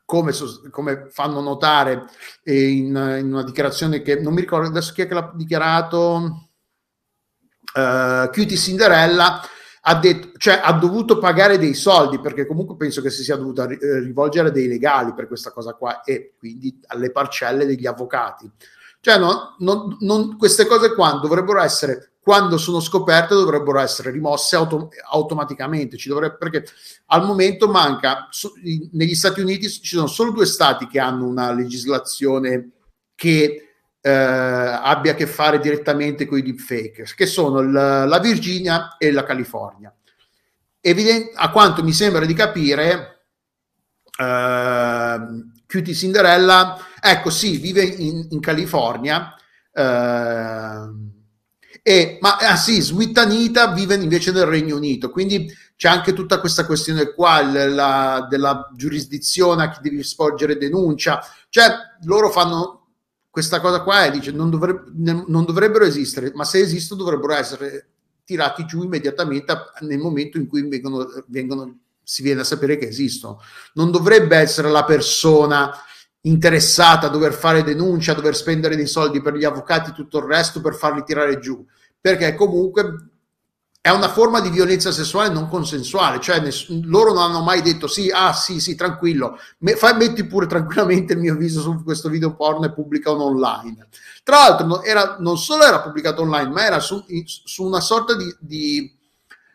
come, 0.05 0.33
come 0.71 1.07
fanno 1.11 1.41
notare 1.41 2.05
eh, 2.43 2.69
in, 2.69 3.19
in, 3.19 3.33
una 3.33 3.43
dichiarazione 3.43 4.03
che 4.03 4.21
non 4.21 4.35
mi 4.35 4.41
ricordo 4.41 4.69
adesso 4.69 4.93
chi 4.93 5.03
è 5.03 5.07
che 5.07 5.15
l'ha 5.15 5.33
dichiarato, 5.35 6.49
uh, 7.75 8.31
Cutie 8.31 8.57
Cinderella, 8.57 9.41
ha, 9.87 9.95
detto, 9.97 10.39
cioè, 10.39 10.61
ha 10.63 10.73
dovuto 10.73 11.19
pagare 11.19 11.59
dei 11.59 11.75
soldi 11.75 12.21
perché 12.21 12.47
comunque 12.47 12.77
penso 12.77 13.03
che 13.03 13.11
si 13.11 13.23
sia 13.23 13.37
dovuta 13.37 13.67
rivolgere 13.67 14.51
dei 14.51 14.67
legali 14.67 15.13
per 15.13 15.27
questa 15.27 15.51
cosa 15.51 15.75
qua 15.75 16.03
e 16.03 16.35
quindi 16.39 16.81
alle 16.87 17.11
parcelle 17.11 17.67
degli 17.67 17.87
avvocati. 17.87 18.51
Cioè, 19.01 19.19
no, 19.19 19.57
non, 19.59 19.99
non, 20.01 20.39
queste 20.39 20.67
cose 20.67 20.95
qua 20.95 21.19
dovrebbero 21.21 21.61
essere, 21.61 22.14
quando 22.25 22.57
sono 22.57 22.81
scoperte, 22.81 23.35
dovrebbero 23.35 23.79
essere 23.79 24.11
rimosse 24.11 24.57
auto, 24.57 24.89
automaticamente. 25.11 25.99
Dovrebbe, 26.07 26.37
perché 26.39 26.65
al 27.07 27.25
momento 27.25 27.69
manca, 27.69 28.29
su, 28.31 28.51
negli 28.93 29.15
Stati 29.15 29.41
Uniti 29.41 29.69
ci 29.69 29.95
sono 29.95 30.07
solo 30.07 30.33
due 30.33 30.47
stati 30.47 30.87
che 30.87 30.99
hanno 30.99 31.27
una 31.27 31.53
legislazione 31.53 32.71
che 33.15 33.75
eh, 34.01 34.11
abbia 34.11 35.13
a 35.13 35.15
che 35.15 35.27
fare 35.27 35.61
direttamente 35.61 36.27
con 36.27 36.39
i 36.39 36.43
deepfake, 36.43 37.05
che 37.15 37.27
sono 37.27 37.61
il, 37.61 37.71
la 37.71 38.19
Virginia 38.21 38.97
e 38.97 39.13
la 39.13 39.25
California. 39.25 39.95
Evident- 40.81 41.33
a 41.35 41.51
quanto 41.51 41.85
mi 41.85 41.93
sembra 41.93 42.25
di 42.25 42.35
capire, 42.35 43.27
eh, 44.19 45.19
Cutie 45.67 45.95
Cinderella 45.95 46.79
Ecco, 47.07 47.29
sì, 47.29 47.59
vive 47.59 47.83
in, 47.83 48.29
in 48.31 48.41
California. 48.41 49.35
Eh, 49.71 51.13
e, 51.87 52.17
ma 52.23 52.39
ah, 52.39 52.57
sì, 52.57 52.81
Sweet 52.81 53.19
Anita 53.19 53.71
vive 53.75 53.95
invece 53.97 54.33
nel 54.33 54.47
Regno 54.47 54.77
Unito, 54.77 55.11
quindi 55.11 55.55
c'è 55.77 55.89
anche 55.91 56.15
tutta 56.15 56.41
questa 56.41 56.65
questione 56.65 57.13
qua 57.13 57.43
la, 57.43 58.27
della 58.27 58.71
giurisdizione 58.75 59.65
a 59.65 59.69
chi 59.69 59.81
devi 59.83 60.03
sporgere 60.03 60.57
denuncia, 60.57 61.21
cioè 61.51 61.75
loro 62.05 62.31
fanno 62.31 62.87
questa 63.29 63.61
cosa 63.61 63.83
qua 63.83 64.07
e 64.07 64.13
dice 64.13 64.31
non, 64.31 64.49
dovrebbe, 64.49 64.93
non 64.95 65.45
dovrebbero 65.45 65.85
esistere, 65.85 66.33
ma 66.35 66.45
se 66.45 66.61
esistono 66.61 67.03
dovrebbero 67.03 67.35
essere 67.35 67.89
tirati 68.25 68.65
giù 68.65 68.83
immediatamente 68.83 69.55
nel 69.81 69.99
momento 69.99 70.39
in 70.39 70.47
cui 70.47 70.67
vengono, 70.67 71.07
vengono, 71.27 71.81
si 72.03 72.23
viene 72.23 72.41
a 72.41 72.45
sapere 72.45 72.79
che 72.79 72.89
esistono. 72.89 73.43
Non 73.75 73.91
dovrebbe 73.91 74.39
essere 74.39 74.71
la 74.71 74.85
persona 74.85 75.71
interessata 76.27 77.07
a 77.07 77.11
dover 77.11 77.33
fare 77.33 77.63
denuncia, 77.63 78.13
a 78.13 78.15
dover 78.15 78.35
spendere 78.35 78.77
dei 78.77 78.87
soldi 78.87 79.21
per 79.21 79.35
gli 79.35 79.45
avvocati 79.45 79.91
e 79.91 79.95
tutto 79.95 80.19
il 80.19 80.25
resto 80.25 80.61
per 80.61 80.75
farli 80.75 81.03
tirare 81.05 81.39
giù, 81.39 81.65
perché 82.01 82.35
comunque 82.35 83.11
è 83.85 83.91
una 83.91 84.09
forma 84.09 84.41
di 84.41 84.49
violenza 84.49 84.91
sessuale 84.91 85.29
non 85.29 85.47
consensuale, 85.47 86.19
cioè 86.19 86.41
ness- 86.41 86.71
loro 86.85 87.13
non 87.13 87.25
hanno 87.25 87.43
mai 87.43 87.61
detto 87.61 87.87
sì, 87.87 88.09
ah 88.11 88.33
sì, 88.33 88.59
sì, 88.59 88.75
tranquillo, 88.75 89.39
me- 89.59 89.77
fai, 89.77 89.95
metti 89.95 90.25
pure 90.25 90.47
tranquillamente 90.47 91.13
il 91.13 91.19
mio 91.19 91.37
viso 91.37 91.61
su 91.61 91.83
questo 91.85 92.09
video 92.09 92.35
porno 92.35 92.65
e 92.65 92.73
pubblicano 92.73 93.25
online. 93.25 93.89
Tra 94.23 94.37
l'altro 94.37 94.83
era, 94.83 95.17
non 95.19 95.37
solo 95.37 95.65
era 95.65 95.83
pubblicato 95.83 96.23
online, 96.23 96.49
ma 96.49 96.65
era 96.65 96.81
su, 96.81 97.05
su 97.25 97.63
una 97.63 97.81
sorta 97.81 98.17
di, 98.17 98.35
di, 98.39 98.94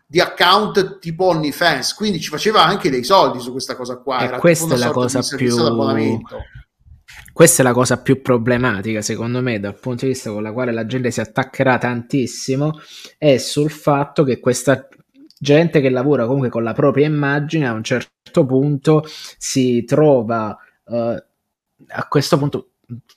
di, 0.09 0.19
account 0.19 0.97
tipo 0.99 1.25
OnlyFans, 1.25 1.93
quindi 1.93 2.19
ci 2.19 2.29
faceva 2.29 2.65
anche 2.65 2.89
dei 2.89 3.03
soldi 3.03 3.39
su 3.39 3.51
questa 3.51 3.75
cosa 3.75 3.97
qua. 3.97 4.21
E 4.21 4.25
era 4.25 4.39
questa 4.39 4.73
è 4.73 4.77
la 4.77 4.91
cosa 4.91 5.21
più 5.21 5.59
questa 7.33 7.61
è 7.61 7.65
la 7.65 7.71
cosa 7.71 8.01
più 8.01 8.21
problematica, 8.21 9.01
secondo 9.01 9.41
me, 9.41 9.59
dal 9.59 9.79
punto 9.79 10.05
di 10.05 10.11
vista 10.11 10.29
con 10.29 10.43
la 10.43 10.51
quale 10.51 10.73
la 10.73 10.85
gente 10.85 11.09
si 11.09 11.21
attaccherà 11.21 11.77
tantissimo, 11.77 12.79
è 13.17 13.37
sul 13.37 13.71
fatto 13.71 14.23
che 14.23 14.39
questa 14.39 14.87
gente 15.37 15.79
che 15.79 15.89
lavora 15.89 16.25
comunque 16.25 16.49
con 16.49 16.63
la 16.63 16.73
propria 16.73 17.07
immagine 17.07 17.65
a 17.65 17.71
un 17.71 17.83
certo 17.83 18.45
punto 18.45 19.05
si 19.37 19.85
trova 19.85 20.57
uh, 20.83 20.95
a 21.87 22.07
questo 22.09 22.37
punto 22.37 22.71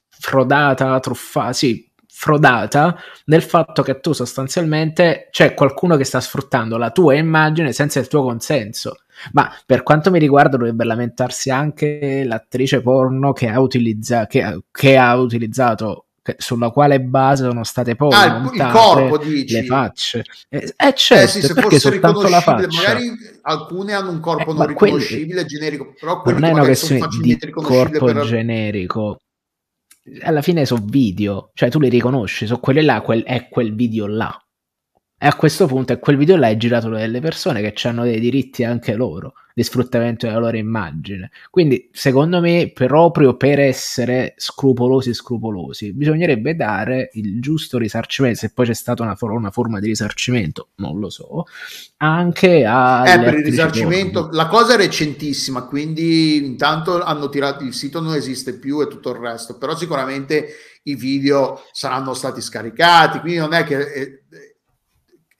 frodata, 0.08 1.00
truffata, 1.00 1.52
sì, 1.52 1.90
frodata 2.22 2.96
nel 3.24 3.42
fatto 3.42 3.82
che 3.82 3.98
tu 3.98 4.12
sostanzialmente 4.12 5.26
c'è 5.32 5.54
qualcuno 5.54 5.96
che 5.96 6.04
sta 6.04 6.20
sfruttando 6.20 6.76
la 6.76 6.92
tua 6.92 7.14
immagine 7.14 7.72
senza 7.72 7.98
il 7.98 8.06
tuo 8.06 8.22
consenso. 8.22 8.98
Ma 9.32 9.52
per 9.66 9.82
quanto 9.82 10.12
mi 10.12 10.20
riguarda 10.20 10.56
dovrebbe 10.56 10.84
lamentarsi 10.84 11.50
anche 11.50 12.22
l'attrice 12.24 12.80
porno 12.80 13.32
che 13.32 13.48
ha, 13.48 13.58
utilizza- 13.58 14.28
che, 14.28 14.62
che 14.70 14.96
ha 14.96 15.16
utilizzato 15.16 16.06
sulla 16.36 16.70
quale 16.70 17.00
base 17.00 17.42
sono 17.42 17.64
state 17.64 17.96
poi 17.96 18.12
ah, 18.12 18.38
montate 18.38 18.62
il 18.62 18.70
corpo, 18.70 19.18
dici. 19.18 19.54
le 19.54 19.64
facce. 19.64 20.24
Eh, 20.48 20.74
eh 20.76 20.94
certo, 20.94 21.24
eh 21.24 21.26
sì, 21.26 21.42
se 21.42 21.54
perché 21.54 21.80
soltanto 21.80 22.28
la 22.28 22.40
faccia. 22.40 22.68
Magari 22.70 23.10
alcune 23.42 23.94
hanno 23.94 24.10
un 24.10 24.20
corpo 24.20 24.52
eh, 24.52 24.54
non 24.54 24.66
riconoscibile, 24.68 25.42
quelli... 25.42 25.48
generico, 25.48 25.92
però 25.98 26.22
non 26.24 26.44
è 26.44 26.52
una 26.52 26.62
questione 26.62 27.04
di 27.20 27.36
corpo 27.50 28.04
per... 28.04 28.20
generico. 28.20 29.18
Alla 30.22 30.42
fine 30.42 30.66
sono 30.66 30.84
video, 30.84 31.50
cioè 31.54 31.70
tu 31.70 31.78
li 31.78 31.88
riconosci, 31.88 32.46
sono 32.46 32.58
quelle 32.58 32.82
là, 32.82 33.00
quel, 33.00 33.22
è 33.22 33.48
quel 33.48 33.74
video 33.74 34.06
là. 34.06 34.36
E 35.18 35.26
a 35.26 35.34
questo 35.36 35.66
punto 35.66 35.92
è 35.92 35.98
quel 36.00 36.16
video 36.16 36.36
là 36.36 36.48
è 36.48 36.56
girato 36.56 36.88
dalle 36.88 37.20
persone 37.20 37.60
che 37.62 37.88
hanno 37.88 38.02
dei 38.02 38.18
diritti 38.18 38.64
anche 38.64 38.94
loro 38.94 39.34
di 39.54 39.62
sfruttamento 39.62 40.26
della 40.26 40.38
loro 40.38 40.56
immagine. 40.56 41.30
Quindi, 41.50 41.88
secondo 41.92 42.40
me, 42.40 42.70
proprio 42.72 43.36
per 43.36 43.60
essere 43.60 44.34
scrupolosi 44.36 45.12
scrupolosi, 45.14 45.92
bisognerebbe 45.92 46.54
dare 46.54 47.10
il 47.14 47.40
giusto 47.40 47.78
risarcimento, 47.78 48.38
se 48.38 48.52
poi 48.52 48.66
c'è 48.66 48.74
stata 48.74 49.02
una, 49.02 49.14
for- 49.14 49.32
una 49.32 49.50
forma 49.50 49.80
di 49.80 49.86
risarcimento, 49.86 50.70
non 50.76 50.98
lo 50.98 51.10
so, 51.10 51.44
anche 51.98 52.64
a... 52.64 53.08
Eh, 53.08 53.20
per 53.20 53.34
il 53.34 53.44
risarcimento, 53.44 54.28
la 54.32 54.46
cosa 54.46 54.74
è 54.74 54.76
recentissima, 54.76 55.64
quindi 55.64 56.36
intanto 56.44 57.02
hanno 57.02 57.28
tirato, 57.28 57.64
il 57.64 57.74
sito 57.74 58.00
non 58.00 58.14
esiste 58.14 58.58
più 58.58 58.80
e 58.80 58.88
tutto 58.88 59.10
il 59.10 59.16
resto, 59.16 59.58
però 59.58 59.76
sicuramente 59.76 60.46
i 60.84 60.94
video 60.94 61.62
saranno 61.72 62.14
stati 62.14 62.40
scaricati, 62.40 63.20
quindi 63.20 63.38
non 63.38 63.52
è 63.52 63.64
che... 63.64 63.80
Eh, 63.80 64.21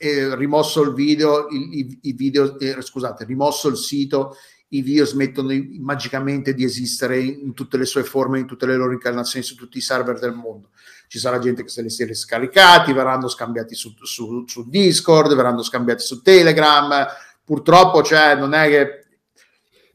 eh, 0.02 0.34
rimosso 0.34 0.82
il 0.82 0.94
video, 0.94 1.46
i, 1.48 1.98
i, 2.02 2.12
video 2.12 2.58
eh, 2.58 2.82
scusate, 2.82 3.24
rimosso 3.24 3.68
il 3.68 3.76
sito, 3.76 4.36
i 4.70 4.82
video 4.82 5.04
smettono 5.04 5.48
di, 5.48 5.78
magicamente 5.80 6.54
di 6.54 6.64
esistere 6.64 7.20
in 7.20 7.54
tutte 7.54 7.76
le 7.76 7.84
sue 7.84 8.02
forme, 8.02 8.40
in 8.40 8.46
tutte 8.46 8.66
le 8.66 8.74
loro 8.74 8.92
incarnazioni 8.92 9.44
su 9.44 9.54
tutti 9.54 9.78
i 9.78 9.80
server 9.80 10.18
del 10.18 10.32
mondo. 10.34 10.70
Ci 11.06 11.20
sarà 11.20 11.38
gente 11.38 11.62
che 11.62 11.68
se 11.68 11.82
li 11.82 11.90
si 11.90 12.02
è 12.02 12.12
scaricati, 12.12 12.92
verranno 12.92 13.28
scambiati 13.28 13.76
su, 13.76 13.94
su, 14.02 14.44
su, 14.48 14.68
Discord, 14.68 15.36
verranno 15.36 15.62
scambiati 15.62 16.02
su 16.02 16.20
Telegram. 16.20 17.06
Purtroppo, 17.44 18.02
cioè, 18.02 18.34
non 18.34 18.54
è 18.54 18.68
che. 18.68 19.06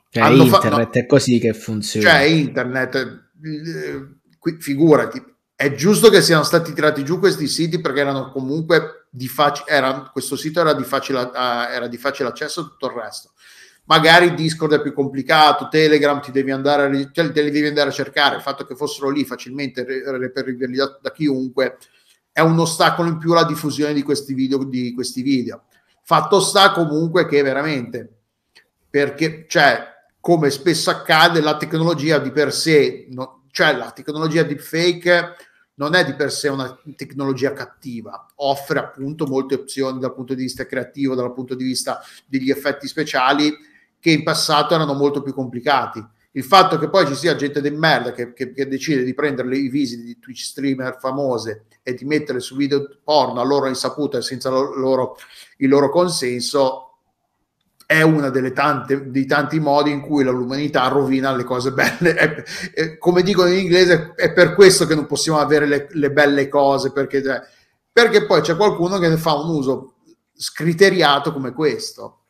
Cioè, 0.10 0.30
internet 0.30 0.62
fa- 0.62 0.70
no, 0.70 0.90
è 0.90 1.06
così 1.06 1.40
che 1.40 1.54
funziona. 1.54 2.10
Cioè, 2.10 2.22
internet, 2.22 2.96
eh, 3.44 4.56
figurati, 4.60 5.22
è 5.60 5.74
giusto 5.74 6.10
che 6.10 6.22
siano 6.22 6.44
stati 6.44 6.72
tirati 6.72 7.04
giù 7.04 7.18
questi 7.18 7.48
siti 7.48 7.82
perché 7.82 8.02
erano 8.02 8.30
comunque 8.30 9.08
di 9.10 9.28
facile, 9.28 10.08
questo 10.12 10.36
sito 10.36 10.60
era 10.60 10.74
di, 10.74 10.84
facile, 10.84 11.32
era 11.34 11.88
di 11.88 11.98
facile 11.98 12.30
accesso 12.30 12.62
a 12.62 12.64
tutto 12.66 12.86
il 12.86 12.94
resto. 12.94 13.32
Magari 13.86 14.36
Discord 14.36 14.76
è 14.76 14.82
più 14.84 14.94
complicato, 14.94 15.68
Telegram 15.68 16.22
ti 16.22 16.30
devi 16.30 16.52
andare 16.52 16.84
a, 16.84 17.12
cioè, 17.12 17.32
te 17.32 17.42
li 17.42 17.50
devi 17.50 17.70
andare 17.70 17.90
a 17.90 17.92
cercare, 17.92 18.36
il 18.36 18.44
fatto 18.44 18.66
che 18.66 18.76
fossero 18.76 19.10
lì 19.10 19.26
facilmente 19.26 19.84
reperibili 19.84 20.76
da, 20.76 20.96
da 21.02 21.12
chiunque 21.12 21.78
è 22.32 22.42
un 22.42 22.60
ostacolo 22.60 23.10
in 23.10 23.18
più 23.18 23.32
alla 23.32 23.46
diffusione 23.46 23.94
di 23.94 24.04
questi 24.04 24.36
video. 24.36 24.64
Di 24.64 24.94
questi 24.94 25.24
video. 25.24 25.64
Fatto 26.04 26.40
sta 26.40 26.72
comunque 26.72 27.26
che 27.26 27.42
veramente, 27.42 28.08
perché 28.92 29.46
cioè, 29.48 29.88
come 30.20 30.52
spesso 30.52 30.92
accade, 30.92 31.42
la 31.42 31.58
tecnologia 31.58 32.20
di 32.20 32.30
per 32.32 32.54
sé, 32.54 33.08
no, 33.10 33.46
cioè 33.50 33.76
la 33.76 33.90
tecnologia 33.90 34.44
deepfake 34.44 35.36
non 35.78 35.96
è 35.96 36.04
di 36.06 36.14
per 36.14 36.32
sé 36.32 36.48
una 36.48 36.80
tecnologia 36.96 37.54
cattiva, 37.54 38.26
offre 38.36 38.80
appunto 38.80 39.26
molte 39.26 39.56
opzioni 39.56 40.00
dal 40.00 40.14
punto 40.14 40.34
di 40.34 40.44
vista 40.44 40.66
creativo, 40.66 41.16
dal 41.16 41.34
punto 41.34 41.56
di 41.56 41.64
vista 41.64 42.02
degli 42.26 42.50
effetti 42.50 42.88
speciali 42.88 43.56
che 44.00 44.12
in 44.12 44.24
passato 44.24 44.74
erano 44.74 44.94
molto 44.94 45.22
più 45.22 45.34
complicati. 45.34 46.06
il 46.32 46.44
fatto 46.44 46.78
che 46.78 46.90
poi 46.90 47.08
ci 47.08 47.16
sia 47.16 47.36
gente 47.36 47.62
di 47.62 47.72
merda 47.72 48.12
che, 48.12 48.32
che, 48.34 48.52
che 48.52 48.68
decide 48.68 49.04
di 49.04 49.16
prendere 49.16 49.58
i 49.58 49.70
visite 49.70 50.04
di 50.04 50.20
Twitch 50.20 50.44
streamer 50.44 50.98
famose 51.00 51.66
e 51.82 51.96
di 51.96 52.06
metterle 52.06 52.42
su 52.42 52.56
video 52.56 53.00
porno 53.04 53.40
a 53.40 53.44
loro 53.44 53.68
insaputa 53.68 54.20
e 54.20 54.22
senza 54.22 54.50
loro, 54.50 55.18
il 55.58 55.70
loro 55.70 55.90
consenso 55.90 56.87
è 57.88 58.02
uno 58.02 58.30
dei 58.30 58.52
tanti 58.52 59.60
modi 59.62 59.92
in 59.92 60.02
cui 60.02 60.26
l'umanità 60.26 60.90
rovina 60.90 61.34
le 61.34 61.46
cose 61.46 61.72
belle. 61.72 62.16
È, 62.16 62.44
è, 62.74 62.98
come 62.98 63.24
dicono 63.24 63.50
in 63.50 63.60
inglese, 63.60 64.12
è 64.14 64.34
per 64.34 64.56
questo 64.56 64.86
che 64.86 64.94
non 64.94 65.06
possiamo 65.06 65.40
avere 65.40 65.66
le, 65.66 65.88
le 65.92 66.12
belle 66.12 66.50
cose, 66.50 66.92
perché, 66.92 67.24
cioè, 67.24 67.42
perché 67.90 68.26
poi 68.26 68.42
c'è 68.42 68.58
qualcuno 68.58 69.00
che 69.00 69.08
ne 69.08 69.16
fa 69.16 69.36
un 69.36 69.56
uso 69.56 69.94
scriteriato 70.36 71.32
come 71.32 71.54
questo. 71.54 72.24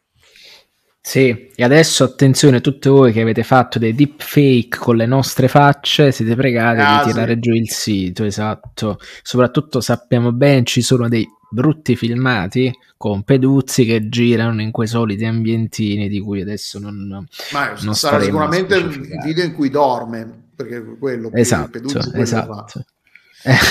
Sì, 1.01 1.49
e 1.55 1.63
adesso 1.63 2.03
attenzione 2.03 2.61
tutti 2.61 2.89
voi 2.89 3.11
che 3.11 3.21
avete 3.21 3.41
fatto 3.41 3.79
dei 3.79 3.95
deepfake 3.95 4.77
con 4.77 4.95
le 4.95 5.07
nostre 5.07 5.47
facce, 5.47 6.11
siete 6.11 6.35
pregati 6.35 6.81
ah, 6.81 7.03
di 7.03 7.11
tirare 7.11 7.33
sì. 7.33 7.39
giù 7.39 7.53
il 7.53 7.71
sito, 7.71 8.23
esatto. 8.25 8.99
Soprattutto 9.23 9.81
sappiamo 9.81 10.31
bene 10.33 10.65
ci 10.65 10.83
sono 10.83 11.07
dei 11.07 11.27
brutti 11.49 11.95
filmati 11.95 12.73
con 12.97 13.23
Peduzzi 13.23 13.85
che 13.85 14.09
girano 14.09 14.61
in 14.61 14.71
quei 14.71 14.87
soliti 14.87 15.25
ambientini 15.25 16.09
di 16.09 16.19
cui 16.19 16.41
adesso 16.41 16.79
non, 16.79 17.27
Ma 17.51 17.73
non 17.81 17.95
sarà 17.95 18.21
sicuramente 18.21 18.75
il 18.75 18.87
video 19.23 19.43
in 19.43 19.53
cui 19.53 19.69
dorme, 19.69 20.45
perché 20.55 20.83
quello 20.97 21.29
esatto, 21.33 21.69
Peduzzi 21.69 22.11
esatto. 22.13 22.85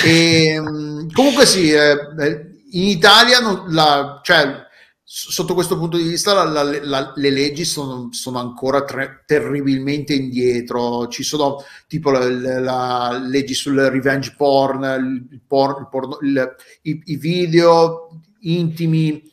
e, 0.05 0.45
ehm, 0.53 1.11
comunque 1.11 1.45
sì, 1.45 1.71
eh, 1.71 1.97
eh, 2.19 2.61
in 2.71 2.87
Italia 2.87 3.39
non, 3.39 3.65
la, 3.69 4.21
cioè, 4.23 4.65
sotto 5.09 5.53
questo 5.53 5.77
punto 5.77 5.95
di 5.95 6.03
vista 6.03 6.33
la, 6.33 6.43
la, 6.43 6.83
la, 6.83 7.13
le 7.15 7.29
leggi 7.29 7.63
sono, 7.63 8.09
sono 8.11 8.39
ancora 8.39 8.83
tre, 8.83 9.23
terribilmente 9.25 10.13
indietro. 10.13 11.07
Ci 11.07 11.23
sono 11.23 11.63
tipo 11.87 12.11
la, 12.11 13.17
leggi 13.17 13.53
sul 13.53 13.79
revenge 13.79 14.33
porn, 14.35 14.83
il 15.31 15.39
porn, 15.47 15.83
il 15.83 15.87
porno, 15.89 16.17
il, 16.21 16.55
i, 16.81 17.01
i, 17.05 17.15
video 17.15 18.09
intimi 18.41 19.23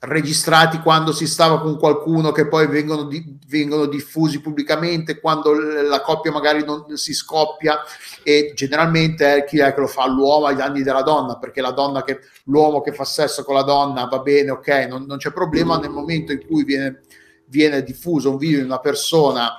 registrati 0.00 0.78
quando 0.78 1.12
si 1.12 1.26
stava 1.26 1.60
con 1.60 1.78
qualcuno 1.78 2.32
che 2.32 2.48
poi 2.48 2.66
vengono, 2.66 3.04
di, 3.04 3.38
vengono 3.46 3.84
diffusi 3.84 4.40
pubblicamente 4.40 5.20
quando 5.20 5.52
la 5.52 6.00
coppia 6.00 6.32
magari 6.32 6.64
non 6.64 6.96
si 6.96 7.12
scoppia. 7.12 7.80
E 8.22 8.52
generalmente 8.54 9.36
è 9.36 9.44
chi 9.44 9.58
è 9.58 9.74
che 9.74 9.80
lo 9.80 9.86
fa? 9.86 10.06
L'uomo 10.06 10.46
ai 10.46 10.56
danni 10.56 10.82
della 10.82 11.02
donna 11.02 11.38
perché 11.38 11.60
la 11.60 11.72
donna 11.72 12.02
che 12.02 12.20
l'uomo 12.44 12.80
che 12.80 12.92
fa 12.92 13.04
sesso 13.04 13.44
con 13.44 13.54
la 13.54 13.62
donna 13.62 14.06
va 14.06 14.20
bene 14.20 14.50
ok 14.50 14.68
non, 14.88 15.04
non 15.04 15.18
c'è 15.18 15.32
problema. 15.32 15.78
Nel 15.78 15.90
momento 15.90 16.32
in 16.32 16.46
cui 16.46 16.64
viene, 16.64 17.02
viene 17.46 17.82
diffuso 17.82 18.30
un 18.30 18.38
video 18.38 18.60
di 18.60 18.64
una 18.64 18.80
persona 18.80 19.52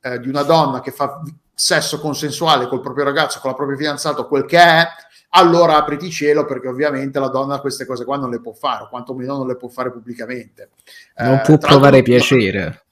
eh, 0.00 0.20
di 0.20 0.28
una 0.28 0.42
donna 0.42 0.80
che 0.80 0.92
fa 0.92 1.20
sesso 1.52 2.00
consensuale 2.00 2.68
col 2.68 2.80
proprio 2.80 3.04
ragazzo 3.04 3.38
con 3.40 3.50
la 3.50 3.56
propria 3.56 3.76
fidanzata 3.76 4.22
quel 4.22 4.46
che 4.46 4.58
è 4.58 4.86
allora 5.30 5.76
apriti 5.76 6.10
cielo 6.10 6.44
perché 6.44 6.68
ovviamente 6.68 7.20
la 7.20 7.28
donna 7.28 7.60
queste 7.60 7.84
cose 7.86 8.04
qua 8.04 8.16
non 8.16 8.30
le 8.30 8.40
può 8.40 8.52
fare, 8.52 8.84
o 8.84 8.88
quantomeno 8.88 9.36
non 9.36 9.46
le 9.46 9.56
può 9.56 9.68
fare 9.68 9.92
pubblicamente. 9.92 10.70
Non 11.16 11.34
eh, 11.34 11.40
può 11.42 11.58
provare 11.58 12.02
piacere. 12.02 12.84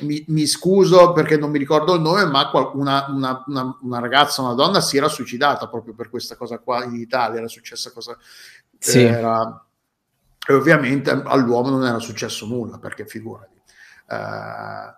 Mi, 0.00 0.24
mi, 0.28 0.46
scuso 0.46 1.12
perché 1.12 1.36
non 1.36 1.50
mi 1.50 1.58
ricordo 1.58 1.94
il 1.94 2.00
nome, 2.00 2.24
ma 2.24 2.50
una, 2.74 3.06
una, 3.08 3.44
una, 3.46 3.78
una, 3.80 3.98
ragazza, 4.00 4.42
una 4.42 4.54
donna 4.54 4.80
si 4.80 4.96
era 4.96 5.08
suicidata 5.08 5.68
proprio 5.68 5.94
per 5.94 6.10
questa 6.10 6.36
cosa 6.36 6.58
qua 6.58 6.84
in 6.84 6.94
Italia, 6.94 7.38
era 7.38 7.48
successa 7.48 7.90
cosa... 7.92 8.16
Sì. 8.78 9.02
Era, 9.02 9.64
e 10.46 10.52
ovviamente 10.52 11.10
all'uomo 11.10 11.70
non 11.70 11.86
era 11.86 11.98
successo 12.00 12.46
nulla, 12.46 12.78
perché 12.78 13.06
figurati. 13.06 13.62
Uh, 14.08 14.92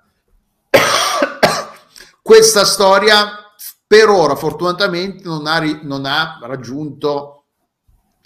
questa 2.22 2.64
storia 2.64 3.45
per 3.86 4.08
ora 4.08 4.34
fortunatamente 4.34 5.22
non 5.24 5.46
ha, 5.46 5.60
non 5.82 6.06
ha 6.06 6.38
raggiunto 6.42 7.44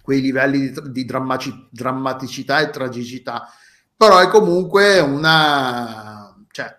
quei 0.02 0.20
livelli 0.20 0.70
di, 0.70 0.90
di 0.90 1.04
drammaci, 1.04 1.68
drammaticità 1.70 2.60
e 2.60 2.70
tragicità, 2.70 3.48
però 3.94 4.18
è 4.18 4.28
comunque 4.28 4.98
una, 5.00 6.34
cioè, 6.50 6.74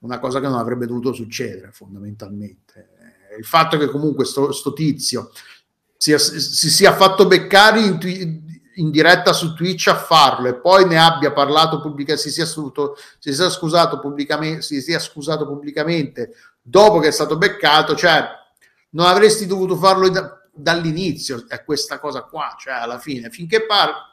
una 0.00 0.18
cosa 0.20 0.40
che 0.40 0.46
non 0.46 0.58
avrebbe 0.58 0.86
dovuto 0.86 1.12
succedere 1.12 1.72
fondamentalmente. 1.72 2.90
Il 3.36 3.44
fatto 3.44 3.76
che 3.76 3.88
comunque 3.88 4.24
sto, 4.24 4.52
sto 4.52 4.72
tizio 4.72 5.32
sia, 5.96 6.18
si 6.18 6.70
sia 6.70 6.94
fatto 6.94 7.26
beccare 7.26 7.80
in, 7.80 8.42
in, 8.76 8.90
diretta 8.90 9.32
su 9.32 9.54
Twitch 9.54 9.88
a 9.88 9.96
farlo 9.96 10.48
e 10.48 10.54
poi 10.54 10.86
ne 10.86 10.98
abbia 10.98 11.32
parlato 11.32 11.80
pubblicamente, 11.80 12.30
si 12.30 12.30
si 12.30 12.46
si 14.60 14.80
sia 14.80 14.98
scusato 15.00 15.46
pubblicamente 15.46 16.34
dopo 16.66 16.98
che 16.98 17.08
è 17.08 17.12
stato 17.12 17.36
beccato, 17.36 17.94
cioè 17.94 18.26
non 18.90 19.06
avresti 19.06 19.46
dovuto 19.46 19.76
farlo 19.76 20.08
da, 20.08 20.40
dall'inizio, 20.50 21.44
è 21.46 21.62
questa 21.62 21.98
cosa 21.98 22.22
qua, 22.22 22.56
cioè 22.58 22.74
alla 22.74 22.98
fine, 22.98 23.28
finché 23.28 23.66
par- 23.66 24.12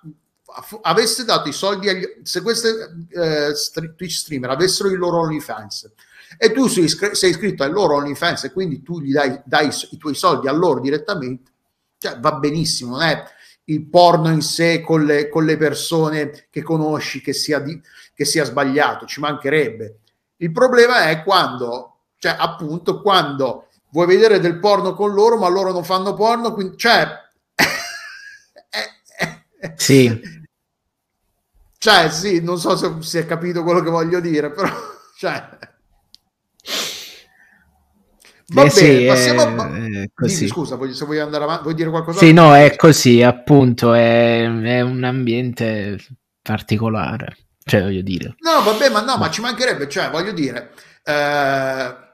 avesse 0.82 1.24
dato 1.24 1.48
i 1.48 1.54
soldi 1.54 1.88
agli, 1.88 2.04
se 2.24 2.42
queste 2.42 3.08
eh, 3.10 3.54
Twitch 3.96 4.12
streamer 4.12 4.50
avessero 4.50 4.90
i 4.90 4.96
loro 4.96 5.20
OnlyFans 5.20 5.94
e 6.38 6.52
tu 6.52 6.68
sei, 6.68 6.90
sei 6.90 7.30
iscritto 7.30 7.64
ai 7.64 7.72
loro 7.72 7.96
OnlyFans 7.96 8.44
e 8.46 8.52
quindi 8.52 8.82
tu 8.82 9.00
gli 9.00 9.14
dai, 9.14 9.42
dai 9.46 9.70
i 9.92 9.98
tuoi 9.98 10.16
soldi 10.16 10.50
a 10.50 10.52
loro 10.52 10.82
direttamente, 10.82 11.52
cioè 11.98 12.20
va 12.20 12.34
benissimo, 12.34 12.98
non 12.98 13.04
è 13.04 13.24
il 13.66 13.88
porno 13.88 14.30
in 14.30 14.42
sé 14.42 14.82
con 14.82 15.06
le, 15.06 15.30
con 15.30 15.46
le 15.46 15.56
persone 15.56 16.48
che 16.50 16.62
conosci 16.64 17.22
che 17.22 17.32
sia, 17.32 17.60
di, 17.60 17.80
che 18.14 18.26
sia 18.26 18.44
sbagliato, 18.44 19.06
ci 19.06 19.22
mancherebbe. 19.22 20.00
Il 20.38 20.52
problema 20.52 21.10
è 21.10 21.24
quando 21.24 21.91
cioè, 22.22 22.36
appunto, 22.38 23.02
quando 23.02 23.70
vuoi 23.90 24.06
vedere 24.06 24.40
del 24.40 24.60
porno 24.60 24.94
con 24.94 25.12
loro, 25.12 25.40
ma 25.40 25.48
loro 25.48 25.72
non 25.72 25.84
fanno 25.84 26.14
porno, 26.14 26.54
quindi, 26.54 26.78
cioè... 26.78 27.08
sì. 29.76 30.22
Cioè, 31.80 32.10
sì, 32.12 32.44
non 32.44 32.60
so 32.60 32.78
se 32.78 32.94
si 33.00 33.18
è 33.18 33.26
capito 33.26 33.64
quello 33.64 33.82
che 33.82 33.90
voglio 33.90 34.20
dire, 34.20 34.52
però... 34.52 34.70
Cioè... 35.18 35.50
Va 38.54 38.64
eh 38.64 38.68
bene, 38.68 38.70
sì, 38.70 39.06
passiamo 39.08 39.42
a... 39.42 39.68
Dimmi, 39.68 40.48
scusa, 40.48 40.76
voglio, 40.76 40.94
se 40.94 41.06
vuoi 41.06 41.20
andare 41.20 41.44
avanti, 41.44 41.64
vuoi 41.64 41.74
dire 41.74 41.90
qualcosa? 41.90 42.20
Sì, 42.20 42.34
no, 42.34 42.56
è 42.56 42.76
così, 42.76 43.24
appunto, 43.24 43.94
è, 43.94 44.44
è 44.44 44.82
un 44.82 45.04
ambiente 45.04 45.98
particolare, 46.40 47.36
cioè, 47.64 47.82
voglio 47.82 48.04
dire. 48.04 48.36
No, 48.42 48.62
vabbè, 48.64 48.90
ma 48.90 49.02
no, 49.02 49.18
ma 49.18 49.32
ci 49.32 49.42
mancherebbe, 49.42 49.90
cioè, 49.90 50.12
voglio 50.12 50.34
dire... 50.34 50.72
Eh 51.04 52.10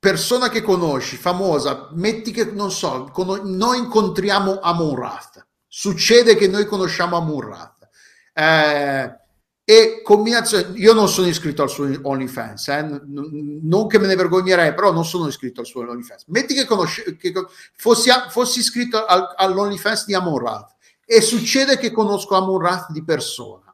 persona 0.00 0.48
che 0.48 0.62
conosci, 0.62 1.16
famosa, 1.16 1.90
metti 1.92 2.32
che 2.32 2.46
non 2.46 2.72
so, 2.72 3.10
con, 3.12 3.42
noi 3.44 3.78
incontriamo 3.78 4.58
Amon 4.58 4.96
Rath. 4.96 5.46
Succede 5.68 6.34
che 6.36 6.48
noi 6.48 6.64
conosciamo 6.64 7.16
Amon 7.16 7.40
Rath. 7.42 7.88
Eh, 8.32 9.18
e 9.62 10.00
combinazione, 10.02 10.76
io 10.78 10.94
non 10.94 11.08
sono 11.08 11.28
iscritto 11.28 11.62
al 11.62 11.68
suo 11.68 11.88
OnlyFans, 12.02 12.68
eh, 12.68 13.02
non 13.06 13.86
che 13.86 13.98
me 13.98 14.08
ne 14.08 14.16
vergognerei, 14.16 14.74
però 14.74 14.90
non 14.90 15.04
sono 15.04 15.28
iscritto 15.28 15.60
al 15.60 15.66
suo 15.66 15.82
OnlyFans. 15.82 16.24
Metti 16.28 16.54
che, 16.54 16.64
conosci, 16.64 17.16
che 17.16 17.32
fossi, 17.76 18.10
fossi, 18.30 18.58
iscritto 18.58 19.04
al, 19.04 19.32
all'OnlyFans 19.36 20.06
di 20.06 20.14
Amon 20.14 20.38
Rath 20.38 20.74
e 21.04 21.20
succede 21.20 21.78
che 21.78 21.92
conosco 21.92 22.34
Amon 22.34 22.58
Rath 22.58 22.90
di 22.90 23.04
persona 23.04 23.69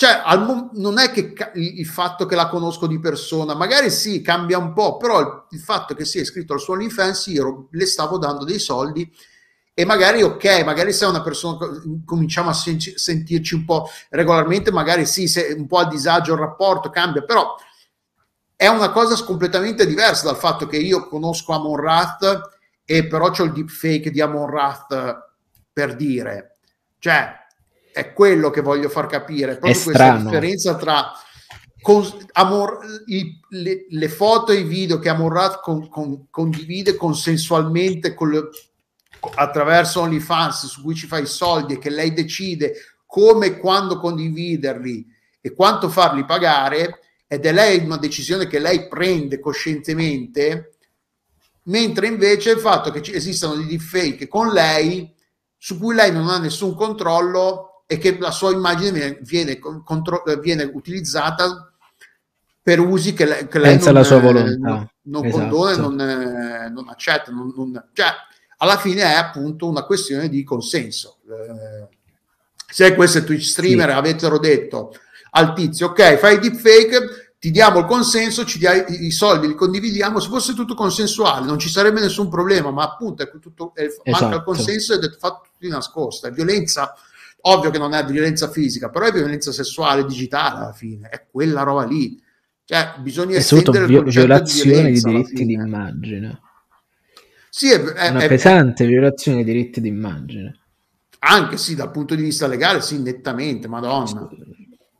cioè, 0.00 0.22
al, 0.24 0.70
non 0.72 0.98
è 0.98 1.10
che 1.10 1.34
il 1.56 1.84
fatto 1.84 2.24
che 2.24 2.34
la 2.34 2.48
conosco 2.48 2.86
di 2.86 2.98
persona, 2.98 3.54
magari 3.54 3.90
sì, 3.90 4.22
cambia 4.22 4.56
un 4.56 4.72
po', 4.72 4.96
però 4.96 5.20
il, 5.20 5.44
il 5.50 5.58
fatto 5.60 5.92
che 5.92 6.06
sia 6.06 6.22
iscritto 6.22 6.54
al 6.54 6.60
suo 6.60 6.72
OnlyFans, 6.72 7.26
io 7.26 7.68
le 7.70 7.84
stavo 7.84 8.16
dando 8.16 8.46
dei 8.46 8.58
soldi 8.58 9.06
e 9.74 9.84
magari 9.84 10.22
ok, 10.22 10.64
magari 10.64 10.94
se 10.94 11.04
è 11.04 11.08
una 11.08 11.20
persona, 11.20 11.58
cominciamo 12.06 12.48
a 12.48 12.54
sen- 12.54 12.78
sentirci 12.80 13.54
un 13.54 13.66
po' 13.66 13.90
regolarmente, 14.08 14.72
magari 14.72 15.04
sì, 15.04 15.28
se 15.28 15.54
un 15.54 15.66
po' 15.66 15.80
a 15.80 15.88
disagio 15.88 16.32
il 16.32 16.40
rapporto 16.40 16.88
cambia, 16.88 17.22
però 17.22 17.54
è 18.56 18.68
una 18.68 18.92
cosa 18.92 19.22
completamente 19.22 19.86
diversa 19.86 20.24
dal 20.24 20.38
fatto 20.38 20.66
che 20.66 20.78
io 20.78 21.08
conosco 21.08 21.52
Amon 21.52 21.76
Rath 21.76 22.40
e 22.86 23.06
però 23.06 23.28
c'ho 23.28 23.44
il 23.44 23.52
deepfake 23.52 24.10
di 24.10 24.22
Amon 24.22 24.48
Rath 24.48 25.28
per 25.70 25.94
dire. 25.94 26.56
Cioè, 26.98 27.39
è 28.00 28.12
quello 28.14 28.48
che 28.48 28.62
voglio 28.62 28.88
far 28.88 29.06
capire, 29.06 29.58
proprio 29.58 29.72
è 29.72 29.74
questa 29.74 29.92
strano. 29.92 30.30
differenza 30.30 30.74
tra 30.76 31.12
con, 31.82 32.06
Amor, 32.32 32.78
i, 33.06 33.38
le, 33.50 33.86
le, 33.88 34.08
foto 34.08 34.52
e 34.52 34.60
i 34.60 34.64
video 34.64 34.98
che 34.98 35.08
Amorrat 35.08 35.60
con, 35.60 35.88
con, 35.88 36.28
condivide 36.30 36.94
consensualmente 36.96 38.14
con 38.14 38.32
attraverso 39.34 40.00
OnlyFans 40.00 40.66
su 40.66 40.82
cui 40.82 40.94
ci 40.94 41.06
fa 41.06 41.18
i 41.18 41.26
soldi 41.26 41.74
e 41.74 41.78
che 41.78 41.90
lei 41.90 42.12
decide 42.14 42.74
come 43.04 43.46
e 43.46 43.58
quando 43.58 43.98
condividerli 43.98 45.06
e 45.40 45.52
quanto 45.52 45.90
farli 45.90 46.24
pagare 46.24 47.00
ed 47.26 47.44
è 47.44 47.52
lei 47.52 47.84
una 47.84 47.98
decisione 47.98 48.46
che 48.46 48.58
lei 48.58 48.88
prende 48.88 49.40
coscientemente 49.40 50.76
mentre 51.64 52.06
invece 52.06 52.52
il 52.52 52.58
fatto 52.58 52.90
che 52.90 53.02
ci 53.02 53.14
esistano 53.14 53.56
dei 53.56 53.66
deepfake 53.66 54.26
con 54.26 54.48
lei 54.48 55.14
su 55.56 55.78
cui 55.78 55.94
lei 55.94 56.10
non 56.12 56.28
ha 56.28 56.38
nessun 56.38 56.74
controllo 56.74 57.69
e 57.92 57.98
che 57.98 58.16
la 58.20 58.30
sua 58.30 58.52
immagine 58.52 59.18
viene, 59.22 59.58
contro, 59.58 60.22
viene 60.40 60.62
utilizzata 60.62 61.72
per 62.62 62.78
usi 62.78 63.14
che, 63.14 63.24
lei, 63.24 63.48
che 63.48 63.58
lei 63.58 63.80
non, 63.80 63.94
la 63.94 64.04
sua 64.04 64.18
eh, 64.18 64.20
volontà. 64.20 64.68
non, 64.68 64.88
non 65.02 65.24
Esatto. 65.26 65.40
condona 65.48 65.72
e 65.72 65.76
non, 65.76 66.00
eh, 66.00 66.68
non 66.70 66.88
accetta. 66.88 67.32
non- 67.32 67.52
non- 67.56 67.84
cioè, 67.92 68.06
alla 68.58 68.78
fine 68.78 69.02
è 69.02 69.14
appunto 69.14 69.66
una 69.66 69.82
questione 69.82 70.28
di 70.28 70.44
consenso. 70.44 71.16
Eh, 71.28 71.88
se 72.70 72.94
queste 72.94 73.24
Twitch 73.24 73.42
streamer 73.46 73.88
Sì. 73.90 73.96
avessero 73.96 74.38
detto 74.38 74.94
al 75.32 75.52
tizio, 75.52 75.88
ok, 75.88 76.16
fai 76.18 76.38
deepfake, 76.38 77.34
ti 77.40 77.50
diamo 77.50 77.80
il 77.80 77.86
consenso, 77.86 78.44
ci 78.44 78.60
dai 78.60 78.84
i 79.04 79.10
soldi, 79.10 79.48
li 79.48 79.54
condividiamo, 79.56 80.20
se 80.20 80.28
fosse 80.28 80.54
tutto 80.54 80.74
consensuale 80.74 81.44
non 81.44 81.58
ci 81.58 81.68
sarebbe 81.68 81.98
nessun 82.00 82.28
problema, 82.28 82.70
ma 82.70 82.84
appunto 82.84 83.24
è 83.24 83.30
tutto, 83.40 83.72
è- 83.74 83.82
manca 83.82 84.02
il 84.04 84.14
Esatto. 84.14 84.42
consenso 84.44 84.94
ed 84.94 85.02
è 85.02 85.10
fatto 85.18 85.40
tutto 85.46 85.56
di 85.58 85.68
nascosto, 85.68 86.28
è 86.28 86.30
violenza, 86.30 86.94
ovvio 87.42 87.70
che 87.70 87.78
non 87.78 87.94
è 87.94 88.04
violenza 88.04 88.48
fisica, 88.50 88.90
però 88.90 89.06
è 89.06 89.12
violenza 89.12 89.52
sessuale 89.52 90.04
digitale 90.04 90.58
alla 90.58 90.72
fine, 90.72 91.08
è 91.08 91.26
quella 91.30 91.62
roba 91.62 91.84
lì. 91.84 92.20
Cioè, 92.64 92.94
bisogna 92.98 93.36
È 93.36 93.40
il 93.40 93.86
vi- 93.86 94.02
violazione 94.10 94.92
di 94.92 95.00
alla 95.02 95.10
diritti 95.18 95.44
d'immagine. 95.44 96.40
Sì, 97.48 97.70
è, 97.70 97.80
è- 97.82 98.10
Una 98.10 98.20
è- 98.20 98.28
pesante 98.28 98.86
violazione 98.86 99.42
dei 99.42 99.52
diritti 99.54 99.80
d'immagine. 99.80 100.58
anche 101.22 101.56
sì, 101.56 101.74
dal 101.74 101.90
punto 101.90 102.14
di 102.14 102.22
vista 102.22 102.46
legale, 102.46 102.80
sì, 102.80 103.00
nettamente, 103.02 103.66
madonna. 103.68 104.28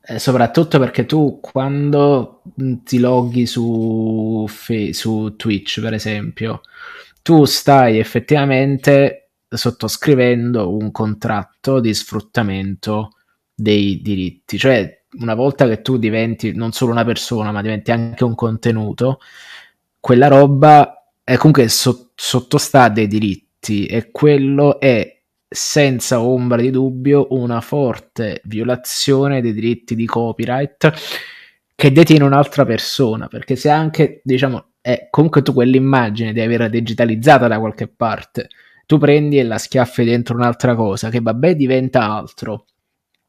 Eh, 0.03 0.19
soprattutto 0.19 0.77
perché 0.79 1.05
tu 1.05 1.39
quando 1.39 2.41
ti 2.83 2.99
loghi 2.99 3.45
su, 3.45 4.45
su 4.91 5.33
Twitch, 5.37 5.79
per 5.79 5.93
esempio, 5.93 6.61
tu 7.21 7.45
stai 7.45 7.99
effettivamente 7.99 9.20
sottoscrivendo 9.57 10.75
un 10.75 10.91
contratto 10.91 11.79
di 11.79 11.93
sfruttamento 11.93 13.11
dei 13.53 14.01
diritti. 14.01 14.57
Cioè, 14.57 15.03
una 15.19 15.35
volta 15.35 15.67
che 15.67 15.81
tu 15.81 15.97
diventi 15.97 16.53
non 16.55 16.71
solo 16.71 16.91
una 16.91 17.05
persona, 17.05 17.51
ma 17.51 17.61
diventi 17.61 17.91
anche 17.91 18.23
un 18.23 18.35
contenuto, 18.35 19.19
quella 19.99 20.27
roba 20.27 21.05
è 21.23 21.37
comunque 21.37 21.67
so- 21.69 22.11
sottostà 22.15 22.89
dei 22.89 23.07
diritti 23.07 23.85
e 23.85 24.11
quello 24.11 24.79
è 24.79 25.19
senza 25.47 26.21
ombra 26.21 26.61
di 26.61 26.71
dubbio 26.71 27.27
una 27.31 27.59
forte 27.59 28.41
violazione 28.45 29.41
dei 29.41 29.53
diritti 29.53 29.95
di 29.95 30.05
copyright 30.05 30.93
che 31.75 31.91
detiene 31.91 32.23
un'altra 32.23 32.63
persona, 32.63 33.27
perché 33.27 33.55
se 33.55 33.69
anche, 33.69 34.21
diciamo, 34.23 34.73
è 34.81 35.07
comunque 35.09 35.41
tu 35.41 35.53
quell'immagine 35.53 36.31
devi 36.31 36.45
averla 36.45 36.67
digitalizzata 36.69 37.47
da 37.47 37.59
qualche 37.59 37.87
parte, 37.87 38.49
tu 38.91 38.97
prendi 38.97 39.39
e 39.39 39.43
la 39.43 39.57
schiaffi 39.57 40.03
dentro 40.03 40.35
un'altra 40.35 40.75
cosa 40.75 41.07
che 41.07 41.21
vabbè 41.21 41.55
diventa 41.55 42.11
altro. 42.11 42.65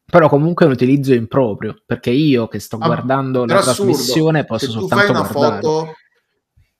Però 0.03 0.27
comunque 0.27 0.65
è 0.65 0.67
un 0.67 0.73
utilizzo 0.73 1.13
improprio, 1.13 1.81
perché 1.85 2.09
io 2.09 2.49
che 2.49 2.59
sto 2.59 2.75
Ah, 2.81 2.85
guardando 2.87 3.45
la 3.45 3.59
assurdo, 3.59 3.93
trasmissione 3.93 4.43
posso 4.43 4.69
soltanto 4.71 5.05
fai 5.05 5.09
una 5.09 5.21
guardare. 5.21 5.61
foto 5.61 5.93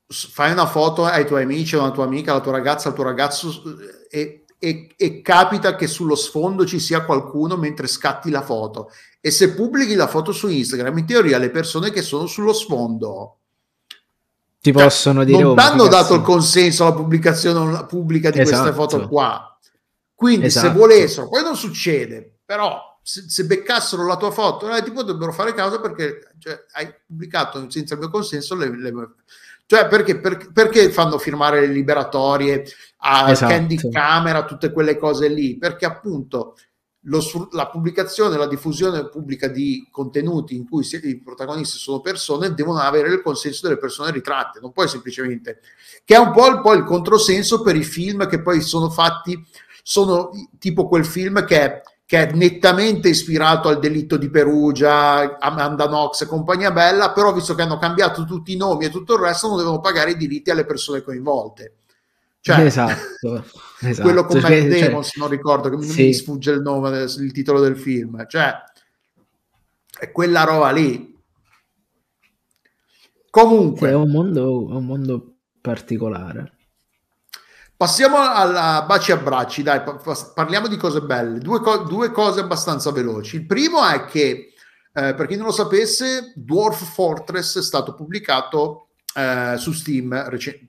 fai 0.06 0.52
una 0.52 0.66
foto 0.66 1.06
ai 1.06 1.26
tuoi 1.26 1.44
amici, 1.44 1.76
a 1.78 1.80
una 1.80 1.92
tua 1.92 2.04
amica, 2.04 2.32
alla 2.32 2.42
tua 2.42 2.52
ragazza, 2.52 2.90
al 2.90 2.94
tuo 2.94 3.06
ragazzo 3.06 3.64
e, 4.12 4.44
e- 4.60 4.94
e 4.98 5.22
capita 5.22 5.76
che 5.78 5.88
sullo 5.88 6.16
sfondo 6.16 6.66
ci 6.66 6.80
sia 6.80 7.06
qualcuno 7.06 7.56
mentre 7.56 7.88
scatti 7.88 8.30
la 8.30 8.42
foto 8.42 8.90
e 9.22 9.32
se 9.32 9.54
pubblichi 9.54 9.96
la 9.96 10.08
foto 10.08 10.34
su 10.34 10.50
Instagram 10.50 10.98
in 10.98 11.06
teoria 11.06 11.38
le 11.38 11.52
persone 11.52 11.90
che 11.90 12.02
sono 12.02 12.26
sullo 12.26 12.52
sfondo 12.52 13.43
Ti 14.64 14.72
cioè, 14.72 14.82
possono 14.84 15.26
dire 15.26 15.42
non 15.42 15.58
"Oh, 15.58 15.62
hanno 15.62 15.84
dato 15.90 16.04
cazzo". 16.04 16.14
il 16.16 16.22
consenso 16.22 16.86
alla 16.86 16.94
pubblicazione 16.96 17.86
pubblica 17.86 18.30
di 18.30 18.38
queste 18.38 18.56
Esatto. 18.56 18.72
foto 18.74 19.08
qua 19.10 19.58
quindi 20.16 20.50
se 20.50 20.60
Esatto. 20.60 20.78
volessero 20.80 21.28
poi 21.28 21.44
non 21.44 21.58
succede 21.58 22.38
però 22.46 22.80
se, 23.04 23.26
se 23.28 23.46
beccassero 23.46 24.06
la 24.08 24.16
tua 24.16 24.32
foto 24.32 24.74
eh, 24.74 24.82
ti 24.82 24.92
potrebbero 24.92 25.34
fare 25.34 25.54
causa 25.54 25.82
perché 25.82 26.32
cioè, 26.40 26.58
hai 26.76 26.88
pubblicato 27.06 27.70
senza 27.70 27.96
il 27.96 28.00
mio 28.00 28.10
consenso 28.10 28.56
le, 28.56 28.74
le- 28.74 28.94
cioè 29.66 29.88
perché, 29.90 30.18
per- 30.20 30.52
perché 30.54 30.90
fanno 30.92 31.18
firmare 31.18 31.60
le 31.60 31.68
liberatorie 31.74 32.64
a 33.00 33.30
Esatto. 33.32 33.52
Candy 33.52 33.90
Camera 33.92 34.46
tutte 34.46 34.72
quelle 34.72 34.98
cose 34.98 35.28
lì 35.28 35.58
perché 35.58 35.84
appunto 35.86 36.56
lo 37.04 37.22
la 37.52 37.68
pubblicazione, 37.68 38.38
la 38.38 38.48
diffusione 38.48 39.10
pubblica 39.10 39.48
di 39.48 39.88
contenuti 39.92 40.56
in 40.56 40.68
cui 40.68 40.88
i 41.04 41.20
protagonisti 41.20 41.78
sono 41.78 42.00
persone 42.00 42.54
devono 42.54 42.80
avere 42.80 43.10
il 43.10 43.22
consenso 43.22 43.68
delle 43.68 43.80
persone 43.80 44.12
ritratte, 44.12 44.60
non 44.62 44.72
puoi 44.72 44.88
semplicemente 44.88 45.60
che 46.06 46.16
è 46.16 46.18
un 46.18 46.32
po' 46.32 46.48
il, 46.48 46.62
poi 46.62 46.78
il 46.78 46.84
controsenso 46.84 47.62
per 47.62 47.76
i 47.76 47.84
film 47.84 48.28
che 48.28 48.42
poi 48.42 48.62
sono 48.62 48.90
fatti, 48.90 49.42
sono 49.82 50.32
tipo 50.60 50.88
quel 50.88 51.06
film 51.06 51.46
che 51.46 51.62
è, 51.62 51.82
che 52.06 52.28
è 52.28 52.32
nettamente 52.34 53.10
ispirato 53.10 53.68
al 53.68 53.80
delitto 53.80 54.18
di 54.18 54.30
Perugia, 54.30 55.38
Amanda 55.40 55.88
Knox 55.88 56.22
e 56.22 56.28
compagnia 56.28 56.72
bella, 56.72 57.12
però 57.12 57.34
visto 57.34 57.56
che 57.56 57.62
hanno 57.62 57.78
cambiato 57.78 58.26
tutti 58.26 58.54
i 58.54 58.58
nomi 58.58 58.86
e 58.86 58.90
tutto 58.90 59.16
il 59.16 59.22
resto 59.22 59.48
non 59.48 59.58
devono 59.58 59.80
pagare 59.80 60.12
i 60.12 60.18
diritti 60.18 60.52
alle 60.52 60.66
persone 60.66 61.02
coinvolte. 61.02 61.76
Cioè, 62.40 62.60
esatto, 62.60 63.00
esatto. 63.90 64.02
quello 64.08 64.26
con 64.26 64.38
Matt 64.40 64.48
Cioè, 64.52 64.72
cioè, 64.72 64.88
Damon, 64.88 65.04
se 65.04 65.20
non 65.20 65.30
ricordo, 65.30 65.70
che 65.70 65.78
mi- 65.78 65.88
sì. 65.88 66.04
mi 66.06 66.14
sfugge 66.14 66.52
il 66.52 66.62
nome, 66.62 66.98
il 67.04 67.32
titolo 67.32 67.60
del 67.60 67.78
film, 67.78 68.26
cioè 68.28 68.54
è 70.00 70.12
quella 70.12 70.44
roba 70.44 70.72
lì. 70.72 71.12
Comunque, 73.30 73.90
è 73.90 73.96
un 73.96 74.10
mondo, 74.12 74.70
è 74.72 74.74
un 74.76 74.86
mondo 74.86 75.36
particolare. 75.62 76.52
passiamo 77.76 78.18
alla 78.18 78.84
baci 78.88 79.12
e 79.12 79.16
abbracci, 79.16 79.62
dai, 79.64 79.82
pa- 79.82 79.96
pa- 79.98 80.32
parliamo 80.34 80.68
di 80.70 80.78
cose 80.78 81.02
belle, 81.02 81.40
due, 81.40 81.60
co- 81.60 81.80
due 81.84 82.12
cose 82.12 82.40
abbastanza 82.40 82.92
veloci. 82.92 83.36
Il 83.38 83.46
primo 83.46 83.86
è 83.86 84.06
che, 84.06 84.54
eh, 84.94 85.14
per 85.16 85.26
chi 85.28 85.36
non 85.36 85.48
lo 85.48 85.52
sapesse, 85.52 86.32
Dwarf 86.36 86.94
Fortress 86.94 87.58
è 87.58 87.62
stato 87.64 87.94
pubblicato 87.94 88.88
eh, 89.16 89.56
su 89.58 89.72
Steam 89.72 90.30
rec- 90.30 90.60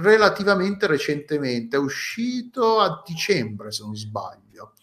relativamente 0.00 0.86
recentemente, 0.86 1.76
è 1.76 1.80
uscito 1.80 2.80
a 2.80 3.02
dicembre 3.06 3.72
se 3.72 3.82
non 3.82 3.96
sbaglio. 3.96 4.74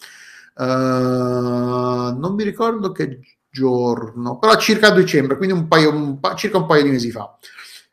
Eh, 0.58 0.64
non 0.64 2.34
mi 2.36 2.44
ricordo 2.44 2.92
che 2.92 3.20
giorno, 3.50 4.38
però 4.38 4.56
circa 4.58 4.88
a 4.88 4.92
dicembre, 4.92 5.38
quindi 5.38 5.56
un 5.56 5.68
paio, 5.68 5.92
un 5.92 6.20
pa- 6.20 6.36
circa 6.36 6.58
un 6.58 6.66
paio 6.66 6.84
di 6.84 6.90
mesi 6.90 7.12
fa. 7.12 7.36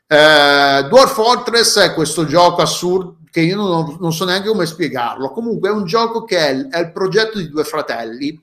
Eh, 0.07 0.87
Dwarf 0.89 1.15
Fortress 1.15 1.79
è 1.79 1.95
questo 1.95 2.27
gioco 2.27 2.61
assurdo 2.61 3.19
che 3.31 3.41
io 3.41 3.57
non, 3.57 3.97
non 3.99 4.13
so 4.13 4.25
neanche 4.25 4.49
come 4.49 4.67
spiegarlo. 4.67 5.31
Comunque 5.31 5.69
è 5.69 5.73
un 5.73 5.87
gioco 5.87 6.25
che 6.25 6.39
è 6.39 6.69
è 6.69 6.79
il 6.81 6.93
progetto 6.93 7.39
di 7.39 7.49
due 7.49 7.65
fratelli 7.65 8.41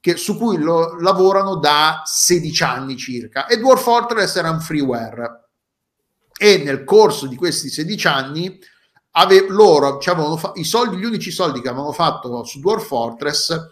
che, 0.00 0.16
su 0.16 0.36
cui 0.36 0.58
lo, 0.58 0.98
lavorano 1.00 1.56
da 1.56 2.02
16 2.04 2.62
anni 2.62 2.96
circa. 2.96 3.46
E 3.46 3.58
Dwarf 3.58 3.82
Fortress 3.82 4.36
era 4.36 4.50
un 4.50 4.60
freeware. 4.60 5.47
E 6.38 6.58
nel 6.58 6.84
corso 6.84 7.26
di 7.26 7.36
questi 7.36 7.68
16 7.68 8.06
anni 8.06 8.58
ave- 9.12 9.46
loro 9.48 9.98
ci 9.98 10.08
avevano 10.08 10.36
fa- 10.36 10.52
i 10.54 10.64
soldi, 10.64 10.96
gli 10.96 11.04
unici 11.04 11.30
soldi 11.30 11.60
che 11.60 11.68
avevano 11.68 11.92
fatto 11.92 12.44
su 12.44 12.60
Dwarf 12.60 12.86
Fortress 12.86 13.70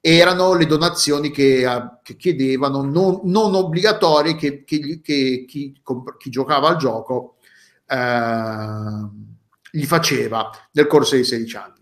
erano 0.00 0.54
le 0.54 0.66
donazioni 0.66 1.30
che, 1.30 1.64
eh, 1.70 1.90
che 2.02 2.16
chiedevano, 2.16 2.82
non, 2.82 3.20
non 3.24 3.54
obbligatorie, 3.54 4.36
che, 4.36 4.64
che 4.64 5.00
che 5.02 5.44
chi, 5.46 5.80
comp- 5.82 6.16
chi 6.16 6.30
giocava 6.30 6.68
al 6.68 6.76
gioco 6.76 7.36
eh, 7.86 9.08
gli 9.70 9.84
faceva 9.84 10.50
nel 10.72 10.86
corso 10.86 11.14
dei 11.14 11.24
16 11.24 11.56
anni. 11.56 11.77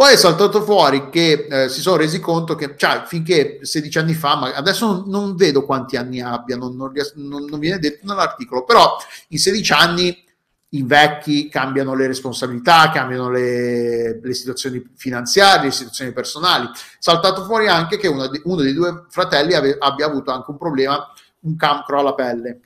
Poi 0.00 0.14
è 0.14 0.16
saltato 0.16 0.62
fuori 0.62 1.10
che 1.10 1.46
eh, 1.50 1.68
si 1.68 1.82
sono 1.82 1.96
resi 1.96 2.20
conto 2.20 2.54
che, 2.54 2.74
cioè, 2.74 3.02
finché 3.04 3.58
16 3.60 3.98
anni 3.98 4.14
fa, 4.14 4.34
ma 4.34 4.54
adesso 4.54 4.86
non, 4.86 5.02
non 5.08 5.36
vedo 5.36 5.66
quanti 5.66 5.96
anni 5.98 6.22
abbia, 6.22 6.56
non, 6.56 6.74
non 6.74 6.90
non- 7.16 7.58
viene 7.58 7.78
detto 7.78 8.06
nell'articolo, 8.06 8.64
però 8.64 8.96
in 9.28 9.38
16 9.38 9.72
anni 9.74 10.24
invecchi, 10.70 11.50
cambiano 11.50 11.94
le 11.94 12.06
responsabilità, 12.06 12.90
cambiano 12.90 13.28
le, 13.28 14.20
le 14.22 14.32
situazioni 14.32 14.82
finanziarie, 14.96 15.66
le 15.66 15.70
situazioni 15.70 16.12
personali. 16.12 16.66
Saltato 16.98 17.44
fuori 17.44 17.68
anche 17.68 17.98
che 17.98 18.08
de- 18.08 18.40
uno 18.44 18.62
dei 18.62 18.72
due 18.72 19.04
fratelli 19.10 19.52
ave- 19.52 19.76
abbia 19.78 20.06
avuto 20.06 20.30
anche 20.30 20.50
un 20.50 20.56
problema, 20.56 21.12
un 21.40 21.56
cancro 21.56 21.98
alla 21.98 22.14
pelle. 22.14 22.60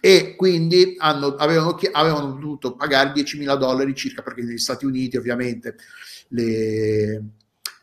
E 0.00 0.36
quindi 0.36 0.94
hanno, 0.98 1.34
avevano, 1.36 1.78
avevano 1.92 2.32
dovuto 2.32 2.76
pagare 2.76 3.12
10.000 3.12 3.56
dollari 3.56 3.94
circa, 3.94 4.20
perché 4.22 4.42
negli 4.42 4.58
Stati 4.58 4.84
Uniti 4.84 5.16
ovviamente 5.16 5.76
le, 6.28 7.22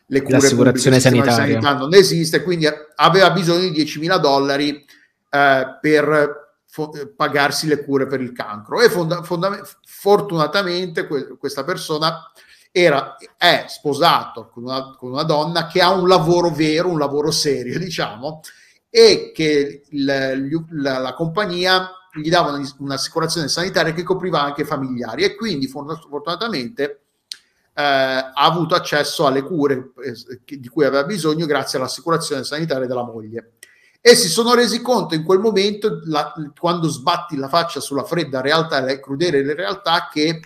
le 0.06 0.22
cure 0.22 0.36
L'assicurazione 0.38 1.00
sanitaria. 1.00 1.32
sanità 1.32 1.74
non 1.74 1.94
esiste, 1.94 2.42
quindi 2.42 2.66
aveva 2.96 3.30
bisogno 3.30 3.68
di 3.68 3.84
10.000 3.84 4.18
dollari 4.18 4.84
eh, 5.30 5.78
per 5.80 6.58
fo- 6.66 6.92
pagarsi 7.16 7.66
le 7.66 7.82
cure 7.84 8.06
per 8.06 8.20
il 8.20 8.32
cancro 8.32 8.80
e 8.80 8.88
fonda- 8.88 9.22
fonda- 9.22 9.60
fortunatamente 9.84 11.06
que- 11.06 11.36
questa 11.38 11.64
persona 11.64 12.30
era, 12.70 13.16
è 13.36 13.64
sposato 13.68 14.48
con 14.52 14.64
una, 14.64 14.94
con 14.96 15.10
una 15.12 15.22
donna 15.24 15.66
che 15.66 15.80
ha 15.80 15.92
un 15.92 16.06
lavoro 16.06 16.50
vero, 16.50 16.88
un 16.90 16.98
lavoro 16.98 17.30
serio, 17.30 17.78
diciamo, 17.80 18.40
e 18.90 19.32
che 19.34 19.82
il- 19.88 20.64
la, 20.70 20.98
la 20.98 21.14
compagnia 21.14 21.90
gli 22.12 22.28
dava 22.30 22.50
una- 22.52 22.74
un'assicurazione 22.78 23.48
sanitaria 23.48 23.92
che 23.92 24.02
copriva 24.02 24.40
anche 24.42 24.62
i 24.62 24.66
familiari 24.66 25.24
e 25.24 25.34
quindi 25.34 25.66
for- 25.66 25.98
fortunatamente 26.08 27.05
eh, 27.78 27.82
ha 27.82 28.32
avuto 28.32 28.74
accesso 28.74 29.26
alle 29.26 29.42
cure 29.42 29.92
eh, 30.02 30.56
di 30.58 30.68
cui 30.68 30.84
aveva 30.84 31.04
bisogno 31.04 31.44
grazie 31.44 31.78
all'assicurazione 31.78 32.42
sanitaria 32.42 32.86
della 32.86 33.04
moglie 33.04 33.52
e 34.00 34.14
si 34.14 34.28
sono 34.28 34.54
resi 34.54 34.80
conto 34.80 35.16
in 35.16 35.24
quel 35.24 35.40
momento, 35.40 36.00
la, 36.04 36.32
quando 36.56 36.88
sbatti 36.88 37.36
la 37.36 37.48
faccia 37.48 37.80
sulla 37.80 38.04
fredda 38.04 38.40
realtà 38.40 38.86
e 38.86 39.00
crudele 39.00 39.52
realtà, 39.52 40.08
che 40.08 40.42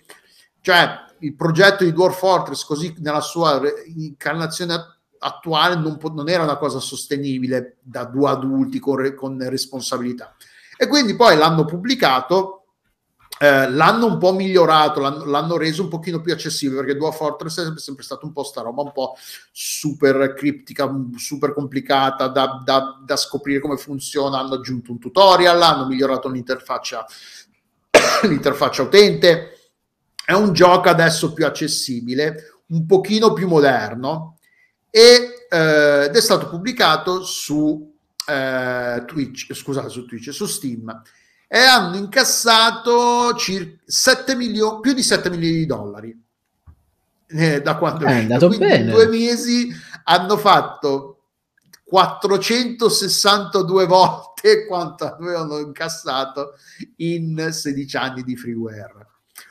cioè, 0.63 1.05
il 1.19 1.35
progetto 1.35 1.85
di 1.85 1.93
Dwarf 1.93 2.19
Fortress, 2.19 2.65
così 2.65 2.95
nella 3.01 3.21
sua 3.21 3.61
incarnazione 3.97 4.77
attuale, 5.19 5.75
non, 5.75 5.99
po- 5.99 6.11
non 6.11 6.31
era 6.31 6.43
una 6.43 6.57
cosa 6.57 6.81
sostenibile 6.81 7.77
da 7.83 8.05
due 8.05 8.31
adulti 8.31 8.79
con, 8.79 8.97
re- 8.97 9.15
con 9.15 9.37
responsabilità. 9.47 10.35
E 10.79 10.87
quindi 10.87 11.15
poi 11.15 11.37
l'hanno 11.37 11.67
pubblicato 11.67 12.60
eh, 13.43 13.71
l'hanno 13.71 14.05
un 14.05 14.19
po' 14.19 14.35
migliorato, 14.35 15.01
l'hanno, 15.01 15.25
l'hanno, 15.25 15.57
reso 15.57 15.83
un 15.83 15.89
pochino 15.89 16.21
più 16.21 16.31
accessibile 16.31 16.81
perché 16.81 16.99
Dwarf 16.99 17.17
Fortress 17.17 17.61
è 17.61 17.63
sempre, 17.63 17.81
sempre 17.81 18.05
stata 18.05 18.27
un 18.27 18.33
po' 18.33 18.43
sta 18.43 18.61
roba 18.61 18.83
un 18.83 18.93
po' 18.93 19.17
super 19.51 20.35
criptica, 20.35 20.95
super 21.17 21.55
complicata 21.55 22.29
da, 22.29 22.61
da, 22.63 23.01
da, 23.03 23.17
scoprire 23.17 23.61
come 23.61 23.79
funziona. 23.79 24.41
Hanno 24.41 24.57
aggiunto 24.57 24.93
un 24.93 24.99
tutorial, 24.99 25.63
hanno 25.63 25.87
migliorato 25.87 26.29
l'interfaccia, 26.29 27.07
l'interfaccia 28.29 28.83
utente. 28.83 29.71
È 30.23 30.33
un 30.33 30.53
gioco 30.53 30.91
adesso 30.91 31.33
più 31.33 31.47
accessibile, 31.47 32.61
un 32.67 32.85
pochino 32.85 33.33
più 33.33 33.49
moderno 33.49 34.37
e, 34.91 35.47
eh, 35.49 36.05
ed 36.05 36.15
è 36.15 36.21
stato 36.21 36.47
pubblicato 36.51 37.25
su 37.25 37.91
eh, 38.27 39.03
Twitch, 39.07 39.55
scusate, 39.55 39.89
su 39.89 40.05
Twitch, 40.05 40.31
su 40.31 40.45
Steam 40.45 41.03
e 41.53 41.59
hanno 41.59 41.97
incassato 41.97 43.35
circa 43.35 43.83
7 43.85 44.37
milioni, 44.37 44.79
più 44.79 44.93
di 44.93 45.03
7 45.03 45.31
milioni 45.31 45.57
di 45.57 45.67
dollari 45.67 46.17
eh, 47.27 47.61
da 47.61 47.77
quando 47.77 48.05
è 48.05 48.13
andato 48.13 48.47
Quindi 48.47 48.67
bene. 48.67 48.85
in 48.85 48.91
due 48.91 49.09
mesi 49.09 49.69
hanno 50.05 50.37
fatto 50.37 51.25
462 51.87 53.87
volte 53.87 54.65
quanto 54.71 55.07
avevano 55.07 55.59
incassato 55.59 56.53
in 56.99 57.49
16 57.51 57.97
anni 57.97 58.23
di 58.23 58.37
freeware. 58.37 59.09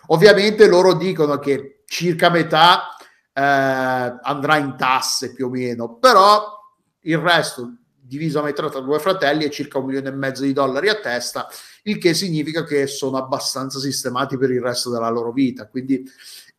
Ovviamente 0.08 0.68
loro 0.68 0.94
dicono 0.94 1.38
che 1.38 1.84
circa 1.86 2.30
metà 2.30 2.96
eh, 3.34 4.20
andrà 4.22 4.56
in 4.56 4.76
tasse 4.78 5.34
più 5.34 5.48
o 5.48 5.50
meno, 5.50 5.96
però 5.96 6.58
il 7.02 7.18
resto 7.18 7.74
diviso 8.10 8.40
a 8.40 8.44
metà 8.44 8.68
tra 8.70 8.80
due 8.80 8.98
fratelli 8.98 9.46
è 9.46 9.50
circa 9.50 9.78
un 9.78 9.86
milione 9.86 10.10
e 10.10 10.12
mezzo 10.12 10.42
di 10.42 10.52
dollari 10.52 10.90
a 10.90 11.00
testa 11.00 11.48
il 11.84 12.00
che 12.00 12.16
significa 12.16 12.64
che 12.64 12.88
sono 12.88 13.18
abbastanza 13.18 13.80
sistemati 13.80 14.36
per 14.38 14.50
il 14.50 14.62
resto 14.62 14.90
della 14.90 15.10
loro 15.10 15.32
vita. 15.32 15.68
Quindi, 15.68 16.04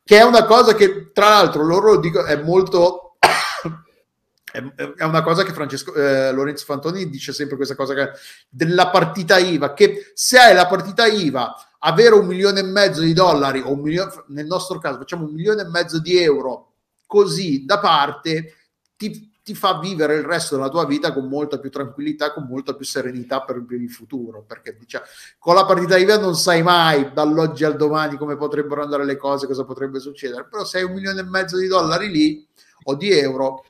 che 0.05 0.19
è 0.19 0.23
una 0.23 0.45
cosa 0.45 0.75
che, 0.75 1.11
tra 1.13 1.29
l'altro, 1.29 1.65
loro 1.65 1.99
dico, 1.99 2.25
è 2.25 2.41
molto. 2.41 3.17
è 4.97 5.05
una 5.05 5.23
cosa 5.23 5.43
che 5.43 5.53
Francesco 5.53 5.93
eh, 5.95 6.33
Lorenzo 6.33 6.65
Fantoni 6.65 7.11
dice 7.11 7.33
sempre 7.33 7.57
questa 7.57 7.75
cosa 7.75 7.95
che, 7.95 8.11
della 8.49 8.91
partita 8.91 9.39
IVA 9.39 9.75
che 9.75 10.11
se 10.15 10.39
hai 10.39 10.55
la 10.55 10.67
partita 10.67 11.07
IVA 11.07 11.55
avere 11.81 12.17
un 12.17 12.27
milione 12.27 12.61
e 12.61 12.65
mezzo 12.65 13.01
di 13.01 13.13
dollari 13.13 13.61
o 13.61 13.73
un 13.73 13.81
milione, 13.81 14.11
nel 14.29 14.47
nostro 14.47 14.81
caso 14.81 14.99
facciamo 14.99 15.27
un 15.27 15.35
milione 15.35 15.63
e 15.63 15.69
mezzo 15.69 16.01
di 16.01 16.19
euro 16.19 16.73
così 17.07 17.65
da 17.65 17.79
parte 17.79 18.57
ti, 18.97 19.30
ti 19.51 19.57
fa 19.57 19.81
vivere 19.81 20.15
il 20.15 20.23
resto 20.23 20.55
della 20.55 20.69
tua 20.69 20.87
vita 20.87 21.13
con 21.13 21.27
molta 21.27 21.59
più 21.59 21.71
tranquillità, 21.71 22.33
con 22.33 22.47
molta 22.49 22.75
più 22.75 22.85
serenità 22.85 23.43
per, 23.43 23.65
il 23.71 23.91
futuro, 23.91 24.45
perché 24.47 24.77
diciamo, 24.79 25.05
con 25.41 25.57
la 25.57 25.65
partita 25.65 25.97
IVA 25.97 26.19
non 26.19 26.37
sai 26.37 26.63
mai 26.63 27.13
dall'oggi 27.13 27.65
al 27.65 27.75
domani 27.75 28.17
come 28.17 28.37
potrebbero 28.37 28.81
andare 28.81 29.05
le 29.05 29.17
cose, 29.17 29.49
cosa 29.49 29.65
potrebbe 29.65 29.99
succedere, 29.99 30.47
però 30.49 30.65
se 30.65 30.79
hai 30.79 30.85
un 30.85 30.93
milione 30.93 31.21
e 31.21 31.25
mezzo 31.25 31.59
di 31.59 31.67
dollari 31.67 32.11
lì 32.11 32.47
o 32.85 32.95
di 32.95 33.11
euro, 33.11 33.65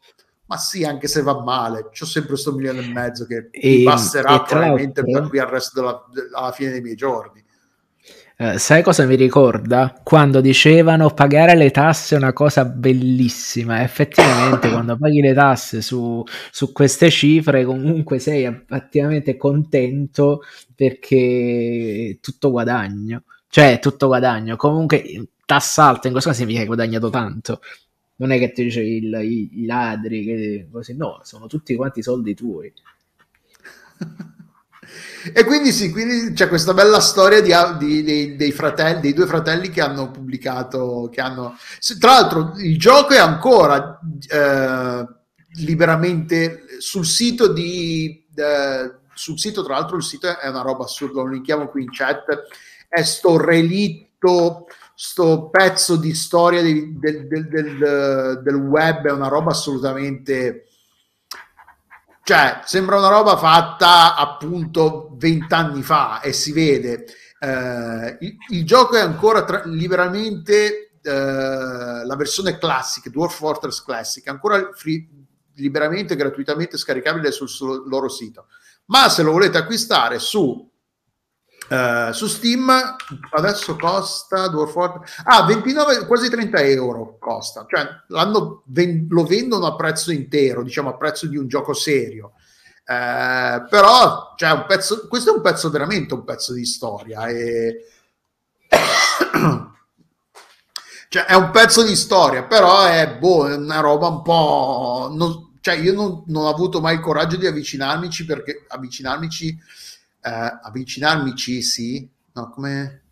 ma 0.45 0.59
sì, 0.59 0.85
anche 0.85 1.09
se 1.09 1.23
va 1.23 1.41
male, 1.41 1.89
c'ho 1.99 2.05
sempre 2.05 2.33
questo 2.33 2.53
milione 2.53 2.81
e 2.81 2.93
mezzo 2.93 3.25
che 3.25 3.49
e, 3.51 3.83
passerà 3.83 4.43
probabilmente 4.43 5.03
per 5.03 5.29
qui 5.29 5.39
al 5.39 5.47
resto 5.47 5.81
della, 5.81 6.05
alla 6.33 6.53
fine 6.53 6.73
dei 6.73 6.83
miei 6.83 6.97
giorni. 6.97 7.43
Eh, 8.43 8.59
sai 8.59 8.83
cosa 8.83 9.05
mi 9.05 9.17
ricorda? 9.17 10.01
Quando 10.03 10.41
dicevano 10.41 11.11
pagare 11.11 11.55
le 11.55 11.71
tasse 11.71 12.15
è 12.15 12.19
una 12.19 12.33
cosa 12.33 12.65
bellissima. 12.65 13.83
Effettivamente, 13.83 14.71
quando 14.73 14.97
paghi 14.97 15.21
le 15.21 15.35
tasse 15.35 15.83
su, 15.83 16.25
su, 16.51 16.73
queste 16.73 17.11
cifre, 17.11 17.67
comunque 17.67 18.19
sei 18.19 18.45
effettivamente 18.45 19.37
contento 19.37 20.41
perché 20.75 22.17
tutto 22.23 22.51
guadagno. 22.51 23.25
Cioè, 23.47 23.79
tutto 23.79 24.07
guadagno. 24.07 24.57
Comunque, 24.57 25.29
tassa 25.45 25.85
alta 25.85 26.07
in 26.07 26.13
questo 26.13 26.31
caso 26.31 26.41
significa 26.41 26.65
che 26.65 26.71
hai 26.71 26.77
guadagnato 26.77 27.11
tanto. 27.11 27.61
Non 28.17 28.31
è 28.31 28.39
che 28.39 28.53
ti 28.53 28.63
dice 28.63 28.81
il, 28.81 29.19
i, 29.23 29.61
i 29.61 29.67
ladri, 29.67 30.25
che, 30.25 30.69
così 30.73 30.97
no, 30.97 31.21
sono 31.25 31.47
tutti 31.47 31.77
quanti 31.77 32.03
soldi 32.03 32.35
tuoi. 32.35 32.73
E 35.35 35.45
quindi 35.45 35.71
sì, 35.71 35.91
quindi 35.91 36.33
c'è 36.33 36.49
questa 36.49 36.73
bella 36.73 37.01
storia 37.01 37.41
di, 37.41 37.53
di, 37.79 38.03
dei, 38.03 38.37
dei, 38.37 38.53
fratelli, 38.53 39.01
dei 39.01 39.13
due 39.13 39.27
fratelli 39.27 39.69
che 39.69 39.81
hanno 39.81 40.11
pubblicato, 40.11 41.11
che 41.13 41.21
hanno... 41.21 41.57
Tra 41.99 42.13
l'altro 42.13 42.55
il 42.57 42.79
gioco 42.79 43.13
è 43.13 43.19
ancora 43.19 44.01
eh, 44.29 45.07
liberamente 45.63 46.65
sul 46.79 47.05
sito 47.05 47.53
di... 47.53 48.27
Eh, 48.35 48.99
sul 49.13 49.39
sito, 49.39 49.63
tra 49.63 49.75
l'altro 49.75 49.99
il 49.99 50.03
sito 50.03 50.39
è 50.39 50.49
una 50.49 50.63
roba 50.63 50.85
assurda, 50.85 51.21
lo 51.21 51.29
linkiamo 51.29 51.69
qui 51.69 51.83
in 51.83 51.91
chat, 51.93 52.45
è 52.89 53.03
sto 53.03 53.37
relitto, 53.37 54.67
sto 54.95 55.51
pezzo 55.51 55.97
di 55.97 56.15
storia 56.15 56.63
di, 56.63 56.99
del, 56.99 57.29
del, 57.29 57.49
del, 57.49 58.41
del 58.43 58.55
web, 58.55 59.07
è 59.07 59.13
una 59.13 59.29
roba 59.29 59.51
assolutamente 59.51 60.70
cioè, 62.31 62.61
sembra 62.65 62.97
una 62.97 63.09
roba 63.09 63.37
fatta 63.37 64.15
appunto 64.15 65.17
vent'anni 65.17 65.83
fa 65.83 66.21
e 66.21 66.33
si 66.33 66.53
vede. 66.53 67.05
Eh, 67.41 68.19
il, 68.21 68.37
il, 68.51 68.65
gioco 68.65 68.95
è 68.95 69.01
ancora 69.01 69.43
tra, 69.43 69.65
liberamente 69.65 70.93
eh, 71.03 71.11
la 71.11 72.15
versione 72.17 72.57
classica, 72.57 73.11
Dwarf 73.11 73.35
Fortress 73.35 73.83
Classic, 73.83 74.25
ancora 74.29 74.71
free, 74.75 75.09
liberamente 75.57 76.15
gratuitamente 76.15 76.79
scaricabile 76.79 77.33
sul, 77.33 77.49
sul, 77.49 77.89
loro 77.89 78.09
sito. 78.09 78.47
Ma 78.87 79.09
se 79.09 79.25
lo 79.25 79.33
volete 79.33 79.59
acquistare 79.59 80.21
su 80.21 80.70
Uh, 81.71 82.11
su 82.11 82.27
Steam 82.27 82.69
adesso 83.31 83.77
costa 83.77 84.51
ah, 85.23 85.45
29, 85.45 86.05
quasi 86.05 86.29
30 86.29 86.63
euro 86.63 87.17
costa, 87.21 87.65
cioè 87.69 87.87
ven- 88.65 89.07
lo 89.09 89.25
vendono 89.25 89.67
a 89.67 89.77
prezzo 89.77 90.11
intero, 90.11 90.65
diciamo 90.65 90.89
a 90.89 90.97
prezzo 90.97 91.29
di 91.29 91.37
un 91.37 91.47
gioco 91.47 91.73
serio. 91.73 92.33
Uh, 92.85 93.69
però 93.69 94.35
cioè, 94.37 94.65
pezzo, 94.67 95.07
questo 95.07 95.31
è 95.31 95.37
un 95.37 95.43
pezzo 95.43 95.71
veramente 95.71 96.13
un 96.13 96.25
pezzo 96.25 96.53
di 96.55 96.67
storia 96.67 97.27
e... 97.29 97.85
cioè, 101.09 101.25
è 101.25 101.35
un 101.35 101.51
pezzo 101.53 101.85
di 101.85 101.95
storia 101.95 102.43
però 102.47 102.83
è 102.83 103.17
boh, 103.17 103.45
una 103.45 103.79
roba 103.79 104.09
un 104.09 104.23
po' 104.23 105.09
non, 105.13 105.51
cioè 105.61 105.77
io 105.77 105.93
non, 105.93 106.25
non, 106.27 106.47
ho 106.47 106.49
avuto 106.49 106.81
mai 106.81 106.95
il 106.95 107.01
coraggio 107.01 107.37
di 107.37 107.47
avvicinarmici 107.47 108.25
perché 108.25 108.65
avvicinarmici 108.67 109.57
eh, 110.23 110.59
avvicinarmici, 110.63 111.63
sì, 111.63 112.09
no, 112.33 112.51
come... 112.51 113.03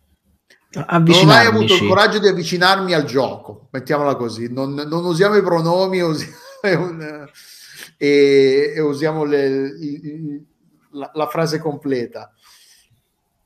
Non 0.71 0.85
ho 0.87 1.25
mai 1.25 1.47
avuto 1.47 1.73
il 1.73 1.87
coraggio 1.87 2.19
di 2.19 2.27
avvicinarmi 2.27 2.93
al 2.93 3.05
gioco, 3.05 3.69
mettiamola 3.71 4.15
così, 4.15 4.53
non, 4.53 4.73
non 4.73 5.03
usiamo 5.03 5.35
i 5.35 5.41
pronomi 5.41 5.99
usiamo 6.01 6.85
un, 6.85 7.27
e, 7.97 8.73
e, 8.75 8.79
usiamo 8.79 9.23
le, 9.23 9.73
la, 10.91 11.09
la, 11.13 11.27
frase 11.27 11.57
completa. 11.59 12.31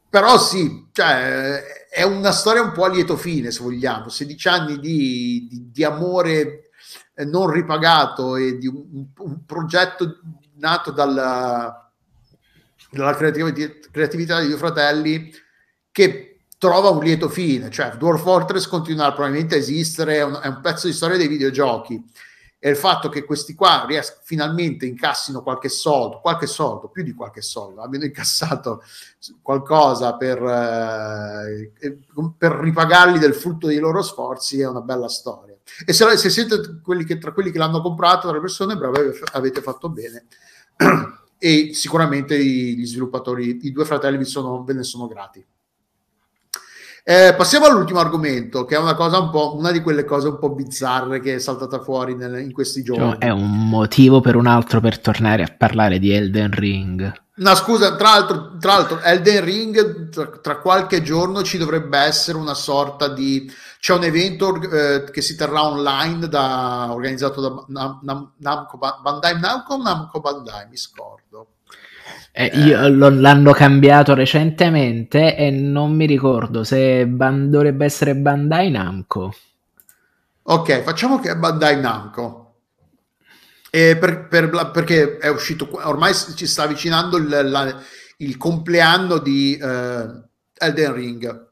Però 0.09 0.37
sì, 0.37 0.89
cioè, 0.91 1.63
è 1.89 2.03
una 2.03 2.31
storia 2.31 2.61
un 2.61 2.73
po' 2.73 2.83
a 2.83 2.89
lieto 2.89 3.15
fine, 3.15 3.51
se 3.51 3.63
vogliamo, 3.63 4.09
16 4.09 4.47
anni 4.49 4.79
di, 4.79 5.47
di, 5.49 5.71
di 5.71 5.83
amore 5.83 6.71
non 7.25 7.49
ripagato 7.49 8.35
e 8.35 8.57
di 8.57 8.67
un, 8.67 9.07
un 9.17 9.45
progetto 9.45 10.19
nato 10.55 10.91
dalla, 10.91 11.82
dalla 12.93 13.15
creatività 13.15 14.39
dei 14.39 14.47
due 14.47 14.57
fratelli 14.57 15.33
che 15.91 16.33
trova 16.57 16.89
un 16.89 17.03
lieto 17.03 17.27
fine, 17.27 17.69
cioè 17.69 17.91
Dwarf 17.97 18.21
Fortress 18.21 18.67
continua 18.67 19.11
probabilmente 19.11 19.55
a 19.55 19.57
esistere, 19.57 20.17
è 20.17 20.23
un, 20.23 20.39
è 20.41 20.47
un, 20.47 20.61
pezzo 20.61 20.87
di 20.87 20.93
storia 20.93 21.17
dei 21.17 21.27
videogiochi 21.27 22.01
e 22.57 22.69
il 22.69 22.77
fatto 22.77 23.09
che 23.09 23.25
questi 23.25 23.53
qua 23.53 23.83
ries- 23.85 24.21
finalmente 24.23 24.85
incassino 24.85 25.43
qualche 25.43 25.67
soldo, 25.67 26.21
qualche 26.21 26.47
soldo, 26.47 26.87
più 26.87 27.03
di 27.03 27.13
qualche 27.13 27.41
soldo, 27.41 27.81
abbiano 27.81 28.05
incassato 28.05 28.81
qualcosa 29.41 30.15
per, 30.15 30.41
eh, 30.41 31.99
per 32.37 32.51
ripagarli 32.53 33.19
del 33.19 33.33
frutto 33.33 33.67
dei 33.67 33.79
loro 33.79 34.01
sforzi 34.01 34.61
è 34.61 34.67
una 34.67 34.79
bella 34.79 35.09
storia. 35.09 35.57
E 35.85 35.91
se, 35.91 36.15
se 36.15 36.29
siete 36.29 36.79
quelli 36.81 37.03
che, 37.03 37.17
tra 37.17 37.33
quelli 37.33 37.51
che 37.51 37.57
l'hanno 37.57 37.81
comprato, 37.81 38.27
tra 38.27 38.31
le 38.31 38.39
persone, 38.39 38.77
brave, 38.77 39.19
avete 39.33 39.61
fatto 39.61 39.89
bene. 39.89 40.27
e 41.43 41.71
sicuramente 41.73 42.41
gli 42.41 42.85
sviluppatori, 42.85 43.59
i 43.63 43.73
due 43.73 43.83
fratelli 43.83 44.23
sono, 44.23 44.63
ve 44.63 44.71
ne 44.75 44.83
sono 44.83 45.07
grati. 45.07 45.45
Eh, 47.03 47.33
passiamo 47.35 47.65
all'ultimo 47.65 47.99
argomento, 47.99 48.63
che 48.63 48.75
è 48.75 48.79
una 48.79 48.95
cosa 48.95 49.19
un 49.19 49.29
po', 49.29 49.57
una 49.57 49.71
di 49.71 49.81
quelle 49.81 50.05
cose 50.05 50.29
un 50.29 50.39
po' 50.39 50.51
bizzarre 50.51 51.19
che 51.19 51.35
è 51.35 51.39
saltata 51.39 51.81
fuori 51.81 52.15
nel- 52.15 52.39
in 52.39 52.53
questi 52.53 52.81
giorni. 52.81 53.11
Cioè, 53.11 53.17
è 53.17 53.29
un 53.29 53.67
motivo 53.67 54.21
per 54.21 54.37
un 54.37 54.47
altro 54.47 54.79
per 54.79 54.99
tornare 54.99 55.43
a 55.43 55.53
parlare 55.53 55.99
di 55.99 56.11
Elden 56.11 56.51
Ring. 56.51 57.22
No, 57.35 57.55
scusa, 57.55 57.95
tra 57.95 58.09
l'altro, 58.11 58.57
tra 58.59 58.73
l'altro 58.75 58.99
Elden 59.01 59.43
Ring 59.43 60.09
tra, 60.09 60.27
tra 60.39 60.57
qualche 60.59 61.01
giorno 61.01 61.41
ci 61.41 61.57
dovrebbe 61.57 61.97
essere 61.97 62.37
una 62.37 62.53
sorta 62.53 63.07
di... 63.07 63.51
C'è 63.79 63.93
un 63.93 64.03
evento 64.03 64.61
eh, 64.61 65.03
che 65.11 65.21
si 65.21 65.35
terrà 65.35 65.63
online 65.65 66.27
da, 66.29 66.87
organizzato 66.91 67.41
da 67.41 67.65
Nam- 67.69 67.99
Nam- 68.03 68.31
Namco 68.37 68.77
Ba- 68.77 68.99
Bandai 69.01 69.39
Namco 69.39 69.73
o 69.73 69.81
Namco 69.81 70.19
Bandai, 70.21 70.67
mi 70.69 70.77
scordo. 70.77 71.47
Eh, 72.33 72.47
io- 72.55 72.87
lo- 72.89 73.09
l'hanno 73.09 73.51
cambiato 73.53 74.13
recentemente 74.13 75.35
e 75.37 75.51
non 75.51 75.95
mi 75.95 76.05
ricordo 76.05 76.63
se 76.63 77.07
ban- 77.07 77.49
dovrebbe 77.49 77.85
essere 77.85 78.15
Bandai 78.15 78.69
Namco. 78.71 79.33
Ok, 80.43 80.83
facciamo 80.83 81.19
che 81.19 81.31
è 81.31 81.35
Bandai 81.35 81.79
Namco. 81.81 82.42
Per- 83.75 84.27
per- 84.27 84.69
perché 84.71 85.17
è 85.17 85.29
uscito, 85.29 85.67
ormai 85.71 86.13
ci 86.13 86.45
sta 86.45 86.61
avvicinando 86.61 87.17
il, 87.17 87.27
la- 87.49 87.81
il 88.17 88.37
compleanno 88.37 89.17
di 89.17 89.57
eh, 89.57 90.07
Elden 90.59 90.93
Ring 90.93 91.51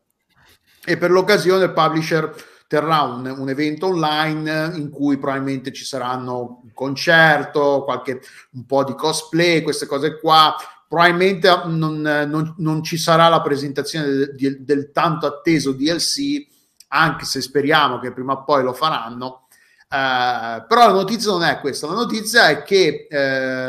e 0.85 0.97
per 0.97 1.09
l'occasione 1.09 1.63
il 1.63 1.73
publisher 1.73 2.31
terrà 2.67 3.01
un, 3.01 3.25
un 3.25 3.49
evento 3.49 3.87
online 3.87 4.71
in 4.75 4.91
cui 4.91 5.17
probabilmente 5.17 5.73
ci 5.73 5.83
saranno 5.83 6.61
un 6.63 6.71
concerto, 6.73 7.83
qualche, 7.83 8.21
un 8.51 8.67
po' 8.67 8.83
di 8.83 8.93
cosplay, 8.93 9.63
queste 9.63 9.87
cose 9.87 10.19
qua. 10.19 10.55
Probabilmente 10.87 11.49
non, 11.65 12.01
non- 12.01 12.53
non 12.59 12.83
ci 12.83 12.97
sarà 12.97 13.29
la 13.29 13.41
presentazione 13.41 14.05
del, 14.07 14.35
del- 14.35 14.63
del 14.63 14.91
tanto 14.91 15.25
atteso 15.25 15.71
DLC, 15.73 16.45
anche 16.89 17.25
se 17.25 17.41
speriamo 17.41 17.97
che 17.99 18.11
prima 18.13 18.33
o 18.33 18.43
poi 18.43 18.61
lo 18.61 18.73
faranno. 18.73 19.40
Eh, 19.93 20.65
però 20.67 20.87
la 20.87 20.93
notizia 20.93 21.31
non 21.31 21.43
è 21.43 21.59
questa, 21.59 21.87
la 21.87 21.93
notizia 21.93 22.47
è 22.47 22.63
che 22.63 23.07
eh, 23.09 23.67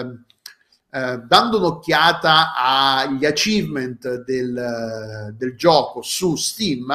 eh, 0.90 1.19
dando 1.27 1.59
un'occhiata 1.59 2.55
agli 2.55 3.24
achievement 3.24 4.23
del, 4.24 5.35
del 5.36 5.57
gioco 5.57 6.01
su 6.03 6.36
Steam, 6.36 6.93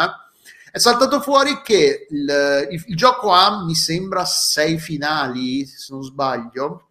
è 0.71 0.77
saltato 0.79 1.19
fuori 1.21 1.61
che 1.61 2.07
il, 2.09 2.67
il- 2.71 2.83
il 2.87 2.95
gioco 2.95 3.31
ha, 3.33 3.63
mi 3.65 3.75
sembra, 3.75 4.23
sei 4.25 4.77
finali, 4.79 5.65
se 5.65 5.87
non 5.93 6.03
sbaglio, 6.03 6.89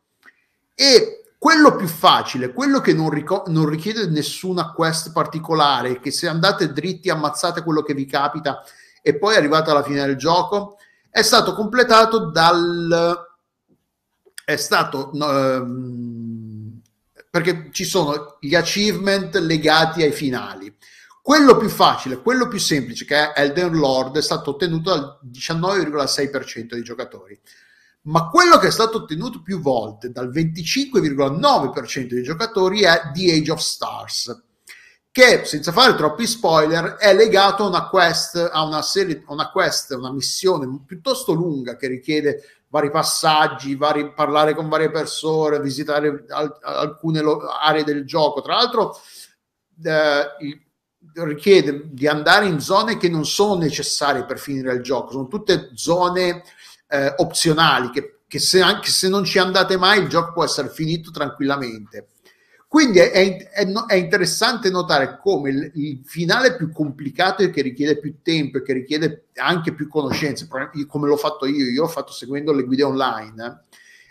e 0.74 1.20
quello 1.38 1.76
più 1.76 1.86
facile, 1.86 2.52
quello 2.52 2.80
che 2.80 2.92
non, 2.92 3.08
rico- 3.10 3.44
non 3.48 3.66
richiede 3.68 4.06
nessuna 4.08 4.72
quest 4.72 5.12
particolare, 5.12 6.00
che 6.00 6.10
se 6.10 6.26
andate 6.28 6.72
dritti 6.72 7.08
ammazzate 7.10 7.62
quello 7.62 7.82
che 7.82 7.94
vi 7.94 8.06
capita 8.06 8.62
e 9.02 9.16
poi 9.16 9.36
arrivate 9.36 9.70
alla 9.70 9.82
fine 9.84 10.04
del 10.04 10.16
gioco, 10.16 10.78
è 11.16 11.22
stato 11.22 11.54
completato 11.54 12.30
dal... 12.30 13.26
è 14.44 14.56
stato... 14.56 15.08
no, 15.14 15.30
ehm, 15.30 16.80
perché 17.30 17.70
ci 17.72 17.86
sono 17.86 18.36
gli 18.38 18.54
achievement 18.54 19.34
legati 19.36 20.02
ai 20.02 20.12
finali. 20.12 20.76
Quello 21.22 21.56
più 21.56 21.70
facile, 21.70 22.20
quello 22.20 22.48
più 22.48 22.58
semplice, 22.58 23.06
che 23.06 23.32
è 23.32 23.40
Elden 23.40 23.78
Lord, 23.78 24.18
è 24.18 24.22
stato 24.22 24.50
ottenuto 24.50 24.90
dal 24.90 25.18
19,6% 25.32 26.66
dei 26.74 26.82
giocatori. 26.82 27.40
Ma 28.02 28.28
quello 28.28 28.58
che 28.58 28.66
è 28.66 28.70
stato 28.70 28.98
ottenuto 28.98 29.40
più 29.40 29.58
volte 29.58 30.10
dal 30.10 30.28
25,9% 30.28 32.08
dei 32.08 32.22
giocatori 32.22 32.82
è 32.82 33.10
The 33.14 33.32
Age 33.32 33.52
of 33.52 33.60
Stars, 33.60 34.44
che 35.16 35.46
senza 35.46 35.72
fare 35.72 35.94
troppi 35.94 36.26
spoiler 36.26 36.96
è 36.96 37.14
legato 37.14 37.64
a 37.64 37.68
una 37.68 37.88
quest, 37.88 38.50
a 38.52 38.62
una 38.64 38.82
serie, 38.82 39.24
una 39.28 39.50
quest, 39.50 39.92
una 39.92 40.12
missione 40.12 40.68
piuttosto 40.84 41.32
lunga 41.32 41.76
che 41.76 41.86
richiede 41.86 42.64
vari 42.68 42.90
passaggi, 42.90 43.76
vari, 43.76 44.12
parlare 44.12 44.54
con 44.54 44.68
varie 44.68 44.90
persone, 44.90 45.58
visitare 45.58 46.26
al- 46.28 46.58
alcune 46.60 47.22
lo- 47.22 47.48
aree 47.48 47.82
del 47.82 48.04
gioco. 48.04 48.42
Tra 48.42 48.56
l'altro, 48.56 49.00
eh, 49.82 50.34
richiede 51.24 51.84
di 51.94 52.06
andare 52.06 52.44
in 52.44 52.60
zone 52.60 52.98
che 52.98 53.08
non 53.08 53.24
sono 53.24 53.54
necessarie 53.54 54.26
per 54.26 54.38
finire 54.38 54.74
il 54.74 54.82
gioco, 54.82 55.12
sono 55.12 55.28
tutte 55.28 55.70
zone 55.72 56.42
eh, 56.88 57.14
opzionali 57.16 57.88
che, 57.88 58.18
che 58.26 58.38
se, 58.38 58.60
anche 58.60 58.90
se 58.90 59.08
non 59.08 59.24
ci 59.24 59.38
andate 59.38 59.78
mai 59.78 60.02
il 60.02 60.08
gioco 60.08 60.34
può 60.34 60.44
essere 60.44 60.68
finito 60.68 61.10
tranquillamente. 61.10 62.08
Quindi 62.68 62.98
è, 62.98 63.10
è- 63.50 63.66
è 63.86 63.94
interessante 63.94 64.70
notare 64.70 65.18
come 65.22 65.50
il, 65.50 65.70
il 65.74 66.00
finale 66.04 66.56
più 66.56 66.70
complicato 66.72 67.42
e 67.42 67.50
che 67.50 67.62
richiede 67.62 67.98
più 67.98 68.16
tempo 68.22 68.58
e 68.58 68.62
che 68.62 68.72
richiede 68.72 69.26
anche 69.36 69.72
più 69.72 69.88
conoscenze, 69.88 70.48
come 70.86 71.06
l'ho 71.08 71.16
fatto 71.16 71.46
io, 71.46 71.64
io 71.70 71.82
l'ho 71.82 71.88
fatto 71.88 72.12
seguendo 72.12 72.52
le 72.52 72.64
guide 72.64 72.82
online, 72.82 73.64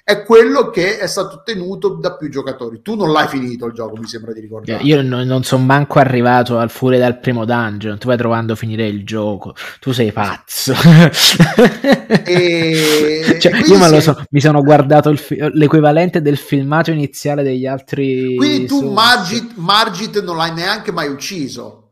è 0.07 0.21
quello 0.21 0.69
che 0.69 0.99
è 0.99 1.07
stato 1.07 1.37
ottenuto 1.37 1.95
da 1.95 2.15
più 2.15 2.29
giocatori. 2.29 2.83
Tu 2.83 2.93
non 2.93 3.11
l'hai 3.11 3.27
finito 3.27 3.65
il 3.65 3.73
gioco, 3.73 3.97
mi 3.97 4.05
sembra 4.05 4.33
di 4.33 4.39
ricordare. 4.39 4.83
Io 4.83 5.01
non, 5.01 5.25
non 5.25 5.43
sono 5.43 5.65
manco 5.65 5.97
arrivato 5.97 6.59
al 6.59 6.69
fuori 6.69 6.99
dal 6.99 7.19
primo 7.19 7.43
dungeon. 7.43 7.97
Tu 7.97 8.05
vai 8.05 8.15
trovando 8.15 8.53
a 8.53 8.55
finire 8.55 8.85
il 8.85 9.03
gioco. 9.03 9.55
Tu 9.79 9.91
sei 9.93 10.11
pazzo. 10.11 10.73
E- 12.23 13.37
Cioè, 13.41 13.51
quindi 13.51 13.71
io 13.71 13.87
sì. 13.95 14.01
so, 14.01 14.23
mi 14.29 14.39
sono 14.39 14.61
guardato 14.61 15.15
fi- 15.15 15.37
l'equivalente 15.53 16.21
del 16.21 16.37
filmato 16.37 16.91
iniziale 16.91 17.41
degli 17.41 17.65
altri. 17.65 18.35
Quindi 18.35 18.67
tu. 18.67 18.91
Margit, 18.91 19.53
Margit 19.55 20.21
non 20.21 20.37
l'hai 20.37 20.53
neanche 20.53 20.91
mai 20.91 21.09
ucciso. 21.09 21.84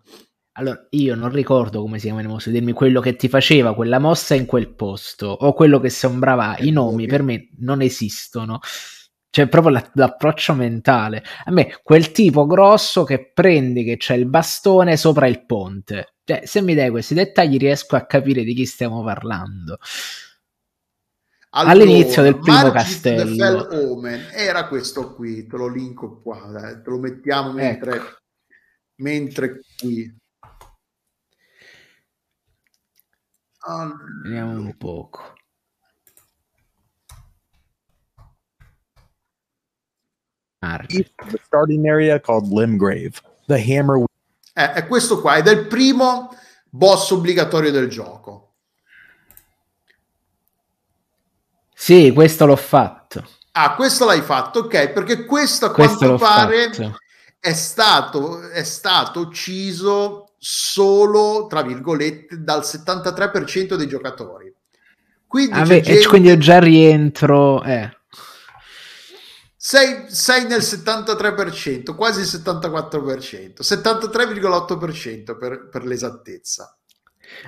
Allora, 0.55 0.85
io 0.91 1.15
non 1.15 1.31
ricordo 1.31 1.81
come 1.81 1.97
si 1.97 2.05
chiamano 2.05 2.27
le 2.27 2.33
mosse, 2.33 2.51
dirmi 2.51 2.73
quello 2.73 3.01
che 3.01 3.15
ti 3.15 3.27
faceva 3.27 3.73
quella 3.73 3.97
mossa 3.97 4.35
in 4.35 4.45
quel 4.45 4.73
posto 4.75 5.27
o 5.27 5.53
quello 5.53 5.79
che 5.79 5.89
sembrava. 5.89 6.57
I 6.59 6.69
nomi 6.69 7.07
per 7.07 7.23
me 7.23 7.49
non 7.57 7.81
esistono. 7.81 8.59
Cioè, 9.31 9.47
proprio 9.47 9.71
la- 9.73 9.91
l'approccio 9.95 10.53
mentale. 10.53 11.23
A 11.45 11.51
me, 11.51 11.79
quel 11.81 12.11
tipo 12.11 12.45
grosso 12.45 13.03
che 13.03 13.31
prendi 13.33 13.83
che 13.83 13.97
c'è 13.97 14.13
il 14.13 14.27
bastone 14.27 14.95
sopra 14.95 15.25
il 15.25 15.43
ponte. 15.43 16.13
Cioè, 16.23 16.45
se 16.45 16.61
mi 16.61 16.75
dai 16.75 16.91
questi 16.91 17.15
dettagli 17.15 17.57
riesco 17.57 17.95
a 17.95 18.05
capire 18.05 18.43
di 18.43 18.53
chi 18.53 18.67
stiamo 18.67 19.03
parlando. 19.03 19.79
All'inizio 21.55 22.21
del 22.21 22.37
primo 22.37 22.57
Margit 22.57 22.73
castello. 22.73 23.67
Omen 23.91 24.27
era 24.33 24.67
questo 24.67 25.15
qui, 25.15 25.47
te 25.47 25.57
lo 25.57 25.67
linko 25.67 26.21
qua, 26.21 26.47
dai, 26.51 26.81
te 26.83 26.89
lo 26.89 26.99
mettiamo 26.99 27.53
mentre, 27.53 27.95
Ecco. 27.95 28.17
mentre 28.97 29.59
qui. 29.79 30.21
Vediamo 34.23 34.51
Allora, 34.51 34.65
un 34.65 34.77
poco. 34.77 35.33
Area 40.59 42.19
called 42.19 42.51
Limgrave. 42.51 43.13
The 43.45 43.55
hammer 43.55 44.05
eh, 44.53 44.73
è 44.73 44.87
questo 44.87 45.19
qua, 45.19 45.37
ed 45.37 45.47
è 45.47 45.51
il 45.51 45.67
primo 45.67 46.29
boss 46.69 47.09
obbligatorio 47.11 47.71
del 47.71 47.89
gioco. 47.89 48.53
Sì, 51.73 52.11
questo 52.13 52.45
l'ho 52.45 52.55
fatto. 52.55 53.27
Ah, 53.53 53.75
questo 53.75 54.05
l'hai 54.05 54.21
fatto, 54.21 54.59
ok, 54.59 54.89
perché 54.89 55.25
questo 55.25 55.65
a 55.65 55.71
Questo 55.71 55.97
quanto 55.97 56.17
pare 56.17 56.73
fatto. 56.73 56.97
è 57.39 57.53
stato, 57.53 58.49
è 58.49 58.63
stato 58.63 59.19
ucciso 59.19 60.32
solo, 60.45 61.47
tra 61.47 61.61
virgolette, 61.61 62.43
dal 62.43 62.63
73% 62.65 63.75
dei 63.75 63.87
giocatori. 63.87 64.53
Quindi, 65.25 65.53
Ah, 65.53 65.63
beh, 65.63 65.79
gente- 65.81 66.05
quindi 66.07 66.27
io 66.27 66.37
già 66.37 66.59
rientro. 66.59 67.63
Eh. 67.63 67.89
sei, 69.55 70.03
sei 70.09 70.45
nel 70.45 70.61
73%, 70.61 71.95
quasi 71.95 72.19
il 72.19 72.25
74%, 72.27 73.63
73,8% 73.63 75.37
per, 75.37 75.69
per 75.69 75.85
l'esattezza. 75.85 76.77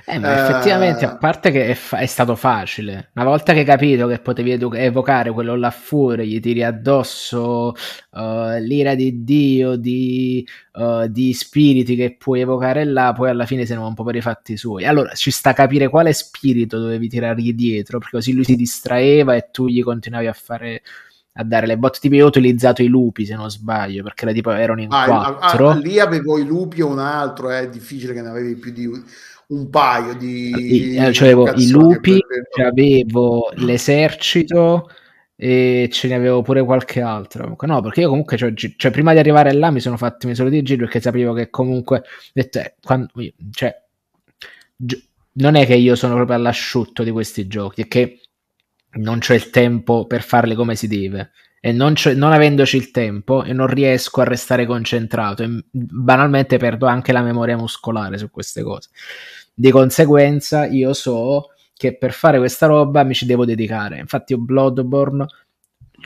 Eh, 0.08 0.20
ma 0.20 0.32
Eh, 0.32 0.34
effettivamente, 0.34 1.06
a 1.06 1.16
parte 1.18 1.52
che 1.52 1.68
è, 1.68 1.74
fa- 1.74 1.98
è 2.00 2.06
stato 2.06 2.36
facile, 2.36 3.10
una 3.16 3.26
volta 3.26 3.54
che 3.54 3.60
hai 3.60 3.66
capito 3.66 4.08
che 4.08 4.20
potevi 4.20 4.52
edu- 4.52 4.74
evocare 4.76 5.32
quello 5.32 5.56
là 5.56 5.72
fuori, 5.72 6.28
gli 6.28 6.40
tiri 6.40 6.64
addosso 6.64 7.74
eh, 8.12 8.62
l'ira 8.62 8.96
di 8.96 9.24
Dio, 9.24 9.76
di, 9.76 10.46
eh, 10.74 11.08
di 11.10 11.34
spiriti 11.34 11.96
che 11.96 12.16
puoi 12.18 12.42
evocare 12.42 12.84
là, 12.86 13.14
poi 13.14 13.30
alla 13.30 13.46
fine 13.46 13.66
se 13.66 13.74
ne 13.74 13.80
va 13.82 13.88
un 13.88 13.94
po' 13.96 14.04
per 14.04 14.16
i 14.16 14.22
fatti 14.22 14.58
suoi. 14.58 14.86
Allora 14.86 15.14
ci 15.14 15.32
sta 15.32 15.52
a 15.52 15.54
capire 15.54 15.88
quale 15.90 16.14
spirito 16.14 16.78
dovevi 16.80 17.08
tirargli 17.10 17.54
dietro, 17.54 18.00
perché 18.00 18.18
così 18.18 18.34
lui 18.34 18.44
si 18.44 18.56
distraeva 18.56 19.36
e 19.36 19.50
tu 19.52 19.68
gli 19.68 19.82
continuavi 19.84 20.28
a 20.28 20.34
fare. 20.34 20.82
A 21.38 21.44
dare 21.44 21.68
le 21.68 21.78
botte, 21.78 22.00
tipo 22.00 22.16
io 22.16 22.24
ho 22.24 22.28
utilizzato 22.30 22.82
i 22.82 22.88
lupi 22.88 23.26
se 23.26 23.36
non 23.36 23.50
sbaglio, 23.52 24.04
perché 24.04 24.24
era 24.24 24.34
tipo, 24.34 24.52
erano 24.52 24.82
in 24.82 24.88
Ah, 24.90 25.04
ah, 25.04 25.04
quattro. 25.04 25.70
ah, 25.70 25.76
lì 25.76 26.00
avevo 26.00 26.38
i 26.38 26.46
lupi 26.46 26.82
o 26.82 26.88
un 26.88 27.00
altro, 27.00 27.50
è 27.50 27.68
difficile 27.70 28.14
che 28.14 28.22
ne 28.22 28.30
avevi 28.30 28.56
più 28.56 28.72
di 28.72 28.88
un, 29.50 29.70
paio 29.70 30.16
di... 30.16 30.54
I- 30.56 30.96
eh, 30.98 31.14
cioè 31.14 31.30
avevo 31.30 31.52
i 31.54 31.70
lupi, 31.70 32.20
cioè 32.56 32.66
avevo 32.66 33.52
l'esercito 33.56 34.90
e 35.36 35.90
ce 35.92 36.08
ne 36.08 36.16
avevo 36.16 36.42
pure 36.42 36.64
qualche 36.64 37.02
altro. 37.02 37.56
No, 37.62 37.82
perché 37.82 38.02
io 38.02 38.10
comunque, 38.10 38.38
cioè, 38.38 38.54
gi- 38.54 38.76
cioè, 38.78 38.92
prima 38.92 39.14
di 39.14 39.20
arrivare 39.20 39.54
là 39.54 39.72
mi 39.72 39.80
sono 39.80 39.98
fatti 39.98 40.28
mi 40.28 40.36
sono 40.36 40.50
di 40.50 40.62
giro 40.64 40.84
perché 40.86 41.02
sapevo 41.02 41.34
che 41.34 41.50
comunque, 41.50 42.04
detto, 42.34 42.60
eh, 42.60 42.76
quando- 42.82 43.10
cioè, 43.52 43.76
gio- 44.76 45.02
non 45.34 45.56
è 45.56 45.66
che 45.66 45.76
io 45.76 45.96
sono 45.96 46.16
proprio 46.16 46.38
all'asciutto 46.38 47.04
di 47.04 47.12
questi 47.12 47.48
giochi, 47.48 47.82
è 47.82 47.88
che 47.88 48.20
non 48.98 49.20
c'è 49.20 49.36
il 49.36 49.50
tempo 49.50 50.06
per 50.06 50.22
farli 50.22 50.56
come 50.56 50.76
si 50.76 50.88
deve 50.88 51.32
e 51.60 51.72
non, 51.72 51.96
non 52.16 52.32
avendoci 52.32 52.78
il 52.78 52.92
tempo 52.92 53.44
e 53.44 53.52
non 53.52 53.68
riesco 53.68 54.22
a 54.22 54.24
restare 54.24 54.66
concentrato 54.66 55.44
e 55.44 55.64
banalmente 55.72 56.58
perdo 56.58 56.86
anche 56.86 57.12
la 57.12 57.22
memoria 57.24 57.58
muscolare 57.58 58.18
su 58.18 58.30
queste 58.30 58.62
cose. 58.62 58.90
Di 59.58 59.72
conseguenza 59.72 60.66
io 60.66 60.94
so 60.94 61.52
che 61.74 61.98
per 61.98 62.12
fare 62.12 62.38
questa 62.38 62.66
roba 62.68 63.04
mi 63.04 63.14
ci 63.14 63.26
devo 63.26 63.46
dedicare. 63.46 64.00
Infatti 64.00 64.34
io 64.34 64.40
Bloodborne 64.40 65.26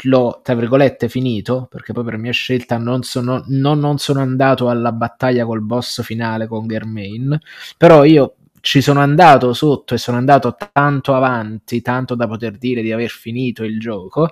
l'ho, 0.03 0.39
tra 0.43 0.55
virgolette, 0.55 1.09
finito, 1.09 1.67
perché 1.69 1.93
poi 1.93 2.03
per 2.03 2.17
mia 2.17 2.31
scelta 2.31 2.77
non 2.77 3.03
sono, 3.03 3.43
non, 3.47 3.79
non 3.79 3.97
sono 3.97 4.21
andato 4.21 4.69
alla 4.69 4.91
battaglia 4.91 5.45
col 5.45 5.61
boss 5.61 6.01
finale 6.03 6.47
con 6.47 6.67
Germain, 6.67 7.37
però 7.77 8.03
io 8.03 8.35
ci 8.61 8.81
sono 8.81 8.99
andato 8.99 9.53
sotto 9.53 9.93
e 9.93 9.97
sono 9.97 10.17
andato 10.17 10.55
tanto 10.71 11.15
avanti, 11.15 11.81
tanto 11.81 12.15
da 12.15 12.27
poter 12.27 12.57
dire 12.57 12.81
di 12.81 12.91
aver 12.91 13.09
finito 13.09 13.63
il 13.63 13.79
gioco, 13.79 14.29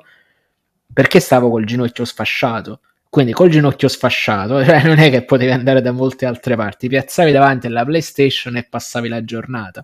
perché 0.92 1.20
stavo 1.20 1.50
col 1.50 1.66
ginocchio 1.66 2.06
sfasciato. 2.06 2.82
Quindi 3.10 3.32
col 3.32 3.50
ginocchio 3.50 3.88
sfasciato, 3.88 4.64
cioè 4.66 4.84
non 4.84 4.98
è 5.00 5.10
che 5.10 5.24
potevi 5.24 5.52
andare 5.52 5.82
da 5.82 5.92
molte 5.92 6.26
altre 6.26 6.56
parti, 6.56 6.88
piazzavi 6.88 7.32
davanti 7.32 7.68
alla 7.68 7.86
PlayStation 7.86 8.58
e 8.58 8.64
passavi 8.70 9.08
la 9.08 9.24
giornata. 9.24 9.84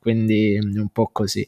Quindi 0.00 0.58
un 0.58 0.88
po' 0.92 1.08
così. 1.12 1.46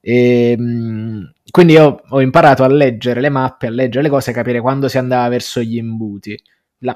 E, 0.00 0.56
mh, 0.58 1.32
quindi 1.50 1.74
io 1.74 2.02
ho 2.08 2.20
imparato 2.20 2.62
a 2.64 2.68
leggere 2.68 3.20
le 3.20 3.28
mappe, 3.30 3.68
a 3.68 3.70
leggere 3.70 4.02
le 4.04 4.10
cose, 4.10 4.30
a 4.30 4.34
capire 4.34 4.60
quando 4.60 4.88
si 4.88 4.98
andava 4.98 5.28
verso 5.28 5.60
gli 5.60 5.76
imbuti. 5.76 6.38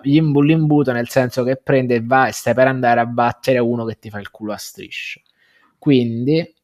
L'imbuto 0.03 0.93
nel 0.93 1.09
senso 1.09 1.45
che 1.45 1.57
prende 1.57 1.95
e 1.97 2.03
va 2.03 2.29
e 2.29 2.33
stai 2.33 2.53
per 2.53 2.67
andare 2.67 3.01
a 3.01 3.07
battere 3.07 3.59
uno 3.59 3.87
che 3.87 3.99
ti 3.99 4.11
fa 4.11 4.19
il 4.19 4.31
culo 4.31 4.53
a 4.53 4.59
strisce. 4.59 5.23
Quindi, 5.79 6.55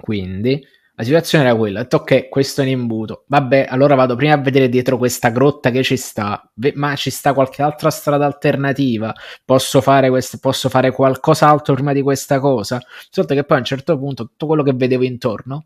quindi 0.00 0.64
la 1.00 1.06
situazione 1.06 1.44
era 1.44 1.56
quella, 1.56 1.80
ho 1.80 1.82
detto 1.82 1.96
ok, 1.96 2.28
questo 2.28 2.60
è 2.60 2.64
un 2.64 2.70
imbuto, 2.70 3.24
vabbè, 3.26 3.66
allora 3.70 3.94
vado 3.94 4.16
prima 4.16 4.34
a 4.34 4.36
vedere 4.36 4.68
dietro 4.68 4.98
questa 4.98 5.30
grotta 5.30 5.70
che 5.70 5.82
ci 5.82 5.96
sta, 5.96 6.50
ma 6.74 6.94
ci 6.94 7.08
sta 7.08 7.32
qualche 7.32 7.62
altra 7.62 7.88
strada 7.90 8.26
alternativa, 8.26 9.14
posso 9.42 9.80
fare, 9.80 10.10
questo, 10.10 10.36
posso 10.38 10.68
fare 10.68 10.92
qualcos'altro 10.92 11.72
prima 11.72 11.94
di 11.94 12.02
questa 12.02 12.38
cosa? 12.38 12.78
Sotto 13.08 13.34
che 13.34 13.44
poi 13.44 13.56
a 13.56 13.60
un 13.60 13.66
certo 13.66 13.98
punto 13.98 14.26
tutto 14.26 14.46
quello 14.46 14.62
che 14.62 14.74
vedevo 14.74 15.04
intorno 15.04 15.64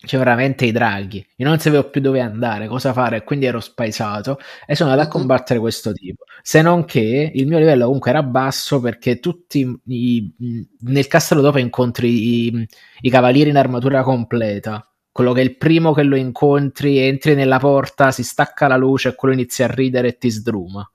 c'è 0.00 0.16
veramente 0.16 0.64
i 0.64 0.72
draghi. 0.72 1.26
Io 1.36 1.48
non 1.48 1.58
sapevo 1.58 1.90
più 1.90 2.00
dove 2.00 2.20
andare, 2.20 2.68
cosa 2.68 2.92
fare, 2.92 3.24
quindi 3.24 3.46
ero 3.46 3.60
spaesato 3.60 4.38
e 4.66 4.74
sono 4.76 4.90
andato 4.90 5.08
a 5.08 5.12
combattere 5.12 5.58
questo 5.58 5.92
tipo. 5.92 6.24
Se 6.42 6.62
non 6.62 6.84
che 6.84 7.32
il 7.34 7.46
mio 7.46 7.58
livello 7.58 7.86
comunque 7.86 8.10
era 8.10 8.22
basso 8.22 8.80
perché 8.80 9.18
tutti 9.18 9.80
i, 9.86 10.34
nel 10.80 11.06
castello 11.08 11.40
dopo 11.40 11.58
incontri 11.58 12.46
i, 12.46 12.68
i 13.00 13.10
cavalieri 13.10 13.50
in 13.50 13.56
armatura 13.56 14.02
completa. 14.02 14.82
Quello 15.10 15.32
che 15.32 15.40
è 15.40 15.44
il 15.44 15.56
primo 15.56 15.92
che 15.92 16.04
lo 16.04 16.14
incontri, 16.16 16.98
entri 16.98 17.34
nella 17.34 17.58
porta, 17.58 18.12
si 18.12 18.22
stacca 18.22 18.68
la 18.68 18.76
luce 18.76 19.08
e 19.08 19.14
quello 19.16 19.34
inizia 19.34 19.64
a 19.66 19.74
ridere 19.74 20.08
e 20.08 20.18
ti 20.18 20.30
sdruma. 20.30 20.88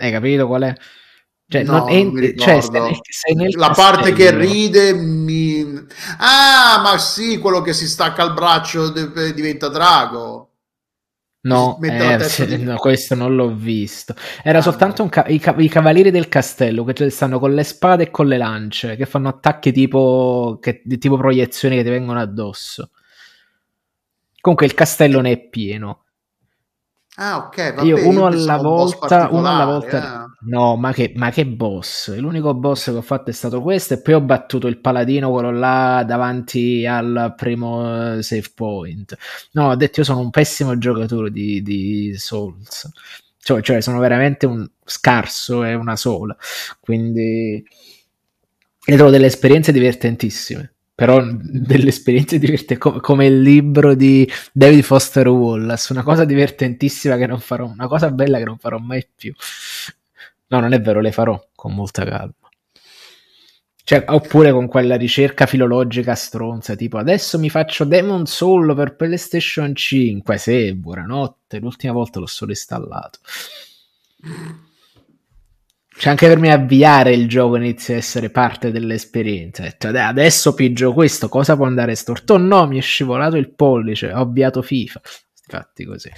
Hai 0.00 0.10
capito 0.12 0.46
qual 0.46 0.62
è? 0.62 0.74
Cioè, 1.48 1.62
No, 1.64 1.86
non, 1.86 1.88
ent- 1.88 2.34
cioè, 2.36 2.60
sei 2.60 2.80
nel, 2.80 2.98
sei 3.08 3.34
nel 3.34 3.56
La 3.56 3.70
parte 3.70 4.12
che 4.12 4.30
castello. 4.30 4.38
ride 4.38 4.92
mi... 4.92 5.86
Ah, 6.18 6.80
ma 6.82 6.98
sì, 6.98 7.38
quello 7.38 7.60
che 7.62 7.72
si 7.72 7.88
stacca 7.88 8.22
il 8.22 8.34
braccio 8.34 8.90
diventa 8.90 9.68
drago. 9.68 10.50
No, 11.40 11.78
eh, 11.86 12.18
sì, 12.22 12.56
no, 12.62 12.76
questo 12.76 13.14
non 13.14 13.34
l'ho 13.34 13.54
visto. 13.54 14.14
Era 14.42 14.60
Ah, 14.60 14.62
soltanto 14.62 15.02
no. 15.04 15.08
ca- 15.08 15.26
i, 15.28 15.38
ca- 15.38 15.54
i 15.56 15.68
cavalieri 15.68 16.10
del 16.10 16.28
castello 16.28 16.84
che 16.84 16.94
cioè, 16.94 17.08
stanno 17.10 17.38
con 17.38 17.54
le 17.54 17.64
spade 17.64 18.04
e 18.04 18.10
con 18.10 18.26
le 18.26 18.36
lance, 18.36 18.96
che 18.96 19.06
fanno 19.06 19.28
attacchi 19.28 19.72
tipo, 19.72 20.58
che, 20.60 20.82
tipo 20.98 21.16
proiezioni 21.16 21.76
che 21.76 21.84
ti 21.84 21.90
vengono 21.90 22.18
addosso. 22.20 22.90
Comunque 24.40 24.66
il 24.66 24.74
castello 24.74 25.20
ne 25.20 25.32
è 25.32 25.48
pieno. 25.48 26.04
Ah, 27.16 27.36
ok, 27.38 27.56
va 27.76 27.82
Io 27.84 28.08
uno 28.08 28.26
alla 28.26 28.56
volta, 28.56 29.28
uno 29.30 29.48
alla 29.48 29.64
volta. 29.64 30.24
eh. 30.24 30.27
No, 30.40 30.76
ma 30.76 30.92
che, 30.92 31.12
ma 31.16 31.30
che 31.30 31.44
boss? 31.46 32.14
L'unico 32.16 32.54
boss 32.54 32.84
che 32.84 32.96
ho 32.96 33.02
fatto 33.02 33.30
è 33.30 33.32
stato 33.32 33.60
questo, 33.60 33.94
e 33.94 34.00
poi 34.00 34.14
ho 34.14 34.20
battuto 34.20 34.68
il 34.68 34.78
paladino, 34.78 35.32
quello 35.32 35.50
là 35.50 36.04
davanti 36.06 36.86
al 36.86 37.34
primo 37.36 38.14
eh, 38.18 38.22
save 38.22 38.48
point. 38.54 39.16
No, 39.52 39.70
ho 39.70 39.74
detto 39.76 39.98
io 40.00 40.06
sono 40.06 40.20
un 40.20 40.30
pessimo 40.30 40.78
giocatore 40.78 41.32
di, 41.32 41.60
di 41.60 42.14
Souls. 42.16 42.88
Cioè, 43.40 43.60
cioè, 43.62 43.80
sono 43.80 43.98
veramente 43.98 44.46
un 44.46 44.68
scarso 44.84 45.64
e 45.64 45.74
una 45.74 45.96
sola. 45.96 46.36
Quindi 46.78 47.64
ne 48.86 48.96
trovo 48.96 49.10
delle 49.10 49.26
esperienze 49.26 49.72
divertentissime. 49.72 50.72
Però 50.94 51.22
delle 51.24 51.88
esperienze 51.88 52.38
divertenti 52.40 53.00
come 53.00 53.26
il 53.26 53.40
libro 53.40 53.94
di 53.94 54.28
David 54.52 54.82
Foster 54.82 55.28
Wallace, 55.28 55.92
una 55.92 56.02
cosa 56.02 56.24
divertentissima 56.24 57.16
che 57.16 57.26
non 57.26 57.38
farò, 57.38 57.66
una 57.66 57.86
cosa 57.86 58.10
bella 58.10 58.38
che 58.38 58.44
non 58.44 58.58
farò 58.58 58.78
mai 58.78 59.06
più. 59.16 59.32
No, 60.48 60.60
non 60.60 60.72
è 60.72 60.80
vero, 60.80 61.00
le 61.00 61.12
farò 61.12 61.38
con 61.54 61.74
molta 61.74 62.04
calma. 62.04 62.32
Cioè, 63.84 64.04
oppure 64.08 64.52
con 64.52 64.66
quella 64.66 64.96
ricerca 64.96 65.46
filologica 65.46 66.14
stronza, 66.14 66.74
tipo 66.74 66.98
adesso 66.98 67.38
mi 67.38 67.48
faccio 67.48 67.84
Demon 67.84 68.26
Soul 68.26 68.74
per 68.74 68.96
PlayStation 68.96 69.74
5. 69.74 70.36
Sì, 70.36 70.74
buonanotte, 70.74 71.58
l'ultima 71.58 71.94
volta 71.94 72.18
l'ho 72.20 72.26
solo 72.26 72.50
installato. 72.50 73.18
Cioè, 76.00 76.10
anche 76.10 76.28
per 76.28 76.38
me 76.38 76.52
avviare 76.52 77.12
il 77.14 77.28
gioco 77.28 77.56
inizia 77.56 77.94
a 77.94 77.98
essere 77.98 78.30
parte 78.30 78.70
dell'esperienza. 78.70 79.66
"Dai, 79.78 79.96
adesso 79.96 80.54
pigio 80.54 80.92
questo, 80.92 81.28
cosa 81.28 81.56
può 81.56 81.64
andare 81.64 81.94
storto? 81.94 82.34
Oh 82.34 82.38
no, 82.38 82.66
mi 82.66 82.76
è 82.78 82.82
scivolato 82.82 83.36
il 83.36 83.50
pollice, 83.50 84.12
ho 84.12 84.20
avviato 84.20 84.60
FIFA. 84.62 85.00
Fatti 85.46 85.84
così. 85.86 86.10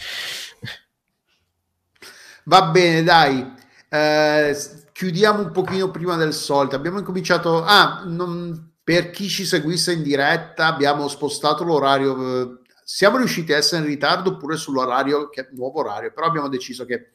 Va 2.44 2.62
bene, 2.70 3.02
dai. 3.02 3.59
Eh, 3.92 4.56
chiudiamo 4.92 5.40
un 5.42 5.50
pochino 5.50 5.90
prima 5.90 6.16
del 6.16 6.32
solito. 6.32 6.76
Abbiamo 6.76 6.98
incominciato. 6.98 7.62
Ah, 7.64 8.02
non- 8.06 8.68
per 8.82 9.10
chi 9.10 9.28
ci 9.28 9.44
seguisse 9.44 9.92
in 9.92 10.02
diretta, 10.02 10.66
abbiamo 10.66 11.08
spostato 11.08 11.64
l'orario. 11.64 12.42
eh, 12.56 12.58
Siamo 12.84 13.18
riusciti 13.18 13.52
a 13.52 13.56
essere 13.56 13.82
in 13.82 13.86
ritardo 13.88 14.30
oppure 14.30 14.56
sull'orario, 14.56 15.28
che 15.28 15.42
è 15.42 15.48
nuovo 15.52 15.78
orario, 15.78 16.12
però 16.12 16.26
abbiamo 16.26 16.48
deciso 16.48 16.84
che 16.84 17.12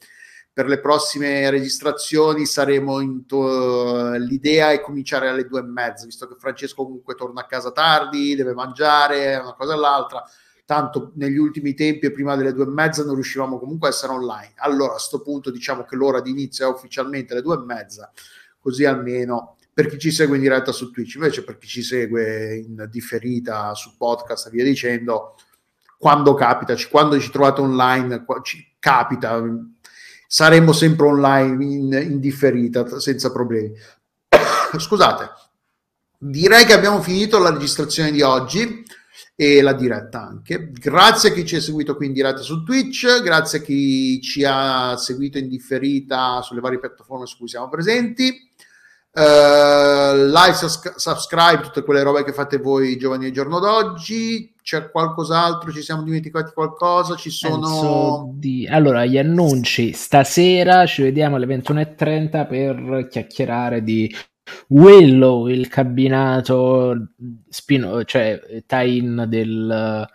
per 0.53 0.67
le 0.67 0.79
prossime 0.79 1.49
registrazioni 1.49 2.45
saremo 2.45 3.01
in 3.01 3.25
to- 3.25 4.11
l'idea 4.15 4.71
è 4.71 4.79
cominciare 4.79 5.27
alle 5.27 5.45
due 5.45 5.59
e 5.59 5.63
mezza, 5.63 6.05
visto 6.05 6.27
che 6.29 6.35
Francesco 6.39 6.83
comunque 6.85 7.15
torna 7.15 7.41
a 7.41 7.45
casa 7.45 7.71
tardi, 7.71 8.35
deve 8.35 8.53
mangiare, 8.53 9.35
una 9.35 9.53
cosa 9.53 9.73
e 9.73 9.77
l'altra 9.77 10.23
tanto 10.65 11.11
negli 11.15 11.37
ultimi 11.37 11.73
tempi 11.75 12.07
e 12.07 12.11
prima 12.11 12.35
delle 12.35 12.53
due 12.53 12.65
e 12.65 12.69
mezza 12.69 13.03
non 13.03 13.13
riuscivamo 13.13 13.59
comunque 13.59 13.87
a 13.87 13.91
essere 13.91 14.13
online. 14.13 14.53
Allora 14.57 14.95
a 14.95 14.99
sto 14.99 15.21
punto 15.21 15.51
diciamo 15.51 15.83
che 15.83 15.95
l'ora 15.95 16.21
di 16.21 16.31
inizio 16.31 16.67
è 16.67 16.71
ufficialmente 16.71 17.33
le 17.35 17.41
due 17.41 17.55
e 17.55 17.63
mezza, 17.65 18.11
così 18.59 18.83
almeno 18.85 19.57
per 19.75 19.87
chi 19.87 19.99
ci 19.99 20.11
segue 20.11 20.37
in 20.37 20.41
diretta 20.41 20.71
su 20.71 20.89
Twitch, 20.89 21.15
invece 21.15 21.43
per 21.43 21.57
chi 21.57 21.67
ci 21.67 21.83
segue 21.83 22.55
in 22.55 22.87
differita 22.89 23.73
su 23.73 23.95
podcast 23.97 24.47
e 24.47 24.49
via 24.51 24.63
dicendo, 24.63 25.35
quando 25.97 26.33
capita, 26.33 26.73
quando 26.89 27.19
ci 27.19 27.29
trovate 27.29 27.61
online, 27.61 28.25
ci 28.41 28.65
capita, 28.79 29.43
saremo 30.27 30.71
sempre 30.71 31.07
online 31.07 31.63
in, 31.65 31.93
in 32.09 32.19
differita 32.21 32.99
senza 32.99 33.31
problemi. 33.33 33.73
Scusate, 34.77 35.29
direi 36.17 36.63
che 36.63 36.73
abbiamo 36.73 37.01
finito 37.01 37.37
la 37.37 37.51
registrazione 37.51 38.11
di 38.11 38.21
oggi 38.21 38.81
e 39.35 39.61
la 39.61 39.73
diretta 39.73 40.21
anche. 40.21 40.71
Grazie 40.71 41.29
a 41.29 41.33
chi 41.33 41.45
ci 41.45 41.57
ha 41.57 41.61
seguito 41.61 41.95
qui 41.95 42.07
in 42.07 42.13
diretta 42.13 42.41
su 42.41 42.63
Twitch, 42.63 43.21
grazie 43.21 43.59
a 43.59 43.61
chi 43.61 44.21
ci 44.21 44.45
ha 44.45 44.95
seguito 44.95 45.37
in 45.37 45.49
differita 45.49 46.41
sulle 46.41 46.61
varie 46.61 46.79
piattaforme 46.79 47.25
su 47.25 47.37
cui 47.37 47.49
siamo 47.49 47.69
presenti. 47.69 48.53
Uh, 49.17 50.27
like, 50.27 50.53
subscribe, 50.97 51.61
tutte 51.61 51.83
quelle 51.83 52.03
robe 52.03 52.25
che 52.25 52.33
fate 52.33 52.57
voi 52.57 52.97
giovani 52.97 53.27
al 53.27 53.31
giorno 53.31 53.59
d'oggi. 53.59 54.53
C'è 54.61 54.89
qualcos'altro? 54.89 55.71
Ci 55.71 55.81
siamo 55.81 56.03
dimenticati 56.03 56.51
qualcosa? 56.53 57.15
Ci 57.15 57.29
sono. 57.29 58.31
di... 58.33 58.67
Allora, 58.67 59.05
gli 59.05 59.17
annunci. 59.17 59.93
Stasera 59.93 60.85
ci 60.85 61.03
vediamo 61.03 61.37
alle 61.37 61.45
21.30 61.45 62.47
per 62.47 63.07
chiacchierare 63.09 63.83
di 63.83 64.13
Willow, 64.67 65.47
il 65.47 65.67
cabinato 65.67 67.09
spin, 67.49 68.03
cioè 68.05 68.63
tie-in 68.65 69.25
del, 69.27 70.07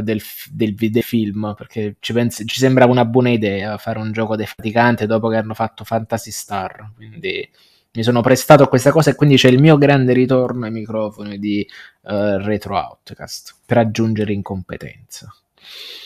del, 0.00 0.22
del 0.50 0.74
videofilm, 0.74 1.54
perché 1.56 1.96
ci, 2.00 2.12
pensi- 2.12 2.46
ci 2.46 2.58
sembra 2.58 2.86
una 2.86 3.04
buona 3.04 3.30
idea 3.30 3.78
fare 3.78 3.98
un 3.98 4.12
gioco 4.12 4.36
defaticante 4.36 5.06
dopo 5.06 5.28
che 5.28 5.36
hanno 5.36 5.54
fatto 5.54 5.84
Fantasy 5.84 6.30
Star. 6.30 6.92
Quindi 6.94 7.48
mi 7.92 8.02
sono 8.02 8.22
prestato 8.22 8.64
a 8.64 8.68
questa 8.68 8.90
cosa 8.90 9.10
e 9.10 9.14
quindi 9.14 9.36
c'è 9.36 9.48
il 9.48 9.60
mio 9.60 9.78
grande 9.78 10.12
ritorno 10.12 10.64
ai 10.64 10.72
microfoni 10.72 11.38
di 11.38 11.60
eh, 11.60 12.38
Retro 12.42 12.76
Outcast 12.76 13.54
per 13.64 13.78
aggiungere 13.78 14.32
incompetenza. 14.32 15.32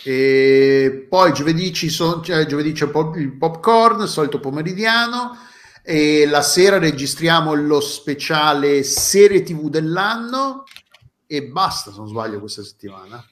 E 0.04 1.06
poi 1.08 1.32
giovedì, 1.32 1.72
ci 1.72 1.88
sono, 1.88 2.20
cioè, 2.22 2.46
giovedì 2.46 2.72
c'è 2.72 2.88
il 3.16 3.32
popcorn, 3.32 4.06
solito 4.06 4.38
pomeridiano. 4.38 5.36
E 5.90 6.26
la 6.26 6.42
sera 6.42 6.76
registriamo 6.76 7.54
lo 7.54 7.80
speciale 7.80 8.82
serie 8.82 9.42
TV 9.42 9.70
dell'anno 9.70 10.64
e 11.26 11.44
basta, 11.44 11.90
se 11.90 11.96
non 11.96 12.08
sbaglio, 12.08 12.40
questa 12.40 12.62
settimana. 12.62 13.24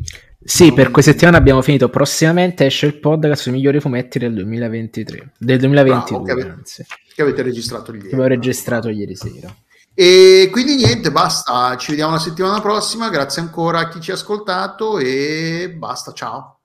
Sì, 0.42 0.72
per 0.72 0.90
questa 0.90 1.10
settimana 1.10 1.36
abbiamo 1.36 1.60
finito. 1.60 1.90
Prossimamente 1.90 2.64
esce 2.64 2.86
il 2.86 2.98
podcast 2.98 3.42
sui 3.42 3.52
migliori 3.52 3.78
fumetti 3.78 4.18
del 4.18 4.32
2023. 4.32 5.32
Del 5.36 5.58
2022, 5.58 6.22
Bravo, 6.22 6.24
che 6.24 6.30
ave- 6.46 6.56
anzi. 6.58 6.86
Che 7.14 7.20
avete 7.20 7.42
registrato 7.42 7.92
ieri. 7.92 8.08
Che 8.08 8.14
avevo 8.14 8.28
registrato 8.28 8.88
ieri 8.88 9.16
sera. 9.16 9.54
E 9.92 10.48
quindi 10.50 10.76
niente, 10.76 11.12
basta. 11.12 11.76
Ci 11.76 11.90
vediamo 11.90 12.12
la 12.12 12.20
settimana 12.20 12.62
prossima. 12.62 13.10
Grazie 13.10 13.42
ancora 13.42 13.80
a 13.80 13.88
chi 13.90 14.00
ci 14.00 14.12
ha 14.12 14.14
ascoltato 14.14 14.96
e 14.98 15.74
basta. 15.76 16.12
Ciao. 16.12 16.60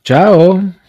Ciao! 0.00 0.84